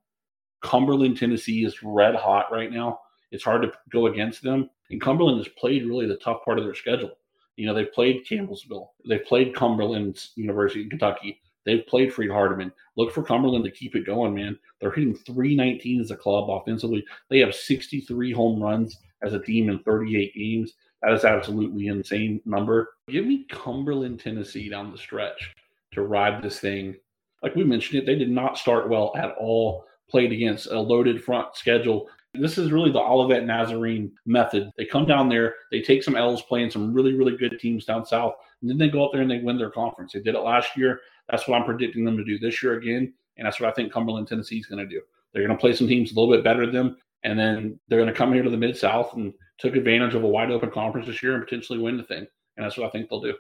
Cumberland, 0.60 1.16
Tennessee 1.16 1.64
is 1.64 1.82
red 1.82 2.14
hot 2.14 2.46
right 2.50 2.72
now. 2.72 3.00
It's 3.30 3.44
hard 3.44 3.62
to 3.62 3.72
go 3.90 4.06
against 4.06 4.42
them. 4.42 4.70
And 4.90 5.00
Cumberland 5.00 5.38
has 5.38 5.48
played 5.56 5.86
really 5.86 6.06
the 6.06 6.16
tough 6.16 6.44
part 6.44 6.58
of 6.58 6.64
their 6.64 6.74
schedule. 6.74 7.12
You 7.58 7.66
know, 7.66 7.74
they've 7.74 7.92
played 7.92 8.24
Campbellsville. 8.24 8.90
They've 9.08 9.24
played 9.24 9.54
Cumberland 9.54 10.28
University 10.36 10.82
in 10.82 10.90
Kentucky. 10.90 11.40
They've 11.66 11.84
played 11.86 12.14
Freed 12.14 12.30
Hardeman. 12.30 12.72
Look 12.96 13.12
for 13.12 13.24
Cumberland 13.24 13.64
to 13.64 13.70
keep 13.72 13.96
it 13.96 14.06
going, 14.06 14.32
man. 14.32 14.56
They're 14.80 14.92
hitting 14.92 15.16
319 15.16 16.00
as 16.00 16.12
a 16.12 16.16
club 16.16 16.48
offensively. 16.48 17.04
They 17.28 17.40
have 17.40 17.54
63 17.54 18.32
home 18.32 18.62
runs 18.62 18.96
as 19.22 19.34
a 19.34 19.40
team 19.40 19.68
in 19.70 19.80
38 19.80 20.34
games. 20.36 20.74
That 21.02 21.12
is 21.12 21.24
absolutely 21.24 21.88
insane 21.88 22.40
number. 22.44 22.90
Give 23.08 23.26
me 23.26 23.44
Cumberland, 23.50 24.20
Tennessee 24.20 24.68
down 24.68 24.92
the 24.92 24.98
stretch 24.98 25.54
to 25.92 26.02
ride 26.02 26.40
this 26.40 26.60
thing. 26.60 26.94
Like 27.42 27.56
we 27.56 27.64
mentioned 27.64 28.00
it, 28.00 28.06
they 28.06 28.16
did 28.16 28.30
not 28.30 28.56
start 28.56 28.88
well 28.88 29.12
at 29.16 29.34
all. 29.36 29.84
Played 30.08 30.30
against 30.30 30.68
a 30.68 30.78
loaded 30.78 31.22
front 31.22 31.56
schedule. 31.56 32.08
This 32.34 32.58
is 32.58 32.70
really 32.70 32.92
the 32.92 33.00
Olivet 33.00 33.44
Nazarene 33.44 34.12
method. 34.26 34.70
They 34.76 34.84
come 34.84 35.06
down 35.06 35.28
there, 35.28 35.54
they 35.70 35.80
take 35.80 36.02
some 36.02 36.14
L's 36.14 36.42
playing 36.42 36.70
some 36.70 36.92
really, 36.92 37.14
really 37.14 37.36
good 37.36 37.58
teams 37.58 37.84
down 37.84 38.04
south, 38.04 38.34
and 38.60 38.70
then 38.70 38.78
they 38.78 38.88
go 38.88 39.04
up 39.04 39.12
there 39.12 39.22
and 39.22 39.30
they 39.30 39.38
win 39.38 39.58
their 39.58 39.70
conference. 39.70 40.12
They 40.12 40.20
did 40.20 40.34
it 40.34 40.40
last 40.40 40.76
year. 40.76 41.00
That's 41.30 41.48
what 41.48 41.58
I'm 41.58 41.64
predicting 41.64 42.04
them 42.04 42.16
to 42.16 42.24
do 42.24 42.38
this 42.38 42.62
year 42.62 42.74
again. 42.74 43.12
And 43.36 43.46
that's 43.46 43.60
what 43.60 43.68
I 43.68 43.72
think 43.72 43.92
Cumberland, 43.92 44.28
Tennessee 44.28 44.58
is 44.58 44.66
going 44.66 44.86
to 44.86 44.94
do. 44.94 45.00
They're 45.32 45.46
going 45.46 45.56
to 45.56 45.60
play 45.60 45.72
some 45.72 45.88
teams 45.88 46.12
a 46.12 46.14
little 46.14 46.34
bit 46.34 46.44
better 46.44 46.66
than 46.66 46.74
them, 46.74 46.96
and 47.22 47.38
then 47.38 47.78
they're 47.88 48.00
going 48.00 48.12
to 48.12 48.18
come 48.18 48.32
here 48.32 48.42
to 48.42 48.50
the 48.50 48.56
Mid 48.56 48.76
South 48.76 49.14
and 49.14 49.32
took 49.58 49.76
advantage 49.76 50.14
of 50.14 50.24
a 50.24 50.28
wide 50.28 50.50
open 50.50 50.70
conference 50.70 51.06
this 51.06 51.22
year 51.22 51.34
and 51.34 51.44
potentially 51.44 51.78
win 51.78 51.96
the 51.96 52.02
thing. 52.02 52.26
And 52.56 52.64
that's 52.64 52.76
what 52.76 52.86
I 52.86 52.90
think 52.90 53.08
they'll 53.08 53.20
do. 53.20 53.34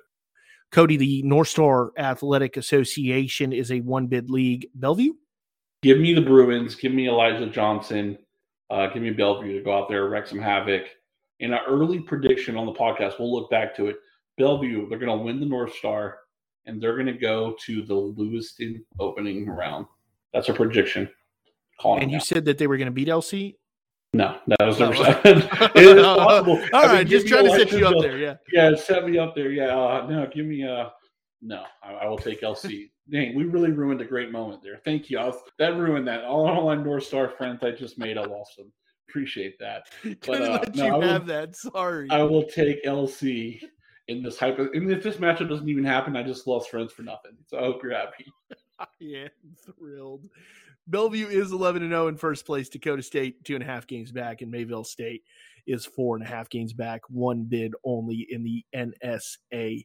Cody, 0.70 0.96
the 0.96 1.22
North 1.22 1.48
Star 1.48 1.92
Athletic 1.96 2.56
Association 2.56 3.52
is 3.52 3.72
a 3.72 3.80
one 3.80 4.06
bid 4.06 4.30
league. 4.30 4.68
Bellevue? 4.74 5.14
Give 5.82 5.98
me 5.98 6.12
the 6.12 6.20
Bruins. 6.20 6.74
Give 6.74 6.92
me 6.92 7.08
Elijah 7.08 7.46
Johnson. 7.46 8.18
Uh, 8.70 8.86
give 8.88 9.02
me 9.02 9.10
Bellevue 9.10 9.58
to 9.58 9.64
go 9.64 9.76
out 9.76 9.88
there, 9.88 10.08
wreck 10.08 10.26
some 10.26 10.40
havoc. 10.40 10.84
In 11.40 11.52
an 11.52 11.60
early 11.66 12.00
prediction 12.00 12.56
on 12.56 12.66
the 12.66 12.72
podcast, 12.72 13.18
we'll 13.18 13.32
look 13.32 13.50
back 13.50 13.74
to 13.76 13.86
it. 13.86 13.96
Bellevue, 14.36 14.88
they're 14.88 14.98
going 14.98 15.16
to 15.16 15.24
win 15.24 15.40
the 15.40 15.46
North 15.46 15.74
Star 15.74 16.18
and 16.66 16.80
they're 16.80 16.94
going 16.94 17.06
to 17.06 17.12
go 17.12 17.56
to 17.64 17.82
the 17.82 17.94
Lewiston 17.94 18.84
opening 19.00 19.46
round. 19.48 19.86
That's 20.32 20.48
a 20.48 20.52
prediction. 20.52 21.08
Calling 21.80 22.02
and 22.02 22.10
you 22.10 22.18
out. 22.18 22.24
said 22.24 22.44
that 22.44 22.58
they 22.58 22.66
were 22.66 22.76
going 22.76 22.86
to 22.86 22.92
beat 22.92 23.08
LC? 23.08 23.56
No, 24.12 24.38
that 24.46 24.66
was 24.66 24.78
never 24.78 24.94
said. 24.94 25.20
it 25.24 25.76
is 25.76 26.02
possible. 26.02 26.60
All 26.72 26.84
I 26.84 26.86
right, 26.86 26.98
mean, 26.98 27.06
just 27.08 27.26
trying 27.26 27.46
to 27.46 27.50
set 27.52 27.72
you 27.72 27.86
up 27.86 27.94
there. 28.00 28.18
Yeah. 28.18 28.36
Yeah, 28.52 28.74
set 28.74 29.06
me 29.06 29.18
up 29.18 29.34
there. 29.34 29.50
Yeah. 29.50 29.76
Uh, 29.76 30.06
no, 30.08 30.28
give 30.32 30.46
me 30.46 30.62
a. 30.62 30.72
Uh, 30.72 30.90
no, 31.40 31.62
I, 31.82 31.92
I, 31.92 32.06
will 32.06 32.18
take 32.18 32.40
LC. 32.40 32.90
Dang, 33.10 33.34
we 33.34 33.44
really 33.44 33.70
ruined 33.70 34.00
a 34.00 34.04
great 34.04 34.30
moment 34.30 34.62
there. 34.62 34.80
Thank 34.84 35.08
you. 35.08 35.18
I 35.18 35.26
was, 35.26 35.36
that 35.58 35.76
ruined 35.76 36.06
that. 36.08 36.24
All, 36.24 36.46
all 36.48 36.66
my 36.66 36.74
North 36.74 37.04
Star 37.04 37.28
friends 37.28 37.62
I 37.62 37.70
just 37.70 37.98
made, 37.98 38.18
I 38.18 38.24
lost 38.24 38.56
them. 38.56 38.72
Appreciate 39.08 39.58
that. 39.58 39.84
But 40.26 40.42
uh, 40.42 40.50
let 40.52 40.74
no, 40.74 40.86
you 40.86 41.02
I 41.02 41.06
have 41.06 41.22
will, 41.22 41.28
that. 41.28 41.56
Sorry. 41.56 42.08
I 42.10 42.22
will 42.22 42.44
take 42.44 42.84
LC 42.84 43.62
in 44.08 44.22
this 44.22 44.38
hyper. 44.38 44.68
And 44.72 44.90
if 44.90 45.02
this 45.02 45.16
matchup 45.16 45.48
doesn't 45.48 45.68
even 45.68 45.84
happen, 45.84 46.16
I 46.16 46.22
just 46.22 46.46
lost 46.46 46.70
friends 46.70 46.92
for 46.92 47.02
nothing. 47.02 47.32
So 47.46 47.58
I 47.58 47.62
hope 47.62 47.82
you're 47.82 47.94
happy. 47.94 48.26
yeah, 49.00 49.28
I'm 49.44 49.74
thrilled. 49.74 50.28
Bellevue 50.86 51.26
is 51.26 51.52
11 51.52 51.82
and 51.82 51.92
0 51.92 52.08
in 52.08 52.16
first 52.16 52.46
place. 52.46 52.68
Dakota 52.68 53.02
State, 53.02 53.44
two 53.44 53.54
and 53.54 53.62
a 53.62 53.66
half 53.66 53.86
games 53.86 54.10
back, 54.10 54.40
and 54.40 54.50
Mayville 54.50 54.84
State 54.84 55.22
is 55.66 55.84
four 55.84 56.16
and 56.16 56.24
a 56.24 56.28
half 56.28 56.48
games 56.48 56.72
back, 56.72 57.02
one 57.10 57.44
bid 57.44 57.74
only 57.84 58.26
in 58.30 58.42
the 58.42 58.64
NSAA. 58.74 59.84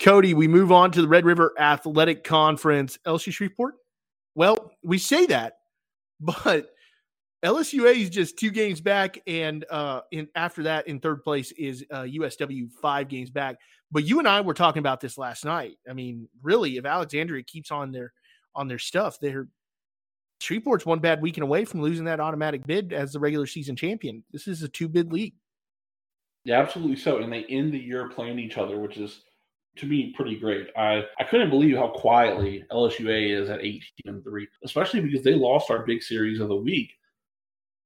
Cody, 0.00 0.34
we 0.34 0.48
move 0.48 0.72
on 0.72 0.90
to 0.92 1.02
the 1.02 1.08
Red 1.08 1.24
River 1.24 1.54
Athletic 1.58 2.24
Conference. 2.24 2.98
LSU 3.06 3.32
Shreveport? 3.32 3.74
Well, 4.34 4.72
we 4.82 4.98
say 4.98 5.26
that, 5.26 5.58
but 6.20 6.70
LSUA 7.44 7.96
is 7.96 8.10
just 8.10 8.38
two 8.38 8.50
games 8.50 8.80
back, 8.80 9.18
and 9.26 9.64
uh, 9.70 10.00
in 10.10 10.28
after 10.34 10.62
that, 10.64 10.88
in 10.88 11.00
third 11.00 11.22
place 11.22 11.52
is 11.52 11.84
uh, 11.90 12.02
USW 12.02 12.70
five 12.82 13.08
games 13.08 13.30
back. 13.30 13.56
But 13.92 14.04
you 14.04 14.18
and 14.18 14.28
I 14.28 14.40
were 14.40 14.54
talking 14.54 14.80
about 14.80 15.00
this 15.00 15.18
last 15.18 15.44
night. 15.44 15.76
I 15.88 15.92
mean, 15.92 16.28
really, 16.42 16.76
if 16.76 16.84
Alexandria 16.84 17.42
keeps 17.42 17.70
on 17.70 17.92
their 17.92 18.12
on 18.54 18.68
their 18.68 18.78
stuff. 18.78 19.18
They're 19.20 19.48
Shreveport's 20.40 20.86
one 20.86 21.00
bad 21.00 21.20
weekend 21.20 21.42
away 21.42 21.64
from 21.64 21.82
losing 21.82 22.06
that 22.06 22.20
automatic 22.20 22.66
bid 22.66 22.92
as 22.92 23.12
the 23.12 23.20
regular 23.20 23.46
season 23.46 23.76
champion. 23.76 24.24
This 24.32 24.48
is 24.48 24.62
a 24.62 24.68
two 24.68 24.88
bid 24.88 25.12
league. 25.12 25.34
Yeah, 26.44 26.60
absolutely 26.60 26.96
so. 26.96 27.18
And 27.18 27.30
they 27.30 27.44
end 27.44 27.74
the 27.74 27.78
year 27.78 28.08
playing 28.08 28.38
each 28.38 28.56
other, 28.56 28.78
which 28.78 28.96
is 28.96 29.20
to 29.76 29.86
me 29.86 30.12
pretty 30.16 30.36
great. 30.36 30.68
I, 30.76 31.04
I 31.18 31.24
couldn't 31.24 31.50
believe 31.50 31.76
how 31.76 31.88
quietly 31.88 32.64
LSUA 32.70 33.40
is 33.42 33.50
at 33.50 33.60
18 33.60 33.82
and 34.06 34.24
3, 34.24 34.48
especially 34.64 35.00
because 35.00 35.22
they 35.22 35.34
lost 35.34 35.70
our 35.70 35.84
big 35.84 36.02
series 36.02 36.40
of 36.40 36.48
the 36.48 36.56
week 36.56 36.92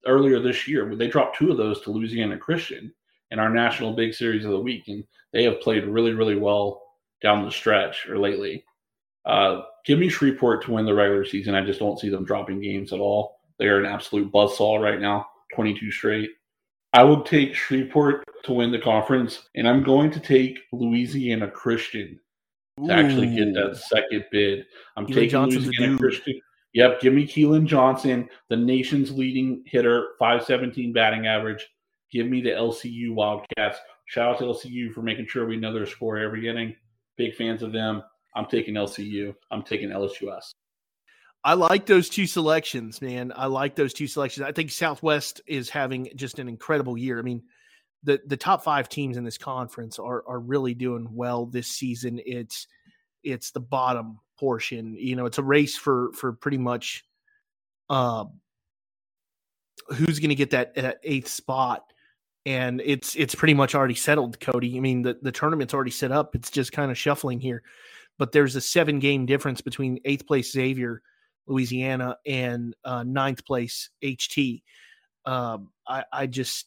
earlier 0.07 0.41
this 0.41 0.66
year. 0.66 0.95
They 0.97 1.09
dropped 1.09 1.37
two 1.37 1.51
of 1.51 1.57
those 1.57 1.80
to 1.82 1.91
Louisiana 1.91 2.39
Christian 2.39 2.93
in 3.30 3.39
our 3.39 3.51
national 3.51 3.95
big 3.95 4.14
series 4.14 4.45
of 4.45 4.53
the 4.53 4.61
week. 4.61 4.89
And 4.89 5.05
they 5.32 5.45
have 5.45 5.61
played 5.61 5.85
really, 5.85 6.12
really 6.12 6.37
well 6.37 6.82
down 7.22 7.45
the 7.45 7.51
stretch 7.51 8.09
or 8.09 8.18
lately. 8.18 8.64
Uh, 9.24 9.62
give 9.85 9.99
me 9.99 10.09
Shreveport 10.09 10.64
to 10.64 10.72
win 10.72 10.85
the 10.85 10.95
regular 10.95 11.24
season. 11.24 11.55
I 11.55 11.64
just 11.64 11.80
don't 11.80 11.99
see 11.99 12.11
them 12.11 12.24
dropping 12.24 12.61
games 12.61 12.93
at 12.93 13.01
all. 13.01 13.39
They 13.59 13.66
are 13.66 13.78
an 13.78 13.87
absolute 13.87 14.32
buzzsaw 14.32 14.80
right 14.80 15.01
now, 15.01 15.26
22 15.55 15.91
straight. 15.91 16.30
I 16.95 17.03
would 17.03 17.26
take 17.26 17.57
Shreveport 17.57 18.24
to 18.45 18.53
win 18.53 18.70
the 18.70 18.78
conference, 18.78 19.49
and 19.57 19.68
I'm 19.68 19.82
going 19.82 20.12
to 20.12 20.20
take 20.20 20.61
Louisiana 20.72 21.51
Christian 21.51 22.20
to 22.78 22.84
Ooh. 22.84 22.90
actually 22.92 23.34
get 23.34 23.53
that 23.55 23.76
second 23.76 24.24
bid. 24.30 24.64
I'm 24.97 25.05
Keelan 25.05 25.14
taking 25.14 25.30
Johnson's 25.30 25.66
Louisiana 25.66 25.99
Christian. 25.99 26.40
Yep, 26.72 27.01
give 27.01 27.12
me 27.12 27.26
Keelan 27.26 27.66
Johnson, 27.66 28.28
the 28.49 28.57
nation's 28.57 29.11
leading 29.11 29.64
hitter, 29.66 30.11
517 30.20 30.92
batting 30.92 31.26
average. 31.26 31.68
Give 32.12 32.28
me 32.28 32.40
the 32.40 32.51
LCU 32.51 33.12
Wildcats. 33.12 33.78
Shout 34.07 34.34
out 34.34 34.38
to 34.38 34.45
LCU 34.45 34.92
for 34.92 35.03
making 35.03 35.26
sure 35.26 35.47
we 35.47 35.57
know 35.57 35.72
their 35.72 35.86
score 35.86 36.18
every 36.18 36.47
inning. 36.47 36.76
Big 37.16 37.34
fans 37.34 37.64
of 37.64 37.72
them. 37.72 38.05
I'm 38.36 38.47
taking 38.47 38.74
LCU. 38.74 39.34
I'm 39.51 39.64
taking 39.64 39.88
LSUS. 39.88 40.53
I 41.45 41.55
like 41.55 41.86
those 41.86 42.09
two 42.09 42.26
selections, 42.26 43.03
man. 43.03 43.32
I 43.36 43.47
like 43.47 43.74
those 43.74 43.92
two 43.92 44.07
selections. 44.07 44.47
I 44.47 44.53
think 44.53 44.70
Southwest 44.70 45.42
is 45.47 45.68
having 45.68 46.09
just 46.16 46.38
an 46.38 46.49
incredible 46.49 46.97
year. 46.97 47.18
I 47.18 47.22
mean, 47.22 47.42
the 48.03 48.20
the 48.26 48.36
top 48.36 48.64
five 48.64 48.88
teams 48.88 49.16
in 49.16 49.24
this 49.24 49.38
conference 49.38 49.99
are 49.99 50.24
are 50.26 50.40
really 50.40 50.74
doing 50.74 51.09
well 51.12 51.47
this 51.47 51.68
season. 51.68 52.20
It's 52.24 52.66
it's 53.22 53.51
the 53.51 53.61
bottom 53.61 54.20
portion. 54.38 54.97
You 54.99 55.16
know, 55.16 55.26
it's 55.26 55.38
a 55.38 55.42
race 55.42 55.76
for 55.76 56.12
for 56.14 56.32
pretty 56.32 56.59
much 56.59 57.05
uh, 57.90 58.24
who's 59.88 60.18
going 60.18 60.30
to 60.30 60.34
get 60.34 60.51
that, 60.51 60.74
that 60.74 61.01
eighth 61.03 61.28
spot 61.28 61.84
and 62.47 62.82
it's 62.84 63.14
it's 63.16 63.34
pretty 63.34 63.55
much 63.55 63.74
already 63.74 63.95
settled 63.95 64.38
cody 64.38 64.76
i 64.76 64.80
mean 64.80 65.03
the, 65.03 65.18
the 65.22 65.32
tournament's 65.32 65.72
already 65.72 65.90
set 65.90 66.12
up 66.12 66.34
it's 66.34 66.51
just 66.51 66.72
kind 66.72 66.90
of 66.90 66.99
shuffling 66.99 67.40
here 67.40 67.62
but 68.18 68.32
there's 68.32 68.57
a 68.57 68.61
seven 68.61 68.99
game 68.99 69.24
difference 69.26 69.61
between 69.61 69.99
eighth 70.05 70.26
place 70.26 70.53
xavier 70.53 71.03
louisiana 71.47 72.16
and 72.26 72.74
uh, 72.84 73.03
ninth 73.03 73.45
place 73.45 73.90
ht 74.03 74.62
um, 75.26 75.70
I, 75.86 76.05
I 76.12 76.26
just 76.26 76.66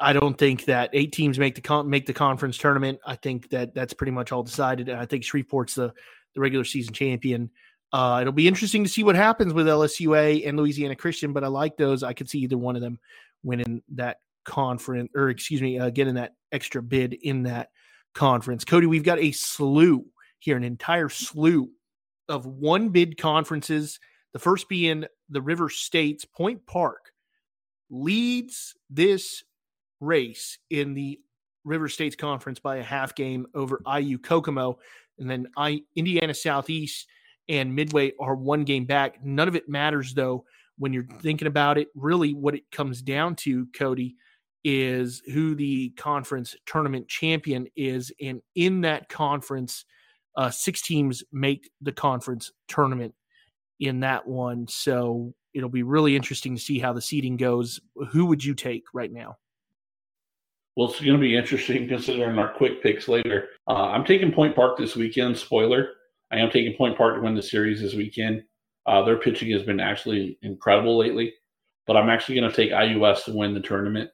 i 0.00 0.12
don't 0.12 0.36
think 0.36 0.64
that 0.66 0.90
eight 0.92 1.12
teams 1.12 1.38
make 1.38 1.54
the 1.54 1.60
con- 1.60 1.88
make 1.88 2.06
the 2.06 2.12
conference 2.12 2.58
tournament. 2.58 2.98
I 3.06 3.16
think 3.16 3.50
that 3.50 3.74
that's 3.74 3.94
pretty 3.94 4.12
much 4.12 4.32
all 4.32 4.42
decided 4.42 4.88
and 4.88 4.98
i 4.98 5.06
think 5.06 5.24
shreveport's 5.24 5.74
the 5.74 5.92
the 6.34 6.40
regular 6.40 6.64
season 6.64 6.94
champion. 6.94 7.50
Uh, 7.92 8.18
it'll 8.22 8.32
be 8.32 8.48
interesting 8.48 8.82
to 8.82 8.88
see 8.88 9.04
what 9.04 9.14
happens 9.14 9.52
with 9.52 9.66
lsua 9.66 10.48
and 10.48 10.56
louisiana 10.56 10.96
christian 10.96 11.32
but 11.32 11.44
i 11.44 11.46
like 11.46 11.76
those. 11.76 12.02
I 12.02 12.14
could 12.14 12.30
see 12.30 12.38
either 12.38 12.56
one 12.56 12.74
of 12.74 12.82
them 12.82 12.98
winning 13.42 13.82
that 13.94 14.18
conference, 14.44 15.10
or 15.14 15.30
excuse 15.30 15.62
me, 15.62 15.78
uh, 15.78 15.90
getting 15.90 16.14
that 16.14 16.34
extra 16.50 16.82
bid 16.82 17.14
in 17.14 17.44
that 17.44 17.68
conference. 18.14 18.64
Cody, 18.64 18.86
we've 18.86 19.04
got 19.04 19.18
a 19.18 19.32
slew 19.32 20.04
here, 20.38 20.56
an 20.56 20.64
entire 20.64 21.08
slew 21.08 21.70
of 22.32 22.46
one 22.46 22.88
bid 22.88 23.18
conferences. 23.18 24.00
The 24.32 24.38
first 24.38 24.68
being 24.68 25.04
the 25.28 25.42
River 25.42 25.68
States 25.68 26.24
Point 26.24 26.66
Park 26.66 27.12
leads 27.90 28.74
this 28.88 29.44
race 30.00 30.58
in 30.70 30.94
the 30.94 31.20
River 31.64 31.88
States 31.88 32.16
Conference 32.16 32.58
by 32.58 32.76
a 32.76 32.82
half 32.82 33.14
game 33.14 33.46
over 33.54 33.82
IU 33.86 34.18
Kokomo, 34.18 34.78
and 35.18 35.30
then 35.30 35.46
I 35.56 35.82
Indiana 35.94 36.32
Southeast 36.34 37.06
and 37.48 37.76
Midway 37.76 38.12
are 38.18 38.34
one 38.34 38.64
game 38.64 38.86
back. 38.86 39.22
None 39.22 39.46
of 39.46 39.54
it 39.54 39.68
matters 39.68 40.14
though 40.14 40.44
when 40.78 40.94
you're 40.94 41.06
thinking 41.20 41.46
about 41.46 41.76
it, 41.76 41.88
really 41.94 42.32
what 42.32 42.54
it 42.54 42.68
comes 42.72 43.02
down 43.02 43.36
to, 43.36 43.66
Cody, 43.76 44.16
is 44.64 45.22
who 45.32 45.54
the 45.54 45.90
conference 45.90 46.56
tournament 46.64 47.06
champion 47.08 47.66
is. 47.76 48.10
And 48.20 48.40
in 48.54 48.80
that 48.80 49.10
conference, 49.10 49.84
uh, 50.36 50.50
six 50.50 50.82
teams 50.82 51.22
make 51.32 51.70
the 51.80 51.92
conference 51.92 52.52
tournament 52.68 53.14
in 53.80 54.00
that 54.00 54.26
one. 54.26 54.66
So 54.68 55.34
it'll 55.54 55.68
be 55.68 55.82
really 55.82 56.16
interesting 56.16 56.54
to 56.56 56.62
see 56.62 56.78
how 56.78 56.92
the 56.92 57.02
seeding 57.02 57.36
goes. 57.36 57.80
Who 58.10 58.26
would 58.26 58.44
you 58.44 58.54
take 58.54 58.84
right 58.94 59.12
now? 59.12 59.36
Well, 60.76 60.88
it's 60.88 61.00
going 61.00 61.12
to 61.12 61.18
be 61.18 61.36
interesting 61.36 61.86
considering 61.86 62.38
our 62.38 62.52
quick 62.54 62.82
picks 62.82 63.06
later. 63.06 63.48
Uh, 63.68 63.88
I'm 63.88 64.04
taking 64.04 64.32
Point 64.32 64.56
Park 64.56 64.78
this 64.78 64.96
weekend. 64.96 65.36
Spoiler: 65.36 65.90
I 66.30 66.38
am 66.38 66.50
taking 66.50 66.76
Point 66.76 66.96
Park 66.96 67.16
to 67.16 67.20
win 67.20 67.34
the 67.34 67.42
series 67.42 67.82
this 67.82 67.94
weekend. 67.94 68.42
Uh, 68.86 69.02
their 69.04 69.18
pitching 69.18 69.50
has 69.50 69.62
been 69.62 69.80
actually 69.80 70.38
incredible 70.42 70.96
lately, 70.96 71.34
but 71.86 71.96
I'm 71.96 72.08
actually 72.08 72.36
going 72.36 72.50
to 72.50 72.56
take 72.56 72.70
IUS 72.70 73.24
to 73.24 73.36
win 73.36 73.52
the 73.52 73.60
tournament. 73.60 74.10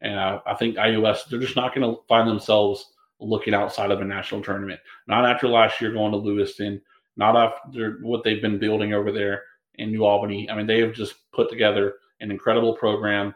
And 0.00 0.20
I, 0.20 0.40
I 0.46 0.54
think 0.54 0.76
IUS, 0.76 1.28
they're 1.28 1.40
just 1.40 1.56
not 1.56 1.74
going 1.74 1.90
to 1.90 2.00
find 2.06 2.28
themselves 2.28 2.92
looking 3.20 3.54
outside 3.54 3.90
of 3.90 4.00
a 4.00 4.04
national 4.04 4.42
tournament. 4.42 4.80
Not 5.06 5.24
after 5.24 5.48
last 5.48 5.80
year 5.80 5.92
going 5.92 6.12
to 6.12 6.18
Lewiston, 6.18 6.80
not 7.16 7.36
after 7.36 7.98
what 8.02 8.22
they've 8.24 8.42
been 8.42 8.58
building 8.58 8.94
over 8.94 9.10
there 9.10 9.42
in 9.74 9.90
New 9.90 10.04
Albany. 10.04 10.48
I 10.50 10.56
mean, 10.56 10.66
they 10.66 10.80
have 10.80 10.92
just 10.92 11.30
put 11.32 11.50
together 11.50 11.94
an 12.20 12.30
incredible 12.30 12.74
program. 12.74 13.34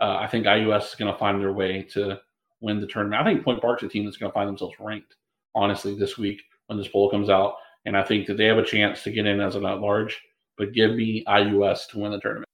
Uh, 0.00 0.16
I 0.20 0.26
think 0.26 0.46
IUS 0.46 0.88
is 0.88 0.94
going 0.94 1.12
to 1.12 1.18
find 1.18 1.40
their 1.40 1.52
way 1.52 1.82
to 1.92 2.20
win 2.60 2.80
the 2.80 2.86
tournament. 2.86 3.20
I 3.20 3.24
think 3.24 3.44
Point 3.44 3.60
Park's 3.60 3.82
a 3.82 3.88
team 3.88 4.04
that's 4.04 4.16
going 4.16 4.30
to 4.30 4.34
find 4.34 4.48
themselves 4.48 4.74
ranked, 4.80 5.16
honestly, 5.54 5.96
this 5.96 6.18
week 6.18 6.42
when 6.66 6.78
this 6.78 6.88
poll 6.88 7.10
comes 7.10 7.30
out. 7.30 7.54
And 7.86 7.96
I 7.96 8.02
think 8.02 8.26
that 8.26 8.36
they 8.36 8.46
have 8.46 8.58
a 8.58 8.64
chance 8.64 9.02
to 9.04 9.10
get 9.10 9.26
in 9.26 9.40
as 9.40 9.56
an 9.56 9.64
at 9.64 9.80
large, 9.80 10.20
but 10.58 10.72
give 10.72 10.92
me 10.92 11.24
IUS 11.26 11.88
to 11.88 11.98
win 11.98 12.12
the 12.12 12.20
tournament. 12.20 12.49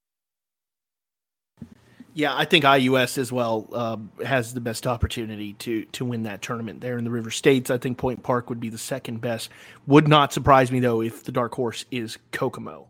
Yeah, 2.17 2.35
I 2.35 2.45
think 2.45 2.65
IUS 2.65 3.19
as 3.19 3.31
well 3.31 3.69
uh, 3.71 3.97
has 4.25 4.51
the 4.51 4.59
best 4.59 4.87
opportunity 4.87 5.53
to 5.53 5.85
to 5.85 6.03
win 6.03 6.23
that 6.23 6.41
tournament 6.41 6.81
there 6.81 6.97
in 6.97 7.03
the 7.03 7.11
River 7.11 7.29
States. 7.29 7.69
I 7.69 7.77
think 7.77 7.99
Point 7.99 8.23
Park 8.23 8.49
would 8.49 8.59
be 8.59 8.69
the 8.69 8.77
second 8.79 9.21
best. 9.21 9.51
Would 9.85 10.07
not 10.07 10.33
surprise 10.33 10.71
me 10.71 10.79
though 10.79 11.03
if 11.03 11.23
the 11.23 11.31
dark 11.31 11.53
horse 11.53 11.85
is 11.91 12.17
Kokomo. 12.31 12.89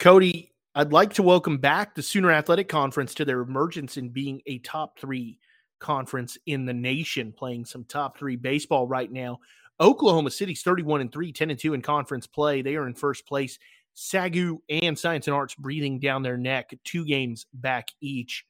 Cody, 0.00 0.50
I'd 0.74 0.92
like 0.92 1.12
to 1.14 1.22
welcome 1.22 1.58
back 1.58 1.94
the 1.94 2.02
Sooner 2.02 2.32
Athletic 2.32 2.68
Conference 2.68 3.14
to 3.14 3.24
their 3.24 3.40
emergence 3.40 3.96
in 3.96 4.08
being 4.08 4.42
a 4.46 4.58
top 4.58 4.98
three 4.98 5.38
conference 5.78 6.36
in 6.46 6.66
the 6.66 6.74
nation, 6.74 7.32
playing 7.32 7.66
some 7.66 7.84
top 7.84 8.18
three 8.18 8.34
baseball 8.34 8.88
right 8.88 9.12
now. 9.12 9.38
Oklahoma 9.80 10.32
City's 10.32 10.62
31 10.62 11.02
and 11.02 11.12
3, 11.12 11.30
10 11.30 11.50
and 11.50 11.58
2 11.58 11.74
in 11.74 11.82
conference 11.82 12.26
play. 12.26 12.62
They 12.62 12.74
are 12.74 12.88
in 12.88 12.94
first 12.94 13.28
place. 13.28 13.60
Sagu 13.98 14.58
and 14.70 14.96
Science 14.96 15.26
and 15.26 15.34
Arts 15.34 15.56
breathing 15.56 15.98
down 15.98 16.22
their 16.22 16.36
neck, 16.36 16.70
two 16.84 17.04
games 17.04 17.46
back 17.52 17.88
each. 18.00 18.44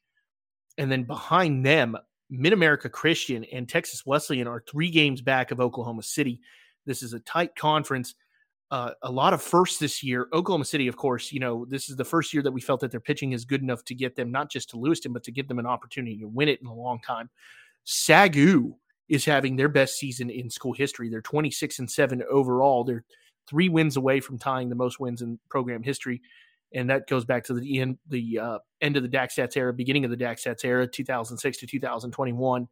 And 0.77 0.93
then 0.93 1.05
behind 1.05 1.65
them, 1.65 1.97
Mid 2.29 2.53
America 2.53 2.91
Christian 2.91 3.45
and 3.45 3.67
Texas 3.67 4.05
Wesleyan 4.05 4.47
are 4.47 4.63
three 4.69 4.91
games 4.91 5.23
back 5.23 5.51
of 5.51 5.61
Oklahoma 5.61 6.03
City. 6.03 6.41
This 6.85 7.03
is 7.03 7.15
a 7.15 7.21
tight 7.21 7.57
conference. 7.57 8.15
Uh, 8.71 8.91
a 9.03 9.11
lot 9.11 9.33
of 9.33 9.41
firsts 9.41 9.79
this 9.79 10.03
year. 10.03 10.29
Oklahoma 10.35 10.67
City, 10.67 10.87
of 10.89 10.97
course, 10.99 11.33
you 11.33 11.41
know, 11.41 11.65
this 11.65 11.89
is 11.89 11.97
the 11.97 12.05
first 12.05 12.35
year 12.35 12.43
that 12.43 12.53
we 12.53 12.61
felt 12.61 12.81
that 12.81 12.91
their 12.91 13.01
pitching 13.01 13.33
is 13.33 13.47
good 13.47 13.63
enough 13.63 13.83
to 13.85 13.95
get 13.95 14.15
them 14.15 14.31
not 14.31 14.51
just 14.51 14.69
to 14.71 14.77
Lewiston, 14.77 15.15
but 15.15 15.23
to 15.23 15.33
give 15.33 15.49
them 15.49 15.59
an 15.59 15.67
opportunity 15.67 16.19
to 16.19 16.29
win 16.29 16.49
it 16.49 16.61
in 16.61 16.67
a 16.67 16.75
long 16.75 17.01
time. 17.01 17.31
Sagu 17.87 18.75
is 19.09 19.25
having 19.25 19.57
their 19.57 19.71
best 19.71 19.97
season 19.97 20.29
in 20.29 20.51
school 20.51 20.75
history. 20.75 21.09
They're 21.09 21.23
26 21.23 21.79
and 21.79 21.91
7 21.91 22.23
overall. 22.31 22.85
They're 22.85 23.05
three 23.49 23.69
wins 23.69 23.97
away 23.97 24.21
from 24.21 24.39
tying 24.39 24.69
the 24.69 24.75
most 24.75 25.01
wins 25.01 25.23
in 25.23 25.39
program 25.49 25.83
history. 25.83 26.21
And 26.75 26.91
that 26.91 27.09
goes 27.09 27.25
back 27.25 27.45
to 27.45 27.55
the 27.55 27.81
end, 27.81 27.99
the 28.09 28.39
uh, 28.39 28.59
end 28.81 28.97
of 28.97 29.03
the 29.03 29.09
DakStats 29.09 29.57
era, 29.57 29.73
beginning 29.73 30.05
of 30.05 30.11
the 30.11 30.17
DakStats 30.17 30.65
era, 30.65 30.87
2006 30.87 31.59
to 31.59 31.67
2021. 31.67 32.69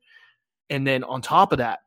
And 0.68 0.86
then 0.86 1.02
on 1.04 1.22
top 1.22 1.52
of 1.52 1.58
that, 1.58 1.80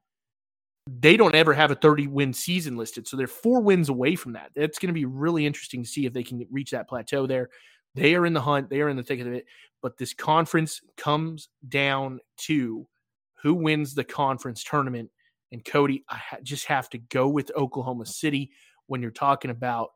they 0.88 1.18
don't 1.18 1.36
ever 1.36 1.54
have 1.54 1.70
a 1.70 1.76
30 1.76 2.08
win 2.08 2.34
season 2.34 2.76
listed. 2.76 3.08
So 3.08 3.16
they're 3.16 3.28
four 3.28 3.62
wins 3.62 3.90
away 3.90 4.16
from 4.16 4.34
that. 4.34 4.52
It's 4.56 4.80
going 4.80 4.88
to 4.88 4.94
be 4.94 5.06
really 5.06 5.46
interesting 5.46 5.84
to 5.84 5.90
see 5.90 6.06
if 6.06 6.14
they 6.14 6.24
can 6.24 6.46
reach 6.50 6.72
that 6.72 6.90
plateau 6.90 7.28
there. 7.28 7.50
They 7.96 8.16
are 8.16 8.26
in 8.26 8.34
the 8.34 8.42
hunt, 8.42 8.70
they 8.70 8.82
are 8.82 8.90
in 8.90 8.98
the 8.98 9.04
thick 9.04 9.20
of 9.20 9.28
it. 9.28 9.46
But 9.82 9.98
this 9.98 10.14
conference 10.14 10.82
comes 10.98 11.50
down 11.68 12.20
to 12.38 12.88
who 13.42 13.54
wins 13.54 13.94
the 13.94 14.04
conference 14.04 14.64
tournament. 14.64 15.10
And 15.52 15.64
Cody, 15.64 16.04
I 16.10 16.20
just 16.44 16.66
have 16.66 16.90
to 16.92 16.98
go 16.98 17.28
with 17.28 17.52
Oklahoma 17.56 18.06
City 18.06 18.52
when 18.90 19.02
you're 19.02 19.12
talking 19.12 19.52
about. 19.52 19.92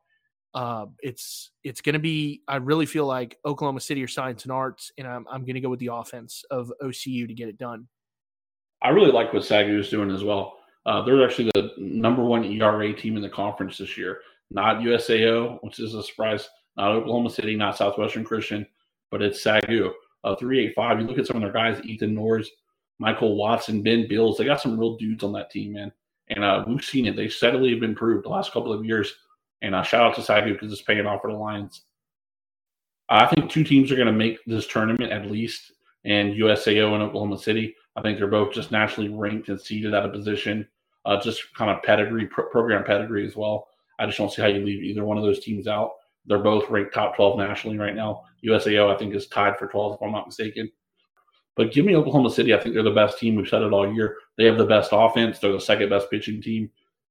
Uh, 0.54 0.86
it's 1.02 1.52
it's 1.64 1.82
going 1.82 1.94
to 1.94 2.00
be. 2.00 2.44
I 2.48 2.58
really 2.58 2.86
feel 2.86 3.08
like 3.08 3.40
Oklahoma 3.44 3.80
City 3.80 4.04
or 4.04 4.08
Science 4.08 4.44
and 4.44 4.52
Arts, 4.52 4.92
and 4.98 5.08
I'm 5.08 5.26
I'm 5.28 5.42
going 5.42 5.56
to 5.56 5.62
go 5.62 5.70
with 5.70 5.80
the 5.80 5.90
offense 5.92 6.46
of 6.52 6.72
OCU 6.82 7.28
to 7.28 7.34
get 7.34 7.50
it 7.50 7.58
done. 7.58 7.88
I 8.82 8.90
really 8.90 9.12
like 9.12 9.34
what 9.34 9.44
Sagu 9.44 9.80
is 9.80 9.90
doing 9.90 10.12
as 10.12 10.24
well. 10.24 10.58
Uh, 10.86 11.02
they're 11.04 11.26
actually 11.26 11.50
the 11.56 11.72
number 11.78 12.24
one 12.24 12.44
ERA 12.44 12.94
team 12.94 13.16
in 13.16 13.24
the 13.24 13.30
conference 13.30 13.78
this 13.78 13.98
year. 13.98 14.20
Not 14.52 14.82
USAO, 14.82 15.58
which 15.62 15.80
is 15.80 15.96
a 15.96 16.04
surprise. 16.04 16.48
Not 16.76 16.92
Oklahoma 16.92 17.30
City, 17.30 17.56
not 17.56 17.78
Southwestern 17.78 18.24
Christian, 18.24 18.66
but 19.10 19.22
it's 19.22 19.44
Sagu. 19.44 19.92
Uh, 20.24 20.36
385. 20.36 21.00
You 21.00 21.08
look 21.08 21.18
at 21.18 21.28
some 21.28 21.38
of 21.38 21.42
their 21.42 21.52
guys, 21.52 21.84
Ethan 21.84 22.14
Norris, 22.14 22.50
Michael 23.00 23.36
Watson, 23.36 23.82
Ben 23.82 24.08
Bills. 24.08 24.38
They 24.38 24.46
got 24.46 24.62
some 24.62 24.80
real 24.80 24.96
dudes 24.98 25.24
on 25.24 25.34
that 25.34 25.52
team, 25.52 25.74
man. 25.74 25.92
And 26.30 26.44
uh, 26.44 26.64
we've 26.68 26.84
seen 26.84 27.06
it. 27.06 27.16
They 27.16 27.28
steadily 27.28 27.74
have 27.74 27.84
improved 27.84 28.26
the 28.26 28.30
last 28.30 28.52
couple 28.52 28.74
of 28.74 28.86
years. 28.86 29.14
And 29.62 29.76
uh, 29.76 29.84
shout 29.84 30.06
out 30.06 30.16
to 30.16 30.22
Sagu 30.22 30.54
because 30.54 30.72
it's 30.72 30.82
paying 30.82 31.06
off 31.06 31.22
for 31.22 31.32
the 31.32 31.38
Lions. 31.38 31.84
I 33.10 33.28
think 33.28 33.50
two 33.50 33.64
teams 33.64 33.92
are 33.92 33.96
going 33.96 34.08
to 34.08 34.14
make 34.14 34.40
this 34.46 34.68
tournament 34.68 35.12
at 35.12 35.30
least, 35.30 35.74
and 36.06 36.34
USAO 36.34 36.94
and 36.94 37.04
Oklahoma 37.04 37.38
City. 37.38 37.76
I 37.96 38.02
think 38.02 38.18
they're 38.18 38.28
both 38.28 38.54
just 38.54 38.72
naturally 38.72 39.10
ranked 39.10 39.50
and 39.50 39.60
seeded 39.60 39.94
at 39.94 40.06
a 40.06 40.10
position, 40.10 40.68
uh, 41.06 41.22
just 41.22 41.54
kind 41.54 41.70
of 41.70 41.84
pedigree, 41.84 42.26
pro- 42.26 42.50
program 42.50 42.84
pedigree 42.84 43.28
as 43.28 43.36
well. 43.36 43.68
I 44.00 44.06
just 44.06 44.18
don't 44.18 44.32
see 44.32 44.42
how 44.42 44.48
you 44.48 44.66
leave 44.66 44.84
either 44.84 45.06
one 45.06 45.18
of 45.18 45.24
those 45.24 45.44
teams 45.44 45.68
out. 45.68 45.92
They're 46.26 46.40
both 46.40 46.70
ranked 46.70 46.94
top 46.94 47.16
12 47.16 47.38
nationally 47.38 47.78
right 47.78 47.96
now. 47.96 48.24
USAO, 48.44 48.94
I 48.94 48.98
think, 48.98 49.14
is 49.14 49.28
tied 49.28 49.58
for 49.58 49.68
12, 49.68 49.96
if 49.96 50.02
I'm 50.02 50.12
not 50.12 50.28
mistaken. 50.28 50.72
But 51.56 51.72
give 51.72 51.86
me 51.86 51.96
Oklahoma 51.96 52.32
City. 52.32 52.54
I 52.54 52.60
think 52.60 52.74
they're 52.74 52.84
the 52.84 52.92
best 52.92 53.20
team. 53.20 53.36
We've 53.36 53.48
said 53.48 53.62
it 53.62 53.74
all 53.74 53.92
year. 53.92 54.18
They 54.38 54.46
have 54.46 54.58
the 54.58 54.66
best 54.66 54.90
offense. 54.92 55.40
They're 55.40 55.52
the 55.52 55.60
second 55.60 55.90
best 55.90 56.10
pitching 56.10 56.42
team. 56.42 56.70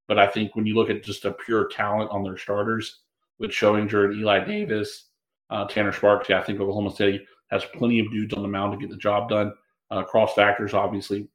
But 0.08 0.18
I 0.18 0.26
think 0.26 0.56
when 0.56 0.66
you 0.66 0.74
look 0.74 0.90
at 0.90 1.04
just 1.04 1.24
a 1.24 1.32
pure 1.32 1.68
talent 1.68 2.10
on 2.10 2.24
their 2.24 2.36
starters 2.36 3.00
with 3.38 3.52
Showinger 3.52 4.06
and 4.06 4.14
Eli 4.14 4.44
Davis, 4.44 5.06
uh, 5.50 5.66
Tanner 5.66 5.92
Sparks, 5.92 6.28
yeah, 6.28 6.40
I 6.40 6.42
think 6.42 6.60
Oklahoma 6.60 6.94
City 6.94 7.24
has 7.50 7.64
plenty 7.66 8.00
of 8.00 8.10
dudes 8.10 8.34
on 8.34 8.42
the 8.42 8.48
mound 8.48 8.72
to 8.72 8.78
get 8.78 8.90
the 8.90 9.00
job 9.00 9.28
done. 9.28 9.52
Uh, 9.90 10.02
cross 10.02 10.34
factors, 10.34 10.74
obviously, 10.74 11.28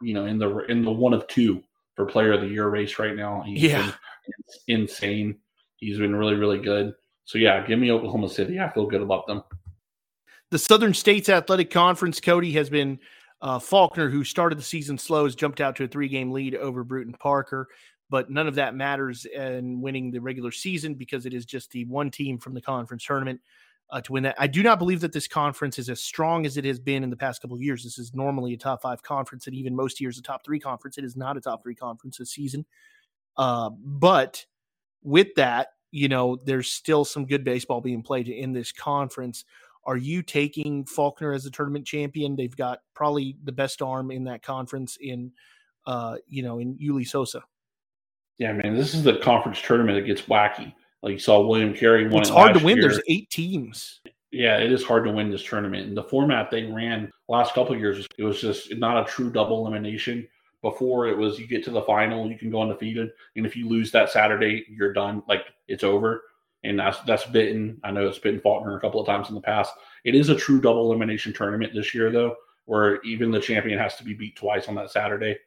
you 0.00 0.14
know, 0.14 0.26
in 0.26 0.38
the 0.38 0.58
in 0.66 0.84
the 0.84 0.90
one 0.90 1.14
of 1.14 1.26
two 1.26 1.62
for 1.94 2.04
Player 2.04 2.32
of 2.32 2.42
the 2.42 2.46
Year 2.46 2.68
race 2.68 2.98
right 2.98 3.16
now. 3.16 3.42
He's 3.44 3.62
yeah, 3.62 3.90
insane. 4.68 5.38
He's 5.76 5.98
been 5.98 6.14
really 6.14 6.34
really 6.34 6.58
good. 6.58 6.94
So 7.24 7.38
yeah, 7.38 7.66
give 7.66 7.78
me 7.78 7.90
Oklahoma 7.90 8.28
City. 8.28 8.60
I 8.60 8.68
feel 8.68 8.86
good 8.86 9.02
about 9.02 9.26
them 9.26 9.42
the 10.50 10.58
Southern 10.58 10.94
States 10.94 11.28
Athletic 11.28 11.70
Conference, 11.70 12.20
Cody, 12.20 12.52
has 12.52 12.70
been 12.70 12.98
Uh, 13.42 13.58
Faulkner, 13.58 14.08
who 14.08 14.24
started 14.24 14.58
the 14.58 14.62
season 14.62 14.96
slow, 14.96 15.24
has 15.24 15.34
jumped 15.34 15.60
out 15.60 15.76
to 15.76 15.84
a 15.84 15.88
three 15.88 16.08
game 16.08 16.32
lead 16.32 16.54
over 16.54 16.82
Brewton 16.84 17.12
Parker, 17.12 17.68
but 18.08 18.30
none 18.30 18.48
of 18.48 18.54
that 18.54 18.74
matters 18.74 19.26
in 19.26 19.82
winning 19.82 20.10
the 20.10 20.20
regular 20.20 20.50
season 20.50 20.94
because 20.94 21.26
it 21.26 21.34
is 21.34 21.44
just 21.44 21.70
the 21.70 21.84
one 21.84 22.10
team 22.10 22.38
from 22.38 22.54
the 22.54 22.62
conference 22.62 23.04
tournament 23.04 23.38
uh, 23.90 24.00
to 24.00 24.12
win 24.12 24.22
that. 24.22 24.36
I 24.38 24.46
do 24.46 24.62
not 24.62 24.78
believe 24.78 25.00
that 25.02 25.12
this 25.12 25.28
conference 25.28 25.78
is 25.78 25.90
as 25.90 26.00
strong 26.00 26.46
as 26.46 26.56
it 26.56 26.64
has 26.64 26.80
been 26.80 27.04
in 27.04 27.10
the 27.10 27.16
past 27.16 27.42
couple 27.42 27.56
of 27.56 27.62
years. 27.62 27.84
This 27.84 27.98
is 27.98 28.14
normally 28.14 28.54
a 28.54 28.56
top 28.56 28.80
five 28.80 29.02
conference, 29.02 29.46
and 29.46 29.54
even 29.54 29.76
most 29.76 30.00
years 30.00 30.18
a 30.18 30.22
top 30.22 30.42
three 30.42 30.58
conference. 30.58 30.96
It 30.96 31.04
is 31.04 31.14
not 31.14 31.36
a 31.36 31.40
top 31.42 31.62
three 31.62 31.76
conference 31.76 32.16
this 32.16 32.30
season. 32.30 32.64
Uh, 33.36 33.68
but 33.84 34.46
with 35.02 35.28
that, 35.36 35.68
you 35.90 36.08
know, 36.08 36.38
there's 36.44 36.72
still 36.72 37.04
some 37.04 37.26
good 37.26 37.44
baseball 37.44 37.82
being 37.82 38.02
played 38.02 38.28
in 38.28 38.54
this 38.54 38.72
conference. 38.72 39.44
Are 39.86 39.96
you 39.96 40.22
taking 40.22 40.84
Faulkner 40.84 41.32
as 41.32 41.46
a 41.46 41.50
tournament 41.50 41.86
champion? 41.86 42.34
They've 42.34 42.54
got 42.54 42.80
probably 42.94 43.36
the 43.44 43.52
best 43.52 43.80
arm 43.80 44.10
in 44.10 44.24
that 44.24 44.42
conference 44.42 44.98
in, 45.00 45.30
uh, 45.86 46.16
you 46.26 46.42
know, 46.42 46.58
in 46.58 46.76
Yuli 46.76 47.06
Sosa. 47.06 47.42
Yeah, 48.38 48.52
man, 48.52 48.74
this 48.74 48.94
is 48.94 49.04
the 49.04 49.16
conference 49.18 49.62
tournament 49.62 49.96
that 49.96 50.06
gets 50.06 50.22
wacky. 50.22 50.74
Like 51.02 51.12
you 51.12 51.18
saw 51.18 51.46
William 51.46 51.72
Carey 51.72 52.08
won. 52.08 52.20
It's 52.20 52.28
hard 52.28 52.58
to 52.58 52.64
win. 52.64 52.78
Year. 52.78 52.88
There's 52.88 53.02
eight 53.08 53.30
teams. 53.30 54.00
Yeah, 54.32 54.58
it 54.58 54.72
is 54.72 54.82
hard 54.82 55.04
to 55.04 55.12
win 55.12 55.30
this 55.30 55.44
tournament. 55.44 55.86
And 55.86 55.96
the 55.96 56.02
format 56.02 56.50
they 56.50 56.64
ran 56.64 57.10
last 57.28 57.54
couple 57.54 57.74
of 57.74 57.80
years, 57.80 58.06
it 58.18 58.24
was 58.24 58.40
just 58.40 58.74
not 58.76 59.06
a 59.06 59.10
true 59.10 59.30
double 59.30 59.64
elimination. 59.64 60.26
Before 60.62 61.06
it 61.06 61.16
was 61.16 61.38
you 61.38 61.46
get 61.46 61.62
to 61.64 61.70
the 61.70 61.82
final, 61.82 62.28
you 62.28 62.36
can 62.36 62.50
go 62.50 62.60
undefeated, 62.60 63.10
and 63.36 63.46
if 63.46 63.54
you 63.54 63.68
lose 63.68 63.92
that 63.92 64.10
Saturday, 64.10 64.66
you're 64.68 64.92
done. 64.92 65.22
Like 65.28 65.46
it's 65.68 65.84
over 65.84 66.22
and 66.66 66.78
that's 66.78 67.00
that's 67.02 67.24
bitten. 67.24 67.80
I 67.84 67.90
know 67.90 68.06
it's 68.06 68.18
bitten 68.18 68.40
Faulkner 68.40 68.76
a 68.76 68.80
couple 68.80 69.00
of 69.00 69.06
times 69.06 69.28
in 69.28 69.34
the 69.34 69.40
past. 69.40 69.72
It 70.04 70.14
is 70.14 70.28
a 70.28 70.36
true 70.36 70.60
double 70.60 70.86
elimination 70.86 71.32
tournament 71.32 71.72
this 71.74 71.94
year, 71.94 72.10
though, 72.10 72.36
where 72.64 73.00
even 73.02 73.30
the 73.30 73.40
champion 73.40 73.78
has 73.78 73.96
to 73.96 74.04
be 74.04 74.14
beat 74.14 74.36
twice 74.36 74.68
on 74.68 74.74
that 74.74 74.90
Saturday. 74.90 75.38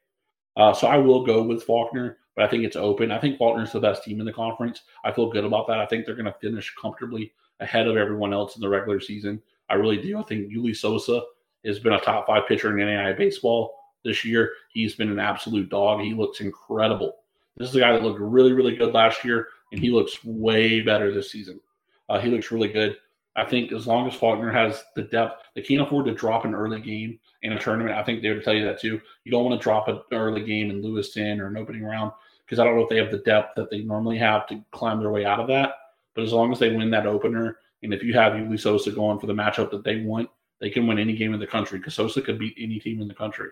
Uh, 0.58 0.74
so 0.74 0.88
I 0.88 0.98
will 0.98 1.26
go 1.26 1.44
with 1.44 1.64
Faulkner, 1.64 2.18
but 2.36 2.46
I 2.46 2.48
think 2.48 2.64
it's 2.64 2.76
open. 2.76 3.12
I 3.12 3.20
think 3.20 3.38
Faulkner's 3.38 3.72
the 3.72 3.80
best 3.80 4.04
team 4.04 4.20
in 4.20 4.26
the 4.26 4.34
conference. 4.34 4.82
I 5.04 5.12
feel 5.12 5.30
good 5.30 5.46
about 5.46 5.68
that. 5.68 5.80
I 5.80 5.86
think 5.86 6.06
they're 6.06 6.16
going 6.16 6.26
to 6.26 6.36
finish 6.41 6.74
comfortably 6.82 7.34
ahead 7.60 7.88
of 7.88 7.98
everyone 7.98 8.34
else 8.34 8.56
in 8.56 8.62
the 8.62 8.70
regular 8.70 9.00
season. 9.00 9.41
I 9.70 9.76
really 9.76 10.02
do. 10.02 10.18
I 10.18 10.24
think 10.24 10.52
Yuli 10.52 10.76
Sosa 10.76 11.22
has 11.66 11.80
been 11.80 11.94
a 11.94 12.00
top 12.00 12.28
five 12.28 12.48
pitcher 12.48 12.78
in 12.78 12.86
NAIA 12.86 13.18
baseball 13.18 13.76
this 14.04 14.26
year. 14.26 14.52
He's 14.72 14.96
been 14.96 15.12
an 15.12 15.20
absolute 15.20 15.70
dog. 15.70 16.02
He 16.02 16.14
looks 16.14 16.41
incredible. 16.41 17.18
This 17.58 17.70
is 17.70 17.76
a 17.76 17.82
guy 17.82 17.91
that 17.91 18.04
looked 18.04 18.20
really, 18.20 18.54
really 18.54 18.76
good 18.76 18.94
last 18.94 19.24
year 19.26 19.50
and 19.72 19.82
he 19.82 19.90
looks 19.90 20.24
way 20.24 20.82
better 20.82 21.14
this 21.14 21.32
season. 21.32 21.60
Uh, 22.08 22.20
he 22.20 22.30
looks 22.30 22.52
really 22.52 22.70
good. 22.70 22.98
I 23.36 23.46
think 23.46 23.72
as 23.72 23.88
long 23.88 24.08
as 24.08 24.16
Faulkner 24.16 24.52
has 24.52 24.84
the 24.96 25.04
depth, 25.04 25.44
they 25.56 25.62
can't 25.62 25.82
afford 25.82 26.06
to 26.06 26.14
drop 26.14 26.46
an 26.46 26.56
early 26.56 26.82
game 26.82 27.20
in 27.44 27.54
a 27.54 27.60
tournament. 27.60 27.98
I 27.98 28.04
think 28.04 28.22
they 28.22 28.30
would 28.30 28.44
tell 28.44 28.54
you 28.54 28.66
that 28.66 28.82
too. 28.82 29.00
You 29.24 29.32
don't 29.32 29.46
want 29.46 29.60
to 29.60 29.64
drop 29.64 29.88
an 29.88 30.02
early 30.12 30.44
game 30.44 30.70
in 30.72 30.82
Lewiston 30.82 31.40
or 31.40 31.48
an 31.48 31.58
opening 31.58 31.84
round 31.84 32.12
because 32.46 32.60
I 32.60 32.64
don't 32.64 32.76
know 32.76 32.84
if 32.84 32.90
they 32.90 32.98
have 32.98 33.12
the 33.12 33.20
depth 33.20 33.54
that 33.56 33.70
they 33.70 33.82
normally 33.82 34.18
have 34.18 34.48
to 34.48 34.62
climb 34.72 35.00
their 35.00 35.12
way 35.12 35.24
out 35.24 35.40
of 35.40 35.48
that. 35.48 35.74
But 36.16 36.24
as 36.24 36.34
long 36.34 36.52
as 36.52 36.60
they 36.60 36.76
win 36.76 36.90
that 36.91 37.06
opener, 37.06 37.60
and 37.84 37.94
if 37.94 38.04
you 38.04 38.14
have 38.14 38.34
Yuli 38.34 38.60
Sosa 38.60 38.91
going 38.91 39.20
for 39.20 39.28
the 39.28 39.34
matchup 39.34 39.72
that 39.72 39.84
they 39.84 40.02
want, 40.02 40.30
they 40.60 40.70
can 40.70 40.88
win 40.88 41.00
any 41.00 41.16
game 41.16 41.34
in 41.34 41.40
the 41.40 41.48
country 41.48 41.78
because 41.78 41.94
Sosa 41.94 42.22
could 42.22 42.40
beat 42.40 42.58
any 42.60 42.80
team 42.80 43.02
in 43.02 43.08
the 43.08 43.14
country. 43.14 43.50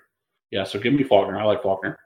Yeah, 0.51 0.63
so 0.63 0.79
give 0.79 0.93
me 0.93 1.03
Faulkner. 1.03 1.39
I 1.39 1.43
like 1.43 1.63
Faulkner. 1.63 1.99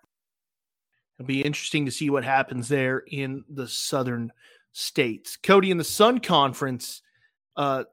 It'll 1.22 1.28
be 1.28 1.44
interesting 1.44 1.86
to 1.86 1.92
see 1.92 2.10
what 2.10 2.24
happens 2.24 2.68
there 2.68 3.04
in 3.06 3.46
the 3.48 3.68
southern 3.68 4.32
states. 4.72 5.38
Cody, 5.38 5.70
in 5.70 5.78
the 5.78 5.84
Sun 5.84 6.22
Conference, 6.22 7.04
uh, 7.56 7.84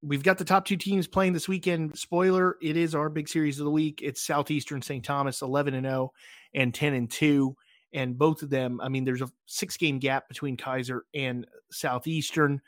we've 0.00 0.22
got 0.22 0.38
the 0.38 0.44
top 0.46 0.64
two 0.64 0.78
teams 0.78 1.06
playing 1.06 1.34
this 1.34 1.48
weekend. 1.48 1.98
Spoiler, 1.98 2.56
it 2.62 2.78
is 2.78 2.94
our 2.94 3.10
big 3.10 3.28
series 3.28 3.60
of 3.60 3.66
the 3.66 3.70
week. 3.70 4.00
It's 4.02 4.22
Southeastern 4.22 4.80
St. 4.80 5.04
Thomas 5.04 5.42
11 5.42 5.74
and 5.74 5.84
0 5.84 6.14
and 6.54 6.72
10 6.72 6.94
and 6.94 7.10
2. 7.10 7.54
And 7.92 8.16
both 8.16 8.40
of 8.40 8.48
them, 8.48 8.80
I 8.80 8.88
mean, 8.88 9.04
there's 9.04 9.20
a 9.20 9.28
six 9.44 9.76
game 9.76 9.98
gap 9.98 10.26
between 10.26 10.56
Keiser 10.56 11.00
and 11.12 11.46
Southeastern. 11.70 12.62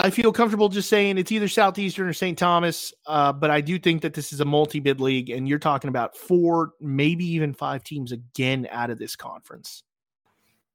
I 0.00 0.10
feel 0.10 0.32
comfortable 0.32 0.68
just 0.68 0.88
saying 0.88 1.18
it's 1.18 1.32
either 1.32 1.48
Southeastern 1.48 2.06
or 2.06 2.12
St. 2.12 2.38
Thomas, 2.38 2.94
uh, 3.08 3.32
but 3.32 3.50
I 3.50 3.60
do 3.60 3.80
think 3.80 4.02
that 4.02 4.14
this 4.14 4.32
is 4.32 4.40
a 4.40 4.44
multi 4.44 4.78
bid 4.78 5.00
league, 5.00 5.28
and 5.28 5.48
you're 5.48 5.58
talking 5.58 5.88
about 5.88 6.16
four, 6.16 6.74
maybe 6.80 7.24
even 7.24 7.52
five 7.52 7.82
teams 7.82 8.12
again 8.12 8.68
out 8.70 8.90
of 8.90 8.98
this 8.98 9.16
conference. 9.16 9.82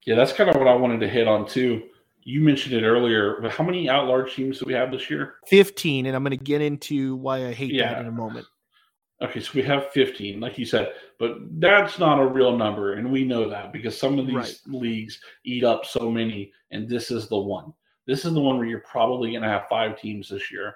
Yeah, 0.06 0.16
that's 0.16 0.34
kind 0.34 0.50
of 0.50 0.58
what 0.58 0.68
I 0.68 0.76
wanted 0.76 1.00
to 1.00 1.08
hit 1.08 1.30
on 1.30 1.48
too. 1.48 1.84
You 2.24 2.42
mentioned 2.42 2.76
it 2.76 2.84
earlier, 2.84 3.40
but 3.42 3.52
how 3.52 3.64
many 3.64 3.90
out 3.90 4.08
large 4.08 4.36
teams 4.36 4.60
do 4.60 4.66
we 4.66 4.74
have 4.74 4.92
this 4.92 5.10
year? 5.10 5.36
15, 5.48 6.06
and 6.06 6.16
I'm 6.16 6.24
going 6.24 6.38
to 6.38 6.44
get 6.44 6.60
into 6.60 7.16
why 7.16 7.48
I 7.48 7.54
hate 7.54 7.74
yeah. 7.74 7.94
that 7.94 8.02
in 8.02 8.08
a 8.08 8.12
moment. 8.12 8.46
Okay, 9.22 9.40
so 9.40 9.52
we 9.56 9.62
have 9.62 9.90
15, 9.92 10.42
like 10.42 10.58
you 10.58 10.66
said, 10.66 10.92
but 11.18 11.38
that's 11.62 11.98
not 11.98 12.20
a 12.20 12.26
real 12.26 12.58
number, 12.58 12.96
and 12.96 13.10
we 13.10 13.24
know 13.24 13.50
that 13.50 13.72
because 13.72 13.98
some 13.98 14.20
of 14.20 14.28
these 14.28 14.36
right. 14.36 14.60
leagues 14.68 15.22
eat 15.46 15.64
up 15.64 15.86
so 15.86 16.12
many, 16.12 16.52
and 16.72 16.90
this 16.90 17.10
is 17.10 17.30
the 17.30 17.38
one. 17.38 17.74
This 18.06 18.26
is 18.26 18.34
the 18.34 18.40
one 18.40 18.58
where 18.58 18.68
you're 18.68 18.80
probably 18.80 19.32
going 19.32 19.44
to 19.44 19.50
have 19.50 19.68
five 19.70 20.00
teams 20.00 20.30
this 20.30 20.52
year 20.52 20.76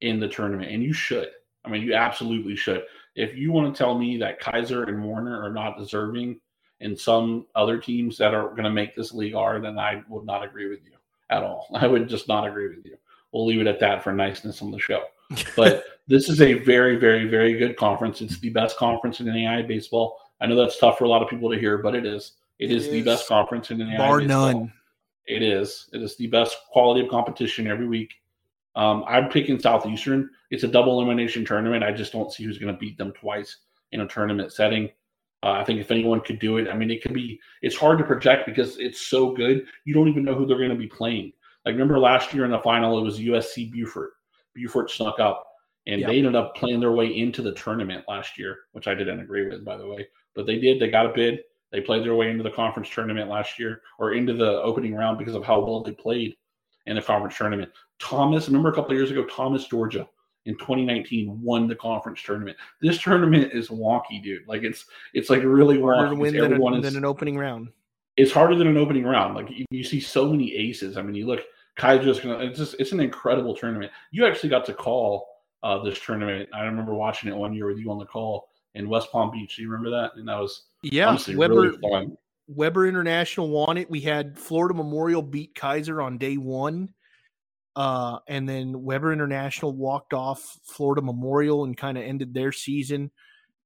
in 0.00 0.18
the 0.20 0.28
tournament, 0.28 0.70
and 0.70 0.82
you 0.82 0.92
should. 0.92 1.28
I 1.64 1.68
mean, 1.68 1.82
you 1.82 1.94
absolutely 1.94 2.56
should. 2.56 2.84
If 3.14 3.36
you 3.36 3.52
want 3.52 3.74
to 3.74 3.78
tell 3.78 3.96
me 3.96 4.16
that 4.18 4.40
Keiser 4.40 4.88
and 4.88 5.04
Warner 5.04 5.42
are 5.42 5.52
not 5.52 5.78
deserving, 5.78 6.40
and 6.82 6.98
some 6.98 7.46
other 7.54 7.78
teams 7.78 8.18
that 8.18 8.34
are 8.34 8.50
going 8.50 8.64
to 8.64 8.70
make 8.70 8.94
this 8.94 9.12
league 9.12 9.34
are, 9.34 9.60
then 9.60 9.78
I 9.78 10.02
would 10.08 10.26
not 10.26 10.44
agree 10.44 10.68
with 10.68 10.80
you 10.84 10.92
at 11.30 11.42
all. 11.42 11.68
I 11.74 11.86
would 11.86 12.08
just 12.08 12.28
not 12.28 12.46
agree 12.46 12.68
with 12.68 12.84
you. 12.84 12.96
We'll 13.32 13.46
leave 13.46 13.60
it 13.60 13.66
at 13.66 13.80
that 13.80 14.02
for 14.02 14.12
niceness 14.12 14.60
on 14.60 14.70
the 14.70 14.78
show. 14.78 15.04
But 15.56 15.84
this 16.06 16.28
is 16.28 16.42
a 16.42 16.54
very, 16.54 16.96
very, 16.96 17.26
very 17.26 17.54
good 17.54 17.78
conference. 17.78 18.20
It's 18.20 18.38
the 18.38 18.50
best 18.50 18.76
conference 18.76 19.20
in 19.20 19.26
NAIA 19.26 19.66
baseball. 19.66 20.18
I 20.42 20.46
know 20.46 20.56
that's 20.56 20.78
tough 20.78 20.98
for 20.98 21.04
a 21.04 21.08
lot 21.08 21.22
of 21.22 21.28
people 21.30 21.50
to 21.50 21.58
hear, 21.58 21.78
but 21.78 21.94
it 21.94 22.04
is. 22.04 22.32
it, 22.58 22.70
it 22.70 22.76
is, 22.76 22.86
is, 22.86 22.92
the 22.92 23.02
best 23.02 23.28
conference 23.28 23.70
in 23.70 23.78
NAIA 23.78 23.96
bar 23.96 24.18
baseball. 24.18 24.52
none. 24.52 24.72
It 25.26 25.42
is. 25.42 25.88
It 25.92 26.02
is 26.02 26.16
the 26.16 26.26
best 26.26 26.56
quality 26.70 27.04
of 27.04 27.10
competition 27.10 27.66
every 27.66 27.86
week. 27.86 28.12
Um, 28.74 29.04
I'm 29.06 29.28
picking 29.28 29.58
Southeastern. 29.58 30.30
It's 30.50 30.64
a 30.64 30.68
double 30.68 30.98
elimination 30.98 31.44
tournament. 31.44 31.84
I 31.84 31.92
just 31.92 32.12
don't 32.12 32.32
see 32.32 32.44
who's 32.44 32.58
going 32.58 32.72
to 32.72 32.78
beat 32.78 32.98
them 32.98 33.12
twice 33.12 33.58
in 33.92 34.00
a 34.00 34.08
tournament 34.08 34.52
setting. 34.52 34.88
Uh, 35.42 35.52
I 35.52 35.64
think 35.64 35.80
if 35.80 35.90
anyone 35.90 36.20
could 36.20 36.38
do 36.38 36.56
it, 36.58 36.68
I 36.68 36.74
mean, 36.74 36.90
it 36.90 37.02
could 37.02 37.12
be. 37.12 37.38
It's 37.62 37.76
hard 37.76 37.98
to 37.98 38.04
project 38.04 38.46
because 38.46 38.78
it's 38.78 39.06
so 39.08 39.32
good. 39.32 39.66
You 39.84 39.92
don't 39.94 40.08
even 40.08 40.24
know 40.24 40.34
who 40.34 40.46
they're 40.46 40.58
going 40.58 40.70
to 40.70 40.76
be 40.76 40.86
playing. 40.86 41.32
Like 41.64 41.72
remember 41.72 41.98
last 41.98 42.32
year 42.32 42.44
in 42.44 42.50
the 42.50 42.58
final, 42.60 42.98
it 42.98 43.02
was 43.02 43.20
USC 43.20 43.70
Beaufort. 43.70 44.12
Beaufort 44.54 44.90
snuck 44.90 45.18
up, 45.18 45.46
and 45.86 46.02
they 46.02 46.18
ended 46.18 46.34
up 46.34 46.54
playing 46.56 46.80
their 46.80 46.92
way 46.92 47.06
into 47.06 47.42
the 47.42 47.52
tournament 47.52 48.04
last 48.08 48.38
year, 48.38 48.58
which 48.72 48.86
I 48.86 48.94
didn't 48.94 49.20
agree 49.20 49.48
with, 49.48 49.64
by 49.64 49.76
the 49.76 49.86
way. 49.86 50.08
But 50.34 50.46
they 50.46 50.58
did. 50.58 50.80
They 50.80 50.90
got 50.90 51.06
a 51.06 51.12
bid. 51.14 51.40
They 51.72 51.80
played 51.80 52.04
their 52.04 52.14
way 52.14 52.30
into 52.30 52.42
the 52.42 52.50
conference 52.50 52.90
tournament 52.90 53.30
last 53.30 53.58
year 53.58 53.80
or 53.98 54.12
into 54.12 54.34
the 54.34 54.60
opening 54.62 54.94
round 54.94 55.18
because 55.18 55.34
of 55.34 55.44
how 55.44 55.60
well 55.60 55.82
they 55.82 55.92
played 55.92 56.36
in 56.86 56.96
the 56.96 57.02
conference 57.02 57.36
tournament. 57.36 57.70
Thomas, 57.98 58.46
remember 58.46 58.68
a 58.68 58.74
couple 58.74 58.94
years 58.94 59.10
ago, 59.10 59.24
Thomas, 59.24 59.66
Georgia 59.66 60.08
in 60.44 60.54
2019 60.58 61.40
won 61.40 61.68
the 61.68 61.74
conference 61.76 62.22
tournament. 62.22 62.56
This 62.80 63.00
tournament 63.00 63.52
is 63.52 63.68
wonky, 63.68 64.22
dude. 64.22 64.46
Like 64.46 64.62
it's 64.62 64.84
it's 65.14 65.30
like 65.30 65.42
really 65.42 65.80
harder 65.80 66.10
to 66.10 66.14
win 66.16 66.36
than, 66.36 66.60
a, 66.60 66.74
is, 66.76 66.82
than 66.82 66.96
an 66.96 67.04
opening 67.04 67.38
round. 67.38 67.68
It's 68.16 68.32
harder 68.32 68.56
than 68.56 68.66
an 68.66 68.76
opening 68.76 69.04
round. 69.04 69.34
Like 69.34 69.50
you, 69.50 69.64
you 69.70 69.84
see 69.84 70.00
so 70.00 70.28
many 70.28 70.54
aces. 70.54 70.96
I 70.96 71.02
mean, 71.02 71.14
you 71.14 71.26
look 71.26 71.40
Keiser's 71.78 72.20
gonna. 72.20 72.38
It's 72.38 72.58
just 72.58 72.76
it's 72.78 72.92
an 72.92 73.00
incredible 73.00 73.54
tournament. 73.54 73.92
You 74.10 74.26
actually 74.26 74.50
got 74.50 74.64
to 74.66 74.74
call 74.74 75.28
uh, 75.62 75.82
this 75.82 75.98
tournament. 76.00 76.48
I 76.52 76.64
remember 76.64 76.94
watching 76.94 77.30
it 77.30 77.36
one 77.36 77.54
year 77.54 77.66
with 77.66 77.78
you 77.78 77.90
on 77.90 77.98
the 77.98 78.04
call 78.04 78.48
in 78.74 78.88
West 78.88 79.10
Palm 79.10 79.30
Beach. 79.30 79.56
Do 79.56 79.62
you 79.62 79.70
remember 79.70 79.90
that? 79.90 80.12
And 80.16 80.28
that 80.28 80.38
was 80.38 80.64
yeah, 80.82 81.16
Webber, 81.34 81.54
really 81.54 81.78
fun. 81.78 82.16
Webber 82.48 82.86
International 82.86 83.48
won 83.48 83.78
it. 83.78 83.90
We 83.90 84.00
had 84.00 84.38
Florida 84.38 84.74
Memorial 84.74 85.22
beat 85.22 85.54
Keiser 85.54 86.04
on 86.04 86.18
day 86.18 86.36
one. 86.36 86.92
Uh, 87.74 88.18
and 88.28 88.46
then 88.48 88.82
Webber 88.82 89.12
International 89.12 89.72
walked 89.72 90.12
off 90.12 90.58
Florida 90.64 91.00
Memorial 91.00 91.64
and 91.64 91.76
kind 91.76 91.96
of 91.96 92.04
ended 92.04 92.34
their 92.34 92.52
season. 92.52 93.10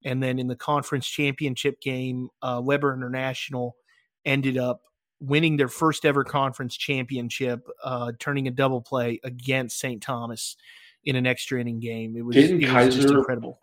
And 0.05 0.23
then 0.23 0.39
in 0.39 0.47
the 0.47 0.57
conference 0.57 1.09
championship 1.09 1.81
game, 1.81 2.29
uh, 2.43 2.61
Webber 2.63 2.95
International 2.95 3.77
ended 4.25 4.59
up 4.59 4.83
winning 5.19 5.57
their 5.57 5.69
first 5.69 6.05
ever 6.05 6.23
conference 6.23 6.77
championship, 6.77 7.67
uh, 7.83 8.13
turning 8.21 8.47
a 8.47 8.51
double 8.51 8.81
play 8.81 9.19
against 9.25 9.79
St. 9.79 10.01
Thomas 10.03 10.57
in 11.05 11.17
an 11.17 11.27
extra 11.27 11.61
inning 11.61 11.81
game. 11.81 12.17
It 12.17 12.25
was, 12.25 12.37
Didn't 12.37 12.63
it 12.63 12.73
was 12.73 12.95
Keiser, 12.95 13.01
just 13.01 13.15
incredible. 13.15 13.61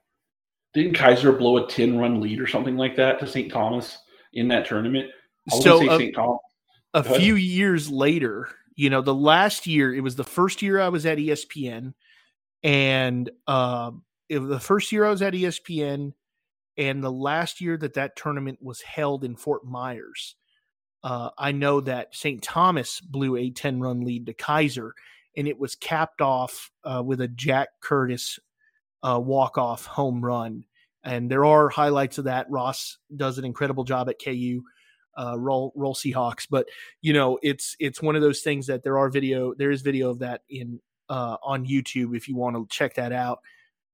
Didn't 0.74 0.96
Keiser 0.96 1.38
blow 1.38 1.58
a 1.58 1.68
10 1.68 1.98
run 1.98 2.20
lead 2.20 2.40
or 2.40 2.48
something 2.48 2.76
like 2.76 2.96
that 2.96 3.20
to 3.20 3.28
St. 3.28 3.52
Thomas 3.52 3.98
in 4.34 4.48
that 4.50 4.66
tournament? 4.66 5.10
so 5.60 5.82
a, 5.92 6.38
a 6.94 7.04
few 7.04 7.36
years 7.36 7.92
later, 7.92 8.50
you 8.76 8.90
know, 8.90 9.02
the 9.02 9.14
last 9.14 9.68
year, 9.68 9.94
it 9.94 10.02
was 10.02 10.16
the 10.16 10.24
first 10.24 10.62
year 10.62 10.80
I 10.80 10.90
was 10.90 11.06
at 11.06 11.18
ESPN. 11.18 11.94
And 12.64 13.30
uh, 13.46 13.92
it 14.30 14.40
was 14.40 14.50
the 14.50 14.60
first 14.60 14.92
year 14.92 15.06
I 15.06 15.10
was 15.10 15.22
at 15.22 15.34
ESPN 15.34 16.14
and 16.78 17.04
the 17.04 17.12
last 17.12 17.62
year 17.62 17.78
that 17.78 17.94
that 17.96 18.16
tournament 18.16 18.60
was 18.62 18.82
held 18.82 19.24
in 19.24 19.36
Fort 19.36 19.66
Myers. 19.66 20.36
Uh, 21.04 21.30
I 21.38 21.52
know 21.52 21.82
that 21.82 22.16
St. 22.16 22.42
Thomas 22.42 23.00
blew 23.02 23.36
a 23.36 23.50
10 23.50 23.80
run 23.82 24.02
lead 24.02 24.26
to 24.28 24.34
Keiser, 24.34 24.92
and 25.36 25.48
it 25.48 25.60
was 25.60 25.76
capped 25.76 26.22
off 26.22 26.72
uh, 26.84 27.04
with 27.06 27.22
a 27.22 27.28
Jack 27.28 27.70
Curtis 27.82 28.40
uh, 29.04 29.20
walk 29.20 29.58
off 29.58 29.86
home 29.86 30.24
run. 30.24 30.66
And 31.04 31.30
there 31.30 31.46
are 31.46 31.70
highlights 31.70 32.18
of 32.18 32.26
that. 32.26 32.50
Ross 32.50 32.98
does 33.16 33.38
an 33.38 33.46
incredible 33.46 33.84
job 33.84 34.10
at 34.10 34.24
KU. 34.24 34.64
Uh, 35.16 35.38
roll 35.38 35.72
roll 35.76 35.94
Seahawks, 35.94 36.48
but 36.50 36.68
you 37.02 37.14
know 37.14 37.38
it's 37.44 37.76
it's 37.80 38.02
one 38.02 38.16
of 38.16 38.24
those 38.24 38.42
things 38.42 38.66
that 38.66 38.82
there 38.82 38.98
are 38.98 39.10
video 39.10 39.54
there 39.54 39.70
is 39.70 39.84
video 39.84 40.10
of 40.10 40.18
that 40.20 40.42
in 40.50 40.80
uh, 41.08 41.38
on 41.44 41.68
YouTube 41.68 42.18
if 42.18 42.28
you 42.28 42.36
want 42.36 42.56
to 42.56 42.66
check 42.76 42.96
that 42.96 43.12
out. 43.12 43.38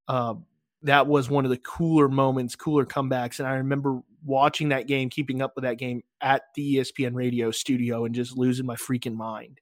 Uh, 0.07 0.35
that 0.83 1.07
was 1.07 1.29
one 1.29 1.43
of 1.43 1.51
the 1.51 1.57
cooler 1.57 2.07
moments, 2.07 2.55
cooler 2.55 2.85
comebacks, 2.85 3.39
and 3.39 3.49
I 3.49 3.55
remember 3.55 3.99
watching 4.23 4.69
that 4.69 4.87
game, 4.87 5.09
keeping 5.09 5.41
up 5.41 5.53
with 5.55 5.63
that 5.63 5.77
game 5.77 6.03
at 6.21 6.43
the 6.55 6.77
ESPN 6.77 7.13
radio 7.15 7.51
studio, 7.51 8.05
and 8.05 8.15
just 8.15 8.37
losing 8.37 8.65
my 8.65 8.75
freaking 8.75 9.15
mind 9.15 9.59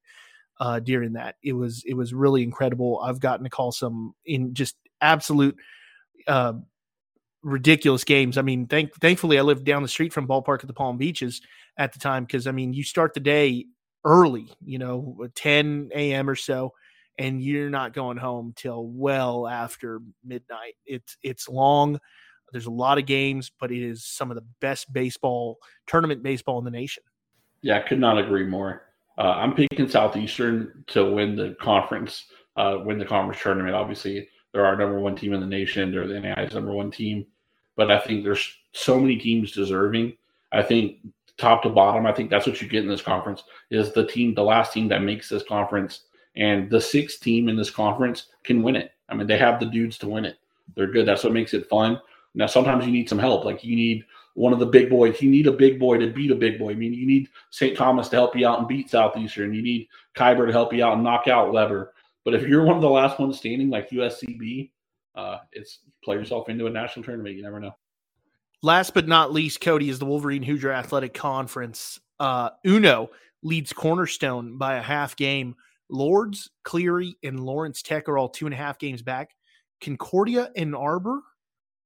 uh, 0.60 0.80
during 0.80 1.14
that. 1.14 1.38
It 1.44 1.54
was 1.54 1.84
it 1.86 1.96
was 1.96 2.14
really 2.14 2.44
incredible. 2.44 3.00
I've 3.04 3.20
gotten 3.20 3.44
to 3.46 3.50
call 3.50 3.72
some 3.72 4.14
in 4.26 4.54
just 4.54 4.76
absolute 5.02 5.56
uh, 6.28 6.54
ridiculous 7.44 8.04
games. 8.04 8.38
I 8.38 8.42
mean, 8.42 8.68
thank, 8.68 8.94
thankfully, 8.96 9.40
I 9.40 9.42
lived 9.42 9.64
down 9.64 9.82
the 9.82 9.88
street 9.88 10.14
from 10.14 10.28
ballpark 10.28 10.60
at 10.62 10.68
the 10.68 10.74
Palm 10.74 10.98
Beaches 10.98 11.42
at 11.78 11.94
the 11.94 12.00
time 12.00 12.26
because 12.26 12.48
I 12.48 12.52
mean, 12.52 12.74
you 12.74 12.84
start 12.84 13.14
the 13.14 13.20
day 13.20 13.66
early, 14.04 14.50
you 14.64 14.80
know, 14.80 15.28
10 15.36 15.90
a.m. 15.94 16.30
or 16.30 16.36
so, 16.36 16.74
and 17.18 17.42
you're 17.42 17.70
not 17.70 17.94
going 17.94 18.18
home 18.18 18.54
till 18.56 18.86
well 18.88 19.48
after 19.48 20.02
midnight. 20.24 20.76
It's 20.86 21.18
it's 21.24 21.50
long. 21.50 22.00
There's 22.52 22.66
a 22.66 22.72
lot 22.72 22.98
of 22.98 23.06
games, 23.06 23.52
but 23.60 23.72
it 23.72 23.84
is 23.84 24.06
some 24.06 24.32
of 24.32 24.36
the 24.36 24.46
best 24.62 24.92
baseball 24.94 25.58
tournament 25.86 26.24
baseball 26.24 26.60
in 26.60 26.66
the 26.66 26.72
nation. 26.72 27.04
Yeah, 27.62 27.78
I 27.78 27.82
could 27.82 28.00
not 28.00 28.18
agree 28.18 28.46
more. 28.46 28.84
Uh, 29.18 29.34
I'm 29.36 29.54
picking 29.54 29.90
Southeastern 29.90 30.86
to 30.88 31.12
win 31.12 31.36
the 31.36 31.56
conference, 31.60 32.26
uh, 32.56 32.78
win 32.86 33.00
the 33.00 33.06
conference 33.06 33.42
tournament. 33.42 33.76
Obviously, 33.76 34.30
they're 34.54 34.66
our 34.66 34.76
number 34.76 35.00
one 35.00 35.16
team 35.16 35.34
in 35.34 35.40
the 35.40 35.46
nation. 35.46 35.92
They're 35.92 36.08
the 36.08 36.20
NAI's 36.20 36.54
number 36.54 36.72
one 36.72 36.92
team. 36.92 37.26
But 37.76 37.92
I 37.92 38.00
think 38.00 38.24
there's 38.24 38.56
so 38.74 39.00
many 39.00 39.18
teams 39.18 39.52
deserving. 39.52 40.18
I 40.52 40.64
think 40.64 40.98
top 41.38 41.64
to 41.64 41.70
bottom, 41.70 42.06
I 42.06 42.14
think 42.14 42.30
that's 42.30 42.48
what 42.48 42.62
you 42.62 42.68
get 42.68 42.84
in 42.84 42.90
this 42.90 43.02
conference 43.02 43.44
is 43.70 43.94
the 43.94 44.08
team, 44.08 44.34
the 44.34 44.44
last 44.44 44.74
team 44.74 44.88
that 44.88 45.04
makes 45.04 45.30
this 45.30 45.44
conference, 45.44 46.02
and 46.36 46.70
the 46.70 46.82
sixth 46.82 47.22
team 47.22 47.50
in 47.50 47.56
this 47.56 47.70
conference 47.70 48.28
can 48.44 48.64
win 48.64 48.76
it. 48.76 48.92
I 49.10 49.16
mean, 49.16 49.28
they 49.28 49.38
have 49.38 49.60
the 49.60 49.66
dudes 49.68 49.98
to 50.00 50.10
win 50.10 50.26
it. 50.26 50.38
They're 50.76 50.92
good. 50.92 51.08
That's 51.08 51.24
what 51.24 51.34
makes 51.34 51.54
it 51.54 51.70
fun. 51.70 52.02
Now, 52.34 52.48
sometimes 52.48 52.86
you 52.86 52.92
need 52.92 53.10
some 53.10 53.20
help. 53.20 53.46
Like 53.46 53.64
you 53.64 53.76
need 53.76 54.06
one 54.34 54.54
of 54.54 54.60
the 54.60 54.66
big 54.66 54.90
boys. 54.90 55.22
You 55.22 55.30
need 55.30 55.48
a 55.48 55.52
big 55.52 55.80
boy 55.80 55.98
to 55.98 56.12
beat 56.12 56.32
a 56.32 56.36
big 56.36 56.60
boy. 56.60 56.72
I 56.72 56.76
mean, 56.76 56.94
you 56.94 57.08
need 57.08 57.30
St. 57.50 57.76
Thomas 57.76 58.10
to 58.10 58.16
help 58.16 58.36
you 58.36 58.48
out 58.48 58.60
and 58.60 58.68
beat 58.68 58.90
Southeastern. 58.90 59.54
You 59.54 59.64
need 59.64 59.88
Keiser 60.16 60.46
to 60.46 60.52
help 60.52 60.74
you 60.74 60.84
out 60.84 60.94
and 60.94 61.04
knock 61.04 61.28
out 61.28 61.52
Webber. 61.52 61.94
But 62.28 62.36
if 62.36 62.46
you're 62.46 62.66
one 62.66 62.76
of 62.76 62.82
the 62.82 62.90
last 62.90 63.20
ones 63.20 63.38
standing, 63.38 63.70
like 63.70 63.90
USCB, 63.90 64.70
uh, 65.16 65.38
it's 65.54 65.80
play 66.04 66.18
yourself 66.18 66.50
into 66.50 66.68
a 66.68 66.70
national 66.70 67.06
tournament. 67.06 67.38
You 67.38 67.42
never 67.42 67.62
know. 67.62 67.72
Last 68.62 68.94
but 68.94 69.08
not 69.08 69.32
least, 69.32 69.62
Cody 69.62 69.88
is 69.88 69.98
the 69.98 70.06
Wolverine 70.06 70.44
Hoosier 70.44 70.74
Athletic 70.74 71.14
Conference. 71.14 72.02
Uh, 72.20 72.50
UNOH 72.66 73.08
leads 73.44 73.72
Cornerstone 73.72 74.58
by 74.58 74.76
a 74.76 74.82
half 74.82 75.16
game. 75.16 75.56
Lourdes, 75.90 76.50
Cleary, 76.66 77.16
and 77.24 77.40
Lawrence 77.40 77.82
Tech 77.82 78.10
are 78.10 78.18
all 78.18 78.28
two 78.28 78.46
and 78.46 78.54
a 78.54 78.58
half 78.58 78.78
games 78.78 79.02
back. 79.02 79.30
Concordia 79.80 80.52
Ann 80.58 80.76
Arbor 80.76 81.22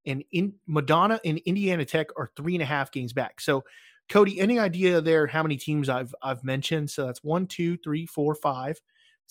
and 0.06 0.24
in 0.32 0.54
Madonna 0.66 1.20
and 1.24 1.38
Indiana 1.46 1.84
Tech 1.84 2.08
are 2.16 2.32
three 2.36 2.56
and 2.56 2.62
a 2.62 2.66
half 2.66 2.90
games 2.90 3.12
back. 3.12 3.40
So, 3.40 3.62
Cody, 4.08 4.40
any 4.40 4.58
idea 4.58 5.00
there 5.00 5.28
how 5.28 5.44
many 5.44 5.56
teams 5.56 5.88
I've 5.88 6.12
I've 6.20 6.42
mentioned? 6.42 6.90
So 6.90 7.06
that's 7.06 7.22
one, 7.22 7.46
two, 7.46 7.76
three, 7.76 8.06
four, 8.06 8.34
five, 8.34 8.80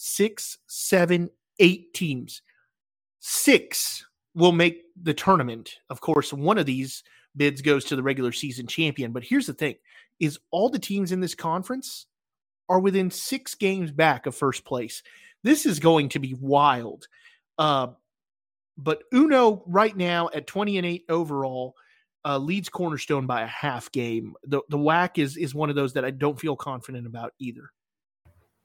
six, 0.01 0.57
seven, 0.65 1.29
eight 1.59 1.93
teams. 1.93 2.41
Six 3.19 4.03
will 4.33 4.51
make 4.51 4.81
the 5.01 5.13
tournament. 5.13 5.75
Of 5.91 6.01
course, 6.01 6.33
one 6.33 6.57
of 6.57 6.65
these 6.65 7.03
bids 7.37 7.61
goes 7.61 7.85
to 7.85 7.95
the 7.95 8.01
regular 8.01 8.31
season 8.31 8.65
champion. 8.65 9.11
But 9.11 9.23
here's 9.23 9.45
the 9.45 9.53
thing: 9.53 9.75
is 10.19 10.39
all 10.49 10.69
the 10.69 10.79
teams 10.79 11.11
in 11.11 11.19
this 11.19 11.35
conference 11.35 12.07
are 12.67 12.79
within 12.79 13.11
six 13.11 13.53
games 13.53 13.91
back 13.91 14.25
of 14.25 14.33
first 14.33 14.65
place. 14.65 15.03
This 15.43 15.67
is 15.67 15.79
going 15.79 16.09
to 16.09 16.19
be 16.19 16.33
wild. 16.33 17.07
Uh, 17.59 17.87
but 18.77 19.03
UNOH 19.13 19.61
right 19.67 19.95
now 19.95 20.29
at 20.33 20.47
20 20.47 20.77
and 20.77 20.87
8 20.87 21.05
overall 21.09 21.75
uh, 22.25 22.37
leads 22.37 22.69
Cornerstone 22.69 23.27
by 23.27 23.41
a 23.41 23.47
half 23.47 23.91
game. 23.91 24.33
The 24.45 24.61
the 24.69 24.77
WHAC 24.77 25.19
is 25.19 25.37
is 25.37 25.53
one 25.53 25.69
of 25.69 25.75
those 25.75 25.93
that 25.93 26.05
I 26.05 26.11
don't 26.11 26.39
feel 26.39 26.55
confident 26.55 27.05
about 27.05 27.33
either. 27.37 27.71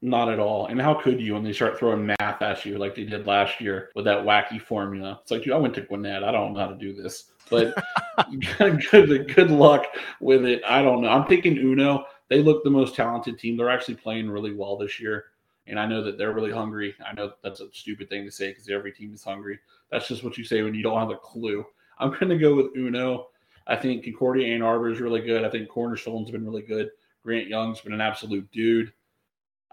Not 0.01 0.29
at 0.29 0.39
all. 0.39 0.67
And 0.67 0.79
how 0.79 0.93
could 0.93 1.19
you 1.19 1.33
when 1.33 1.43
they 1.43 1.53
start 1.53 1.79
throwing 1.79 2.05
math 2.05 2.41
at 2.41 2.65
you 2.65 2.77
like 2.77 2.93
they 2.93 3.03
did 3.03 3.25
last 3.25 3.59
year 3.59 3.89
with 3.95 4.05
that 4.05 4.23
wacky 4.23 4.61
formula? 4.61 5.19
It's 5.21 5.31
like, 5.31 5.43
dude, 5.43 5.53
I 5.53 5.57
went 5.57 5.73
to 5.75 5.81
Gwinnett. 5.81 6.23
I 6.23 6.31
don't 6.31 6.53
know 6.53 6.59
how 6.59 6.67
to 6.67 6.75
do 6.75 6.93
this. 6.93 7.31
But 7.49 7.73
good, 8.91 9.33
good 9.33 9.49
luck 9.49 9.85
with 10.19 10.45
it. 10.45 10.61
I 10.65 10.83
don't 10.83 11.01
know. 11.01 11.09
I'm 11.09 11.25
thinking 11.25 11.55
UNOH. 11.55 12.03
They 12.29 12.43
look 12.43 12.63
the 12.63 12.69
most 12.69 12.95
talented 12.95 13.39
team. 13.39 13.57
They're 13.57 13.69
actually 13.69 13.95
playing 13.95 14.29
really 14.29 14.53
well 14.53 14.77
this 14.77 14.99
year. 14.99 15.25
And 15.65 15.79
I 15.79 15.85
know 15.85 16.03
that 16.03 16.17
they're 16.17 16.33
really 16.33 16.51
hungry. 16.51 16.95
I 17.05 17.13
know 17.13 17.33
that's 17.43 17.59
a 17.59 17.67
stupid 17.73 18.09
thing 18.09 18.23
to 18.25 18.31
say 18.31 18.49
because 18.49 18.69
every 18.69 18.91
team 18.91 19.13
is 19.13 19.23
hungry. 19.23 19.59
That's 19.91 20.07
just 20.07 20.23
what 20.23 20.37
you 20.37 20.43
say 20.43 20.61
when 20.61 20.75
you 20.75 20.83
don't 20.83 20.99
have 20.99 21.09
a 21.09 21.17
clue. 21.17 21.65
I'm 21.99 22.11
going 22.11 22.29
to 22.29 22.37
go 22.37 22.55
with 22.55 22.75
UNOH. 22.75 23.25
I 23.65 23.75
think 23.75 24.03
Concordia 24.03 24.53
Ann 24.53 24.61
Arbor 24.61 24.89
is 24.89 25.01
really 25.01 25.21
good. 25.21 25.43
I 25.43 25.49
think 25.49 25.67
Cornerstone's 25.67 26.31
been 26.31 26.45
really 26.45 26.61
good. 26.61 26.89
Grant 27.23 27.47
Young's 27.47 27.81
been 27.81 27.93
an 27.93 28.01
absolute 28.01 28.49
dude. 28.51 28.93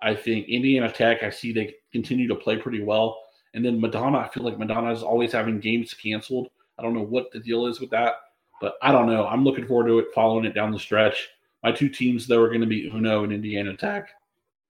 I 0.04 0.14
think 0.14 0.48
Indiana 0.48 0.92
Tech, 0.92 1.22
I 1.22 1.30
see 1.30 1.52
they 1.52 1.74
continue 1.90 2.28
to 2.28 2.34
play 2.34 2.58
pretty 2.58 2.82
well. 2.82 3.18
And 3.54 3.64
then 3.64 3.80
Madonna, 3.80 4.18
I 4.18 4.28
feel 4.28 4.42
like 4.42 4.58
Madonna 4.58 4.92
is 4.92 5.02
always 5.02 5.32
having 5.32 5.60
games 5.60 5.94
canceled. 5.94 6.48
I 6.78 6.82
don't 6.82 6.92
know 6.92 7.04
what 7.04 7.32
the 7.32 7.40
deal 7.40 7.66
is 7.66 7.80
with 7.80 7.90
that, 7.90 8.14
but 8.60 8.74
I 8.82 8.92
don't 8.92 9.06
know. 9.06 9.26
I'm 9.26 9.44
looking 9.44 9.66
forward 9.66 9.86
to 9.86 10.00
it, 10.00 10.08
following 10.14 10.44
it 10.44 10.54
down 10.54 10.72
the 10.72 10.78
stretch. 10.78 11.28
My 11.62 11.72
two 11.72 11.88
teams, 11.88 12.26
though, 12.26 12.42
are 12.42 12.48
going 12.48 12.60
to 12.60 12.66
be 12.66 12.90
UNOH 12.90 13.24
and 13.24 13.32
Indiana 13.32 13.76
Tech 13.76 14.10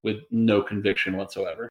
with 0.04 0.18
no 0.30 0.62
conviction 0.62 1.16
whatsoever. 1.16 1.68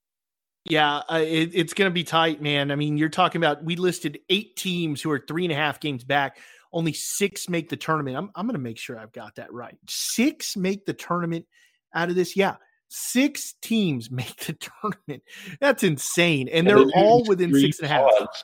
Yeah, 0.66 1.02
uh, 1.10 1.22
it, 1.24 1.52
it's 1.54 1.74
going 1.74 1.90
to 1.90 1.94
be 1.94 2.04
tight, 2.04 2.42
man. 2.42 2.72
I 2.72 2.76
mean, 2.76 2.98
you're 2.98 3.10
talking 3.10 3.40
about 3.40 3.64
we 3.64 3.76
listed 3.76 4.20
eight 4.30 4.56
teams 4.56 5.02
who 5.02 5.12
are 5.12 5.20
three 5.20 5.46
and 5.46 5.52
a 5.52 5.56
half 5.56 5.80
games 5.80 6.04
back. 6.04 6.38
Only 6.72 6.94
six 6.94 7.48
make 7.48 7.70
the 7.70 7.78
tournament. 7.78 8.18
I'm, 8.18 8.32
I'm 8.36 8.48
going 8.48 8.56
to 8.56 8.60
make 8.60 8.78
sure 8.80 8.98
I've 8.98 9.12
got 9.12 9.36
that 9.36 9.54
right. 9.54 9.78
Six 9.88 10.58
make 10.58 10.86
the 10.86 10.94
tournament 10.94 11.46
out 11.94 12.10
of 12.10 12.16
this. 12.16 12.36
Yeah, 12.36 12.56
six 12.94 13.56
teams 13.62 14.12
make 14.12 14.36
the 14.38 14.54
tournament. 14.54 15.24
That's 15.60 15.84
insane, 15.84 16.50
and 16.50 16.68
they're 16.68 16.86
all 16.96 17.24
within 17.26 17.54
six 17.54 17.80
and 17.80 17.86
a 17.86 17.90
half. 17.90 18.10
Pods. 18.20 18.44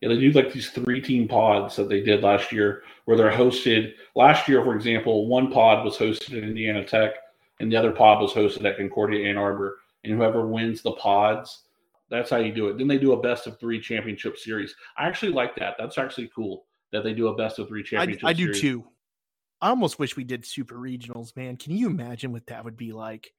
Yeah, 0.00 0.08
they 0.08 0.18
do 0.18 0.32
like 0.32 0.52
these 0.52 0.70
three 0.70 1.00
team 1.00 1.28
pods 1.28 1.76
that 1.76 1.88
they 1.88 2.00
did 2.00 2.24
last 2.24 2.50
year, 2.50 2.82
where 3.04 3.16
they're 3.16 3.30
hosted. 3.30 3.92
Last 4.16 4.48
year, 4.48 4.64
for 4.64 4.74
example, 4.74 5.28
one 5.28 5.52
pod 5.52 5.84
was 5.84 5.96
hosted 5.96 6.36
at 6.36 6.42
Indiana 6.42 6.84
Tech, 6.84 7.12
and 7.60 7.70
the 7.70 7.76
other 7.76 7.92
pod 7.92 8.20
was 8.20 8.32
hosted 8.32 8.64
at 8.64 8.76
Concordia 8.76 9.28
Ann 9.28 9.36
Arbor 9.36 9.78
and 10.04 10.14
whoever 10.14 10.46
wins 10.46 10.82
the 10.82 10.92
pods, 10.92 11.64
that's 12.10 12.30
how 12.30 12.38
you 12.38 12.52
do 12.52 12.68
it. 12.68 12.78
Then 12.78 12.88
they 12.88 12.98
do 12.98 13.12
a 13.12 13.20
best 13.20 13.46
of 13.46 13.58
three 13.58 13.80
championship 13.80 14.36
series. 14.36 14.74
I 14.96 15.06
actually 15.06 15.32
like 15.32 15.56
that. 15.56 15.76
That's 15.78 15.98
actually 15.98 16.30
cool 16.34 16.64
that 16.92 17.04
they 17.04 17.14
do 17.14 17.28
a 17.28 17.34
best 17.34 17.58
of 17.58 17.68
three 17.68 17.82
championship. 17.82 18.24
I, 18.24 18.30
I 18.30 18.32
do 18.32 18.46
series. 18.46 18.60
too. 18.60 18.84
I 19.60 19.68
almost 19.68 19.98
wish 19.98 20.16
we 20.16 20.24
did 20.24 20.44
super 20.44 20.74
regionals, 20.74 21.34
man. 21.36 21.56
Can 21.56 21.72
you 21.72 21.86
imagine 21.86 22.32
what 22.32 22.46
that 22.46 22.64
would 22.64 22.76
be 22.76 22.92
like? 22.92 23.32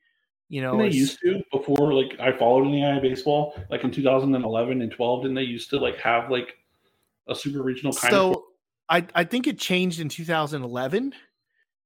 You 0.49 0.61
know, 0.61 0.77
they 0.77 0.89
used 0.89 1.19
to 1.21 1.41
before. 1.51 1.93
Like 1.93 2.19
I 2.19 2.31
followed 2.31 2.65
in 2.65 2.71
the 2.71 2.85
eye 2.85 2.99
baseball, 2.99 3.55
like 3.69 3.83
in 3.83 3.91
2011 3.91 4.81
and 4.81 4.91
12. 4.91 5.21
Didn't 5.21 5.35
they 5.35 5.43
used 5.43 5.69
to 5.71 5.79
like 5.79 5.97
have 5.97 6.29
like 6.29 6.55
a 7.27 7.35
super 7.35 7.63
regional 7.63 7.93
kind 7.93 8.11
so, 8.11 8.29
of? 8.29 8.35
So 8.35 8.43
I 8.89 9.07
I 9.15 9.23
think 9.23 9.47
it 9.47 9.57
changed 9.57 9.99
in 9.99 10.09
2011 10.09 11.13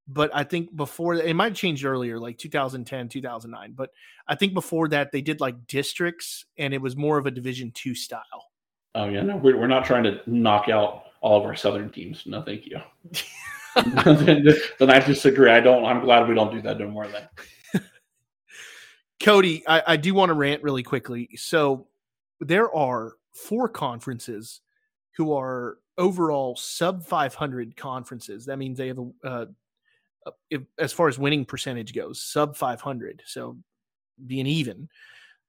but 0.08 0.32
I 0.34 0.44
think 0.44 0.76
before 0.76 1.16
it 1.16 1.36
might 1.36 1.50
have 1.50 1.56
changed 1.56 1.84
earlier, 1.84 2.20
like 2.20 2.38
2010, 2.38 3.10
2009. 3.10 3.74
But 3.74 3.92
I 4.28 4.36
think 4.36 4.54
before 4.54 4.88
that, 4.90 5.12
they 5.12 5.22
did 5.22 5.42
like 5.42 5.68
districts, 5.68 6.46
and 6.58 6.74
it 6.74 6.82
was 6.82 6.96
more 6.96 7.18
of 7.18 7.26
a 7.26 7.32
Division 7.32 7.72
two 7.72 7.94
style. 7.94 8.52
Oh 8.96 9.10
yeah, 9.10 9.22
no, 9.22 9.36
we're 9.36 9.58
we're 9.58 9.68
not 9.68 9.86
trying 9.86 10.04
to 10.04 10.22
knock 10.26 10.70
out 10.70 11.04
all 11.22 11.40
of 11.40 11.46
our 11.46 11.56
Southern 11.56 11.90
teams. 11.90 12.24
No, 12.26 12.42
thank 12.42 12.66
you. 12.66 12.80
then, 14.06 14.48
then 14.80 14.90
I 14.90 15.00
disagree. 15.00 15.52
I 15.52 15.60
don't. 15.60 15.84
I'm 15.84 16.02
glad 16.02 16.28
we 16.28 16.36
don't 16.36 16.54
do 16.54 16.62
that 16.62 16.80
no 16.80 16.88
more. 16.88 17.08
Then, 17.08 17.28
Cody, 19.24 19.64
I, 19.68 19.84
I 19.88 19.98
do 19.98 20.14
want 20.14 20.30
to 20.30 20.34
rant 20.34 20.64
really 20.64 20.84
quickly. 20.84 21.30
So 21.36 21.88
there 22.40 22.74
are 22.74 23.14
four 23.34 23.68
conferences 23.68 24.62
who 25.16 25.34
are 25.34 25.78
overall 25.98 26.56
sub 26.56 27.04
500 27.04 27.76
conferences. 27.76 28.46
That 28.46 28.58
means 28.58 28.78
they 28.78 28.88
have 28.88 29.00
a, 29.00 29.28
uh, 29.28 29.46
if, 30.50 30.62
as 30.78 30.94
far 30.94 31.08
as 31.08 31.18
winning 31.18 31.46
percentage 31.46 31.94
goes, 31.94 32.22
sub 32.22 32.56
500. 32.56 33.24
So 33.26 33.58
being 34.26 34.46
even, 34.48 34.90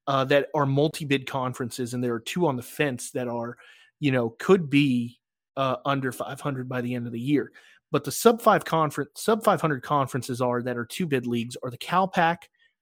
uh, 0.07 0.25
that 0.25 0.49
are 0.55 0.67
multi 0.67 1.05
bid 1.05 1.27
conferences, 1.27 1.93
and 1.93 2.03
there 2.03 2.15
are 2.15 2.21
two 2.21 2.47
on 2.47 2.57
the 2.57 2.63
fence 2.63 3.11
that 3.11 3.29
are, 3.29 3.59
you 4.01 4.11
know, 4.11 4.31
could 4.39 4.71
be 4.71 5.19
uh, 5.57 5.77
under 5.85 6.13
500 6.13 6.69
by 6.69 6.81
the 6.81 6.95
end 6.95 7.07
of 7.07 7.13
the 7.13 7.21
year. 7.21 7.53
But 7.91 8.05
the 8.05 8.13
sub 8.13 8.41
five 8.41 8.65
conference, 8.65 9.11
sub 9.17 9.45
500 9.45 9.83
conferences 9.83 10.41
are 10.41 10.63
that 10.63 10.77
are 10.77 10.87
two 10.87 11.07
bid 11.07 11.27
leagues 11.27 11.57
are 11.63 11.71
the 11.71 11.79
CalPAC, 11.79 12.37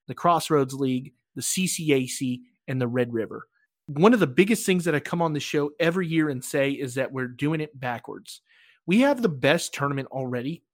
the 0.06 0.14
Crossroads 0.14 0.74
League, 0.74 1.12
the 1.34 1.42
CCAC, 1.42 2.40
and 2.68 2.80
the 2.80 2.88
Red 2.88 3.12
River. 3.12 3.48
one 3.86 4.12
of 4.12 4.20
the 4.20 4.26
biggest 4.26 4.66
things 4.66 4.84
that 4.84 4.94
I 4.96 5.00
come 5.00 5.22
on 5.22 5.32
the 5.32 5.40
show 5.40 5.70
every 5.78 6.08
year 6.08 6.28
and 6.28 6.44
say 6.44 6.72
is 6.72 6.94
that 6.96 7.12
we're 7.12 7.28
doing 7.28 7.60
it 7.60 7.78
backwards. 7.78 8.40
We 8.84 9.00
have 9.00 9.22
the 9.22 9.28
best 9.28 9.72
tournament 9.74 10.08
already 10.10 10.64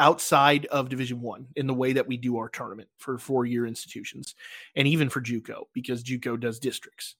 outside 0.00 0.64
of 0.66 0.88
division 0.88 1.20
one 1.20 1.46
in 1.56 1.66
the 1.66 1.74
way 1.74 1.92
that 1.92 2.08
we 2.08 2.16
do 2.16 2.38
our 2.38 2.48
tournament 2.48 2.88
for 2.96 3.18
four 3.18 3.44
year 3.44 3.66
institutions 3.66 4.34
and 4.74 4.88
even 4.88 5.10
for 5.10 5.20
juco 5.20 5.64
because 5.74 6.02
juco 6.02 6.40
does 6.40 6.58
districts 6.58 7.16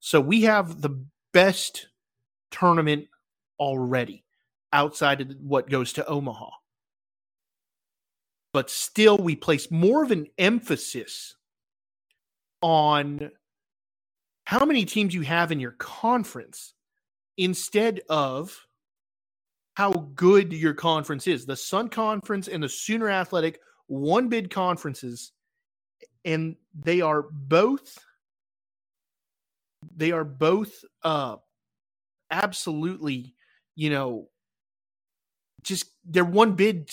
so 0.00 0.20
we 0.20 0.42
have 0.42 0.82
the 0.82 1.00
best 1.32 1.88
tournament 2.50 3.06
already 3.60 4.24
outside 4.72 5.20
of 5.20 5.28
what 5.40 5.70
goes 5.70 5.92
to 5.92 6.04
omaha 6.06 6.50
but 8.52 8.70
still 8.70 9.18
we 9.18 9.36
place 9.36 9.70
more 9.70 10.02
of 10.02 10.10
an 10.10 10.26
emphasis 10.38 11.34
on 12.62 13.30
how 14.44 14.64
many 14.64 14.84
teams 14.84 15.14
you 15.14 15.22
have 15.22 15.52
in 15.52 15.60
your 15.60 15.72
conference 15.72 16.74
instead 17.36 18.00
of 18.08 18.66
how 19.74 19.92
good 20.14 20.52
your 20.52 20.74
conference 20.74 21.26
is. 21.26 21.46
The 21.46 21.54
Sun 21.54 21.90
Conference 21.90 22.48
and 22.48 22.62
the 22.62 22.68
Sooner 22.68 23.08
Athletic 23.08 23.60
one 23.86 24.28
bid 24.28 24.50
conferences, 24.50 25.32
and 26.24 26.56
they 26.74 27.00
are 27.00 27.22
both 27.30 27.98
they 29.96 30.10
are 30.10 30.24
both 30.24 30.84
uh 31.02 31.36
absolutely, 32.30 33.34
you 33.76 33.90
know, 33.90 34.28
just 35.62 35.92
they're 36.04 36.24
one 36.24 36.52
bid 36.52 36.90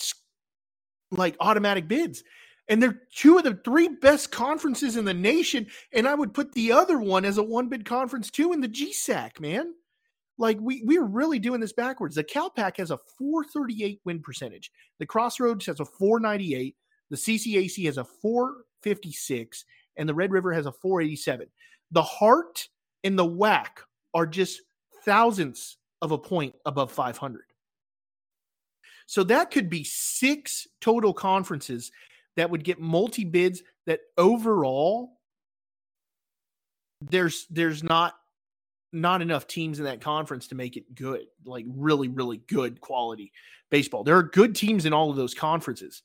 like 1.18 1.36
automatic 1.40 1.88
bids. 1.88 2.24
And 2.68 2.82
they're 2.82 3.02
two 3.14 3.38
of 3.38 3.44
the 3.44 3.60
three 3.64 3.90
best 3.90 4.32
conferences 4.32 4.98
in 4.98 5.06
the 5.06 5.14
nation. 5.14 5.68
And 5.94 6.08
I 6.08 6.16
would 6.16 6.34
put 6.34 6.54
the 6.54 6.72
other 6.72 6.98
one 6.98 7.24
as 7.24 7.38
a 7.38 7.44
one 7.44 7.70
bid 7.70 7.86
conference 7.86 8.32
too 8.32 8.54
in 8.54 8.62
the 8.62 8.70
GSAC, 8.70 9.40
man. 9.40 9.74
Like 10.38 10.58
we 10.60 10.82
we're 10.84 11.06
really 11.06 11.40
doing 11.40 11.62
this 11.62 11.74
backwards. 11.74 12.16
The 12.16 12.24
CalPAC 12.24 12.78
has 12.78 12.92
a 12.92 13.00
438 13.18 14.02
win 14.04 14.22
percentage. 14.22 14.72
The 15.00 15.06
Crossroads 15.06 15.66
has 15.68 15.80
a 15.80 15.86
498. 15.86 16.76
The 17.10 17.16
CCAC 17.16 17.86
has 17.86 17.98
a 17.98 18.04
456, 18.04 19.66
and 19.96 20.10
the 20.10 20.16
Red 20.16 20.32
River 20.32 20.52
has 20.52 20.66
a 20.66 20.72
487. 20.72 21.48
The 21.92 22.02
Heart 22.02 22.68
and 23.04 23.18
the 23.18 23.26
WHAC 23.26 23.68
are 24.14 24.26
just 24.26 24.62
thousandths 25.06 25.78
of 26.02 26.12
a 26.12 26.18
point 26.18 26.56
above 26.66 26.92
500. 26.92 27.44
So 29.06 29.24
that 29.26 29.52
could 29.52 29.70
be 29.70 29.84
six 29.84 30.68
total 30.82 31.14
conferences 31.14 31.92
that 32.36 32.50
would 32.50 32.64
get 32.64 32.80
multi 32.80 33.24
bids 33.24 33.62
that 33.86 34.00
overall 34.18 35.12
there's 37.02 37.46
there's 37.50 37.84
not 37.84 38.16
not 38.96 39.22
enough 39.22 39.46
teams 39.46 39.80
in 39.80 39.86
that 39.86 40.02
conference 40.02 40.48
to 40.48 40.56
make 40.56 40.78
it 40.78 40.96
good, 40.96 41.26
like 41.44 41.66
really, 41.68 42.08
really 42.08 42.38
good 42.48 42.80
quality 42.80 43.32
baseball. 43.70 44.04
There 44.04 44.18
are 44.18 44.24
good 44.24 44.56
teams 44.56 44.86
in 44.86 44.94
all 44.94 45.10
of 45.10 45.18
those 45.18 45.34
conferences, 45.34 46.02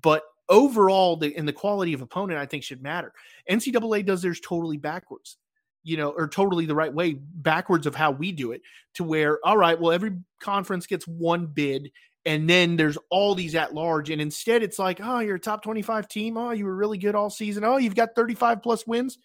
but 0.00 0.24
overall, 0.48 1.16
the 1.16 1.36
and 1.36 1.46
the 1.46 1.52
quality 1.52 1.92
of 1.92 2.02
opponent, 2.02 2.40
I 2.40 2.46
think, 2.46 2.64
should 2.64 2.82
matter. 2.82 3.12
NCAA 3.50 4.04
does 4.06 4.22
theirs 4.22 4.40
totally 4.40 4.78
backwards, 4.78 5.36
you 5.84 5.96
know, 5.96 6.10
or 6.10 6.26
totally 6.26 6.66
the 6.66 6.74
right 6.74 6.92
way, 6.92 7.14
backwards 7.14 7.86
of 7.86 7.94
how 7.94 8.10
we 8.10 8.32
do 8.32 8.52
it, 8.52 8.62
to 8.94 9.04
where, 9.04 9.38
all 9.46 9.58
right, 9.58 9.78
well, 9.78 9.92
every 9.92 10.12
conference 10.40 10.86
gets 10.86 11.06
one 11.06 11.46
bid. 11.46 11.90
And 12.24 12.48
then 12.48 12.76
there's 12.76 12.98
all 13.10 13.34
these 13.34 13.54
at 13.54 13.74
large. 13.74 14.10
And 14.10 14.22
instead, 14.22 14.62
it's 14.62 14.78
like, 14.78 15.00
oh, 15.02 15.18
you're 15.18 15.36
a 15.36 15.40
top 15.40 15.62
25 15.62 16.06
team. 16.06 16.36
Oh, 16.36 16.52
you 16.52 16.64
were 16.64 16.74
really 16.74 16.98
good 16.98 17.14
all 17.16 17.30
season. 17.30 17.64
Oh, 17.64 17.78
you've 17.78 17.96
got 17.96 18.14
35 18.14 18.62
plus 18.62 18.86
wins 18.86 19.18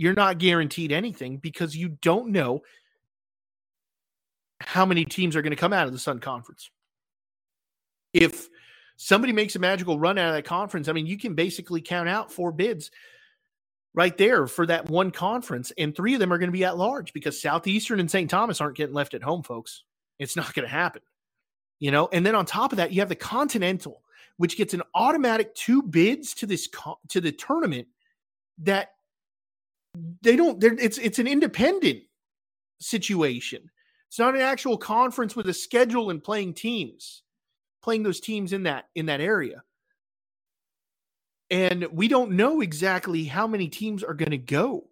you're 0.00 0.14
not 0.14 0.38
guaranteed 0.38 0.92
anything 0.92 1.36
because 1.36 1.76
you 1.76 1.90
don't 1.90 2.28
know 2.28 2.62
how 4.58 4.86
many 4.86 5.04
teams 5.04 5.36
are 5.36 5.42
going 5.42 5.50
to 5.50 5.56
come 5.56 5.74
out 5.74 5.86
of 5.86 5.92
the 5.92 5.98
Sun 5.98 6.20
Conference. 6.20 6.70
If 8.14 8.48
somebody 8.96 9.34
makes 9.34 9.56
a 9.56 9.58
magical 9.58 9.98
run 9.98 10.16
out 10.16 10.30
of 10.30 10.36
that 10.36 10.46
conference, 10.46 10.88
I 10.88 10.94
mean, 10.94 11.04
you 11.04 11.18
can 11.18 11.34
basically 11.34 11.82
count 11.82 12.08
out 12.08 12.32
four 12.32 12.50
bids 12.50 12.90
right 13.92 14.16
there 14.16 14.46
for 14.46 14.64
that 14.64 14.88
one 14.88 15.10
conference, 15.10 15.70
and 15.76 15.94
three 15.94 16.14
of 16.14 16.20
them 16.20 16.32
are 16.32 16.38
going 16.38 16.48
to 16.48 16.56
be 16.56 16.64
at 16.64 16.78
large 16.78 17.12
because 17.12 17.38
Southeastern 17.38 18.00
and 18.00 18.10
St. 18.10 18.30
Thomas 18.30 18.62
aren't 18.62 18.78
getting 18.78 18.94
left 18.94 19.12
at 19.12 19.22
home, 19.22 19.42
folks. 19.42 19.84
It's 20.18 20.34
not 20.34 20.54
going 20.54 20.66
to 20.66 20.74
happen, 20.74 21.02
you 21.80 21.90
know. 21.90 22.08
And 22.12 22.24
then 22.24 22.36
on 22.36 22.46
top 22.46 22.72
of 22.72 22.76
that, 22.76 22.92
you 22.92 23.00
have 23.00 23.08
the 23.08 23.16
Continental, 23.16 24.02
which 24.36 24.56
gets 24.56 24.72
an 24.72 24.82
automatic 24.94 25.54
two 25.54 25.82
bids 25.82 26.34
to 26.34 26.46
this 26.46 26.68
to 27.08 27.20
the 27.20 27.32
tournament 27.32 27.88
that 28.58 28.90
they 30.22 30.36
don't 30.36 30.62
it's 30.62 30.98
it's 30.98 31.18
an 31.18 31.26
independent 31.26 32.02
situation 32.78 33.70
it's 34.08 34.18
not 34.18 34.34
an 34.34 34.40
actual 34.40 34.78
conference 34.78 35.34
with 35.34 35.48
a 35.48 35.54
schedule 35.54 36.10
and 36.10 36.22
playing 36.22 36.54
teams 36.54 37.22
playing 37.82 38.02
those 38.02 38.20
teams 38.20 38.52
in 38.52 38.62
that 38.62 38.86
in 38.94 39.06
that 39.06 39.20
area 39.20 39.62
and 41.50 41.86
we 41.92 42.06
don't 42.06 42.30
know 42.30 42.60
exactly 42.60 43.24
how 43.24 43.46
many 43.46 43.68
teams 43.68 44.04
are 44.04 44.14
going 44.14 44.30
to 44.30 44.38
go 44.38 44.84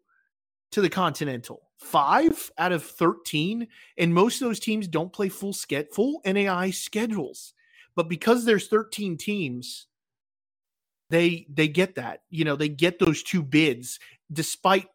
to 0.73 0.81
the 0.81 0.90
continental 0.90 1.68
five 1.78 2.50
out 2.59 2.72
of 2.72 2.84
13 2.84 3.68
and 3.96 4.12
most 4.12 4.42
of 4.42 4.48
those 4.48 4.60
teams 4.60 4.88
don't 4.88 5.12
play 5.12 5.28
full 5.28 5.52
ske- 5.52 5.92
full 5.92 6.20
nai 6.26 6.70
schedules 6.70 7.55
but 7.94 8.09
because 8.09 8.44
there's 8.44 8.66
13 8.66 9.16
teams 9.16 9.86
they 11.10 11.46
they 11.48 11.68
get 11.68 11.94
that 11.94 12.22
you 12.30 12.44
know 12.44 12.56
they 12.56 12.68
get 12.68 12.98
those 12.98 13.22
two 13.22 13.42
bids 13.42 14.00
despite 14.32 14.88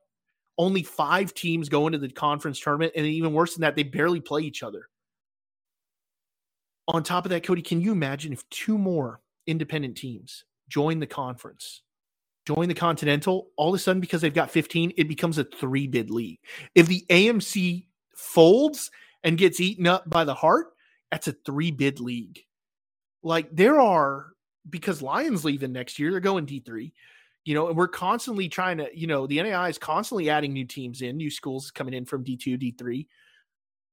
only 0.57 0.83
five 0.83 1.33
teams 1.33 1.69
go 1.69 1.87
into 1.87 1.97
the 1.97 2.09
conference 2.09 2.59
tournament, 2.59 2.93
and 2.95 3.05
even 3.05 3.33
worse 3.33 3.55
than 3.55 3.61
that, 3.61 3.75
they 3.75 3.83
barely 3.83 4.21
play 4.21 4.41
each 4.41 4.63
other. 4.63 4.87
On 6.87 7.01
top 7.01 7.25
of 7.25 7.29
that, 7.29 7.43
Cody, 7.43 7.61
can 7.61 7.81
you 7.81 7.91
imagine 7.91 8.33
if 8.33 8.47
two 8.49 8.77
more 8.77 9.21
independent 9.47 9.97
teams 9.97 10.43
join 10.69 10.99
the 10.99 11.07
conference, 11.07 11.81
join 12.45 12.67
the 12.67 12.73
Continental, 12.73 13.49
all 13.57 13.69
of 13.69 13.75
a 13.75 13.79
sudden, 13.79 13.99
because 13.99 14.21
they've 14.21 14.33
got 14.33 14.51
15, 14.51 14.93
it 14.97 15.07
becomes 15.07 15.37
a 15.37 15.43
three 15.43 15.87
bid 15.87 16.09
league. 16.09 16.39
If 16.75 16.87
the 16.87 17.05
AMC 17.09 17.85
folds 18.15 18.91
and 19.23 19.37
gets 19.37 19.59
eaten 19.59 19.87
up 19.87 20.09
by 20.09 20.23
the 20.23 20.33
Heart, 20.33 20.67
that's 21.11 21.27
a 21.27 21.33
three 21.45 21.71
bid 21.71 21.99
league. 21.99 22.39
Like 23.21 23.49
there 23.55 23.79
are, 23.79 24.27
because 24.69 25.01
Lyon's 25.01 25.45
leaving 25.45 25.71
next 25.71 25.99
year, 25.99 26.11
they're 26.11 26.19
going 26.19 26.45
D3 26.45 26.91
you 27.45 27.53
know, 27.53 27.67
and 27.67 27.77
we're 27.77 27.87
constantly 27.87 28.47
trying 28.47 28.77
to, 28.77 28.87
you 28.93 29.07
know, 29.07 29.27
the 29.27 29.41
NAI 29.41 29.69
is 29.69 29.77
constantly 29.77 30.29
adding 30.29 30.53
new 30.53 30.65
teams 30.65 31.01
in, 31.01 31.17
new 31.17 31.29
schools 31.29 31.71
coming 31.71 31.93
in 31.93 32.05
from 32.05 32.23
D2, 32.23 32.75
D3, 32.77 33.05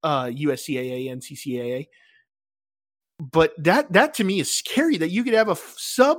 uh, 0.02 0.24
USCAA, 0.26 1.06
NCCAA. 1.10 1.88
But 3.18 3.52
that 3.58 3.92
that 3.92 4.14
to 4.14 4.24
me 4.24 4.40
is 4.40 4.50
scary 4.50 4.96
that 4.98 5.10
you 5.10 5.24
could 5.24 5.34
have 5.34 5.48
a 5.48 5.56
sub 5.76 6.18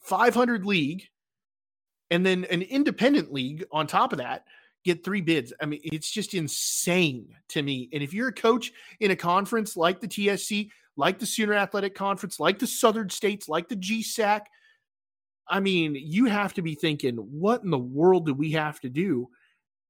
500 0.00 0.66
league 0.66 1.04
and 2.14 2.24
then 2.24 2.44
an 2.44 2.62
independent 2.62 3.32
league 3.32 3.64
on 3.72 3.88
top 3.88 4.12
of 4.12 4.18
that 4.18 4.44
get 4.84 5.02
three 5.02 5.20
bids. 5.20 5.52
I 5.60 5.66
mean, 5.66 5.80
it's 5.82 6.08
just 6.08 6.32
insane 6.32 7.34
to 7.48 7.60
me. 7.60 7.88
And 7.92 8.04
if 8.04 8.14
you're 8.14 8.28
a 8.28 8.32
coach 8.32 8.70
in 9.00 9.10
a 9.10 9.16
conference 9.16 9.76
like 9.76 10.00
the 10.00 10.06
TSC, 10.06 10.70
like 10.96 11.18
the 11.18 11.26
Sooner 11.26 11.54
Athletic 11.54 11.96
Conference, 11.96 12.38
like 12.38 12.60
the 12.60 12.68
Southern 12.68 13.10
States, 13.10 13.48
like 13.48 13.68
the 13.68 13.74
GSAC, 13.74 14.42
I 15.48 15.58
mean, 15.58 15.96
you 15.98 16.26
have 16.26 16.54
to 16.54 16.62
be 16.62 16.76
thinking, 16.76 17.16
what 17.16 17.64
in 17.64 17.70
the 17.70 17.78
world 17.78 18.26
do 18.26 18.34
we 18.34 18.52
have 18.52 18.78
to 18.82 18.88
do 18.88 19.28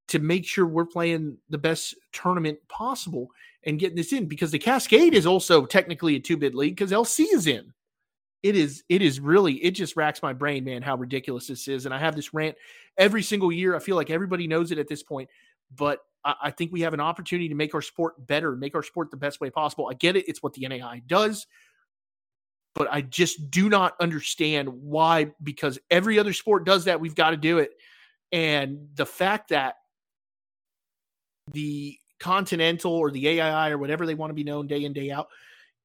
to 0.09 0.19
make 0.19 0.47
sure 0.47 0.67
we're 0.67 0.87
playing 0.87 1.37
the 1.51 1.59
best 1.59 1.95
tournament 2.13 2.59
possible 2.69 3.29
and 3.65 3.79
getting 3.79 3.97
this 3.97 4.15
in? 4.15 4.29
Because 4.29 4.51
the 4.51 4.59
Cascade 4.59 5.13
is 5.13 5.27
also 5.27 5.67
technically 5.67 6.17
a 6.17 6.21
two 6.21 6.39
bid 6.39 6.55
league 6.55 6.75
because 6.75 6.91
LC 6.91 7.27
is 7.35 7.47
in. 7.47 7.75
It 8.45 8.55
is, 8.57 8.85
it 8.89 9.03
is 9.03 9.19
really, 9.19 9.55
it 9.55 9.73
just 9.73 9.97
racks 9.97 10.23
my 10.23 10.33
brain, 10.33 10.65
man, 10.65 10.83
how 10.83 10.97
ridiculous 10.97 11.49
this 11.49 11.67
is. 11.67 11.87
And 11.87 11.95
I 11.95 11.99
have 11.99 12.15
this 12.15 12.33
rant 12.33 12.57
every 12.97 13.23
single 13.23 13.51
year. 13.51 13.75
I 13.75 13.79
feel 13.79 13.97
like 13.97 14.11
everybody 14.11 14.47
knows 14.47 14.71
it 14.71 14.79
at 14.79 14.87
this 14.87 15.03
point, 15.03 15.29
but 15.75 16.01
I, 16.25 16.35
I 16.45 16.51
think 16.51 16.71
we 16.71 16.83
have 16.83 16.95
an 16.95 17.01
opportunity 17.01 17.49
to 17.49 17.55
make 17.55 17.75
our 17.75 17.83
sport 17.83 18.27
better, 18.27 18.55
make 18.55 18.75
our 18.77 18.83
sport 18.83 19.11
the 19.11 19.17
best 19.17 19.41
way 19.41 19.51
possible. 19.51 19.89
I 19.91 19.95
get 19.95 20.15
it. 20.15 20.29
It's 20.29 20.43
what 20.43 20.53
the 20.53 20.69
NAI 20.69 21.03
does 21.07 21.47
but 22.75 22.89
I 22.91 23.03
just 23.03 23.51
do 23.51 23.69
not 23.69 23.95
understand 24.01 24.69
why, 24.69 25.31
because 25.43 25.79
every 25.91 26.19
other 26.19 26.33
sport 26.33 26.67
does 26.67 26.85
that. 26.85 27.01
We've 27.01 27.15
got 27.15 27.31
to 27.31 27.37
do 27.37 27.59
it. 27.59 27.71
And 28.33 28.89
the 28.97 29.07
fact 29.07 29.51
that 29.51 29.77
the 31.53 31.97
Continental 32.19 32.93
or 32.93 33.11
the 33.11 33.29
AII 33.29 33.71
or 33.71 33.79
whatever 33.79 34.07
they 34.07 34.15
want 34.15 34.31
to 34.31 34.35
be 34.35 34.45
known 34.45 34.67
day 34.67 34.85
in, 34.85 34.93
day 34.93 35.11
out, 35.11 35.29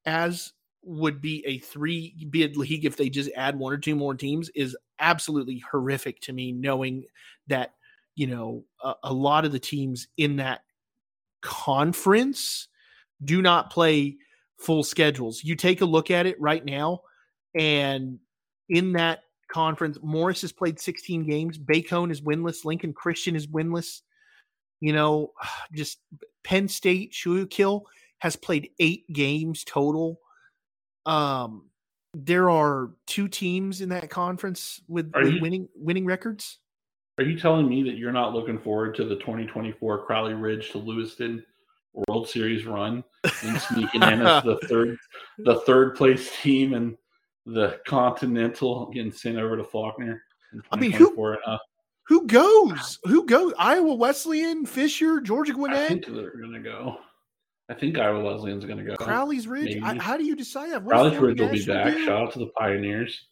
as 0.04 0.52
would 0.82 1.20
be 1.20 1.44
a 1.46 1.58
three 1.58 2.26
bid 2.30 2.56
league 2.56 2.84
if 2.84 2.96
they 2.96 3.08
just 3.08 3.30
add 3.36 3.58
one 3.58 3.72
or 3.72 3.78
two 3.78 3.94
more 3.94 4.14
teams 4.14 4.50
is 4.54 4.76
absolutely 4.98 5.62
horrific 5.70 6.20
to 6.20 6.32
me, 6.32 6.52
knowing 6.52 7.04
that, 7.48 7.74
you 8.14 8.26
know, 8.26 8.64
a, 8.82 8.94
a 9.04 9.12
lot 9.12 9.44
of 9.44 9.52
the 9.52 9.58
teams 9.58 10.08
in 10.16 10.36
that 10.36 10.60
conference 11.42 12.68
do 13.24 13.42
not 13.42 13.70
play 13.70 14.16
full 14.58 14.82
schedules. 14.82 15.42
You 15.44 15.56
take 15.56 15.80
a 15.80 15.86
look 15.86 16.10
at 16.10 16.26
it 16.26 16.40
right 16.40 16.64
now, 16.64 17.00
and 17.54 18.18
in 18.68 18.92
that 18.92 19.20
conference. 19.50 19.98
Morris 20.02 20.40
has 20.42 20.52
played 20.52 20.80
16 20.80 21.26
games. 21.26 21.58
Bacone 21.58 22.10
is 22.10 22.22
winless. 22.22 22.64
Lincoln 22.64 22.92
Christian 22.92 23.36
is 23.36 23.46
winless. 23.46 24.00
You 24.80 24.92
know, 24.92 25.32
just 25.74 25.98
Penn 26.44 26.68
State, 26.68 27.12
Schuylkill 27.12 27.84
has 28.20 28.36
played 28.36 28.70
eight 28.78 29.04
games 29.12 29.64
total. 29.64 30.18
Um, 31.06 31.66
there 32.14 32.50
are 32.50 32.90
two 33.06 33.28
teams 33.28 33.80
in 33.80 33.88
that 33.90 34.10
conference 34.10 34.80
with, 34.88 35.12
with 35.14 35.34
you, 35.34 35.40
winning 35.40 35.68
winning 35.74 36.04
records. 36.04 36.58
Are 37.18 37.24
you 37.24 37.38
telling 37.38 37.68
me 37.68 37.82
that 37.84 37.96
you're 37.96 38.12
not 38.12 38.32
looking 38.32 38.58
forward 38.58 38.94
to 38.96 39.04
the 39.04 39.16
2024 39.16 40.04
Crowley 40.06 40.34
Ridge 40.34 40.70
to 40.70 40.78
Lewiston 40.78 41.44
World 41.92 42.28
Series 42.28 42.66
run 42.66 43.04
and 43.44 43.60
sneaking 43.60 44.02
in 44.02 44.22
as 44.22 44.42
the 44.42 44.58
third 44.68 44.96
the 45.38 45.60
third 45.60 45.96
place 45.96 46.30
team 46.40 46.74
and 46.74 46.96
the 47.46 47.80
Continental 47.86 48.90
getting 48.92 49.12
sent 49.12 49.38
over 49.38 49.56
to 49.56 49.64
Faulkner? 49.64 50.22
I 50.72 50.76
mean, 50.76 50.92
who 50.92 51.34
uh, 51.46 51.58
who 52.06 52.26
goes? 52.26 52.98
Who 53.04 53.24
goes? 53.24 53.52
Iowa 53.56 53.94
Wesleyan, 53.94 54.66
Fisher, 54.66 55.20
Georgia 55.20 55.52
Gwinnett. 55.52 55.78
I 55.78 55.88
think 55.88 56.06
they're 56.06 56.36
going 56.36 56.52
to 56.52 56.60
go. 56.60 56.98
I 57.70 57.74
think 57.74 57.98
Iowa 57.98 58.22
Wesleyan's 58.22 58.64
going 58.64 58.78
to 58.78 58.84
go. 58.84 58.96
Crowley's 58.96 59.46
Ridge. 59.46 59.80
I, 59.82 59.94
how 59.94 60.16
do 60.16 60.24
you 60.24 60.34
decide 60.34 60.72
that? 60.72 60.84
Crowley's 60.84 61.18
Ridge 61.18 61.40
will 61.40 61.50
be 61.50 61.64
back. 61.64 61.94
Do? 61.94 62.04
Shout 62.04 62.22
out 62.22 62.32
to 62.32 62.40
the 62.40 62.50
Pioneers. 62.58 63.26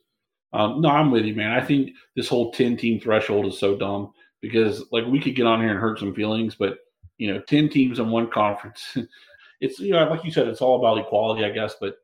Um, 0.52 0.80
no, 0.80 0.88
I'm 0.88 1.10
with 1.10 1.24
you, 1.24 1.34
man. 1.34 1.50
I 1.50 1.64
think 1.64 1.90
this 2.14 2.28
whole 2.28 2.52
10 2.52 2.76
team 2.76 3.00
threshold 3.00 3.46
is 3.46 3.58
so 3.58 3.76
dumb 3.76 4.12
because, 4.40 4.84
like, 4.92 5.04
we 5.06 5.20
could 5.20 5.34
get 5.34 5.46
on 5.46 5.60
here 5.60 5.70
and 5.70 5.78
hurt 5.80 5.98
some 5.98 6.14
feelings, 6.14 6.54
but 6.54 6.78
you 7.18 7.32
know, 7.32 7.40
10 7.40 7.68
teams 7.68 7.98
in 7.98 8.10
one 8.10 8.30
conference. 8.30 8.96
it's, 9.60 9.80
you 9.80 9.92
know, 9.92 10.08
like 10.08 10.24
you 10.24 10.30
said, 10.30 10.46
it's 10.46 10.62
all 10.62 10.78
about 10.78 11.04
equality, 11.04 11.44
I 11.44 11.50
guess, 11.50 11.74
but 11.80 11.96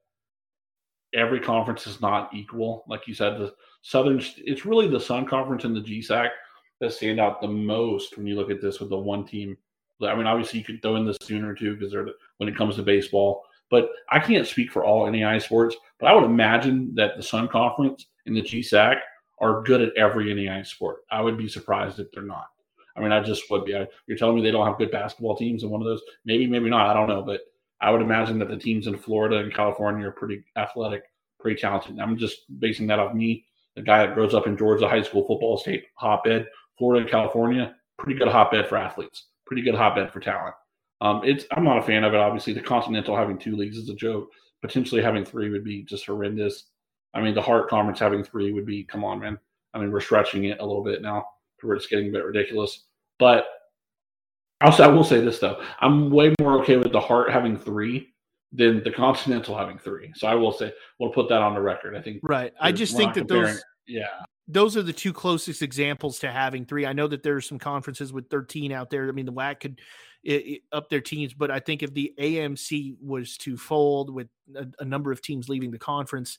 every 1.15 1.41
conference 1.41 1.87
is 1.87 2.01
not 2.01 2.35
equal. 2.35 2.85
Like 2.89 3.07
you 3.07 3.15
said, 3.15 3.39
the 3.39 3.55
Southern, 3.83 4.21
it's 4.39 4.67
really 4.67 4.89
the 4.89 5.01
Sun 5.01 5.27
Conference 5.27 5.65
and 5.65 5.77
the 5.77 5.81
GSAC 5.81 6.31
that 6.81 6.93
stand 6.93 7.21
out 7.21 7.41
the 7.41 7.49
most 7.49 8.17
when 8.17 8.27
you 8.27 8.35
look 8.35 8.51
at 8.51 8.61
this 8.61 8.81
with 8.81 8.91
the 8.91 8.99
one 8.99 9.25
team. 9.25 9.57
I 10.03 10.15
mean, 10.17 10.27
obviously, 10.27 10.59
you 10.59 10.65
could 10.65 10.83
throw 10.83 10.97
in 10.97 11.05
the 11.05 11.17
Sooner 11.23 11.55
too, 11.55 11.77
because 11.77 11.93
they're 11.93 12.05
the, 12.05 12.15
when 12.39 12.49
it 12.49 12.57
comes 12.57 12.77
to 12.77 12.83
baseball. 12.83 13.45
But 13.71 13.89
I 14.11 14.21
can't 14.21 14.47
speak 14.47 14.71
for 14.71 14.85
all 14.85 15.11
NAI 15.11 15.39
sports, 15.39 15.77
but 15.99 16.07
I 16.07 16.15
would 16.15 16.25
imagine 16.25 16.95
that 16.95 17.17
the 17.17 17.23
Sun 17.23 17.49
Conference 17.49 18.07
and 18.27 18.37
the 18.37 18.43
GSAC 18.43 18.99
are 19.39 19.63
good 19.63 19.81
at 19.81 19.97
every 19.97 20.33
NAI 20.33 20.63
sport. 20.63 20.99
I 21.11 21.21
would 21.21 21.37
be 21.37 21.49
surprised 21.49 21.99
if 21.99 22.11
they're 22.13 22.23
not. 22.23 22.47
I 22.97 23.01
mean, 23.01 23.13
I 23.13 23.21
just 23.21 23.51
would 23.51 23.65
be. 23.65 23.75
I, 23.75 23.87
you're 24.07 24.17
telling 24.17 24.37
me 24.37 24.43
they 24.43 24.53
don't 24.53 24.67
have 24.67 24.79
good 24.79 24.91
basketball 24.91 25.37
teams 25.37 25.65
in 25.65 25.71
one 25.71 25.81
of 25.81 25.87
those? 25.87 26.03
Maybe, 26.25 26.47
maybe 26.47 26.71
not. 26.71 26.89
I 26.89 26.95
don't 26.95 27.09
know, 27.09 27.23
but 27.23 27.41
I 27.81 27.91
would 27.91 28.03
imagine 28.03 28.39
that 28.39 28.49
the 28.49 28.57
teams 28.57 28.87
in 28.87 28.97
Florida 28.97 29.39
and 29.39 29.53
California 29.53 30.07
are 30.07 30.13
pretty 30.13 30.45
athletic, 30.57 31.03
pretty 31.41 31.61
talented. 31.61 31.99
I'm 31.99 32.17
just 32.17 32.43
basing 32.61 32.87
that 32.87 32.99
off 32.99 33.15
me, 33.15 33.45
the 33.75 33.83
guy 33.83 34.07
that 34.07 34.15
grows 34.15 34.35
up 34.35 34.47
in 34.47 34.57
Georgia 34.57 34.89
high 34.89 35.03
school 35.03 35.27
football 35.27 35.59
state 35.59 35.87
hotbed, 35.97 36.47
Florida 36.79 37.03
and 37.03 37.11
California, 37.11 37.75
pretty 37.99 38.19
good 38.19 38.29
hotbed 38.29 38.69
for 38.69 38.77
athletes, 38.77 39.27
pretty 39.47 39.63
good 39.63 39.75
hotbed 39.75 40.13
for 40.13 40.21
talent. 40.21 40.55
Um, 41.01 41.23
it's 41.25 41.45
I'm 41.53 41.65
not 41.65 41.79
a 41.79 41.83
fan 41.83 42.05
of 42.05 42.15
it. 42.15 42.21
Obviously, 42.21 42.53
the 42.53 42.61
Continental 42.61 43.17
having 43.17 43.39
two 43.39 43.57
leagues 43.57 43.77
is 43.77 43.89
a 43.89 43.95
joke. 43.95 44.31
Potentially 44.63 45.03
having 45.03 45.25
three 45.25 45.51
would 45.51 45.65
be 45.65 45.83
just 45.83 46.07
horrendous. 46.07 46.65
I 47.13 47.21
mean, 47.21 47.35
the 47.35 47.43
Heart 47.43 47.69
Conference 47.69 47.99
having 47.99 48.25
three 48.25 48.53
would 48.53 48.67
be 48.67 48.85
come 48.85 49.05
on, 49.05 49.21
man. 49.21 49.39
I 49.73 49.79
mean, 49.79 49.91
we're 49.91 50.01
stretching 50.01 50.45
it 50.45 50.61
a 50.61 50.67
little 50.67 50.85
bit 50.85 51.03
now 51.03 51.27
to 51.61 51.67
where 51.67 51.77
it's 51.77 51.87
getting 51.87 52.09
a 52.09 52.13
bit 52.13 52.25
ridiculous. 52.25 52.85
But 53.19 53.47
also, 54.61 54.85
I 54.85 54.89
will 54.89 55.05
say 55.05 55.21
this 55.21 55.39
though: 55.39 55.63
I'm 55.81 56.11
way 56.11 56.33
more 56.41 56.61
okay 56.61 56.77
with 56.77 56.93
the 56.93 57.01
Heart 57.01 57.31
having 57.31 57.59
three 57.59 58.15
than 58.53 58.83
the 58.85 58.91
Continental 58.91 59.57
having 59.59 59.79
three. 59.79 60.13
So 60.15 60.29
I 60.29 60.35
will 60.35 60.53
say 60.53 60.73
we'll 60.99 61.11
put 61.11 61.29
that 61.29 61.43
on 61.43 61.55
the 61.55 61.61
record. 61.61 61.97
I 61.97 62.01
think 62.01 62.21
right. 62.23 62.53
I 62.61 62.73
just 62.73 62.97
think 62.97 63.15
that 63.15 63.29
those 63.29 63.63
yeah 63.87 64.07
those 64.47 64.77
are 64.77 64.83
the 64.83 64.93
two 64.93 65.13
closest 65.13 65.63
examples 65.63 66.19
to 66.21 66.31
having 66.31 66.67
three. 66.67 66.87
I 66.87 66.93
know 66.93 67.09
that 67.09 67.23
there 67.23 67.37
are 67.37 67.41
some 67.41 67.59
conferences 67.59 68.13
with 68.13 68.29
13 68.29 68.73
out 68.73 68.91
there. 68.91 69.09
I 69.09 69.13
mean, 69.13 69.27
the 69.27 69.33
WHAC 69.33 69.61
could 69.61 69.81
it, 70.23 70.47
it, 70.47 70.63
up 70.73 70.89
their 70.89 71.01
teams, 71.01 71.35
but 71.35 71.51
I 71.51 71.61
think 71.61 71.83
if 71.83 71.93
the 71.95 72.13
AMC 72.19 72.97
was 73.01 73.37
to 73.39 73.57
fold 73.57 74.13
with 74.13 74.29
a, 74.55 74.67
a 74.81 74.85
number 74.85 75.13
of 75.13 75.23
teams 75.23 75.49
leaving 75.49 75.71
the 75.71 75.79
conference, 75.79 76.39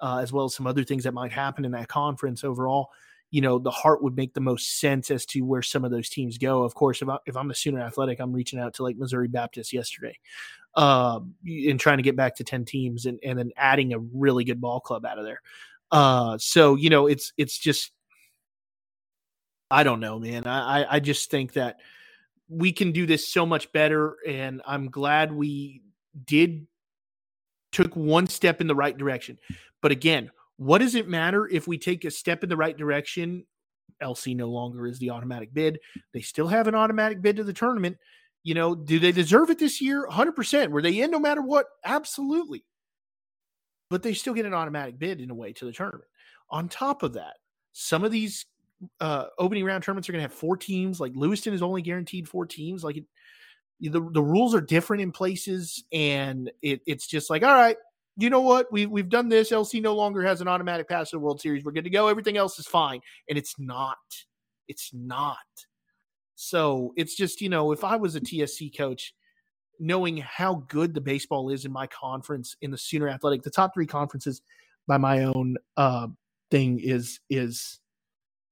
uh, 0.00 0.18
as 0.18 0.32
well 0.32 0.46
as 0.46 0.54
some 0.54 0.66
other 0.66 0.84
things 0.84 1.04
that 1.04 1.14
might 1.14 1.32
happen 1.32 1.64
in 1.64 1.72
that 1.72 1.88
conference 1.88 2.44
overall, 2.44 2.90
you 3.30 3.40
know, 3.40 3.58
the 3.58 3.70
heart 3.70 4.02
would 4.02 4.16
make 4.16 4.34
the 4.34 4.40
most 4.40 4.78
sense 4.78 5.10
as 5.10 5.26
to 5.26 5.40
where 5.40 5.62
some 5.62 5.84
of 5.84 5.90
those 5.90 6.08
teams 6.08 6.38
go. 6.38 6.62
Of 6.62 6.74
course, 6.74 7.02
if, 7.02 7.08
I, 7.08 7.18
if 7.26 7.36
I'm 7.36 7.50
a 7.50 7.54
Sooner 7.54 7.80
Athletic, 7.80 8.20
I'm 8.20 8.32
reaching 8.32 8.60
out 8.60 8.74
to 8.74 8.84
like 8.84 8.96
Missouri 8.96 9.26
Baptist 9.28 9.72
yesterday 9.72 10.16
um, 10.76 11.34
and 11.44 11.80
trying 11.80 11.96
to 11.96 12.04
get 12.04 12.16
back 12.16 12.36
to 12.36 12.44
10 12.44 12.64
teams 12.64 13.06
and, 13.06 13.18
and 13.24 13.38
then 13.38 13.50
adding 13.56 13.92
a 13.92 13.98
really 13.98 14.44
good 14.44 14.60
ball 14.60 14.80
club 14.80 15.04
out 15.04 15.18
of 15.18 15.24
there. 15.24 15.40
Uh, 15.90 16.38
so, 16.38 16.74
you 16.74 16.90
know, 16.90 17.06
it's, 17.06 17.32
it's 17.36 17.58
just, 17.58 17.92
I 19.70 19.82
don't 19.82 20.00
know, 20.00 20.18
man. 20.18 20.46
I, 20.46 20.96
I 20.96 21.00
just 21.00 21.30
think 21.30 21.54
that 21.54 21.76
we 22.48 22.72
can 22.72 22.92
do 22.92 23.06
this 23.06 23.28
so 23.28 23.46
much 23.46 23.72
better. 23.72 24.16
And 24.26 24.62
I'm 24.66 24.90
glad 24.90 25.32
we 25.32 25.82
did 26.24 26.66
took 27.72 27.94
one 27.96 28.26
step 28.28 28.60
in 28.60 28.66
the 28.66 28.74
right 28.74 28.96
direction. 28.96 29.38
But 29.82 29.92
again, 29.92 30.30
what 30.56 30.78
does 30.78 30.94
it 30.94 31.08
matter 31.08 31.48
if 31.48 31.66
we 31.66 31.78
take 31.78 32.04
a 32.04 32.10
step 32.10 32.42
in 32.42 32.48
the 32.48 32.56
right 32.56 32.76
direction? 32.76 33.44
LC 34.02 34.36
no 34.36 34.48
longer 34.48 34.86
is 34.86 34.98
the 34.98 35.10
automatic 35.10 35.52
bid. 35.52 35.80
They 36.12 36.20
still 36.20 36.46
have 36.48 36.68
an 36.68 36.74
automatic 36.74 37.20
bid 37.22 37.36
to 37.36 37.44
the 37.44 37.52
tournament. 37.52 37.96
You 38.44 38.54
know, 38.54 38.74
do 38.74 38.98
they 38.98 39.12
deserve 39.12 39.50
it 39.50 39.58
this 39.58 39.80
year? 39.80 40.06
100%. 40.10 40.68
Were 40.68 40.82
they 40.82 41.00
in 41.00 41.10
no 41.10 41.18
matter 41.18 41.42
what? 41.42 41.66
Absolutely. 41.84 42.64
But 43.90 44.02
they 44.02 44.14
still 44.14 44.34
get 44.34 44.46
an 44.46 44.54
automatic 44.54 44.98
bid 44.98 45.20
in 45.20 45.30
a 45.30 45.34
way 45.34 45.52
to 45.52 45.64
the 45.64 45.72
tournament. 45.72 46.08
On 46.50 46.68
top 46.68 47.02
of 47.02 47.14
that, 47.14 47.34
some 47.72 48.04
of 48.04 48.10
these 48.10 48.46
uh, 49.00 49.26
opening 49.38 49.64
round 49.64 49.82
tournaments 49.82 50.08
are 50.08 50.12
going 50.12 50.22
to 50.22 50.28
have 50.28 50.38
four 50.38 50.56
teams. 50.56 51.00
Like 51.00 51.12
Lewiston 51.14 51.54
is 51.54 51.62
only 51.62 51.82
guaranteed 51.82 52.28
four 52.28 52.46
teams. 52.46 52.84
Like 52.84 52.96
it, 52.96 53.04
the 53.80 54.00
the 54.12 54.22
rules 54.22 54.54
are 54.54 54.60
different 54.60 55.02
in 55.02 55.12
places, 55.12 55.84
and 55.92 56.50
it, 56.62 56.80
it's 56.86 57.06
just 57.06 57.30
like, 57.30 57.42
all 57.42 57.54
right, 57.54 57.76
you 58.16 58.30
know 58.30 58.40
what? 58.40 58.70
We 58.72 58.86
we've 58.86 59.08
done 59.08 59.28
this. 59.28 59.50
LC 59.50 59.82
no 59.82 59.94
longer 59.94 60.22
has 60.22 60.40
an 60.40 60.48
automatic 60.48 60.88
pass 60.88 61.10
to 61.10 61.16
the 61.16 61.20
World 61.20 61.40
Series. 61.40 61.64
We're 61.64 61.72
good 61.72 61.84
to 61.84 61.90
go. 61.90 62.08
Everything 62.08 62.36
else 62.36 62.58
is 62.58 62.66
fine, 62.66 63.00
and 63.28 63.36
it's 63.36 63.58
not. 63.58 63.98
It's 64.68 64.90
not. 64.92 65.38
So 66.36 66.92
it's 66.96 67.14
just 67.14 67.40
you 67.40 67.48
know, 67.48 67.72
if 67.72 67.84
I 67.84 67.96
was 67.96 68.16
a 68.16 68.20
TSC 68.20 68.76
coach, 68.76 69.14
knowing 69.78 70.18
how 70.18 70.64
good 70.68 70.94
the 70.94 71.00
baseball 71.00 71.50
is 71.50 71.64
in 71.64 71.72
my 71.72 71.86
conference 71.86 72.56
in 72.60 72.70
the 72.70 72.78
Sooner 72.78 73.08
Athletic, 73.08 73.42
the 73.42 73.50
top 73.50 73.74
three 73.74 73.86
conferences 73.86 74.42
by 74.86 74.98
my 74.98 75.24
own 75.24 75.56
uh, 75.76 76.08
thing 76.50 76.78
is 76.80 77.20
is 77.30 77.80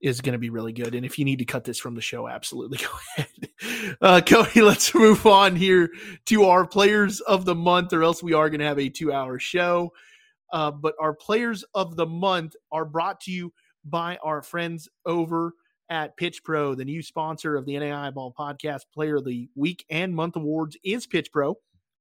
is 0.01 0.21
going 0.21 0.33
to 0.33 0.39
be 0.39 0.51
really 0.51 0.73
good. 0.73 0.97
And 0.97 1.07
if 1.07 1.17
you 1.19 1.25
need 1.25 1.39
to 1.39 1.45
cut 1.45 1.63
this 1.63 1.79
from 1.79 1.95
the 1.95 2.01
show, 2.01 2.27
absolutely 2.27 2.79
go 2.83 2.89
ahead. 3.17 3.97
Uh, 4.01 4.21
Cody, 4.21 4.61
let's 4.61 4.95
move 4.95 5.25
on 5.27 5.55
here 5.55 5.91
to 6.27 6.45
our 6.45 6.67
players 6.67 7.21
of 7.21 7.45
the 7.45 7.55
month, 7.55 7.93
or 7.93 8.03
else 8.03 8.23
we 8.23 8.33
are 8.33 8.51
going 8.51 8.61
to 8.61 8.67
have 8.67 8.81
a 8.81 8.89
two 8.89 9.13
hour 9.13 9.39
show. 9.39 9.93
Uh, 10.53 10.71
but 10.71 10.95
our 11.01 11.15
players 11.15 11.65
of 11.75 11.97
the 11.97 12.07
month 12.07 12.57
are 12.71 12.85
brought 12.85 13.21
to 13.21 13.31
you 13.31 13.53
by 13.85 14.17
our 14.23 14.43
friends 14.43 14.89
over 15.07 15.55
at 15.89 16.17
Pitch 16.17 16.43
Pro, 16.45 16.75
the 16.75 16.85
new 16.85 17.03
sponsor 17.03 17.57
of 17.57 17.67
the 17.67 17.79
NAI 17.79 18.11
Ball 18.11 18.35
Podcast. 18.37 18.83
Player 18.93 19.17
of 19.17 19.25
the 19.25 19.49
Week 19.55 19.85
and 19.91 20.15
Month 20.15 20.37
awards 20.37 20.77
is 20.85 21.07
Pitch 21.07 21.31
Pro. 21.33 21.57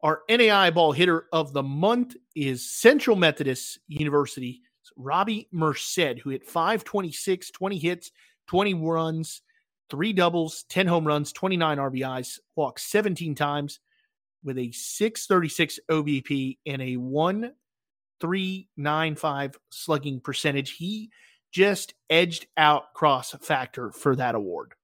our 0.05 0.21
NAI 0.29 0.71
ball 0.71 0.93
hitter 0.93 1.25
of 1.33 1.55
the 1.55 1.63
month 1.63 2.15
is 2.37 2.71
Central 2.71 3.17
Methodist 3.17 3.81
University 3.89 4.61
Robbie 4.97 5.49
Merced, 5.51 6.21
who 6.23 6.31
hit 6.31 6.47
526, 6.47 7.51
20 7.51 7.79
hits, 7.79 8.13
20 8.47 8.75
runs, 8.75 9.43
three 9.91 10.13
doubles, 10.13 10.65
10 10.69 10.87
home 10.87 11.05
runs, 11.07 11.33
29 11.33 11.79
RBIs, 11.79 12.39
walked 12.55 12.81
17 12.81 13.35
times, 13.35 13.81
with 14.45 14.59
a 14.59 14.71
636 14.73 15.81
OBP 15.91 16.59
and 16.67 16.83
a 16.83 16.99
1395 16.99 19.59
slugging 19.71 20.21
percentage. 20.21 20.73
He 20.73 21.09
just 21.51 21.95
edged 22.11 22.47
out 22.59 22.93
cross 22.95 23.31
factor 23.41 23.91
for 23.91 24.15
that 24.17 24.35
award. 24.35 24.75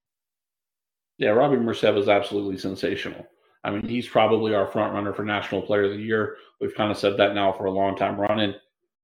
Yeah, 1.18 1.28
Robbie 1.30 1.58
Merced 1.58 1.92
was 1.92 2.08
absolutely 2.08 2.56
sensational. 2.56 3.26
I 3.62 3.70
mean, 3.70 3.86
he's 3.86 4.08
probably 4.08 4.54
our 4.54 4.66
front 4.66 4.94
runner 4.94 5.12
for 5.12 5.24
National 5.24 5.62
Player 5.62 5.84
of 5.84 5.90
the 5.90 6.02
Year. 6.02 6.36
We've 6.60 6.74
kind 6.74 6.90
of 6.90 6.98
said 6.98 7.16
that 7.18 7.34
now 7.34 7.52
for 7.52 7.66
a 7.66 7.70
long 7.70 7.96
time 7.96 8.18
running. 8.18 8.54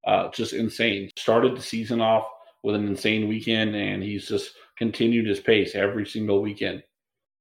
Uh, 0.06 0.30
just 0.30 0.52
insane. 0.52 1.10
Started 1.16 1.56
the 1.56 1.62
season 1.62 2.00
off 2.00 2.26
with 2.62 2.74
an 2.74 2.86
insane 2.86 3.28
weekend, 3.28 3.74
and 3.74 4.02
he's 4.02 4.28
just 4.28 4.52
continued 4.78 5.26
his 5.26 5.40
pace 5.40 5.74
every 5.74 6.06
single 6.06 6.40
weekend. 6.40 6.82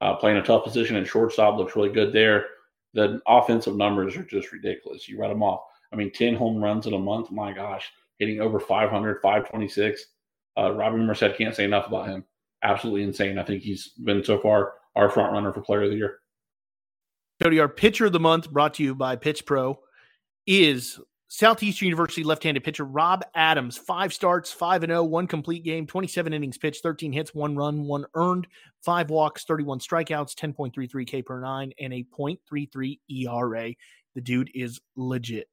Uh, 0.02 0.16
playing 0.16 0.38
a 0.38 0.44
tough 0.44 0.64
position 0.64 0.96
at 0.98 1.08
shortstop 1.08 1.58
looks 1.58 1.76
really 1.76 1.90
good 1.90 2.12
there. 2.12 2.48
The 2.94 3.22
offensive 3.28 3.76
numbers 3.76 4.16
are 4.16 4.24
just 4.24 4.52
ridiculous. 4.52 5.08
You 5.08 5.20
read 5.20 5.32
them 5.32 5.44
off. 5.44 5.62
I 5.94 5.96
mean, 5.96 6.12
10 6.12 6.36
home 6.36 6.62
runs 6.62 6.88
in 6.88 6.94
a 6.94 7.00
month. 7.00 7.32
My 7.32 7.54
gosh, 7.54 7.92
hitting 8.20 8.42
over 8.42 8.60
500, 8.60 9.22
526. 9.22 10.06
Uh, 10.58 10.72
Robbie 10.72 10.98
Merced 10.98 11.38
can't 11.38 11.56
say 11.56 11.64
enough 11.66 11.88
about 11.88 12.08
him. 12.08 12.26
Absolutely 12.64 13.04
insane. 13.04 13.38
I 13.38 13.44
think 13.44 13.64
he's 13.64 13.90
been 14.04 14.24
so 14.24 14.40
far 14.40 14.74
our 14.96 15.10
front 15.10 15.34
runner 15.34 15.54
for 15.54 15.62
player 15.62 15.84
of 15.84 15.92
the 15.92 15.98
year. 15.98 16.20
Cody, 17.46 17.60
our 17.60 17.70
pitcher 17.70 18.08
of 18.08 18.12
the 18.12 18.20
month 18.20 18.50
brought 18.50 18.74
to 18.74 18.82
you 18.82 18.96
by 18.96 19.16
Pitch 19.16 19.46
Pro 19.46 19.80
is 20.48 21.00
Southeastern 21.28 21.86
University 21.86 22.24
left-handed 22.24 22.64
pitcher 22.64 22.86
Rob 22.86 23.24
Adams. 23.36 23.78
Five 23.78 24.16
starts, 24.16 24.52
five 24.52 24.82
and 24.82 24.90
zero, 24.90 25.04
one 25.04 25.28
complete 25.28 25.64
game, 25.64 25.86
twenty-seven 25.86 26.34
innings 26.34 26.58
pitched, 26.58 26.82
thirteen 26.82 27.14
hits, 27.14 27.36
one 27.36 27.56
run, 27.56 27.84
one 27.84 28.04
earned, 28.16 28.48
five 28.82 29.12
walks, 29.12 29.44
thirty-one 29.44 29.78
strikeouts, 29.78 30.34
ten 30.34 30.54
point 30.54 30.74
three 30.74 30.88
three 30.88 31.06
K 31.06 31.22
per 31.22 31.40
nine, 31.40 31.72
and 31.80 31.94
a 31.94 32.04
.33 32.18 33.00
ERA. 33.12 33.76
The 34.16 34.22
dude 34.22 34.50
is 34.56 34.82
legit. 34.96 35.48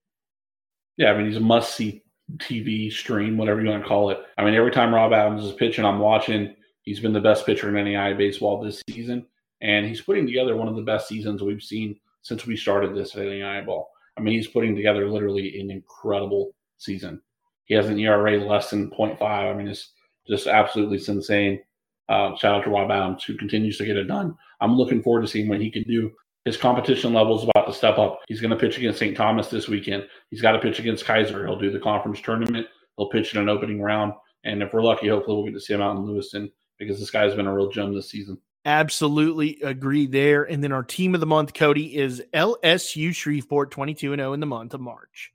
Yeah, 0.96 1.12
I 1.12 1.18
mean 1.18 1.26
he's 1.26 1.36
a 1.36 1.40
must-see 1.40 2.02
TV 2.38 2.90
stream, 2.90 3.36
whatever 3.36 3.60
you 3.60 3.68
want 3.68 3.82
to 3.82 3.88
call 3.88 4.08
it. 4.08 4.18
I 4.38 4.46
mean 4.46 4.54
every 4.54 4.70
time 4.70 4.94
Rob 4.94 5.12
Adams 5.12 5.44
is 5.44 5.52
pitching, 5.52 5.84
I'm 5.84 5.98
watching. 5.98 6.56
He's 6.84 7.00
been 7.00 7.12
the 7.12 7.20
best 7.20 7.44
pitcher 7.44 7.68
in 7.68 7.74
NAIA 7.74 8.16
baseball 8.16 8.62
this 8.62 8.82
season 8.88 9.26
and 9.62 9.86
he's 9.86 10.00
putting 10.00 10.26
together 10.26 10.56
one 10.56 10.68
of 10.68 10.76
the 10.76 10.82
best 10.82 11.08
seasons 11.08 11.40
we've 11.40 11.62
seen 11.62 11.98
since 12.22 12.46
we 12.46 12.56
started 12.56 12.94
this 12.94 13.14
at 13.14 13.22
NAIA 13.22 13.64
ball. 13.64 13.88
I 14.18 14.20
mean, 14.20 14.34
he's 14.34 14.48
putting 14.48 14.76
together 14.76 15.08
literally 15.08 15.58
an 15.60 15.70
incredible 15.70 16.54
season. 16.78 17.22
He 17.64 17.74
has 17.74 17.88
an 17.88 17.98
ERA 17.98 18.38
less 18.38 18.70
than 18.70 18.90
0.5. 18.90 19.22
I 19.22 19.54
mean, 19.54 19.68
it's 19.68 19.92
just 20.28 20.46
absolutely 20.46 21.00
insane. 21.06 21.60
Uh, 22.08 22.36
shout 22.36 22.56
out 22.56 22.64
to 22.64 22.70
Rob 22.70 22.90
Adams, 22.90 23.24
who 23.24 23.36
continues 23.36 23.78
to 23.78 23.86
get 23.86 23.96
it 23.96 24.04
done. 24.04 24.36
I'm 24.60 24.76
looking 24.76 25.02
forward 25.02 25.22
to 25.22 25.28
seeing 25.28 25.48
what 25.48 25.60
he 25.60 25.70
can 25.70 25.84
do. 25.84 26.10
His 26.44 26.56
competition 26.56 27.12
level 27.12 27.38
is 27.38 27.44
about 27.44 27.66
to 27.66 27.72
step 27.72 27.98
up. 27.98 28.20
He's 28.26 28.40
going 28.40 28.50
to 28.50 28.56
pitch 28.56 28.76
against 28.76 28.98
St. 28.98 29.16
Thomas 29.16 29.46
this 29.46 29.68
weekend. 29.68 30.04
He's 30.30 30.42
got 30.42 30.52
to 30.52 30.58
pitch 30.58 30.80
against 30.80 31.04
Keiser. 31.06 31.46
He'll 31.46 31.58
do 31.58 31.70
the 31.70 31.78
conference 31.78 32.20
tournament. 32.20 32.66
He'll 32.96 33.08
pitch 33.08 33.34
in 33.34 33.40
an 33.40 33.48
opening 33.48 33.80
round. 33.80 34.12
And 34.44 34.60
if 34.60 34.72
we're 34.72 34.82
lucky, 34.82 35.08
hopefully 35.08 35.36
we'll 35.36 35.46
get 35.46 35.54
to 35.54 35.60
see 35.60 35.72
him 35.72 35.80
out 35.80 35.96
in 35.96 36.02
Lewiston 36.02 36.50
because 36.78 36.98
this 36.98 37.12
guy's 37.12 37.34
been 37.34 37.46
a 37.46 37.54
real 37.54 37.70
gem 37.70 37.94
this 37.94 38.10
season. 38.10 38.38
Absolutely 38.64 39.58
agree 39.62 40.06
there. 40.06 40.44
And 40.44 40.62
then 40.62 40.72
our 40.72 40.84
team 40.84 41.14
of 41.14 41.20
the 41.20 41.26
month, 41.26 41.52
Cody, 41.52 41.96
is 41.96 42.22
LSU 42.32 43.14
Shreveport, 43.14 43.70
22 43.70 44.14
0 44.14 44.32
in 44.32 44.40
the 44.40 44.46
month 44.46 44.74
of 44.74 44.80
March. 44.80 45.32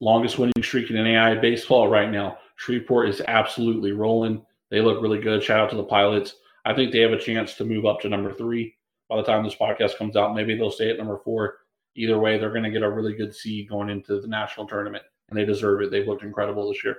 Longest 0.00 0.38
winning 0.38 0.52
streak 0.62 0.90
in 0.90 0.96
NAIA 0.96 1.40
baseball 1.40 1.88
right 1.88 2.10
now. 2.10 2.38
Shreveport 2.56 3.08
is 3.08 3.22
absolutely 3.26 3.92
rolling. 3.92 4.44
They 4.70 4.80
look 4.80 5.00
really 5.02 5.20
good. 5.20 5.42
Shout 5.42 5.60
out 5.60 5.70
to 5.70 5.76
the 5.76 5.84
pilots. 5.84 6.34
I 6.64 6.74
think 6.74 6.92
they 6.92 7.00
have 7.00 7.12
a 7.12 7.18
chance 7.18 7.54
to 7.54 7.64
move 7.64 7.86
up 7.86 8.00
to 8.00 8.08
number 8.08 8.32
three 8.32 8.76
by 9.08 9.16
the 9.16 9.22
time 9.22 9.44
this 9.44 9.54
podcast 9.54 9.96
comes 9.96 10.16
out. 10.16 10.34
Maybe 10.34 10.56
they'll 10.56 10.70
stay 10.70 10.90
at 10.90 10.98
number 10.98 11.18
four. 11.24 11.58
Either 11.94 12.18
way, 12.18 12.38
they're 12.38 12.50
going 12.50 12.62
to 12.62 12.70
get 12.70 12.82
a 12.82 12.90
really 12.90 13.14
good 13.14 13.34
seed 13.34 13.68
going 13.68 13.90
into 13.90 14.20
the 14.20 14.28
national 14.28 14.66
tournament, 14.66 15.04
and 15.28 15.38
they 15.38 15.44
deserve 15.44 15.82
it. 15.82 15.90
They've 15.90 16.06
looked 16.06 16.22
incredible 16.22 16.68
this 16.68 16.82
year. 16.84 16.98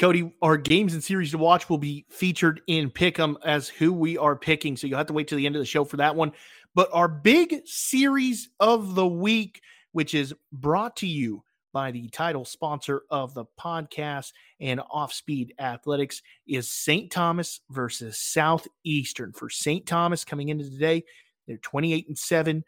Cody, 0.00 0.32
our 0.40 0.56
games 0.56 0.94
and 0.94 1.04
series 1.04 1.30
to 1.32 1.38
watch 1.38 1.68
will 1.68 1.76
be 1.76 2.06
featured 2.08 2.62
in 2.66 2.90
Pick'em 2.90 3.36
as 3.44 3.68
who 3.68 3.92
we 3.92 4.16
are 4.16 4.34
picking. 4.34 4.74
So 4.74 4.86
you'll 4.86 4.96
have 4.96 5.08
to 5.08 5.12
wait 5.12 5.28
till 5.28 5.36
the 5.36 5.44
end 5.44 5.56
of 5.56 5.60
the 5.60 5.66
show 5.66 5.84
for 5.84 5.98
that 5.98 6.16
one. 6.16 6.32
But 6.74 6.88
our 6.94 7.06
big 7.06 7.66
series 7.66 8.48
of 8.60 8.94
the 8.94 9.06
week, 9.06 9.60
which 9.92 10.14
is 10.14 10.32
brought 10.52 10.96
to 10.96 11.06
you 11.06 11.44
by 11.74 11.90
the 11.90 12.08
title 12.08 12.46
sponsor 12.46 13.02
of 13.10 13.34
the 13.34 13.44
podcast 13.60 14.32
and 14.58 14.80
Off 14.90 15.12
Speed 15.12 15.52
Athletics, 15.58 16.22
is 16.48 16.72
St. 16.72 17.10
Thomas 17.10 17.60
versus 17.68 18.18
Southeastern. 18.18 19.34
For 19.34 19.50
St. 19.50 19.84
Thomas 19.84 20.24
coming 20.24 20.48
into 20.48 20.64
today, 20.64 21.04
they're 21.46 21.58
28 21.58 22.08
and 22.08 22.16
7, 22.16 22.64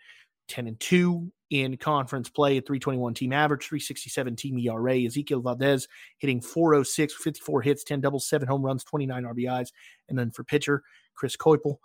10 0.48 0.66
and 0.66 0.78
2 0.78 1.32
in 1.52 1.76
conference 1.76 2.28
play 2.28 2.56
at 2.56 2.66
321 2.66 3.14
team 3.14 3.32
average, 3.32 3.66
367 3.66 4.36
team 4.36 4.58
ERA. 4.58 5.04
Ezekiel 5.04 5.40
Valdez 5.40 5.86
hitting 6.18 6.40
406, 6.40 7.14
54 7.14 7.62
hits, 7.62 7.84
10 7.84 8.00
doubles, 8.00 8.28
7 8.28 8.48
home 8.48 8.62
runs, 8.62 8.84
29 8.84 9.24
RBIs. 9.24 9.68
And 10.08 10.18
then 10.18 10.30
for 10.30 10.44
pitcher, 10.44 10.82
Chris 11.14 11.36
Koipel 11.36 11.76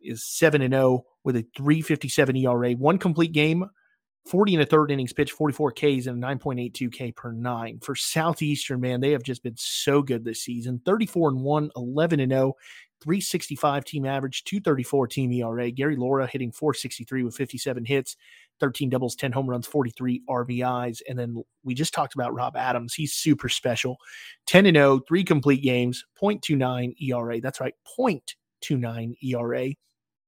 is 0.00 0.24
7 0.24 0.62
and 0.62 0.74
0 0.74 1.04
with 1.24 1.36
a 1.36 1.46
357 1.56 2.36
ERA, 2.36 2.72
one 2.72 2.98
complete 2.98 3.32
game, 3.32 3.66
40 4.26 4.54
and 4.54 4.62
a 4.62 4.66
third 4.66 4.90
innings 4.90 5.12
pitch, 5.12 5.32
44 5.32 5.72
Ks 5.72 6.06
and 6.06 6.22
a 6.22 6.26
9.82 6.26 6.92
K 6.92 7.12
per 7.12 7.32
nine. 7.32 7.78
For 7.80 7.94
Southeastern, 7.94 8.80
man, 8.80 9.00
they 9.00 9.12
have 9.12 9.22
just 9.22 9.42
been 9.42 9.56
so 9.56 10.02
good 10.02 10.24
this 10.24 10.42
season 10.42 10.80
34 10.84 11.30
and 11.30 11.42
1, 11.42 11.70
11 11.76 12.20
and 12.20 12.32
0. 12.32 12.54
365 13.00 13.84
team 13.84 14.06
average, 14.06 14.44
234 14.44 15.06
team 15.06 15.32
ERA. 15.32 15.70
Gary 15.70 15.96
Laura 15.96 16.26
hitting 16.26 16.52
463 16.52 17.22
with 17.22 17.34
57 17.34 17.84
hits, 17.84 18.16
13 18.60 18.90
doubles, 18.90 19.16
10 19.16 19.32
home 19.32 19.48
runs, 19.48 19.66
43 19.66 20.22
RBIs. 20.28 21.00
And 21.08 21.18
then 21.18 21.42
we 21.64 21.74
just 21.74 21.94
talked 21.94 22.14
about 22.14 22.34
Rob 22.34 22.56
Adams. 22.56 22.94
He's 22.94 23.14
super 23.14 23.48
special. 23.48 23.96
10 24.46 24.66
and 24.66 24.76
0, 24.76 25.00
three 25.08 25.24
complete 25.24 25.62
games, 25.62 26.04
0.29 26.20 26.94
ERA. 27.00 27.40
That's 27.40 27.60
right, 27.60 27.74
0.29 27.98 29.14
ERA. 29.22 29.70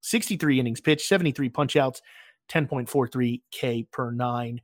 63 0.00 0.60
innings 0.60 0.80
pitched, 0.80 1.06
73 1.06 1.50
punchouts, 1.50 2.00
10.43 2.50 3.42
K 3.50 3.86
per 3.92 4.10
nine. 4.10 4.60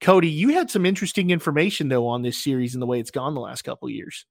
Cody, 0.00 0.30
you 0.30 0.48
had 0.50 0.70
some 0.70 0.86
interesting 0.86 1.30
information 1.30 1.88
though 1.88 2.06
on 2.06 2.22
this 2.22 2.42
series 2.42 2.74
and 2.74 2.82
the 2.82 2.86
way 2.86 2.98
it's 2.98 3.10
gone 3.10 3.34
the 3.34 3.40
last 3.40 3.62
couple 3.62 3.88
years. 3.90 4.24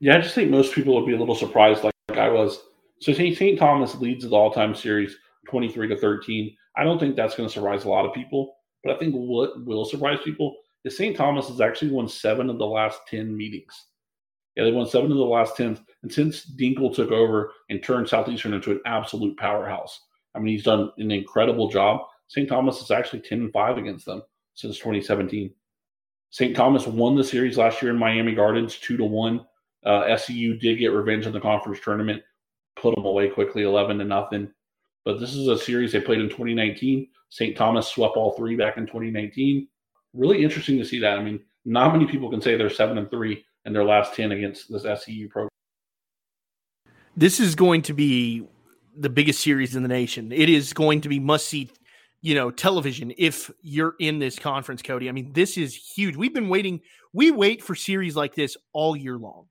Yeah, 0.00 0.16
I 0.16 0.20
just 0.20 0.34
think 0.34 0.50
most 0.50 0.74
people 0.74 0.94
would 0.94 1.06
be 1.06 1.12
a 1.12 1.18
little 1.18 1.34
surprised, 1.34 1.84
like 1.84 1.94
I 2.20 2.28
was. 2.28 2.60
So 3.00 3.12
St. 3.12 3.58
Thomas 3.58 3.96
leads 3.96 4.28
the 4.28 4.36
all-time 4.36 4.74
series, 4.74 5.16
23 5.48 5.88
to 5.88 5.96
13. 5.96 6.54
I 6.76 6.84
don't 6.84 6.98
think 6.98 7.16
that's 7.16 7.34
going 7.34 7.48
to 7.48 7.52
surprise 7.52 7.84
a 7.84 7.88
lot 7.88 8.06
of 8.06 8.14
people. 8.14 8.54
But 8.84 8.94
I 8.94 8.98
think 8.98 9.14
what 9.14 9.64
will 9.64 9.84
surprise 9.84 10.18
people 10.24 10.56
is 10.84 10.96
St. 10.96 11.16
Thomas 11.16 11.48
has 11.48 11.60
actually 11.60 11.90
won 11.90 12.08
seven 12.08 12.48
of 12.48 12.58
the 12.58 12.66
last 12.66 13.00
10 13.08 13.36
meetings. 13.36 13.86
Yeah, 14.56 14.64
they 14.64 14.72
won 14.72 14.86
seven 14.86 15.10
of 15.10 15.18
the 15.18 15.24
last 15.24 15.56
10. 15.56 15.78
And 16.02 16.12
since 16.12 16.44
Dinkel 16.58 16.94
took 16.94 17.10
over 17.10 17.52
and 17.68 17.82
turned 17.82 18.08
Southeastern 18.08 18.54
into 18.54 18.72
an 18.72 18.80
absolute 18.86 19.36
powerhouse, 19.36 20.00
I 20.34 20.38
mean, 20.38 20.54
he's 20.54 20.64
done 20.64 20.90
an 20.98 21.10
incredible 21.10 21.68
job. 21.68 22.00
St. 22.28 22.48
Thomas 22.48 22.80
is 22.80 22.90
actually 22.90 23.20
10 23.20 23.40
and 23.40 23.52
5 23.52 23.78
against 23.78 24.06
them 24.06 24.22
since 24.54 24.78
2017. 24.78 25.52
St. 26.30 26.54
Thomas 26.54 26.86
won 26.86 27.16
the 27.16 27.24
series 27.24 27.58
last 27.58 27.82
year 27.82 27.90
in 27.90 27.98
Miami 27.98 28.34
Gardens 28.34 28.78
2 28.78 28.96
to 28.96 29.04
1. 29.04 29.44
Uh, 29.84 30.16
SEU 30.16 30.58
did 30.58 30.78
get 30.78 30.88
revenge 30.88 31.26
in 31.26 31.32
the 31.32 31.40
conference 31.40 31.80
tournament, 31.82 32.22
put 32.76 32.94
them 32.94 33.04
away 33.04 33.28
quickly 33.28 33.62
11 33.62 33.98
to 33.98 34.04
nothing. 34.04 34.50
But 35.04 35.18
this 35.18 35.34
is 35.34 35.48
a 35.48 35.58
series 35.58 35.92
they 35.92 36.00
played 36.00 36.20
in 36.20 36.28
2019. 36.28 37.08
St. 37.30 37.56
Thomas 37.56 37.88
swept 37.88 38.16
all 38.16 38.32
three 38.32 38.56
back 38.56 38.76
in 38.76 38.86
2019. 38.86 39.66
Really 40.12 40.42
interesting 40.42 40.78
to 40.78 40.84
see 40.84 40.98
that. 41.00 41.18
I 41.18 41.22
mean, 41.22 41.40
not 41.64 41.92
many 41.92 42.06
people 42.06 42.30
can 42.30 42.40
say 42.40 42.56
they're 42.56 42.68
seven 42.68 42.98
and 42.98 43.10
three 43.10 43.44
in 43.64 43.72
their 43.72 43.84
last 43.84 44.14
10 44.14 44.32
against 44.32 44.70
this 44.70 44.82
SEU 44.82 45.28
program. 45.28 45.48
This 47.16 47.40
is 47.40 47.54
going 47.54 47.82
to 47.82 47.92
be 47.92 48.46
the 48.96 49.08
biggest 49.08 49.40
series 49.40 49.76
in 49.76 49.82
the 49.82 49.88
nation. 49.88 50.32
It 50.32 50.48
is 50.48 50.72
going 50.72 51.00
to 51.02 51.08
be 51.08 51.18
must 51.18 51.48
see, 51.48 51.70
you 52.22 52.34
know, 52.34 52.50
television 52.50 53.12
if 53.16 53.50
you're 53.62 53.94
in 54.00 54.18
this 54.18 54.38
conference, 54.38 54.82
Cody. 54.82 55.08
I 55.08 55.12
mean, 55.12 55.32
this 55.32 55.56
is 55.56 55.74
huge. 55.74 56.16
We've 56.16 56.34
been 56.34 56.48
waiting, 56.48 56.80
we 57.12 57.30
wait 57.30 57.62
for 57.62 57.74
series 57.74 58.16
like 58.16 58.34
this 58.34 58.56
all 58.72 58.96
year 58.96 59.16
long. 59.16 59.46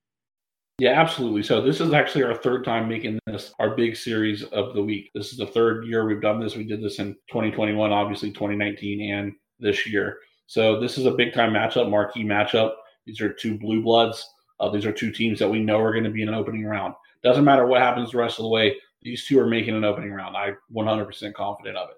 Yeah, 0.80 0.98
absolutely. 0.98 1.42
So 1.42 1.60
this 1.60 1.78
is 1.78 1.92
actually 1.92 2.24
our 2.24 2.34
third 2.34 2.64
time 2.64 2.88
making 2.88 3.18
this 3.26 3.52
our 3.58 3.76
big 3.76 3.94
series 3.94 4.44
of 4.44 4.72
the 4.72 4.82
week. 4.82 5.10
This 5.14 5.30
is 5.30 5.36
the 5.36 5.46
third 5.46 5.84
year 5.84 6.06
we've 6.06 6.22
done 6.22 6.40
this. 6.40 6.56
We 6.56 6.64
did 6.64 6.82
this 6.82 6.98
in 7.00 7.12
2021, 7.28 7.92
obviously 7.92 8.30
2019, 8.30 9.12
and 9.12 9.34
this 9.58 9.86
year. 9.86 10.16
So 10.46 10.80
this 10.80 10.96
is 10.96 11.04
a 11.04 11.10
big 11.10 11.34
time 11.34 11.52
matchup, 11.52 11.90
marquee 11.90 12.24
matchup. 12.24 12.72
These 13.04 13.20
are 13.20 13.30
two 13.30 13.58
blue 13.58 13.82
bloods. 13.82 14.26
Uh, 14.58 14.70
these 14.70 14.86
are 14.86 14.92
two 14.92 15.12
teams 15.12 15.38
that 15.38 15.50
we 15.50 15.62
know 15.62 15.78
are 15.78 15.92
going 15.92 16.04
to 16.04 16.10
be 16.10 16.22
in 16.22 16.28
an 16.30 16.34
opening 16.34 16.64
round. 16.64 16.94
Doesn't 17.22 17.44
matter 17.44 17.66
what 17.66 17.82
happens 17.82 18.12
the 18.12 18.18
rest 18.18 18.38
of 18.38 18.44
the 18.44 18.48
way. 18.48 18.74
These 19.02 19.26
two 19.26 19.38
are 19.38 19.46
making 19.46 19.76
an 19.76 19.84
opening 19.84 20.12
round. 20.12 20.34
I'm 20.34 20.56
100% 20.74 21.34
confident 21.34 21.76
of 21.76 21.90
it. 21.90 21.96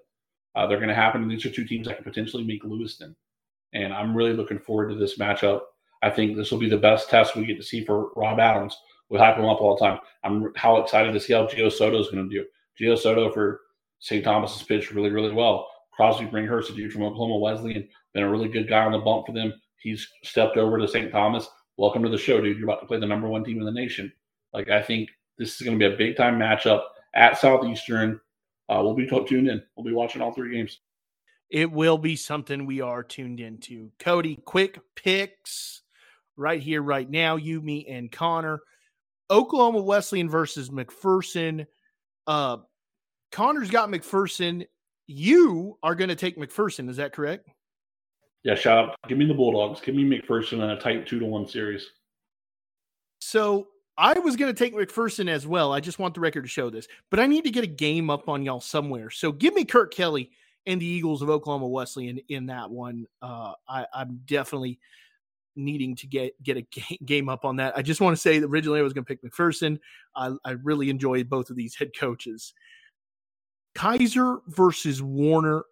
Uh, 0.55 0.67
they're 0.67 0.77
going 0.77 0.89
to 0.89 0.93
happen. 0.93 1.29
These 1.29 1.45
are 1.45 1.51
two 1.51 1.63
teams 1.63 1.87
that 1.87 1.95
can 1.95 2.03
potentially 2.03 2.43
make 2.43 2.65
Lewiston, 2.65 3.15
and 3.73 3.93
I'm 3.93 4.13
really 4.13 4.33
looking 4.33 4.59
forward 4.59 4.89
to 4.89 4.95
this 4.95 5.17
matchup. 5.17 5.61
I 6.03 6.09
think 6.09 6.35
this 6.35 6.51
will 6.51 6.59
be 6.59 6.69
the 6.69 6.77
best 6.77 7.09
test 7.09 7.35
we 7.35 7.45
get 7.45 7.57
to 7.57 7.63
see 7.63 7.85
for 7.85 8.11
Rob 8.15 8.39
Adams. 8.39 8.77
We 9.09 9.17
hype 9.17 9.37
him 9.37 9.45
up 9.45 9.61
all 9.61 9.75
the 9.75 9.85
time. 9.85 9.99
I'm 10.23 10.51
how 10.57 10.77
excited 10.77 11.13
to 11.13 11.19
see 11.19 11.33
how 11.33 11.47
Gio 11.47 11.71
Soto 11.71 11.99
is 11.99 12.09
going 12.09 12.29
to 12.29 12.35
do. 12.35 12.45
Gio 12.79 12.97
Soto 12.97 13.31
for 13.31 13.61
St. 13.99 14.23
Thomas 14.23 14.53
has 14.53 14.63
pitched 14.63 14.91
really, 14.91 15.11
really 15.11 15.31
well. 15.31 15.67
Crosby 15.93 16.25
Bringhurst, 16.25 16.69
a 16.71 16.73
dude 16.73 16.91
from 16.91 17.03
Oklahoma 17.03 17.37
Wesleyan, 17.37 17.87
been 18.13 18.23
a 18.23 18.29
really 18.29 18.49
good 18.49 18.67
guy 18.67 18.83
on 18.83 18.91
the 18.91 18.97
bump 18.97 19.25
for 19.25 19.31
them. 19.31 19.53
He's 19.77 20.05
stepped 20.23 20.57
over 20.57 20.77
to 20.77 20.87
St. 20.87 21.11
Thomas. 21.11 21.47
Welcome 21.77 22.03
to 22.03 22.09
the 22.09 22.17
show, 22.17 22.41
dude. 22.41 22.57
You're 22.57 22.67
about 22.67 22.81
to 22.81 22.87
play 22.87 22.99
the 22.99 23.05
number 23.05 23.29
one 23.29 23.43
team 23.43 23.59
in 23.59 23.65
the 23.65 23.71
nation. 23.71 24.11
Like 24.53 24.69
I 24.69 24.81
think 24.81 25.09
this 25.37 25.55
is 25.55 25.61
going 25.61 25.79
to 25.79 25.89
be 25.89 25.93
a 25.93 25.97
big 25.97 26.17
time 26.17 26.37
matchup 26.37 26.83
at 27.15 27.37
Southeastern. 27.37 28.19
Uh, 28.67 28.81
we'll 28.83 28.95
be 28.95 29.07
tuned 29.07 29.47
in. 29.47 29.63
We'll 29.77 29.85
be 29.85 29.93
watching 29.93 30.21
all 30.21 30.33
three 30.33 30.53
games. 30.53 30.79
It 31.49 31.71
will 31.71 31.97
be 31.97 32.15
something 32.15 32.65
we 32.65 32.81
are 32.81 33.03
tuned 33.03 33.39
into. 33.39 33.91
Cody, 33.99 34.39
quick 34.43 34.79
picks 34.95 35.82
right 36.37 36.61
here, 36.61 36.81
right 36.81 37.09
now. 37.09 37.35
You, 37.35 37.61
me, 37.61 37.85
and 37.87 38.11
Connor. 38.11 38.59
Oklahoma 39.29 39.81
Wesleyan 39.81 40.29
versus 40.29 40.69
McPherson. 40.69 41.65
Uh, 42.27 42.57
Connor's 43.31 43.69
got 43.69 43.89
McPherson. 43.89 44.67
You 45.07 45.77
are 45.81 45.95
going 45.95 46.09
to 46.09 46.15
take 46.15 46.37
McPherson. 46.37 46.89
Is 46.89 46.97
that 46.97 47.13
correct? 47.13 47.49
Yeah, 48.43 48.55
shout 48.55 48.89
out. 48.89 48.95
Give 49.07 49.17
me 49.17 49.25
the 49.25 49.33
Bulldogs. 49.33 49.81
Give 49.81 49.95
me 49.95 50.03
McPherson 50.03 50.53
in 50.53 50.69
a 50.69 50.79
tight 50.79 51.07
two 51.07 51.19
to 51.19 51.25
one 51.25 51.47
series. 51.47 51.89
So 53.19 53.67
I 53.97 54.17
was 54.19 54.35
going 54.35 54.53
to 54.53 54.57
take 54.57 54.75
McPherson 54.75 55.29
as 55.29 55.47
well. 55.47 55.71
I 55.71 55.79
just 55.79 55.99
want 55.99 56.13
the 56.13 56.19
record 56.19 56.43
to 56.43 56.49
show 56.49 56.69
this, 56.69 56.87
but 57.09 57.19
I 57.19 57.27
need 57.27 57.45
to 57.45 57.51
get 57.51 57.63
a 57.63 57.67
game 57.67 58.09
up 58.09 58.27
on 58.27 58.43
y'all 58.43 58.59
somewhere. 58.59 59.09
So 59.09 59.31
give 59.31 59.53
me 59.53 59.65
Kirk 59.65 59.93
Kelly 59.93 60.31
and 60.65 60.81
the 60.81 60.85
Eagles 60.85 61.21
of 61.21 61.29
Oklahoma 61.29 61.67
Wesleyan 61.67 62.19
in 62.27 62.47
that 62.47 62.69
one. 62.69 63.05
Uh, 63.21 63.53
I, 63.67 63.85
I'm 63.93 64.21
definitely 64.25 64.79
needing 65.55 65.95
to 65.97 66.07
get 66.07 66.41
get 66.43 66.57
a 66.57 66.65
game 67.05 67.29
up 67.29 67.45
on 67.45 67.57
that. 67.57 67.77
I 67.77 67.81
just 67.81 68.01
want 68.01 68.15
to 68.15 68.21
say 68.21 68.39
that 68.39 68.47
originally 68.47 68.79
I 68.79 68.83
was 68.83 68.93
going 68.93 69.05
to 69.05 69.15
pick 69.15 69.23
McPherson. 69.23 69.79
I, 70.15 70.33
I 70.45 70.51
really 70.63 70.89
enjoyed 70.89 71.29
both 71.29 71.49
of 71.49 71.55
these 71.55 71.75
head 71.75 71.91
coaches. 71.97 72.53
Keiser 73.75 74.39
versus 74.47 75.01
Warner. 75.01 75.63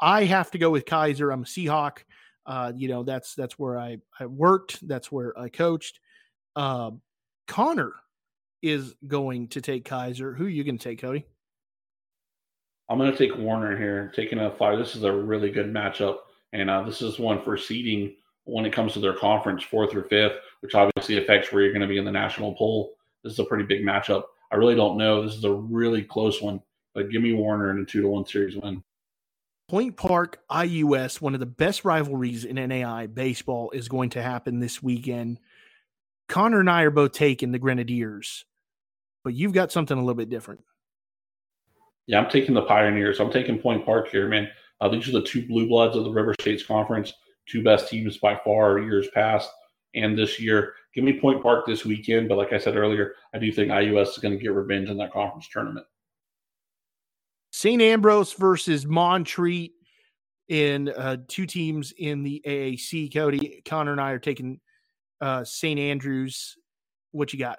I 0.00 0.24
have 0.24 0.50
to 0.50 0.58
go 0.58 0.70
with 0.70 0.84
Keiser. 0.84 1.32
I'm 1.32 1.42
a 1.42 1.46
Seahawk. 1.46 1.98
Uh, 2.44 2.72
you 2.76 2.88
know 2.88 3.02
that's 3.02 3.34
that's 3.34 3.58
where 3.58 3.78
I 3.78 3.98
I 4.20 4.26
worked. 4.26 4.86
That's 4.86 5.10
where 5.10 5.38
I 5.38 5.48
coached. 5.48 6.00
Uh, 6.54 6.92
Connor 7.48 7.92
is 8.62 8.94
going 9.06 9.48
to 9.48 9.60
take 9.60 9.88
Keiser. 9.88 10.36
Who 10.36 10.46
are 10.46 10.48
you 10.48 10.64
going 10.64 10.78
to 10.78 10.84
take, 10.84 11.00
Cody? 11.00 11.26
I'm 12.88 12.98
going 12.98 13.10
to 13.10 13.18
take 13.18 13.36
Warner 13.36 13.76
here, 13.76 14.12
taking 14.14 14.38
a 14.38 14.50
five. 14.50 14.78
This 14.78 14.94
is 14.94 15.02
a 15.02 15.12
really 15.12 15.50
good 15.50 15.72
matchup, 15.72 16.18
and 16.52 16.70
uh, 16.70 16.82
this 16.82 17.02
is 17.02 17.18
one 17.18 17.42
for 17.42 17.56
seeding 17.56 18.14
when 18.46 18.64
it 18.64 18.72
comes 18.72 18.92
to 18.94 19.00
their 19.00 19.12
conference, 19.12 19.62
fourth 19.62 19.94
or 19.94 20.04
fifth, 20.04 20.34
which 20.60 20.74
obviously 20.74 21.18
affects 21.18 21.52
where 21.52 21.62
you're 21.62 21.72
going 21.72 21.82
to 21.82 21.88
be 21.88 21.98
in 21.98 22.04
the 22.04 22.12
national 22.12 22.54
poll. 22.54 22.94
This 23.22 23.34
is 23.34 23.38
a 23.40 23.44
pretty 23.44 23.64
big 23.64 23.82
matchup. 23.82 24.24
I 24.50 24.56
really 24.56 24.76
don't 24.76 24.96
know. 24.96 25.22
This 25.22 25.34
is 25.34 25.44
a 25.44 25.52
really 25.52 26.02
close 26.02 26.40
one, 26.40 26.62
but 26.94 27.10
give 27.10 27.22
me 27.22 27.32
Warner 27.32 27.70
in 27.72 27.80
a 27.80 27.84
two 27.84 28.02
to 28.02 28.08
one 28.08 28.24
series 28.24 28.56
win. 28.56 28.82
Point 29.68 29.96
Park 29.96 30.38
IUS, 30.48 31.20
one 31.20 31.34
of 31.34 31.40
the 31.40 31.46
best 31.46 31.84
rivalries 31.84 32.44
in 32.44 32.54
NAI 32.54 33.08
baseball, 33.08 33.72
is 33.72 33.88
going 33.88 34.10
to 34.10 34.22
happen 34.22 34.60
this 34.60 34.80
weekend. 34.80 35.40
Connor 36.28 36.60
and 36.60 36.70
I 36.70 36.82
are 36.82 36.90
both 36.90 37.12
taking 37.12 37.50
the 37.50 37.58
Grenadiers, 37.58 38.44
but 39.24 39.34
you've 39.34 39.52
got 39.52 39.72
something 39.72 39.96
a 39.96 40.00
little 40.00 40.14
bit 40.14 40.30
different. 40.30 40.62
Yeah, 42.06 42.20
I'm 42.20 42.30
taking 42.30 42.54
the 42.54 42.62
Pioneers. 42.62 43.18
I'm 43.18 43.32
taking 43.32 43.58
Point 43.58 43.84
Park 43.84 44.08
here, 44.08 44.28
man. 44.28 44.48
Uh, 44.80 44.88
these 44.88 45.08
are 45.08 45.12
the 45.12 45.22
two 45.22 45.46
blue 45.48 45.66
bloods 45.66 45.96
of 45.96 46.04
the 46.04 46.10
River 46.10 46.34
States 46.40 46.64
Conference, 46.64 47.12
two 47.46 47.62
best 47.62 47.88
teams 47.88 48.18
by 48.18 48.38
far 48.44 48.78
years 48.78 49.08
past 49.14 49.50
and 49.94 50.16
this 50.16 50.38
year. 50.40 50.74
Give 50.94 51.04
me 51.04 51.18
Point 51.18 51.42
Park 51.42 51.66
this 51.66 51.84
weekend, 51.84 52.28
but 52.28 52.38
like 52.38 52.52
I 52.52 52.58
said 52.58 52.76
earlier, 52.76 53.14
I 53.34 53.38
do 53.38 53.50
think 53.52 53.70
IUS 53.70 54.08
is 54.08 54.18
going 54.18 54.36
to 54.36 54.42
get 54.42 54.52
revenge 54.52 54.88
in 54.88 54.96
that 54.98 55.12
conference 55.12 55.48
tournament. 55.48 55.86
St. 57.50 57.80
Andrews 57.80 58.32
versus 58.34 58.86
Montreat 58.86 59.72
in 60.48 60.88
uh, 60.90 61.16
two 61.28 61.46
teams 61.46 61.92
in 61.98 62.22
the 62.22 62.42
AAC. 62.46 63.12
Cody, 63.12 63.62
Connor, 63.64 63.92
and 63.92 64.00
I 64.00 64.10
are 64.12 64.18
taking 64.18 64.60
uh, 65.20 65.44
St. 65.44 65.78
Andrews. 65.78 66.56
What 67.12 67.32
you 67.32 67.38
got? 67.38 67.58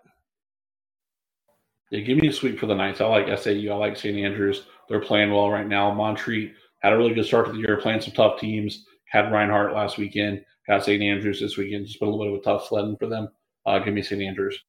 Yeah, 1.89 2.01
give 2.01 2.18
me 2.18 2.27
a 2.27 2.34
sweep 2.34 2.59
for 2.59 2.65
the 2.65 2.76
Knights. 2.76 3.01
I 3.01 3.05
like 3.05 3.27
SAU. 3.39 3.72
I 3.72 3.76
like 3.76 3.97
St. 3.97 4.18
Andrews. 4.18 4.64
They're 4.89 4.99
playing 4.99 5.31
well 5.31 5.49
right 5.49 5.68
now. 5.68 5.93
Montreat 5.93 6.53
had 6.80 6.93
a 6.93 6.97
really 6.97 7.14
good 7.14 7.26
start 7.26 7.47
to 7.47 7.53
the 7.53 7.59
year, 7.59 7.77
playing 7.77 8.01
some 8.01 8.14
tough 8.14 8.39
teams. 8.39 8.85
Had 9.09 9.31
Reinhardt 9.31 9.73
last 9.73 9.97
weekend. 9.97 10.43
Got 10.67 10.84
St. 10.84 11.01
Andrews 11.01 11.39
this 11.39 11.57
weekend. 11.57 11.88
Just 11.88 11.99
been 11.99 12.09
a 12.09 12.11
little 12.11 12.34
bit 12.34 12.34
of 12.34 12.41
a 12.41 12.43
tough 12.43 12.67
sledding 12.67 12.97
for 12.97 13.07
them. 13.07 13.29
Uh, 13.65 13.79
give 13.79 13.93
me 13.93 14.01
St. 14.01 14.21
Andrews. 14.21 14.59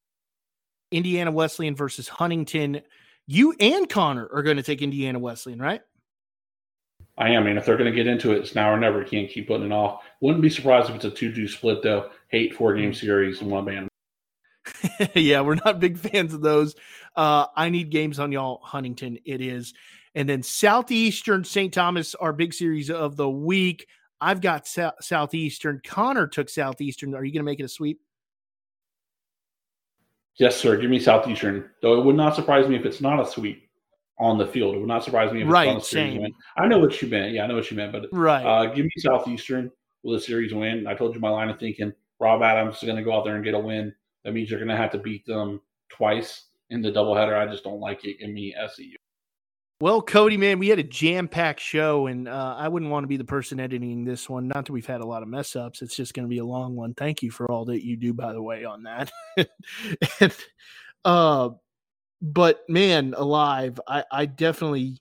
Indiana 0.91 1.31
Wesleyan 1.31 1.75
versus 1.75 2.07
Huntington. 2.07 2.81
You 3.27 3.53
and 3.59 3.87
Connor 3.87 4.27
are 4.33 4.41
going 4.41 4.57
to 4.57 4.63
take 4.63 4.81
Indiana 4.81 5.19
Wesleyan, 5.19 5.59
right? 5.59 5.81
I 7.17 7.29
am. 7.31 7.43
I 7.43 7.45
mean, 7.45 7.57
if 7.57 7.65
they're 7.65 7.77
going 7.77 7.91
to 7.91 7.95
get 7.95 8.07
into 8.07 8.31
it, 8.31 8.39
it's 8.39 8.55
now 8.55 8.71
or 8.71 8.79
never. 8.79 9.03
Can't 9.03 9.29
keep 9.29 9.47
putting 9.47 9.67
it 9.67 9.71
off. 9.73 10.03
Wouldn't 10.21 10.41
be 10.41 10.49
surprised 10.49 10.89
if 10.89 10.95
it's 10.95 11.05
a 11.05 11.11
2 11.11 11.33
2 11.33 11.47
split, 11.47 11.83
though. 11.83 12.09
Hate 12.29 12.55
four 12.55 12.73
game 12.75 12.93
series 12.93 13.41
in 13.41 13.49
one 13.49 13.65
band. 13.65 13.89
yeah, 15.15 15.41
we're 15.41 15.55
not 15.55 15.79
big 15.79 15.97
fans 15.97 16.33
of 16.33 16.41
those. 16.41 16.75
Uh, 17.15 17.45
I 17.55 17.69
need 17.69 17.89
games 17.89 18.19
on 18.19 18.31
y'all, 18.31 18.61
Huntington. 18.63 19.19
It 19.25 19.41
is. 19.41 19.73
And 20.15 20.27
then 20.27 20.43
Southeastern 20.43 21.43
St. 21.43 21.73
Thomas, 21.73 22.15
our 22.15 22.33
big 22.33 22.53
series 22.53 22.89
of 22.89 23.15
the 23.15 23.29
week. 23.29 23.87
I've 24.21 24.41
got 24.41 24.67
Southeastern. 24.67 25.81
Connor 25.83 26.27
took 26.27 26.49
Southeastern. 26.49 27.15
Are 27.15 27.23
you 27.23 27.31
going 27.31 27.41
to 27.41 27.49
make 27.49 27.59
it 27.59 27.63
a 27.63 27.69
sweep? 27.69 28.01
Yes, 30.35 30.57
sir. 30.57 30.77
Give 30.77 30.89
me 30.89 30.99
Southeastern. 30.99 31.69
Though 31.81 31.99
it 31.99 32.05
would 32.05 32.15
not 32.15 32.35
surprise 32.35 32.67
me 32.67 32.75
if 32.75 32.85
it's 32.85 33.01
not 33.01 33.19
a 33.19 33.29
sweep 33.29 33.69
on 34.19 34.37
the 34.37 34.47
field. 34.47 34.75
It 34.75 34.79
would 34.79 34.87
not 34.87 35.03
surprise 35.03 35.31
me 35.31 35.41
if 35.41 35.49
right, 35.49 35.67
it's 35.67 35.73
not 35.73 35.83
a 35.83 35.85
series 35.85 36.19
win. 36.19 36.33
I 36.57 36.67
know 36.67 36.79
what 36.79 37.01
you 37.01 37.07
meant. 37.07 37.33
Yeah, 37.33 37.43
I 37.43 37.47
know 37.47 37.55
what 37.55 37.69
you 37.71 37.77
meant. 37.77 37.91
But 37.91 38.05
right, 38.11 38.43
uh, 38.43 38.73
give 38.73 38.85
me 38.85 38.91
Southeastern 38.97 39.71
with 40.03 40.19
a 40.19 40.23
series 40.23 40.53
win. 40.53 40.87
I 40.87 40.93
told 40.93 41.13
you 41.13 41.21
my 41.21 41.29
line 41.29 41.49
of 41.49 41.59
thinking. 41.59 41.93
Rob 42.19 42.41
Adams 42.41 42.75
is 42.77 42.83
going 42.83 42.97
to 42.97 43.03
go 43.03 43.15
out 43.15 43.23
there 43.23 43.35
and 43.35 43.43
get 43.43 43.53
a 43.53 43.59
win. 43.59 43.93
That 44.23 44.33
means 44.33 44.49
you're 44.49 44.59
going 44.59 44.69
to 44.69 44.77
have 44.77 44.91
to 44.91 44.97
beat 44.97 45.25
them 45.25 45.61
twice 45.89 46.45
in 46.69 46.81
the 46.81 46.91
doubleheader. 46.91 47.37
I 47.37 47.49
just 47.49 47.63
don't 47.63 47.79
like 47.79 48.03
it. 48.03 48.19
Give 48.19 48.29
me 48.29 48.53
SEU. 48.73 48.95
Well, 49.81 50.01
Cody, 50.01 50.35
man, 50.35 50.59
we 50.59 50.67
had 50.67 50.79
a 50.79 50.83
jam-packed 50.83 51.61
show, 51.61 52.07
and 52.07 52.27
uh, 52.27 52.55
I 52.57 52.67
wouldn't 52.67 52.91
want 52.91 53.05
to 53.05 53.07
be 53.07 53.15
the 53.15 53.23
person 53.23 53.61
editing 53.61 54.03
this 54.03 54.29
one. 54.29 54.49
Not 54.49 54.65
that 54.65 54.73
we've 54.73 54.85
had 54.85 54.99
a 54.99 55.05
lot 55.05 55.23
of 55.23 55.29
mess 55.29 55.55
ups; 55.55 55.81
it's 55.81 55.95
just 55.95 56.13
going 56.13 56.25
to 56.25 56.29
be 56.29 56.39
a 56.39 56.45
long 56.45 56.75
one. 56.75 56.93
Thank 56.93 57.23
you 57.23 57.31
for 57.31 57.49
all 57.49 57.63
that 57.65 57.85
you 57.85 57.95
do, 57.95 58.13
by 58.13 58.33
the 58.33 58.41
way, 58.41 58.65
on 58.65 58.83
that. 58.83 59.09
and, 60.19 60.35
uh, 61.05 61.51
but 62.21 62.59
man, 62.67 63.13
alive, 63.15 63.79
I, 63.87 64.03
I 64.11 64.25
definitely 64.25 64.97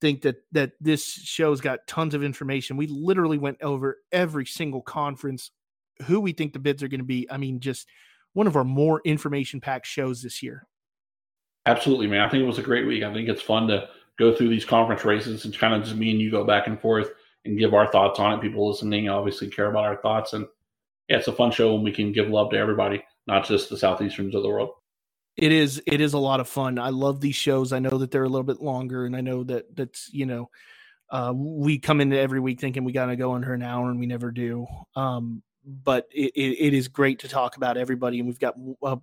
think 0.00 0.22
that 0.22 0.36
that 0.52 0.74
this 0.80 1.04
show's 1.04 1.60
got 1.60 1.88
tons 1.88 2.14
of 2.14 2.22
information. 2.22 2.76
We 2.76 2.86
literally 2.86 3.38
went 3.38 3.60
over 3.60 3.98
every 4.12 4.46
single 4.46 4.82
conference, 4.82 5.50
who 6.04 6.20
we 6.20 6.30
think 6.30 6.52
the 6.52 6.60
bids 6.60 6.84
are 6.84 6.88
going 6.88 7.00
to 7.00 7.04
be. 7.04 7.28
I 7.28 7.38
mean, 7.38 7.58
just 7.58 7.88
one 8.34 8.46
of 8.46 8.54
our 8.54 8.62
more 8.62 9.02
information-packed 9.04 9.86
shows 9.86 10.22
this 10.22 10.44
year. 10.44 10.68
Absolutely, 11.66 12.06
man. 12.06 12.20
I 12.20 12.28
think 12.28 12.42
it 12.42 12.46
was 12.46 12.58
a 12.58 12.62
great 12.62 12.86
week. 12.86 13.02
I 13.02 13.12
think 13.12 13.28
it's 13.28 13.42
fun 13.42 13.66
to 13.68 13.88
go 14.18 14.34
through 14.34 14.48
these 14.48 14.64
conference 14.64 15.04
races 15.04 15.44
and 15.44 15.58
kind 15.58 15.74
of 15.74 15.82
just 15.82 15.96
me 15.96 16.12
and 16.12 16.20
you 16.20 16.30
go 16.30 16.44
back 16.44 16.68
and 16.68 16.80
forth 16.80 17.10
and 17.44 17.58
give 17.58 17.74
our 17.74 17.90
thoughts 17.90 18.18
on 18.18 18.32
it. 18.32 18.40
People 18.40 18.68
listening 18.68 19.08
obviously 19.08 19.48
care 19.48 19.66
about 19.66 19.84
our 19.84 19.96
thoughts. 19.96 20.32
And 20.32 20.46
yeah, 21.08 21.18
it's 21.18 21.28
a 21.28 21.32
fun 21.32 21.50
show 21.50 21.74
and 21.74 21.84
we 21.84 21.92
can 21.92 22.12
give 22.12 22.28
love 22.28 22.50
to 22.50 22.56
everybody, 22.56 23.02
not 23.26 23.44
just 23.44 23.68
the 23.68 23.76
Southeasterns 23.76 24.34
of 24.34 24.42
the 24.42 24.48
world. 24.48 24.70
It 25.36 25.52
is 25.52 25.82
it 25.86 26.00
is 26.00 26.14
a 26.14 26.18
lot 26.18 26.40
of 26.40 26.48
fun. 26.48 26.78
I 26.78 26.88
love 26.88 27.20
these 27.20 27.36
shows. 27.36 27.72
I 27.72 27.78
know 27.78 27.98
that 27.98 28.10
they're 28.10 28.24
a 28.24 28.28
little 28.28 28.42
bit 28.42 28.62
longer 28.62 29.04
and 29.04 29.14
I 29.14 29.20
know 29.20 29.44
that 29.44 29.74
that's, 29.76 30.08
you 30.12 30.24
know, 30.24 30.48
uh, 31.10 31.32
we 31.36 31.78
come 31.78 32.00
into 32.00 32.18
every 32.18 32.40
week 32.40 32.60
thinking 32.60 32.84
we 32.84 32.92
got 32.92 33.06
to 33.06 33.16
go 33.16 33.34
under 33.34 33.52
an 33.52 33.62
hour 33.62 33.90
and 33.90 34.00
we 34.00 34.06
never 34.06 34.30
do. 34.30 34.66
Um, 34.94 35.42
but 35.66 36.06
it, 36.12 36.32
it, 36.36 36.74
is 36.74 36.86
great 36.86 37.18
to 37.18 37.28
talk 37.28 37.56
about 37.56 37.76
everybody. 37.76 38.18
And 38.18 38.28
we've 38.28 38.38
got 38.38 38.54
uh, 38.82 38.96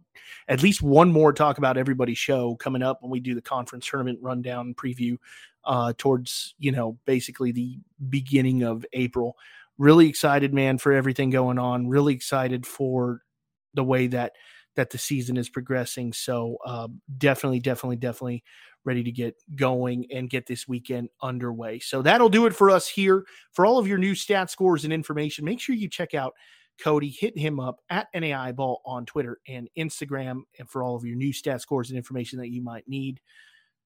at 0.48 0.64
least 0.64 0.82
one 0.82 1.12
more 1.12 1.34
talk 1.34 1.58
about 1.58 1.78
everybody 1.78 2.14
show 2.14 2.56
coming 2.56 2.82
up 2.82 3.02
when 3.02 3.12
we 3.12 3.20
do 3.20 3.36
the 3.36 3.42
conference 3.42 3.86
tournament 3.86 4.20
rundown 4.22 4.74
preview 4.74 5.18
uh, 5.66 5.92
towards, 5.98 6.56
you 6.58 6.72
know, 6.72 6.98
basically 7.06 7.52
the 7.52 7.78
beginning 8.10 8.64
of 8.64 8.86
April. 8.94 9.36
Really 9.78 10.08
excited, 10.08 10.54
man, 10.54 10.78
for 10.78 10.94
everything 10.94 11.32
going 11.32 11.60
on. 11.60 11.88
Really 11.88 12.14
excited 12.14 12.66
for 12.66 13.24
the 13.74 13.84
way 13.84 14.08
that 14.08 14.34
that 14.76 14.90
the 14.90 14.98
season 14.98 15.38
is 15.38 15.50
progressing. 15.50 16.14
So 16.14 16.58
uh, 16.66 16.88
definitely, 17.18 17.60
definitely, 17.60 17.98
definitely 17.98 18.44
ready 18.86 19.04
to 19.04 19.12
get 19.12 19.36
going 19.56 20.06
and 20.12 20.30
get 20.30 20.46
this 20.46 20.68
weekend 20.68 21.10
underway. 21.22 21.80
So 21.80 22.02
that'll 22.02 22.30
do 22.30 22.46
it 22.46 22.56
for 22.56 22.70
us 22.70 22.88
here. 22.88 23.26
For 23.52 23.66
all 23.66 23.80
of 23.80 23.88
your 23.88 23.98
new 23.98 24.16
stat 24.16 24.50
scores 24.50 24.84
and 24.84 24.94
information, 24.94 25.46
make 25.46 25.60
sure 25.60 25.76
you 25.76 25.90
check 25.90 26.14
out 26.14 26.34
Cody. 26.82 27.10
Hit 27.10 27.38
him 27.38 27.60
up 27.60 27.80
at 27.90 28.08
NAI 28.14 28.54
Ball 28.54 28.82
on 28.86 29.06
Twitter 29.06 29.40
and 29.48 29.70
Instagram. 29.78 30.42
And 30.60 30.70
for 30.70 30.84
all 30.84 30.96
of 30.96 31.06
your 31.06 31.16
new 31.16 31.34
stat 31.34 31.62
scores 31.62 31.90
and 31.90 31.98
information 31.98 32.40
that 32.40 32.50
you 32.50 32.62
might 32.62 32.88
need, 32.88 33.20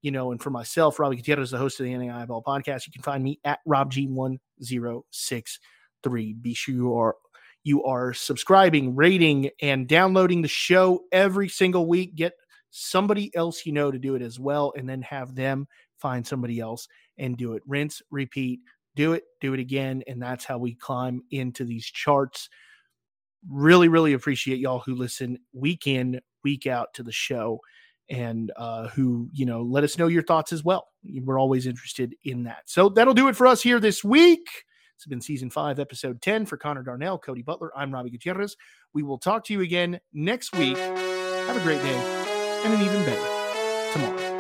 you 0.01 0.11
know, 0.11 0.31
and 0.31 0.41
for 0.41 0.49
myself, 0.49 0.99
Robbie 0.99 1.17
Gutierrez, 1.17 1.51
the 1.51 1.57
host 1.57 1.79
of 1.79 1.85
the 1.85 1.97
NAI 1.97 2.25
Ball 2.25 2.43
podcast, 2.43 2.85
you 2.85 2.93
can 2.93 3.03
find 3.03 3.23
me 3.23 3.39
at 3.43 3.59
RobG1063. 3.67 6.41
Be 6.41 6.53
sure 6.53 6.75
you 6.75 6.95
are 6.95 7.15
you 7.63 7.83
are 7.83 8.13
subscribing, 8.13 8.95
rating, 8.95 9.49
and 9.61 9.89
downloading 9.89 10.41
the 10.41 10.47
show 10.47 11.01
every 11.11 11.49
single 11.49 11.85
week. 11.85 12.15
Get 12.15 12.31
somebody 12.77 13.35
else 13.35 13.65
you 13.65 13.71
know 13.71 13.91
to 13.91 13.99
do 13.99 14.15
it 14.15 14.21
as 14.21 14.39
well, 14.39 14.73
and 14.77 14.87
then 14.87 15.01
have 15.01 15.35
them 15.35 15.67
find 15.97 16.25
somebody 16.25 16.59
else 16.59 16.87
and 17.17 17.37
do 17.37 17.53
it. 17.53 17.63
Rinse, 17.65 18.01
repeat, 18.11 18.59
do 18.95 19.13
it, 19.13 19.23
do 19.41 19.53
it 19.53 19.59
again. 19.59 20.03
And 20.07 20.21
that's 20.21 20.45
how 20.45 20.57
we 20.57 20.75
climb 20.75 21.21
into 21.31 21.65
these 21.65 21.85
charts. 21.85 22.49
Really, 23.49 23.87
really 23.87 24.13
appreciate 24.13 24.59
y'all 24.59 24.79
who 24.79 24.95
listen 24.95 25.39
week 25.53 25.87
in, 25.87 26.19
week 26.43 26.67
out 26.67 26.93
to 26.95 27.03
the 27.03 27.11
show 27.11 27.59
and 28.09 28.51
uh, 28.55 28.87
who, 28.89 29.29
you 29.33 29.45
know, 29.45 29.61
let 29.61 29.83
us 29.83 29.97
know 29.97 30.07
your 30.07 30.23
thoughts 30.23 30.53
as 30.53 30.63
well. 30.63 30.87
We're 31.03 31.39
always 31.39 31.67
interested 31.67 32.15
in 32.23 32.43
that. 32.43 32.63
So 32.65 32.89
that'll 32.89 33.13
do 33.13 33.27
it 33.27 33.35
for 33.35 33.47
us 33.47 33.61
here 33.61 33.79
this 33.79 34.03
week. 34.03 34.47
It's 34.95 35.05
been 35.05 35.21
season 35.21 35.51
five, 35.51 35.79
episode 35.79 36.21
10 36.21 36.47
for 36.47 36.57
Connor 36.57 36.81
Darnell, 36.81 37.19
Cody 37.19 37.43
Butler. 37.43 37.71
I'm 37.77 37.93
Robbie 37.93 38.09
Gutierrez. 38.09 38.55
We 38.93 39.03
will 39.03 39.19
talk 39.19 39.45
to 39.45 39.53
you 39.53 39.61
again 39.61 39.99
next 40.11 40.55
week. 40.55 40.77
Have 40.77 41.57
a 41.57 41.61
great 41.61 41.81
day 41.83 42.36
and 42.67 42.81
an 42.81 42.81
even 42.81 43.05
better 43.05 43.93
tomorrow. 43.93 44.36